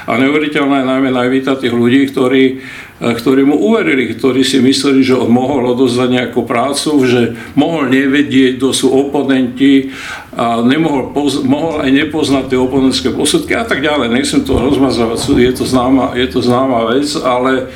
A 0.10 0.18
neuveriteľné 0.18 0.90
najmä 0.90 1.14
najvíta 1.14 1.53
tých 1.53 1.69
ľudí, 1.69 2.10
ktorí 2.10 2.65
ktorí 2.99 3.48
mu 3.48 3.56
uverili, 3.56 4.11
ktorí 4.11 4.44
si 4.44 4.60
mysleli, 4.60 5.07
že 5.07 5.15
on 5.15 5.31
mohol 5.31 5.72
odozdať 5.72 6.11
nejakú 6.11 6.44
prácu, 6.44 6.99
že 7.07 7.31
mohol 7.56 7.88
nevedieť, 7.88 8.60
kto 8.60 8.76
sú 8.76 8.91
oponenti 8.91 9.95
a 10.36 10.60
nemohol, 10.60 11.15
mohol 11.48 11.80
aj 11.80 11.95
nepoznať 11.95 12.52
tie 12.52 12.60
oponentské 12.60 13.15
posudky 13.15 13.56
a 13.56 13.64
tak 13.64 13.80
ďalej. 13.80 14.11
Nechcem 14.11 14.44
to 14.44 14.60
rozmazávať, 14.60 15.31
je 15.31 15.53
to 15.56 15.64
známa, 15.64 16.11
je 16.19 16.27
to 16.27 16.44
známa 16.44 16.91
vec, 16.91 17.07
ale, 17.23 17.72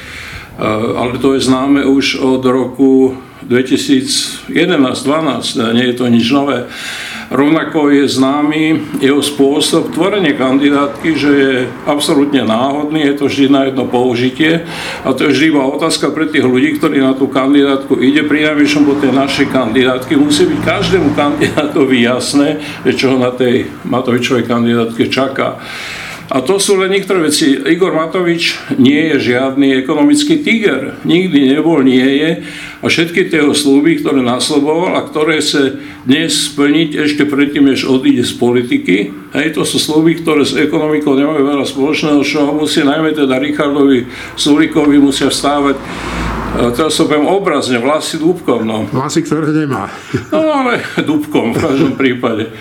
ale 1.00 1.16
to 1.24 1.40
je 1.40 1.48
známe 1.48 1.88
už 1.88 2.20
od 2.20 2.44
roku 2.44 3.16
2011-2012, 3.48 4.52
nie 5.72 5.88
je 5.88 5.96
to 5.96 6.12
nič 6.12 6.28
nové. 6.36 6.68
Rovnako 7.34 7.90
je 7.90 8.06
známy 8.06 8.94
jeho 9.02 9.18
spôsob 9.18 9.90
tvorenia 9.90 10.38
kandidátky, 10.38 11.10
že 11.18 11.32
je 11.34 11.54
absolútne 11.90 12.46
náhodný, 12.46 13.10
je 13.10 13.18
to 13.18 13.26
vždy 13.26 13.46
na 13.50 13.66
jedno 13.66 13.90
použitie 13.90 14.62
a 15.02 15.10
to 15.18 15.26
je 15.26 15.34
vždy 15.34 15.46
iba 15.50 15.66
otázka 15.66 16.14
pre 16.14 16.30
tých 16.30 16.46
ľudí, 16.46 16.78
ktorí 16.78 17.02
na 17.02 17.18
tú 17.18 17.26
kandidátku 17.26 17.98
ide. 18.06 18.22
Pri 18.22 18.54
najvyššom 18.54 18.84
po 18.86 19.02
tej 19.02 19.18
našej 19.18 19.50
kandidátky 19.50 20.14
musí 20.14 20.46
byť 20.46 20.60
každému 20.62 21.18
kandidátovi 21.18 22.06
jasné, 22.06 22.62
že 22.86 23.02
čo 23.02 23.06
ho 23.14 23.18
na 23.18 23.34
tej 23.34 23.66
Matovičovej 23.82 24.46
kandidátke 24.46 25.10
čaká. 25.10 25.58
A 26.34 26.42
to 26.42 26.58
sú 26.58 26.82
len 26.82 26.90
niektoré 26.90 27.30
veci. 27.30 27.54
Igor 27.54 27.94
Matovič 27.94 28.58
nie 28.82 29.14
je 29.14 29.38
žiadny 29.38 29.78
ekonomický 29.78 30.42
tiger. 30.42 30.98
Nikdy 31.06 31.54
nebol, 31.54 31.86
nie 31.86 32.02
je. 32.02 32.42
A 32.82 32.90
všetky 32.90 33.30
tie 33.30 33.46
slúby, 33.54 34.02
ktoré 34.02 34.26
nasloboval 34.26 34.98
a 34.98 35.06
ktoré 35.06 35.46
sa 35.46 35.78
dnes 36.10 36.34
splniť 36.50 36.98
ešte 36.98 37.30
predtým, 37.30 37.70
než 37.70 37.86
odíde 37.86 38.26
z 38.26 38.34
politiky, 38.34 39.14
hej, 39.38 39.48
to 39.54 39.62
sú 39.62 39.78
slúby, 39.78 40.26
ktoré 40.26 40.42
s 40.42 40.58
ekonomikou 40.58 41.14
nemajú 41.14 41.46
veľa 41.46 41.66
spoločného, 41.70 42.26
čo 42.26 42.50
musí 42.50 42.82
najmä 42.82 43.14
teda 43.14 43.38
Richardovi 43.38 44.10
Sulikovi 44.34 44.98
musia 44.98 45.30
vstávať 45.30 45.78
teraz 46.54 46.94
sa 46.94 47.10
poviem 47.10 47.26
obrazne, 47.26 47.82
vlasy 47.82 48.22
dúbkom. 48.22 48.62
No. 48.62 48.86
Vlasy, 48.94 49.26
ktoré 49.26 49.50
nemá. 49.50 49.90
No 50.30 50.54
ale 50.54 50.86
dúbkom 51.02 51.54
v 51.54 51.58
každom 51.58 51.94
prípade. 52.02 52.54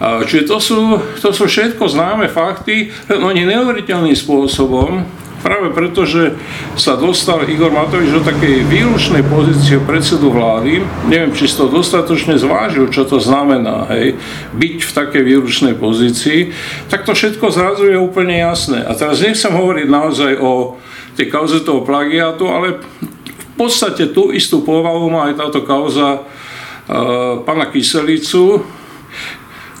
Čiže 0.00 0.48
to 0.48 0.58
sú, 0.58 0.80
to 1.20 1.30
sú 1.30 1.44
všetko 1.46 1.84
známe 1.86 2.26
fakty, 2.26 2.90
len 3.10 3.20
oni 3.22 3.46
neuveriteľným 3.46 4.16
spôsobom, 4.16 5.04
práve 5.42 5.74
preto, 5.74 6.06
že 6.06 6.38
sa 6.78 6.94
dostal 6.94 7.42
Igor 7.50 7.74
Matovič 7.74 8.14
do 8.14 8.22
takej 8.22 8.62
výlučnej 8.70 9.26
pozície 9.26 9.82
predsedu 9.82 10.30
vlády, 10.30 10.80
neviem, 11.10 11.34
či 11.34 11.50
si 11.50 11.58
to 11.58 11.66
dostatočne 11.66 12.38
zvážil, 12.38 12.86
čo 12.88 13.02
to 13.02 13.18
znamená, 13.18 13.90
hej, 13.90 14.14
byť 14.54 14.76
v 14.86 14.92
takej 14.94 15.22
výlučnej 15.26 15.74
pozícii, 15.74 16.54
tak 16.86 17.02
to 17.02 17.12
všetko 17.12 17.50
zrazu 17.50 17.90
je 17.90 17.98
úplne 17.98 18.38
jasné. 18.38 18.86
A 18.86 18.94
teraz 18.94 19.18
nechcem 19.18 19.50
hovoriť 19.50 19.86
naozaj 19.90 20.32
o 20.38 20.78
tej 21.18 21.26
kauze 21.28 21.60
toho 21.60 21.82
plagiátu, 21.82 22.48
ale 22.48 22.80
v 23.26 23.46
podstate 23.58 24.14
tú 24.14 24.32
istú 24.32 24.64
povahu 24.64 25.12
má 25.12 25.28
aj 25.28 25.34
táto 25.36 25.60
kauza 25.66 26.22
uh, 26.22 27.42
pána 27.44 27.68
Kyselicu, 27.68 28.64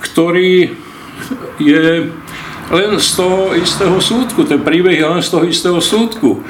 ktorý 0.02 0.74
je 1.62 1.86
len 2.72 2.90
z 2.98 3.08
toho 3.14 3.54
istého 3.54 3.96
súdku. 4.02 4.42
Ten 4.42 4.60
príbeh 4.60 4.98
je 4.98 5.06
len 5.06 5.22
z 5.22 5.30
toho 5.30 5.44
istého 5.46 5.78
súdku. 5.78 6.42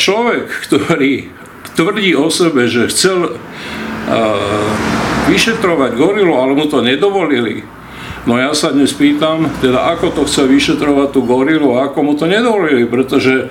Človek, 0.00 0.48
ktorý 0.68 1.28
tvrdí 1.76 2.16
o 2.16 2.32
sebe, 2.32 2.66
že 2.66 2.88
chcel 2.88 3.36
vyšetrovať 5.28 5.94
gorilu, 5.94 6.34
ale 6.40 6.56
mu 6.56 6.66
to 6.66 6.82
nedovolili, 6.82 7.62
No 8.22 8.38
ja 8.38 8.54
sa 8.54 8.70
dnes 8.70 8.94
pýtam, 8.94 9.50
teda 9.58 9.98
ako 9.98 10.14
to 10.14 10.22
chce 10.30 10.46
vyšetrovať 10.46 11.10
tú 11.10 11.26
gorilu 11.26 11.74
a 11.74 11.90
ako 11.90 11.98
mu 12.06 12.12
to 12.14 12.30
nedovolili, 12.30 12.86
pretože 12.86 13.50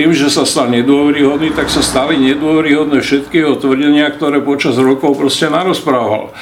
tým, 0.00 0.16
že 0.16 0.32
sa 0.32 0.48
stal 0.48 0.72
nedôveryhodný, 0.72 1.52
tak 1.52 1.68
sa 1.68 1.84
stali 1.84 2.16
nedôveryhodné 2.16 3.04
všetky 3.04 3.44
tvrdenia, 3.60 4.08
ktoré 4.08 4.40
počas 4.40 4.80
rokov 4.80 5.20
proste 5.20 5.52
narozprával 5.52 6.32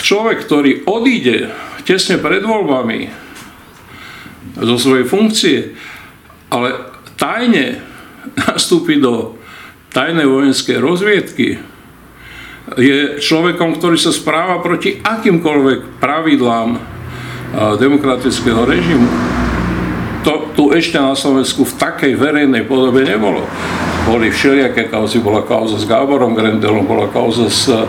človek, 0.00 0.44
ktorý 0.44 0.86
odíde 0.86 1.50
tesne 1.84 2.20
pred 2.20 2.44
voľbami 2.44 3.08
zo 4.58 4.76
svojej 4.76 5.06
funkcie, 5.06 5.58
ale 6.50 6.74
tajne 7.16 7.80
nastúpi 8.36 8.98
do 8.98 9.38
tajnej 9.94 10.28
vojenskej 10.28 10.76
rozviedky, 10.78 11.58
je 12.76 13.16
človekom, 13.16 13.80
ktorý 13.80 13.96
sa 13.96 14.12
správa 14.12 14.60
proti 14.60 15.00
akýmkoľvek 15.00 16.00
pravidlám 16.04 16.76
demokratického 17.80 18.68
režimu. 18.68 19.08
To 20.28 20.52
tu 20.52 20.64
ešte 20.76 21.00
na 21.00 21.16
Slovensku 21.16 21.64
v 21.64 21.76
takej 21.80 22.12
verejnej 22.12 22.68
podobe 22.68 23.08
nebolo 23.08 23.48
boli 24.08 24.32
všelijaké 24.32 24.88
kauzy, 24.88 25.20
bola 25.20 25.44
kauza 25.44 25.76
s 25.76 25.84
Gáborom 25.84 26.32
Grendelom, 26.32 26.88
bola 26.88 27.12
kauza 27.12 27.52
s 27.52 27.68
eh, 27.68 27.84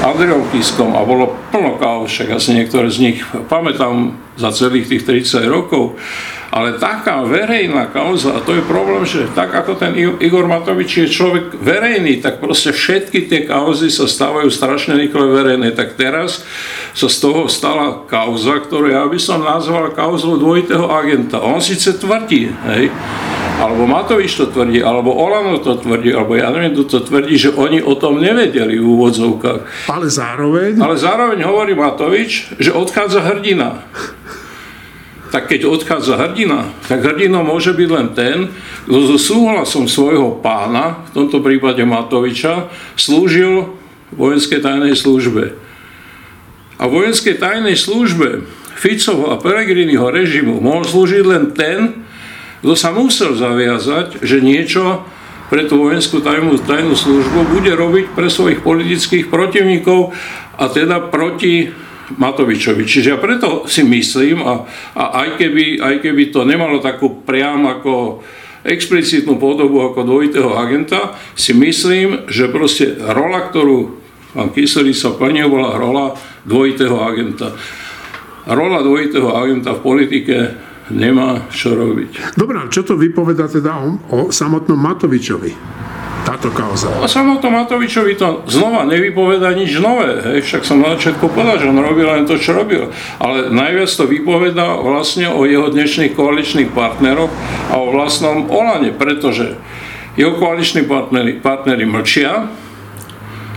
Andreom 0.00 0.48
Kiskom 0.48 0.96
a 0.96 1.04
bolo 1.04 1.36
plno 1.52 1.76
kauz, 1.76 2.08
však 2.08 2.40
asi 2.40 2.56
niektoré 2.56 2.88
z 2.88 2.98
nich 3.04 3.18
pamätám 3.52 4.16
za 4.40 4.48
celých 4.48 4.88
tých 4.88 5.04
30 5.28 5.44
rokov. 5.44 6.00
Ale 6.48 6.80
taká 6.80 7.20
verejná 7.28 7.92
kauza, 7.92 8.32
a 8.32 8.40
to 8.40 8.56
je 8.56 8.64
problém, 8.64 9.04
že 9.04 9.28
tak 9.36 9.52
ako 9.52 9.76
ten 9.76 9.92
Igor 10.00 10.48
Matovič 10.48 11.04
je 11.04 11.12
človek 11.12 11.60
verejný, 11.60 12.24
tak 12.24 12.40
proste 12.40 12.72
všetky 12.72 13.28
tie 13.28 13.44
kauzy 13.44 13.92
sa 13.92 14.08
stávajú 14.08 14.48
strašne 14.48 14.96
rýchle 14.96 15.28
verejné. 15.28 15.76
Tak 15.76 16.00
teraz 16.00 16.40
sa 16.96 17.12
z 17.12 17.16
toho 17.20 17.52
stala 17.52 18.08
kauza, 18.08 18.64
ktorú 18.64 18.88
ja 18.88 19.04
by 19.04 19.20
som 19.20 19.44
nazval 19.44 19.92
kauzou 19.92 20.40
dvojitého 20.40 20.88
agenta. 20.88 21.44
On 21.44 21.60
síce 21.60 22.00
tvrdí, 22.00 22.48
hej, 22.48 22.88
alebo 23.58 23.90
Matovič 23.90 24.38
to 24.38 24.46
tvrdí, 24.54 24.78
alebo 24.78 25.10
Olano 25.10 25.58
to 25.58 25.74
tvrdí, 25.74 26.14
alebo 26.14 26.38
ja 26.38 26.54
neviem, 26.54 26.78
kto 26.78 26.84
to 26.86 26.98
tvrdí, 27.02 27.34
že 27.34 27.50
oni 27.50 27.82
o 27.82 27.98
tom 27.98 28.22
nevedeli 28.22 28.78
v 28.78 28.86
úvodzovkách. 28.86 29.90
Ale 29.90 30.06
zároveň? 30.06 30.78
Ale 30.78 30.94
zároveň 30.94 31.42
hovorí 31.42 31.74
Matovič, 31.74 32.54
že 32.62 32.70
odchádza 32.70 33.18
hrdina. 33.26 33.82
Tak 35.28 35.50
keď 35.50 35.68
odchádza 35.68 36.16
hrdina, 36.16 36.72
tak 36.86 37.04
hrdinom 37.04 37.44
môže 37.44 37.74
byť 37.74 37.88
len 37.90 38.08
ten, 38.14 38.36
kto 38.86 38.98
so 39.12 39.18
súhlasom 39.18 39.90
svojho 39.90 40.38
pána, 40.38 41.04
v 41.12 41.26
tomto 41.26 41.42
prípade 41.42 41.82
Matoviča, 41.82 42.70
slúžil 42.94 43.74
vojenskej 44.14 44.62
tajnej 44.62 44.94
službe. 44.94 45.52
A 46.78 46.86
vojenskej 46.86 47.42
tajnej 47.42 47.74
službe 47.74 48.46
Ficovo 48.78 49.34
a 49.34 49.36
Peregriniho 49.42 50.06
režimu 50.06 50.62
mohol 50.62 50.86
slúžiť 50.86 51.24
len 51.26 51.50
ten, 51.50 52.07
kto 52.62 52.74
sa 52.74 52.90
musel 52.90 53.38
zaviazať, 53.38 54.22
že 54.22 54.42
niečo 54.42 55.06
pre 55.48 55.64
tú 55.64 55.80
vojenskú 55.80 56.20
tajnú, 56.20 56.60
tajnú 56.60 56.92
službu 56.92 57.56
bude 57.56 57.72
robiť 57.72 58.12
pre 58.12 58.28
svojich 58.28 58.60
politických 58.60 59.32
protivníkov 59.32 60.12
a 60.60 60.64
teda 60.68 61.08
proti 61.08 61.72
Matovičovi. 62.08 62.88
Čiže 62.88 63.16
ja 63.16 63.18
preto 63.20 63.68
si 63.68 63.84
myslím, 63.84 64.40
a, 64.40 64.64
a 64.96 65.04
aj, 65.24 65.28
keby, 65.40 65.80
aj 65.80 65.94
keby 66.04 66.32
to 66.32 66.44
nemalo 66.44 66.80
takú 66.80 67.20
priam 67.24 67.68
ako 67.68 68.24
explicitnú 68.64 69.36
podobu 69.36 69.84
ako 69.84 70.04
dvojitého 70.04 70.52
agenta, 70.56 71.16
si 71.36 71.52
myslím, 71.56 72.28
že 72.28 72.52
proste 72.52 72.96
rola, 72.96 73.48
ktorú 73.48 74.00
pán 74.36 74.52
Kyselica 74.52 75.16
plnil, 75.16 75.48
bola 75.48 75.76
rola 75.76 76.06
dvojitého 76.44 76.96
agenta. 77.00 77.56
Rola 78.48 78.80
dvojitého 78.80 79.32
agenta 79.32 79.76
v 79.76 79.84
politike 79.84 80.36
nemá 80.90 81.48
čo 81.52 81.76
robiť. 81.76 82.36
Dobrá, 82.36 82.66
čo 82.68 82.84
to 82.84 82.96
vypoveda 82.96 83.48
teda 83.48 83.80
o, 83.80 83.88
o 84.12 84.18
samotnom 84.32 84.76
Matovičovi? 84.76 85.52
Táto 86.26 86.52
kauza. 86.52 86.92
O 87.00 87.08
samotnom 87.08 87.56
Matovičovi 87.56 88.12
to 88.18 88.44
znova 88.52 88.84
nevypoveda 88.84 89.48
nič 89.56 89.80
nové. 89.80 90.20
Hej. 90.20 90.44
Však 90.44 90.62
som 90.66 90.84
na 90.84 90.98
začiatku 90.98 91.24
povedal, 91.32 91.56
že 91.56 91.68
on 91.72 91.80
robil 91.80 92.04
len 92.04 92.28
to, 92.28 92.36
čo 92.36 92.52
robil. 92.52 92.92
Ale 93.16 93.48
najviac 93.48 93.88
to 93.88 94.04
vypoveda 94.04 94.76
vlastne 94.76 95.32
o 95.32 95.48
jeho 95.48 95.72
dnešných 95.72 96.12
koaličných 96.12 96.72
partneroch 96.76 97.32
a 97.72 97.80
o 97.80 97.88
vlastnom 97.94 98.44
Olane, 98.52 98.92
pretože 98.92 99.56
jeho 100.20 100.36
koaliční 100.36 100.84
partneri, 100.84 101.40
partneri 101.40 101.86
mlčia, 101.88 102.50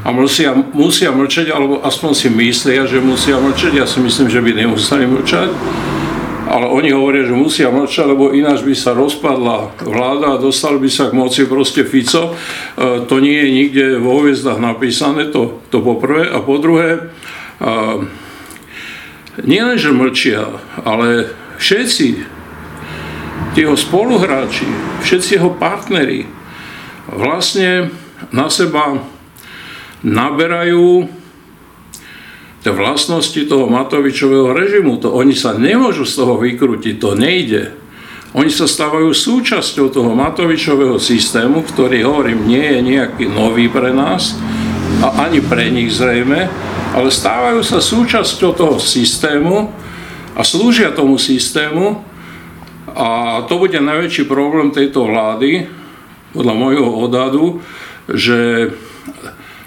a 0.02 0.10
musia, 0.10 0.58
musia 0.74 1.14
mlčať, 1.14 1.54
alebo 1.54 1.78
aspoň 1.86 2.12
si 2.18 2.28
myslia, 2.34 2.90
že 2.90 2.98
musia 2.98 3.38
mlčať. 3.38 3.78
Ja 3.78 3.86
si 3.86 4.02
myslím, 4.02 4.34
že 4.34 4.42
by 4.42 4.50
nemuseli 4.58 5.06
mlčať 5.06 5.50
ale 6.52 6.68
oni 6.68 6.92
hovoria, 6.92 7.24
že 7.24 7.32
musia 7.32 7.72
mlčať, 7.72 8.12
lebo 8.12 8.36
ináč 8.36 8.68
by 8.68 8.76
sa 8.76 8.92
rozpadla 8.92 9.72
vláda 9.80 10.36
a 10.36 10.42
dostal 10.44 10.76
by 10.84 10.92
sa 10.92 11.08
k 11.08 11.16
moci 11.16 11.48
proste 11.48 11.88
Fico. 11.88 12.36
E, 12.76 13.08
to 13.08 13.24
nie 13.24 13.40
je 13.40 13.50
nikde 13.56 13.86
vo 14.04 14.20
hviezdach 14.20 14.60
napísané, 14.60 15.32
to, 15.32 15.64
to 15.72 15.80
po. 15.80 15.96
A 16.04 16.44
po 16.44 16.60
druhé, 16.60 16.90
e, 16.92 17.02
nie 19.48 19.64
len, 19.64 19.80
že 19.80 19.96
mlčia, 19.96 20.60
ale 20.84 21.32
všetci 21.56 22.20
jeho 23.56 23.80
spoluhráči, 23.80 24.68
všetci 25.08 25.40
jeho 25.40 25.56
partneri 25.56 26.28
vlastne 27.08 27.96
na 28.36 28.52
seba 28.52 29.00
naberajú 30.04 31.21
vlastnosti 32.70 33.42
toho 33.50 33.66
Matovičového 33.66 34.54
režimu, 34.54 35.02
to 35.02 35.10
oni 35.10 35.34
sa 35.34 35.58
nemôžu 35.58 36.06
z 36.06 36.14
toho 36.22 36.38
vykrútiť, 36.38 37.02
to 37.02 37.18
nejde. 37.18 37.74
Oni 38.38 38.54
sa 38.54 38.70
stávajú 38.70 39.10
súčasťou 39.10 39.90
toho 39.90 40.14
Matovičového 40.14 41.02
systému, 41.02 41.66
ktorý, 41.66 42.06
hovorím, 42.06 42.46
nie 42.46 42.62
je 42.62 42.80
nejaký 42.86 43.26
nový 43.26 43.66
pre 43.66 43.90
nás, 43.90 44.38
a 45.02 45.26
ani 45.26 45.42
pre 45.42 45.74
nich 45.74 45.98
zrejme, 45.98 46.46
ale 46.94 47.10
stávajú 47.10 47.66
sa 47.66 47.82
súčasťou 47.82 48.52
toho 48.54 48.78
systému 48.78 49.72
a 50.38 50.42
slúžia 50.46 50.94
tomu 50.94 51.18
systému 51.18 52.04
a 52.92 53.42
to 53.48 53.56
bude 53.58 53.80
najväčší 53.80 54.30
problém 54.30 54.70
tejto 54.70 55.08
vlády, 55.10 55.66
podľa 56.36 56.54
môjho 56.56 56.88
odhadu, 56.88 57.46
že 58.12 58.72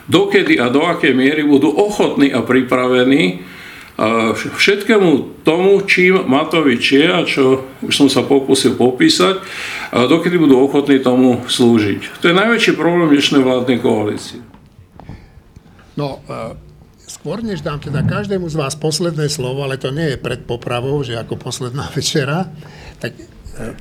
dokedy 0.08 0.60
a 0.60 0.68
do 0.68 0.84
akej 0.84 1.16
miery 1.16 1.42
budú 1.44 1.72
ochotní 1.72 2.32
a 2.32 2.44
pripravení 2.44 3.44
všetkému 4.34 5.42
tomu, 5.46 5.78
čím 5.86 6.26
Matovič 6.26 6.98
je 6.98 7.06
a 7.06 7.22
čo 7.22 7.62
už 7.78 7.94
som 7.94 8.08
sa 8.10 8.26
pokúsil 8.26 8.74
popísať, 8.74 9.38
dokedy 9.94 10.34
budú 10.34 10.58
ochotní 10.66 10.98
tomu 10.98 11.46
slúžiť. 11.46 12.18
To 12.18 12.24
je 12.26 12.34
najväčší 12.34 12.74
problém 12.74 13.14
dnešnej 13.14 13.46
vládnej 13.46 13.78
koalície. 13.78 14.42
No, 15.94 16.18
e, 16.26 16.58
skôr 17.06 17.38
než 17.46 17.62
dám 17.62 17.78
teda 17.78 18.02
každému 18.02 18.50
z 18.50 18.58
vás 18.58 18.74
posledné 18.74 19.30
slovo, 19.30 19.62
ale 19.62 19.78
to 19.78 19.94
nie 19.94 20.14
je 20.14 20.18
pred 20.18 20.42
popravou, 20.42 20.98
že 21.06 21.14
ako 21.14 21.38
posledná 21.38 21.86
večera, 21.96 22.50
tak 22.98 23.14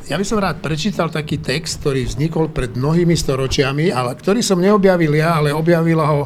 ja 0.06 0.16
by 0.22 0.26
som 0.26 0.38
rád 0.38 0.62
prečítal 0.62 1.10
taký 1.10 1.42
text, 1.42 1.82
ktorý 1.82 2.06
vznikol 2.06 2.54
pred 2.54 2.78
mnohými 2.78 3.18
storočiami, 3.18 3.90
ale 3.90 4.14
ktorý 4.14 4.46
som 4.46 4.62
neobjavil 4.62 5.18
ja, 5.18 5.42
ale 5.42 5.50
objavila 5.50 6.06
ho 6.06 6.22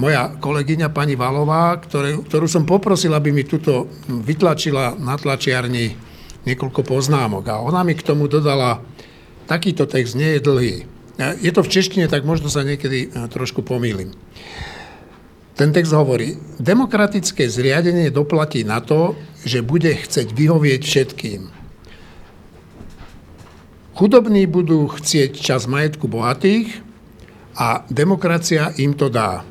moja 0.00 0.32
kolegyňa 0.40 0.88
pani 0.88 1.12
Valová, 1.12 1.76
ktoré, 1.76 2.16
ktorú 2.16 2.48
som 2.48 2.64
poprosil, 2.64 3.12
aby 3.12 3.36
mi 3.36 3.44
tuto 3.44 3.92
vytlačila 4.08 4.96
na 4.96 5.20
tlačiarni 5.20 5.92
niekoľko 6.48 6.80
poznámok. 6.80 7.44
A 7.52 7.60
ona 7.60 7.84
mi 7.84 7.92
k 7.92 8.06
tomu 8.06 8.24
dodala, 8.24 8.80
takýto 9.44 9.84
text 9.84 10.16
nie 10.16 10.38
je 10.38 10.40
dlhý. 10.40 10.76
Je 11.44 11.52
to 11.52 11.60
v 11.60 11.72
češtine, 11.72 12.08
tak 12.08 12.24
možno 12.24 12.48
sa 12.48 12.64
niekedy 12.64 13.12
e, 13.12 13.28
trošku 13.28 13.60
pomýlim. 13.60 14.16
Ten 15.52 15.76
text 15.76 15.92
hovorí, 15.92 16.40
demokratické 16.56 17.44
zriadenie 17.44 18.08
doplatí 18.08 18.64
na 18.64 18.80
to, 18.80 19.12
že 19.44 19.60
bude 19.60 19.92
chceť 19.92 20.32
vyhovieť 20.32 20.80
všetkým. 20.80 21.59
Chudobní 24.00 24.48
budú 24.48 24.88
chcieť 24.88 25.36
čas 25.36 25.68
majetku 25.68 26.08
bohatých 26.08 26.80
a 27.52 27.84
demokracia 27.92 28.72
im 28.80 28.96
to 28.96 29.12
dá. 29.12 29.44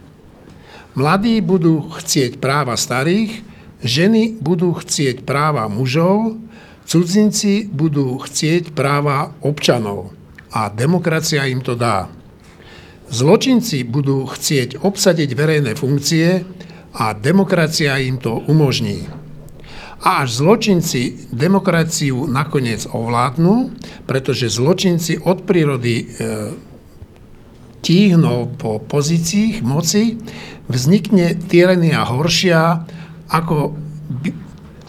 Mladí 0.98 1.38
budú 1.38 1.86
chcieť 1.94 2.42
práva 2.42 2.74
starých, 2.74 3.46
ženy 3.86 4.42
budú 4.42 4.74
chcieť 4.74 5.22
práva 5.22 5.70
mužov, 5.70 6.42
cudzinci 6.90 7.70
budú 7.70 8.18
chcieť 8.26 8.74
práva 8.74 9.38
občanov 9.46 10.18
a 10.50 10.74
demokracia 10.74 11.46
im 11.46 11.62
to 11.62 11.78
dá. 11.78 12.10
Zločinci 13.14 13.86
budú 13.86 14.26
chcieť 14.26 14.82
obsadiť 14.82 15.30
verejné 15.38 15.78
funkcie 15.78 16.42
a 16.98 17.14
demokracia 17.14 18.02
im 18.02 18.18
to 18.18 18.42
umožní. 18.50 19.19
A 20.00 20.24
až 20.24 20.40
zločinci 20.40 21.28
demokraciu 21.36 22.24
nakoniec 22.24 22.88
ovládnu, 22.88 23.76
pretože 24.08 24.48
zločinci 24.48 25.20
od 25.20 25.44
prírody 25.44 25.96
e, 26.00 26.06
tíhnou 27.84 28.56
po 28.56 28.80
pozíciích 28.80 29.60
moci, 29.60 30.20
vznikne 30.72 31.36
tyrania 31.36 32.04
horšia, 32.08 32.88
ako 33.28 33.76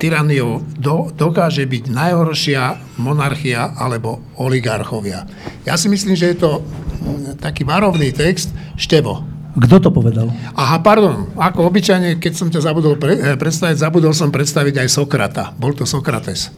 tyraniou 0.00 0.64
do, 0.80 1.12
dokáže 1.12 1.68
byť 1.68 1.84
najhoršia 1.92 2.62
monarchia 2.96 3.76
alebo 3.76 4.24
oligarchovia. 4.40 5.28
Ja 5.68 5.76
si 5.76 5.92
myslím, 5.92 6.16
že 6.16 6.32
je 6.32 6.38
to 6.40 6.50
taký 7.36 7.68
varovný 7.68 8.12
text. 8.16 8.48
Števo. 8.80 9.29
Kto 9.60 9.76
to 9.76 9.90
povedal? 9.92 10.32
Aha, 10.56 10.80
pardon. 10.80 11.28
Ako 11.36 11.68
obyčajne, 11.68 12.16
keď 12.16 12.32
som 12.32 12.48
ťa 12.48 12.64
zabudol 12.64 12.96
pre, 12.96 13.12
eh, 13.12 13.36
predstaviť, 13.36 13.76
zabudol 13.76 14.16
som 14.16 14.32
predstaviť 14.32 14.80
aj 14.80 14.88
Sokrata. 14.88 15.52
Bol 15.52 15.76
to 15.76 15.84
Sokrates. 15.84 16.48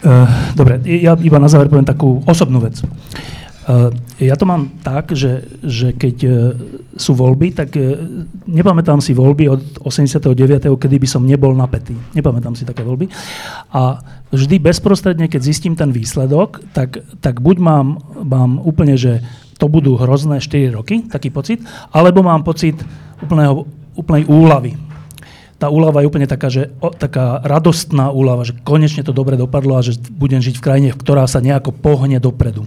Uh, 0.00 0.24
dobre, 0.56 0.80
ja 0.88 1.12
iba 1.20 1.36
na 1.36 1.44
záver 1.44 1.68
poviem 1.68 1.84
takú 1.84 2.24
osobnú 2.24 2.56
vec. 2.56 2.80
Uh, 2.80 3.92
ja 4.16 4.32
to 4.32 4.48
mám 4.48 4.72
tak, 4.80 5.12
že, 5.12 5.44
že 5.60 5.92
keď 5.92 6.16
uh, 6.24 6.32
sú 6.96 7.12
voľby, 7.12 7.52
tak 7.52 7.76
nepamätám 8.48 9.04
si 9.04 9.12
voľby 9.12 9.52
od 9.52 9.60
89., 9.84 10.32
kedy 10.72 10.96
by 10.96 11.08
som 11.08 11.28
nebol 11.28 11.52
napätý. 11.52 11.92
Nepamätám 12.16 12.56
si 12.56 12.64
také 12.64 12.80
voľby. 12.80 13.12
A 13.76 14.00
vždy 14.32 14.56
bezprostredne, 14.56 15.28
keď 15.28 15.40
zistím 15.44 15.76
ten 15.76 15.92
výsledok, 15.92 16.64
tak, 16.72 17.04
tak 17.20 17.44
buď 17.44 17.56
mám, 17.60 17.86
mám 18.24 18.56
úplne, 18.56 18.96
že 18.96 19.20
to 19.60 19.68
budú 19.68 20.00
hrozné 20.00 20.40
4 20.40 20.72
roky, 20.72 21.04
taký 21.04 21.28
pocit, 21.28 21.60
alebo 21.92 22.24
mám 22.24 22.40
pocit 22.40 22.80
úplného, 23.20 23.68
úplnej 23.92 24.24
úlavy. 24.24 24.80
Tá 25.60 25.68
úlava 25.68 26.00
je 26.00 26.08
úplne 26.08 26.24
taká, 26.24 26.48
že, 26.48 26.72
o, 26.80 26.88
taká 26.88 27.44
radostná 27.44 28.08
úlava, 28.08 28.48
že 28.48 28.56
konečne 28.64 29.04
to 29.04 29.12
dobre 29.12 29.36
dopadlo 29.36 29.76
a 29.76 29.84
že 29.84 30.00
budem 30.16 30.40
žiť 30.40 30.56
v 30.56 30.64
krajine, 30.64 30.88
ktorá 30.96 31.28
sa 31.28 31.44
nejako 31.44 31.76
pohne 31.76 32.16
dopredu. 32.16 32.64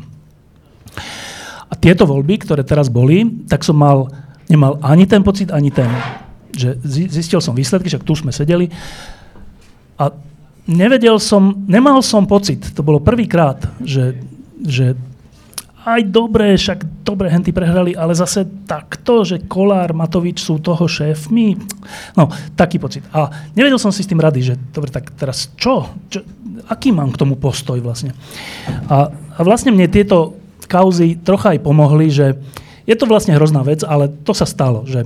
A 1.66 1.74
tieto 1.74 2.06
voľby, 2.06 2.46
ktoré 2.46 2.62
teraz 2.62 2.94
boli, 2.94 3.26
tak 3.50 3.66
som 3.66 3.74
mal, 3.74 4.14
nemal 4.46 4.78
ani 4.86 5.10
ten 5.10 5.26
pocit, 5.26 5.50
ani 5.50 5.74
ten. 5.74 5.90
Že 6.54 6.86
zistil 7.10 7.42
som 7.42 7.58
výsledky, 7.58 7.90
však 7.90 8.06
tu 8.06 8.14
sme 8.14 8.30
sedeli 8.30 8.70
a 9.98 10.14
nevedel 10.70 11.18
som, 11.18 11.66
nemal 11.66 12.06
som 12.06 12.30
pocit, 12.30 12.62
to 12.78 12.86
bolo 12.86 13.02
prvýkrát, 13.02 13.58
že, 13.82 14.22
že 14.62 14.94
aj 15.84 16.02
dobre, 16.08 16.56
však 16.56 17.04
dobre 17.04 17.28
henty 17.28 17.52
prehrali, 17.52 17.92
ale 17.92 18.16
zase 18.16 18.48
takto, 18.64 19.28
že 19.28 19.44
Kolár, 19.44 19.92
Matovič 19.92 20.40
sú 20.40 20.64
toho 20.64 20.88
šéfmi. 20.88 21.60
No, 22.16 22.32
taký 22.56 22.80
pocit. 22.80 23.04
A 23.12 23.28
nevedel 23.52 23.76
som 23.76 23.92
si 23.92 24.04
s 24.04 24.10
tým 24.10 24.24
rady, 24.24 24.40
že 24.40 24.56
dobre, 24.72 24.90
tak 24.90 25.12
teraz 25.20 25.52
čo? 25.60 25.92
čo 26.08 26.24
aký 26.72 26.96
mám 26.96 27.12
k 27.12 27.20
tomu 27.20 27.36
postoj 27.36 27.80
vlastne? 27.84 28.16
A, 28.88 29.12
a 29.12 29.40
vlastne 29.44 29.76
mne 29.76 29.92
tieto 29.92 30.40
kauzy 30.72 31.20
trocha 31.20 31.52
aj 31.52 31.60
pomohli, 31.60 32.08
že 32.08 32.40
je 32.88 32.96
to 32.96 33.08
vlastne 33.08 33.36
hrozná 33.36 33.64
vec, 33.64 33.84
ale 33.84 34.12
to 34.24 34.32
sa 34.32 34.48
stalo, 34.48 34.88
že 34.88 35.04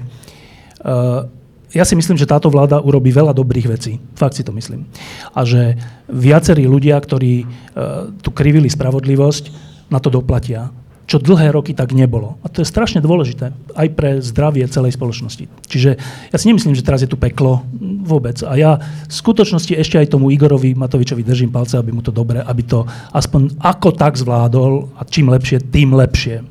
uh, 0.86 1.26
ja 1.74 1.84
si 1.84 1.94
myslím, 1.98 2.18
že 2.18 2.30
táto 2.30 2.48
vláda 2.48 2.82
urobí 2.82 3.12
veľa 3.12 3.36
dobrých 3.36 3.68
vecí. 3.70 4.00
Fakt 4.18 4.40
si 4.40 4.46
to 4.46 4.56
myslím. 4.56 4.88
A 5.36 5.44
že 5.44 5.78
viacerí 6.10 6.66
ľudia, 6.66 6.98
ktorí 6.98 7.44
uh, 7.44 8.10
tu 8.22 8.30
krivili 8.34 8.72
spravodlivosť, 8.72 9.67
na 9.88 10.00
to 10.00 10.12
doplatia, 10.12 10.72
čo 11.08 11.24
dlhé 11.24 11.56
roky 11.56 11.72
tak 11.72 11.96
nebolo. 11.96 12.36
A 12.44 12.52
to 12.52 12.60
je 12.60 12.68
strašne 12.68 13.00
dôležité 13.00 13.56
aj 13.80 13.88
pre 13.96 14.20
zdravie 14.20 14.68
celej 14.68 15.00
spoločnosti. 15.00 15.48
Čiže 15.72 15.96
ja 16.30 16.38
si 16.38 16.46
nemyslím, 16.52 16.76
že 16.76 16.84
teraz 16.84 17.00
je 17.00 17.08
tu 17.08 17.16
peklo 17.16 17.64
vôbec. 18.04 18.36
A 18.44 18.60
ja 18.60 18.84
v 19.08 19.14
skutočnosti 19.16 19.72
ešte 19.72 19.96
aj 19.96 20.12
tomu 20.12 20.36
Igorovi 20.36 20.76
Matovičovi 20.76 21.24
držím 21.24 21.56
palce, 21.56 21.80
aby 21.80 21.96
mu 21.96 22.04
to 22.04 22.12
dobre, 22.12 22.44
aby 22.44 22.64
to 22.68 22.84
aspoň 23.16 23.56
ako 23.64 23.96
tak 23.96 24.20
zvládol 24.20 24.92
a 25.00 25.08
čím 25.08 25.32
lepšie, 25.32 25.64
tým 25.72 25.96
lepšie. 25.96 26.44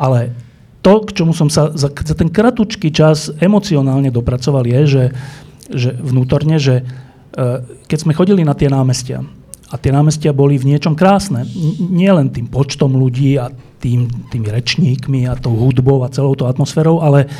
Ale 0.00 0.32
to, 0.80 1.04
k 1.04 1.12
čomu 1.12 1.36
som 1.36 1.52
sa 1.52 1.76
za, 1.76 1.92
za 1.92 2.14
ten 2.16 2.32
kratučký 2.32 2.88
čas 2.88 3.28
emocionálne 3.36 4.08
dopracoval, 4.08 4.64
je, 4.64 4.80
že, 4.88 5.04
že 5.68 5.90
vnútorne, 5.92 6.56
že 6.56 6.80
e, 6.80 6.84
keď 7.84 7.98
sme 8.00 8.16
chodili 8.16 8.48
na 8.48 8.56
tie 8.56 8.72
námestia, 8.72 9.20
a 9.70 9.74
tie 9.78 9.94
námestia 9.94 10.34
boli 10.34 10.58
v 10.58 10.74
niečom 10.74 10.98
krásne. 10.98 11.46
Nie 11.78 12.10
len 12.10 12.34
tým 12.34 12.50
počtom 12.50 12.98
ľudí 12.98 13.38
a 13.38 13.54
tým, 13.78 14.10
tými 14.28 14.50
rečníkmi 14.50 15.30
a 15.30 15.38
tou 15.38 15.54
hudbou 15.54 16.02
a 16.02 16.12
celou 16.12 16.34
tou 16.34 16.50
atmosférou, 16.50 16.98
ale 17.00 17.30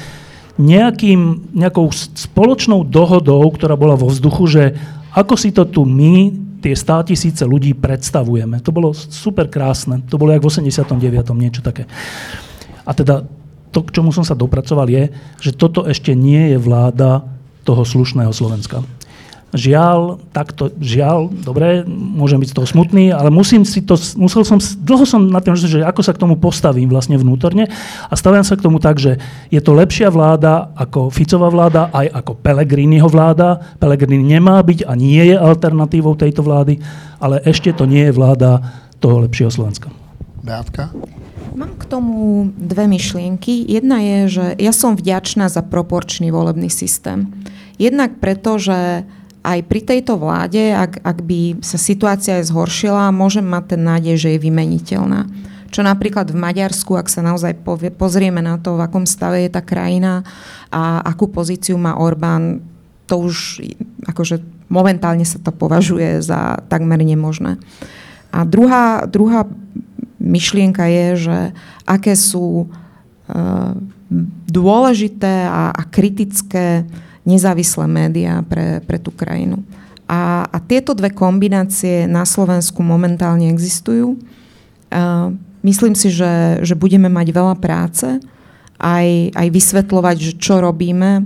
nejakým, 0.57 1.53
nejakou 1.53 1.91
spoločnou 1.93 2.87
dohodou, 2.87 3.43
ktorá 3.51 3.75
bola 3.75 3.99
vo 3.99 4.09
vzduchu, 4.09 4.45
že 4.47 4.63
ako 5.11 5.35
si 5.35 5.51
to 5.51 5.67
tu 5.67 5.83
my, 5.83 6.31
tie 6.61 6.77
stá 6.77 7.01
tisíce 7.03 7.43
ľudí 7.43 7.75
predstavujeme. 7.75 8.61
To 8.63 8.71
bolo 8.71 8.93
super 8.95 9.49
krásne. 9.49 10.05
To 10.13 10.21
bolo 10.21 10.37
jak 10.37 10.45
v 10.45 10.51
89. 10.53 11.35
niečo 11.35 11.65
také. 11.65 11.89
A 12.85 12.93
teda 12.93 13.25
to, 13.73 13.81
k 13.87 13.95
čomu 13.97 14.13
som 14.13 14.23
sa 14.23 14.37
dopracoval, 14.37 14.87
je, 14.87 15.11
že 15.41 15.57
toto 15.57 15.89
ešte 15.89 16.13
nie 16.13 16.55
je 16.55 16.59
vláda 16.61 17.25
toho 17.65 17.83
slušného 17.83 18.31
Slovenska. 18.35 18.85
Žiaľ, 19.51 20.23
takto, 20.31 20.71
žiaľ, 20.79 21.27
dobre, 21.27 21.83
môžem 21.91 22.39
byť 22.39 22.55
z 22.55 22.57
toho 22.57 22.71
smutný, 22.71 23.11
ale 23.11 23.35
musím 23.35 23.67
si 23.67 23.83
to, 23.83 23.99
musel 24.15 24.47
som, 24.47 24.63
dlho 24.63 25.03
som 25.03 25.27
na 25.27 25.43
tým, 25.43 25.59
že 25.59 25.83
ako 25.83 26.07
sa 26.07 26.15
k 26.15 26.23
tomu 26.23 26.39
postavím 26.39 26.87
vlastne 26.87 27.19
vnútorne 27.19 27.67
a 28.07 28.15
staviam 28.15 28.47
sa 28.47 28.55
k 28.55 28.63
tomu 28.63 28.79
tak, 28.79 29.03
že 29.03 29.19
je 29.51 29.59
to 29.59 29.75
lepšia 29.75 30.07
vláda 30.07 30.71
ako 30.79 31.11
Ficová 31.11 31.51
vláda, 31.51 31.91
aj 31.91 32.07
ako 32.23 32.39
Pelegriniho 32.39 33.11
vláda. 33.11 33.59
Pelegrini 33.83 34.23
nemá 34.23 34.63
byť 34.63 34.87
a 34.87 34.95
nie 34.95 35.35
je 35.35 35.35
alternatívou 35.35 36.15
tejto 36.15 36.47
vlády, 36.47 36.79
ale 37.19 37.43
ešte 37.43 37.75
to 37.75 37.91
nie 37.91 38.07
je 38.07 38.15
vláda 38.15 38.63
toho 39.03 39.19
lepšieho 39.27 39.51
Slovenska. 39.51 39.91
Beatka? 40.47 40.95
Mám 41.59 41.75
k 41.75 41.85
tomu 41.91 42.47
dve 42.55 42.87
myšlienky. 42.87 43.67
Jedna 43.67 43.99
je, 43.99 44.19
že 44.31 44.45
ja 44.63 44.71
som 44.71 44.95
vďačná 44.95 45.51
za 45.51 45.67
proporčný 45.67 46.31
volebný 46.31 46.71
systém. 46.71 47.35
Jednak 47.75 48.23
preto, 48.23 48.61
že 48.61 49.03
aj 49.41 49.59
pri 49.65 49.81
tejto 49.81 50.21
vláde, 50.21 50.73
ak, 50.73 51.01
ak 51.01 51.19
by 51.25 51.65
sa 51.65 51.81
situácia 51.81 52.41
aj 52.41 52.53
zhoršila, 52.53 53.09
môžem 53.13 53.45
mať 53.45 53.77
ten 53.77 53.83
nádej, 53.85 54.17
že 54.21 54.29
je 54.37 54.45
vymeniteľná. 54.45 55.27
Čo 55.71 55.87
napríklad 55.87 56.29
v 56.29 56.41
Maďarsku, 56.41 56.99
ak 56.99 57.07
sa 57.07 57.23
naozaj 57.23 57.63
povie, 57.63 57.95
pozrieme 57.95 58.43
na 58.43 58.59
to, 58.59 58.75
v 58.75 58.85
akom 58.85 59.07
stave 59.07 59.47
je 59.47 59.51
tá 59.55 59.63
krajina 59.63 60.27
a 60.69 60.99
akú 61.07 61.31
pozíciu 61.31 61.79
má 61.79 61.95
Orbán, 61.95 62.61
to 63.07 63.31
už 63.31 63.65
akože 64.07 64.43
momentálne 64.71 65.23
sa 65.27 65.39
to 65.39 65.55
považuje 65.55 66.23
za 66.23 66.59
takmer 66.67 66.99
nemožné. 67.03 67.59
A 68.31 68.47
druhá, 68.47 69.07
druhá 69.07 69.47
myšlienka 70.23 70.87
je, 70.87 71.07
že 71.31 71.39
aké 71.87 72.15
sú 72.15 72.67
uh, 72.67 73.73
dôležité 74.51 75.47
a, 75.47 75.71
a 75.75 75.83
kritické 75.87 76.87
nezávislé 77.25 77.85
médiá 77.87 78.41
pre, 78.45 78.81
pre 78.85 78.97
tú 78.97 79.13
krajinu. 79.13 79.61
A, 80.11 80.49
a 80.51 80.59
tieto 80.59 80.91
dve 80.97 81.15
kombinácie 81.15 82.11
na 82.11 82.27
Slovensku 82.27 82.83
momentálne 82.83 83.47
existujú. 83.47 84.19
A 84.91 85.31
myslím 85.63 85.95
si, 85.95 86.11
že, 86.11 86.59
že 86.67 86.75
budeme 86.75 87.07
mať 87.07 87.31
veľa 87.31 87.55
práce 87.63 88.19
aj, 88.81 89.09
aj 89.37 89.49
vysvetľovať, 89.53 90.17
že 90.19 90.33
čo 90.41 90.59
robíme. 90.59 91.23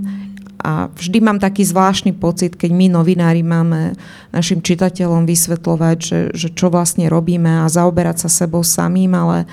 A 0.64 0.88
vždy 0.92 1.18
mám 1.20 1.40
taký 1.40 1.64
zvláštny 1.64 2.16
pocit, 2.16 2.56
keď 2.56 2.72
my 2.72 2.88
novinári 2.92 3.44
máme 3.44 3.96
našim 4.32 4.64
čitateľom 4.64 5.28
vysvetľovať, 5.28 5.96
že, 6.00 6.20
že 6.32 6.48
čo 6.52 6.72
vlastne 6.72 7.08
robíme 7.08 7.64
a 7.64 7.72
zaoberať 7.72 8.24
sa 8.24 8.44
sebou 8.44 8.64
samým, 8.64 9.12
ale 9.12 9.44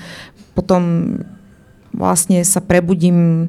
potom 0.56 1.16
vlastne 1.92 2.40
sa 2.44 2.60
prebudím 2.60 3.48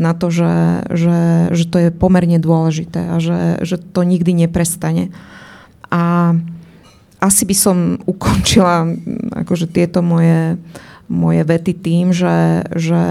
na 0.00 0.12
to, 0.16 0.32
že, 0.32 0.84
že, 0.90 1.18
že 1.52 1.64
to 1.68 1.76
je 1.78 1.88
pomerne 1.94 2.40
dôležité 2.40 3.12
a 3.12 3.16
že, 3.20 3.62
že 3.62 3.76
to 3.78 4.02
nikdy 4.02 4.34
neprestane. 4.34 5.12
A 5.92 6.34
asi 7.22 7.46
by 7.46 7.54
som 7.54 7.76
ukončila 8.12 8.88
akože 9.44 9.70
tieto 9.70 10.02
moje, 10.02 10.58
moje 11.06 11.42
vety 11.46 11.72
tým, 11.76 12.10
že, 12.10 12.66
že 12.74 13.04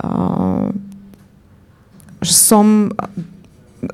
uh, 0.00 0.70
som 2.24 2.90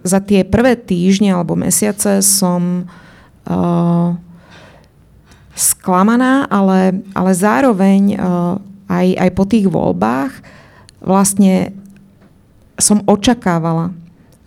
za 0.07 0.23
tie 0.25 0.47
prvé 0.47 0.79
týždne 0.79 1.37
alebo 1.37 1.59
mesiace 1.59 2.25
som 2.25 2.89
uh, 3.45 4.17
sklamaná, 5.53 6.49
ale, 6.49 7.05
ale 7.13 7.31
zároveň 7.37 8.03
uh, 8.17 8.57
aj, 8.93 9.07
aj 9.17 9.31
po 9.33 9.45
tých 9.49 9.67
voľbách 9.73 10.33
vlastne 11.01 11.73
som 12.77 13.01
očakávala, 13.09 13.97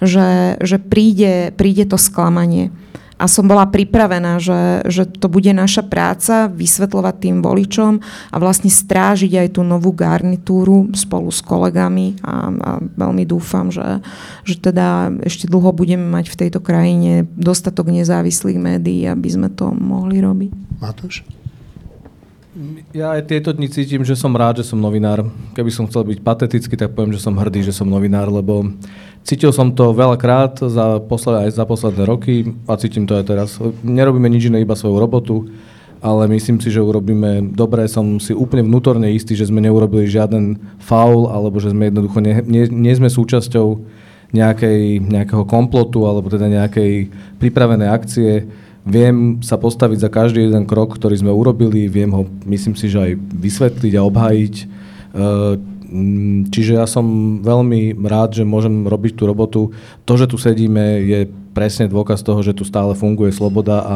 že, 0.03 0.59
že 0.61 0.77
príde, 0.77 1.49
príde 1.57 1.89
to 1.89 1.97
sklamanie 1.97 2.69
a 3.15 3.31
som 3.31 3.47
bola 3.47 3.63
pripravená, 3.63 4.43
že, 4.43 4.83
že 4.91 5.07
to 5.07 5.31
bude 5.31 5.47
naša 5.55 5.87
práca 5.87 6.51
vysvetľovať 6.51 7.15
tým 7.15 7.37
voličom 7.39 8.03
a 8.03 8.35
vlastne 8.35 8.67
strážiť 8.67 9.39
aj 9.39 9.47
tú 9.55 9.63
novú 9.63 9.95
garnitúru 9.95 10.91
spolu 10.91 11.31
s 11.31 11.39
kolegami 11.39 12.19
a, 12.19 12.51
a 12.51 12.71
veľmi 12.83 13.23
dúfam, 13.23 13.71
že, 13.71 14.03
že 14.43 14.59
teda 14.59 15.15
ešte 15.23 15.47
dlho 15.47 15.71
budeme 15.71 16.03
mať 16.11 16.27
v 16.27 16.39
tejto 16.47 16.59
krajine 16.59 17.23
dostatok 17.39 17.87
nezávislých 17.87 18.59
médií, 18.59 19.07
aby 19.07 19.29
sme 19.31 19.47
to 19.47 19.71
mohli 19.71 20.19
robiť. 20.19 20.51
Matúš? 20.83 21.23
Ja 22.95 23.19
aj 23.19 23.27
tieto 23.27 23.51
dni 23.51 23.67
cítim, 23.67 24.07
že 24.07 24.15
som 24.15 24.31
rád, 24.31 24.63
že 24.63 24.71
som 24.71 24.79
novinár. 24.79 25.27
Keby 25.51 25.67
som 25.75 25.91
chcel 25.91 26.07
byť 26.07 26.23
patetický, 26.23 26.79
tak 26.79 26.95
poviem, 26.95 27.11
že 27.11 27.19
som 27.19 27.35
hrdý, 27.35 27.59
že 27.59 27.75
som 27.75 27.83
novinár, 27.83 28.31
lebo 28.31 28.71
cítil 29.27 29.51
som 29.51 29.75
to 29.75 29.91
veľakrát 29.91 30.63
za 30.63 31.03
posled, 31.03 31.43
aj 31.43 31.59
za 31.59 31.67
posledné 31.67 32.07
roky 32.07 32.55
a 32.63 32.79
cítim 32.79 33.03
to 33.03 33.19
aj 33.19 33.27
teraz. 33.27 33.49
Nerobíme 33.83 34.31
nič 34.31 34.47
iné, 34.47 34.63
iba 34.63 34.71
svoju 34.71 34.95
robotu, 35.03 35.51
ale 35.99 36.31
myslím 36.31 36.63
si, 36.63 36.71
že 36.71 36.79
urobíme 36.79 37.51
dobre. 37.51 37.91
Som 37.91 38.23
si 38.23 38.31
úplne 38.31 38.63
vnútorne 38.63 39.11
istý, 39.11 39.35
že 39.35 39.51
sme 39.51 39.59
neurobili 39.59 40.07
žiaden 40.07 40.55
faul, 40.79 41.27
alebo 41.27 41.59
že 41.59 41.75
sme 41.75 41.91
jednoducho 41.91 42.23
nie, 42.23 42.39
nie, 42.47 42.63
nie 42.71 42.93
sme 42.95 43.11
súčasťou 43.11 43.67
nejakej, 44.31 45.03
nejakého 45.05 45.43
komplotu 45.43 46.07
alebo 46.07 46.31
teda 46.31 46.47
nejakej 46.47 47.11
pripravenej 47.39 47.89
akcie 47.91 48.47
Viem 48.85 49.41
sa 49.41 49.57
postaviť 49.57 49.97
za 49.97 50.09
každý 50.13 50.45
jeden 50.45 50.69
krok, 50.69 50.93
ktorý 50.93 51.17
sme 51.17 51.33
urobili, 51.33 51.89
viem 51.89 52.13
ho, 52.13 52.29
myslím 52.45 52.77
si, 52.77 52.85
že 52.85 53.01
aj 53.01 53.11
vysvetliť 53.17 53.93
a 53.97 54.05
obhájiť. 54.05 54.55
E, 54.61 54.65
čiže 56.53 56.77
ja 56.77 56.85
som 56.85 57.05
veľmi 57.41 57.97
rád, 58.05 58.37
že 58.37 58.45
môžem 58.45 58.85
robiť 58.85 59.17
tú 59.17 59.23
robotu. 59.25 59.61
To, 60.05 60.13
že 60.13 60.29
tu 60.29 60.37
sedíme, 60.37 61.01
je 61.01 61.25
presne 61.57 61.89
dôkaz 61.89 62.21
toho, 62.21 62.45
že 62.45 62.53
tu 62.53 62.61
stále 62.61 62.93
funguje 62.93 63.33
sloboda 63.33 63.81
a 63.81 63.95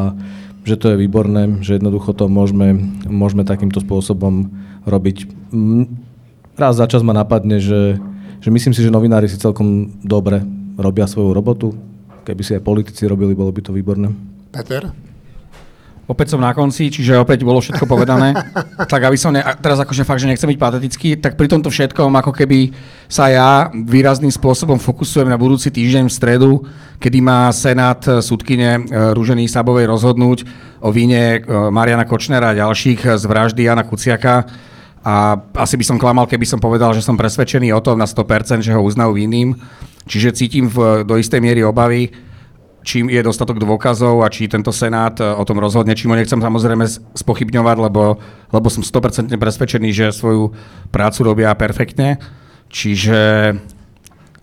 že 0.66 0.74
to 0.74 0.90
je 0.90 1.00
výborné, 1.00 1.62
že 1.62 1.78
jednoducho 1.78 2.10
to 2.10 2.26
môžeme, 2.26 2.74
môžeme 3.06 3.46
takýmto 3.46 3.78
spôsobom 3.78 4.50
robiť. 4.90 5.30
Raz 6.58 6.74
za 6.76 6.90
čas 6.90 7.06
ma 7.06 7.14
napadne, 7.14 7.62
že, 7.62 8.02
že 8.42 8.48
myslím 8.50 8.74
si, 8.74 8.82
že 8.82 8.90
novinári 8.90 9.30
si 9.30 9.38
celkom 9.38 9.94
dobre 10.02 10.42
robia 10.74 11.06
svoju 11.06 11.30
robotu. 11.30 11.78
Keby 12.26 12.42
si 12.42 12.58
aj 12.58 12.66
politici 12.66 13.06
robili, 13.06 13.38
bolo 13.38 13.54
by 13.54 13.60
to 13.64 13.72
výborné. 13.72 14.29
Peter? 14.50 14.90
Opäť 16.10 16.34
som 16.34 16.42
na 16.42 16.50
konci, 16.50 16.90
čiže 16.90 17.22
opäť 17.22 17.46
bolo 17.46 17.62
všetko 17.62 17.86
povedané. 17.86 18.34
tak 18.92 19.06
aby 19.06 19.14
som, 19.14 19.30
ne, 19.30 19.46
teraz 19.62 19.78
akože 19.78 20.02
fakt, 20.02 20.18
že 20.18 20.26
nechcem 20.26 20.50
byť 20.50 20.58
patetický, 20.58 21.08
tak 21.22 21.38
pri 21.38 21.46
tomto 21.46 21.70
všetkom 21.70 22.10
ako 22.18 22.34
keby 22.34 22.74
sa 23.06 23.30
ja 23.30 23.70
výrazným 23.70 24.34
spôsobom 24.34 24.82
fokusujem 24.82 25.30
na 25.30 25.38
budúci 25.38 25.70
týždeň 25.70 26.10
v 26.10 26.16
stredu, 26.18 26.50
kedy 26.98 27.22
má 27.22 27.46
Senát 27.54 28.02
eh, 28.10 28.18
súdkyne 28.18 28.70
eh, 28.74 29.14
Rúženy 29.14 29.46
Sabovej 29.46 29.86
rozhodnúť 29.86 30.42
o 30.82 30.90
víne 30.90 31.38
eh, 31.38 31.42
Mariana 31.46 32.02
Kočnera 32.02 32.50
a 32.50 32.58
ďalších 32.58 33.06
z 33.06 33.24
vraždy 33.30 33.70
Jana 33.70 33.86
Kuciaka. 33.86 34.50
A 35.00 35.32
asi 35.56 35.80
by 35.80 35.84
som 35.86 35.96
klamal, 35.96 36.26
keby 36.28 36.44
som 36.44 36.60
povedal, 36.60 36.90
že 36.92 37.06
som 37.06 37.16
presvedčený 37.16 37.72
o 37.72 37.80
tom 37.80 37.96
na 37.96 38.04
100%, 38.04 38.66
že 38.66 38.74
ho 38.74 38.82
uznajú 38.84 39.16
vinným. 39.16 39.56
Čiže 40.04 40.36
cítim 40.36 40.66
v, 40.68 41.06
do 41.08 41.16
istej 41.16 41.40
miery 41.40 41.64
obavy, 41.64 42.12
čím 42.82 43.12
je 43.12 43.20
dostatok 43.20 43.60
dôkazov 43.60 44.24
a 44.24 44.32
či 44.32 44.48
tento 44.48 44.72
Senát 44.72 45.16
e, 45.20 45.24
o 45.24 45.44
tom 45.44 45.60
rozhodne, 45.60 45.96
čím 45.96 46.12
ho 46.12 46.16
nechcem 46.18 46.40
samozrejme 46.40 46.84
spochybňovať, 47.16 47.76
lebo, 47.76 48.16
lebo 48.52 48.66
som 48.72 48.84
100% 48.84 49.30
presvedčený, 49.36 49.88
že 49.92 50.16
svoju 50.16 50.52
prácu 50.88 51.20
robia 51.24 51.52
perfektne. 51.56 52.16
Čiže 52.70 53.52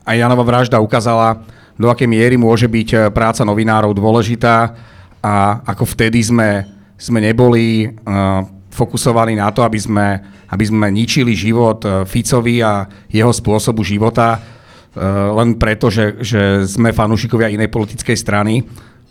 aj 0.07 0.15
Janova 0.15 0.43
vražda 0.45 0.83
ukázala, 0.83 1.41
do 1.77 1.93
akej 1.93 2.09
miery 2.09 2.35
môže 2.37 2.65
byť 2.65 2.89
e, 2.93 2.97
práca 3.09 3.41
novinárov 3.45 3.93
dôležitá 3.93 4.73
a 5.21 5.61
ako 5.65 5.83
vtedy 5.97 6.21
sme, 6.21 6.63
sme 6.93 7.19
neboli 7.19 7.89
uh, 7.89 8.45
fokusovaní 8.69 9.33
na 9.33 9.49
to, 9.49 9.65
aby 9.65 9.75
sme, 9.81 10.21
aby 10.53 10.63
sme 10.63 10.87
ničili 10.93 11.33
život 11.33 11.81
Ficovi 12.05 12.61
a 12.61 12.85
jeho 13.09 13.33
spôsobu 13.33 13.81
života, 13.81 14.37
len 15.33 15.59
preto, 15.59 15.91
že, 15.91 16.21
že 16.23 16.63
sme 16.65 16.95
fanúšikovia 16.95 17.51
inej 17.51 17.69
politickej 17.69 18.17
strany, 18.17 18.63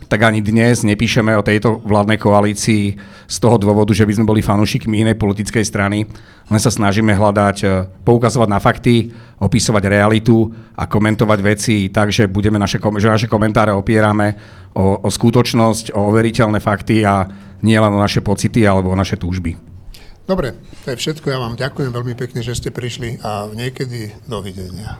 tak 0.07 0.23
ani 0.23 0.39
dnes 0.39 0.87
nepíšeme 0.87 1.35
o 1.35 1.43
tejto 1.43 1.83
vládnej 1.83 2.15
koalícii 2.15 2.95
z 3.27 3.37
toho 3.43 3.59
dôvodu, 3.59 3.91
že 3.91 4.07
by 4.07 4.13
sme 4.15 4.29
boli 4.29 4.39
fanúšikmi 4.39 5.03
inej 5.03 5.19
politickej 5.19 5.67
strany, 5.67 6.07
len 6.47 6.59
sa 6.63 6.71
snažíme 6.71 7.11
hľadať, 7.11 7.57
eh, 7.67 7.69
poukazovať 8.07 8.49
na 8.49 8.59
fakty, 8.63 9.11
opisovať 9.43 9.83
realitu 9.91 10.47
a 10.79 10.87
komentovať 10.87 11.39
veci 11.43 11.75
tak, 11.91 12.09
že, 12.15 12.31
budeme 12.31 12.55
naše, 12.55 12.79
že 12.79 13.07
naše 13.11 13.27
komentáre 13.27 13.75
opierame 13.75 14.39
o, 14.71 15.03
o 15.03 15.09
skutočnosť, 15.11 15.91
o 15.91 16.07
overiteľné 16.09 16.63
fakty 16.63 17.03
a 17.03 17.27
nie 17.61 17.75
len 17.75 17.91
o 17.91 17.99
naše 17.99 18.23
pocity 18.23 18.63
alebo 18.63 18.95
o 18.95 18.97
naše 18.97 19.19
túžby. 19.19 19.59
Dobre, 20.27 20.59
to 20.83 20.91
je 20.91 20.99
všetko. 20.99 21.31
Ja 21.31 21.39
vám 21.39 21.55
ďakujem 21.55 21.91
veľmi 21.91 22.15
pekne, 22.19 22.43
že 22.43 22.51
ste 22.51 22.67
prišli 22.67 23.23
a 23.23 23.47
niekedy 23.47 24.11
dovidenia. 24.27 24.99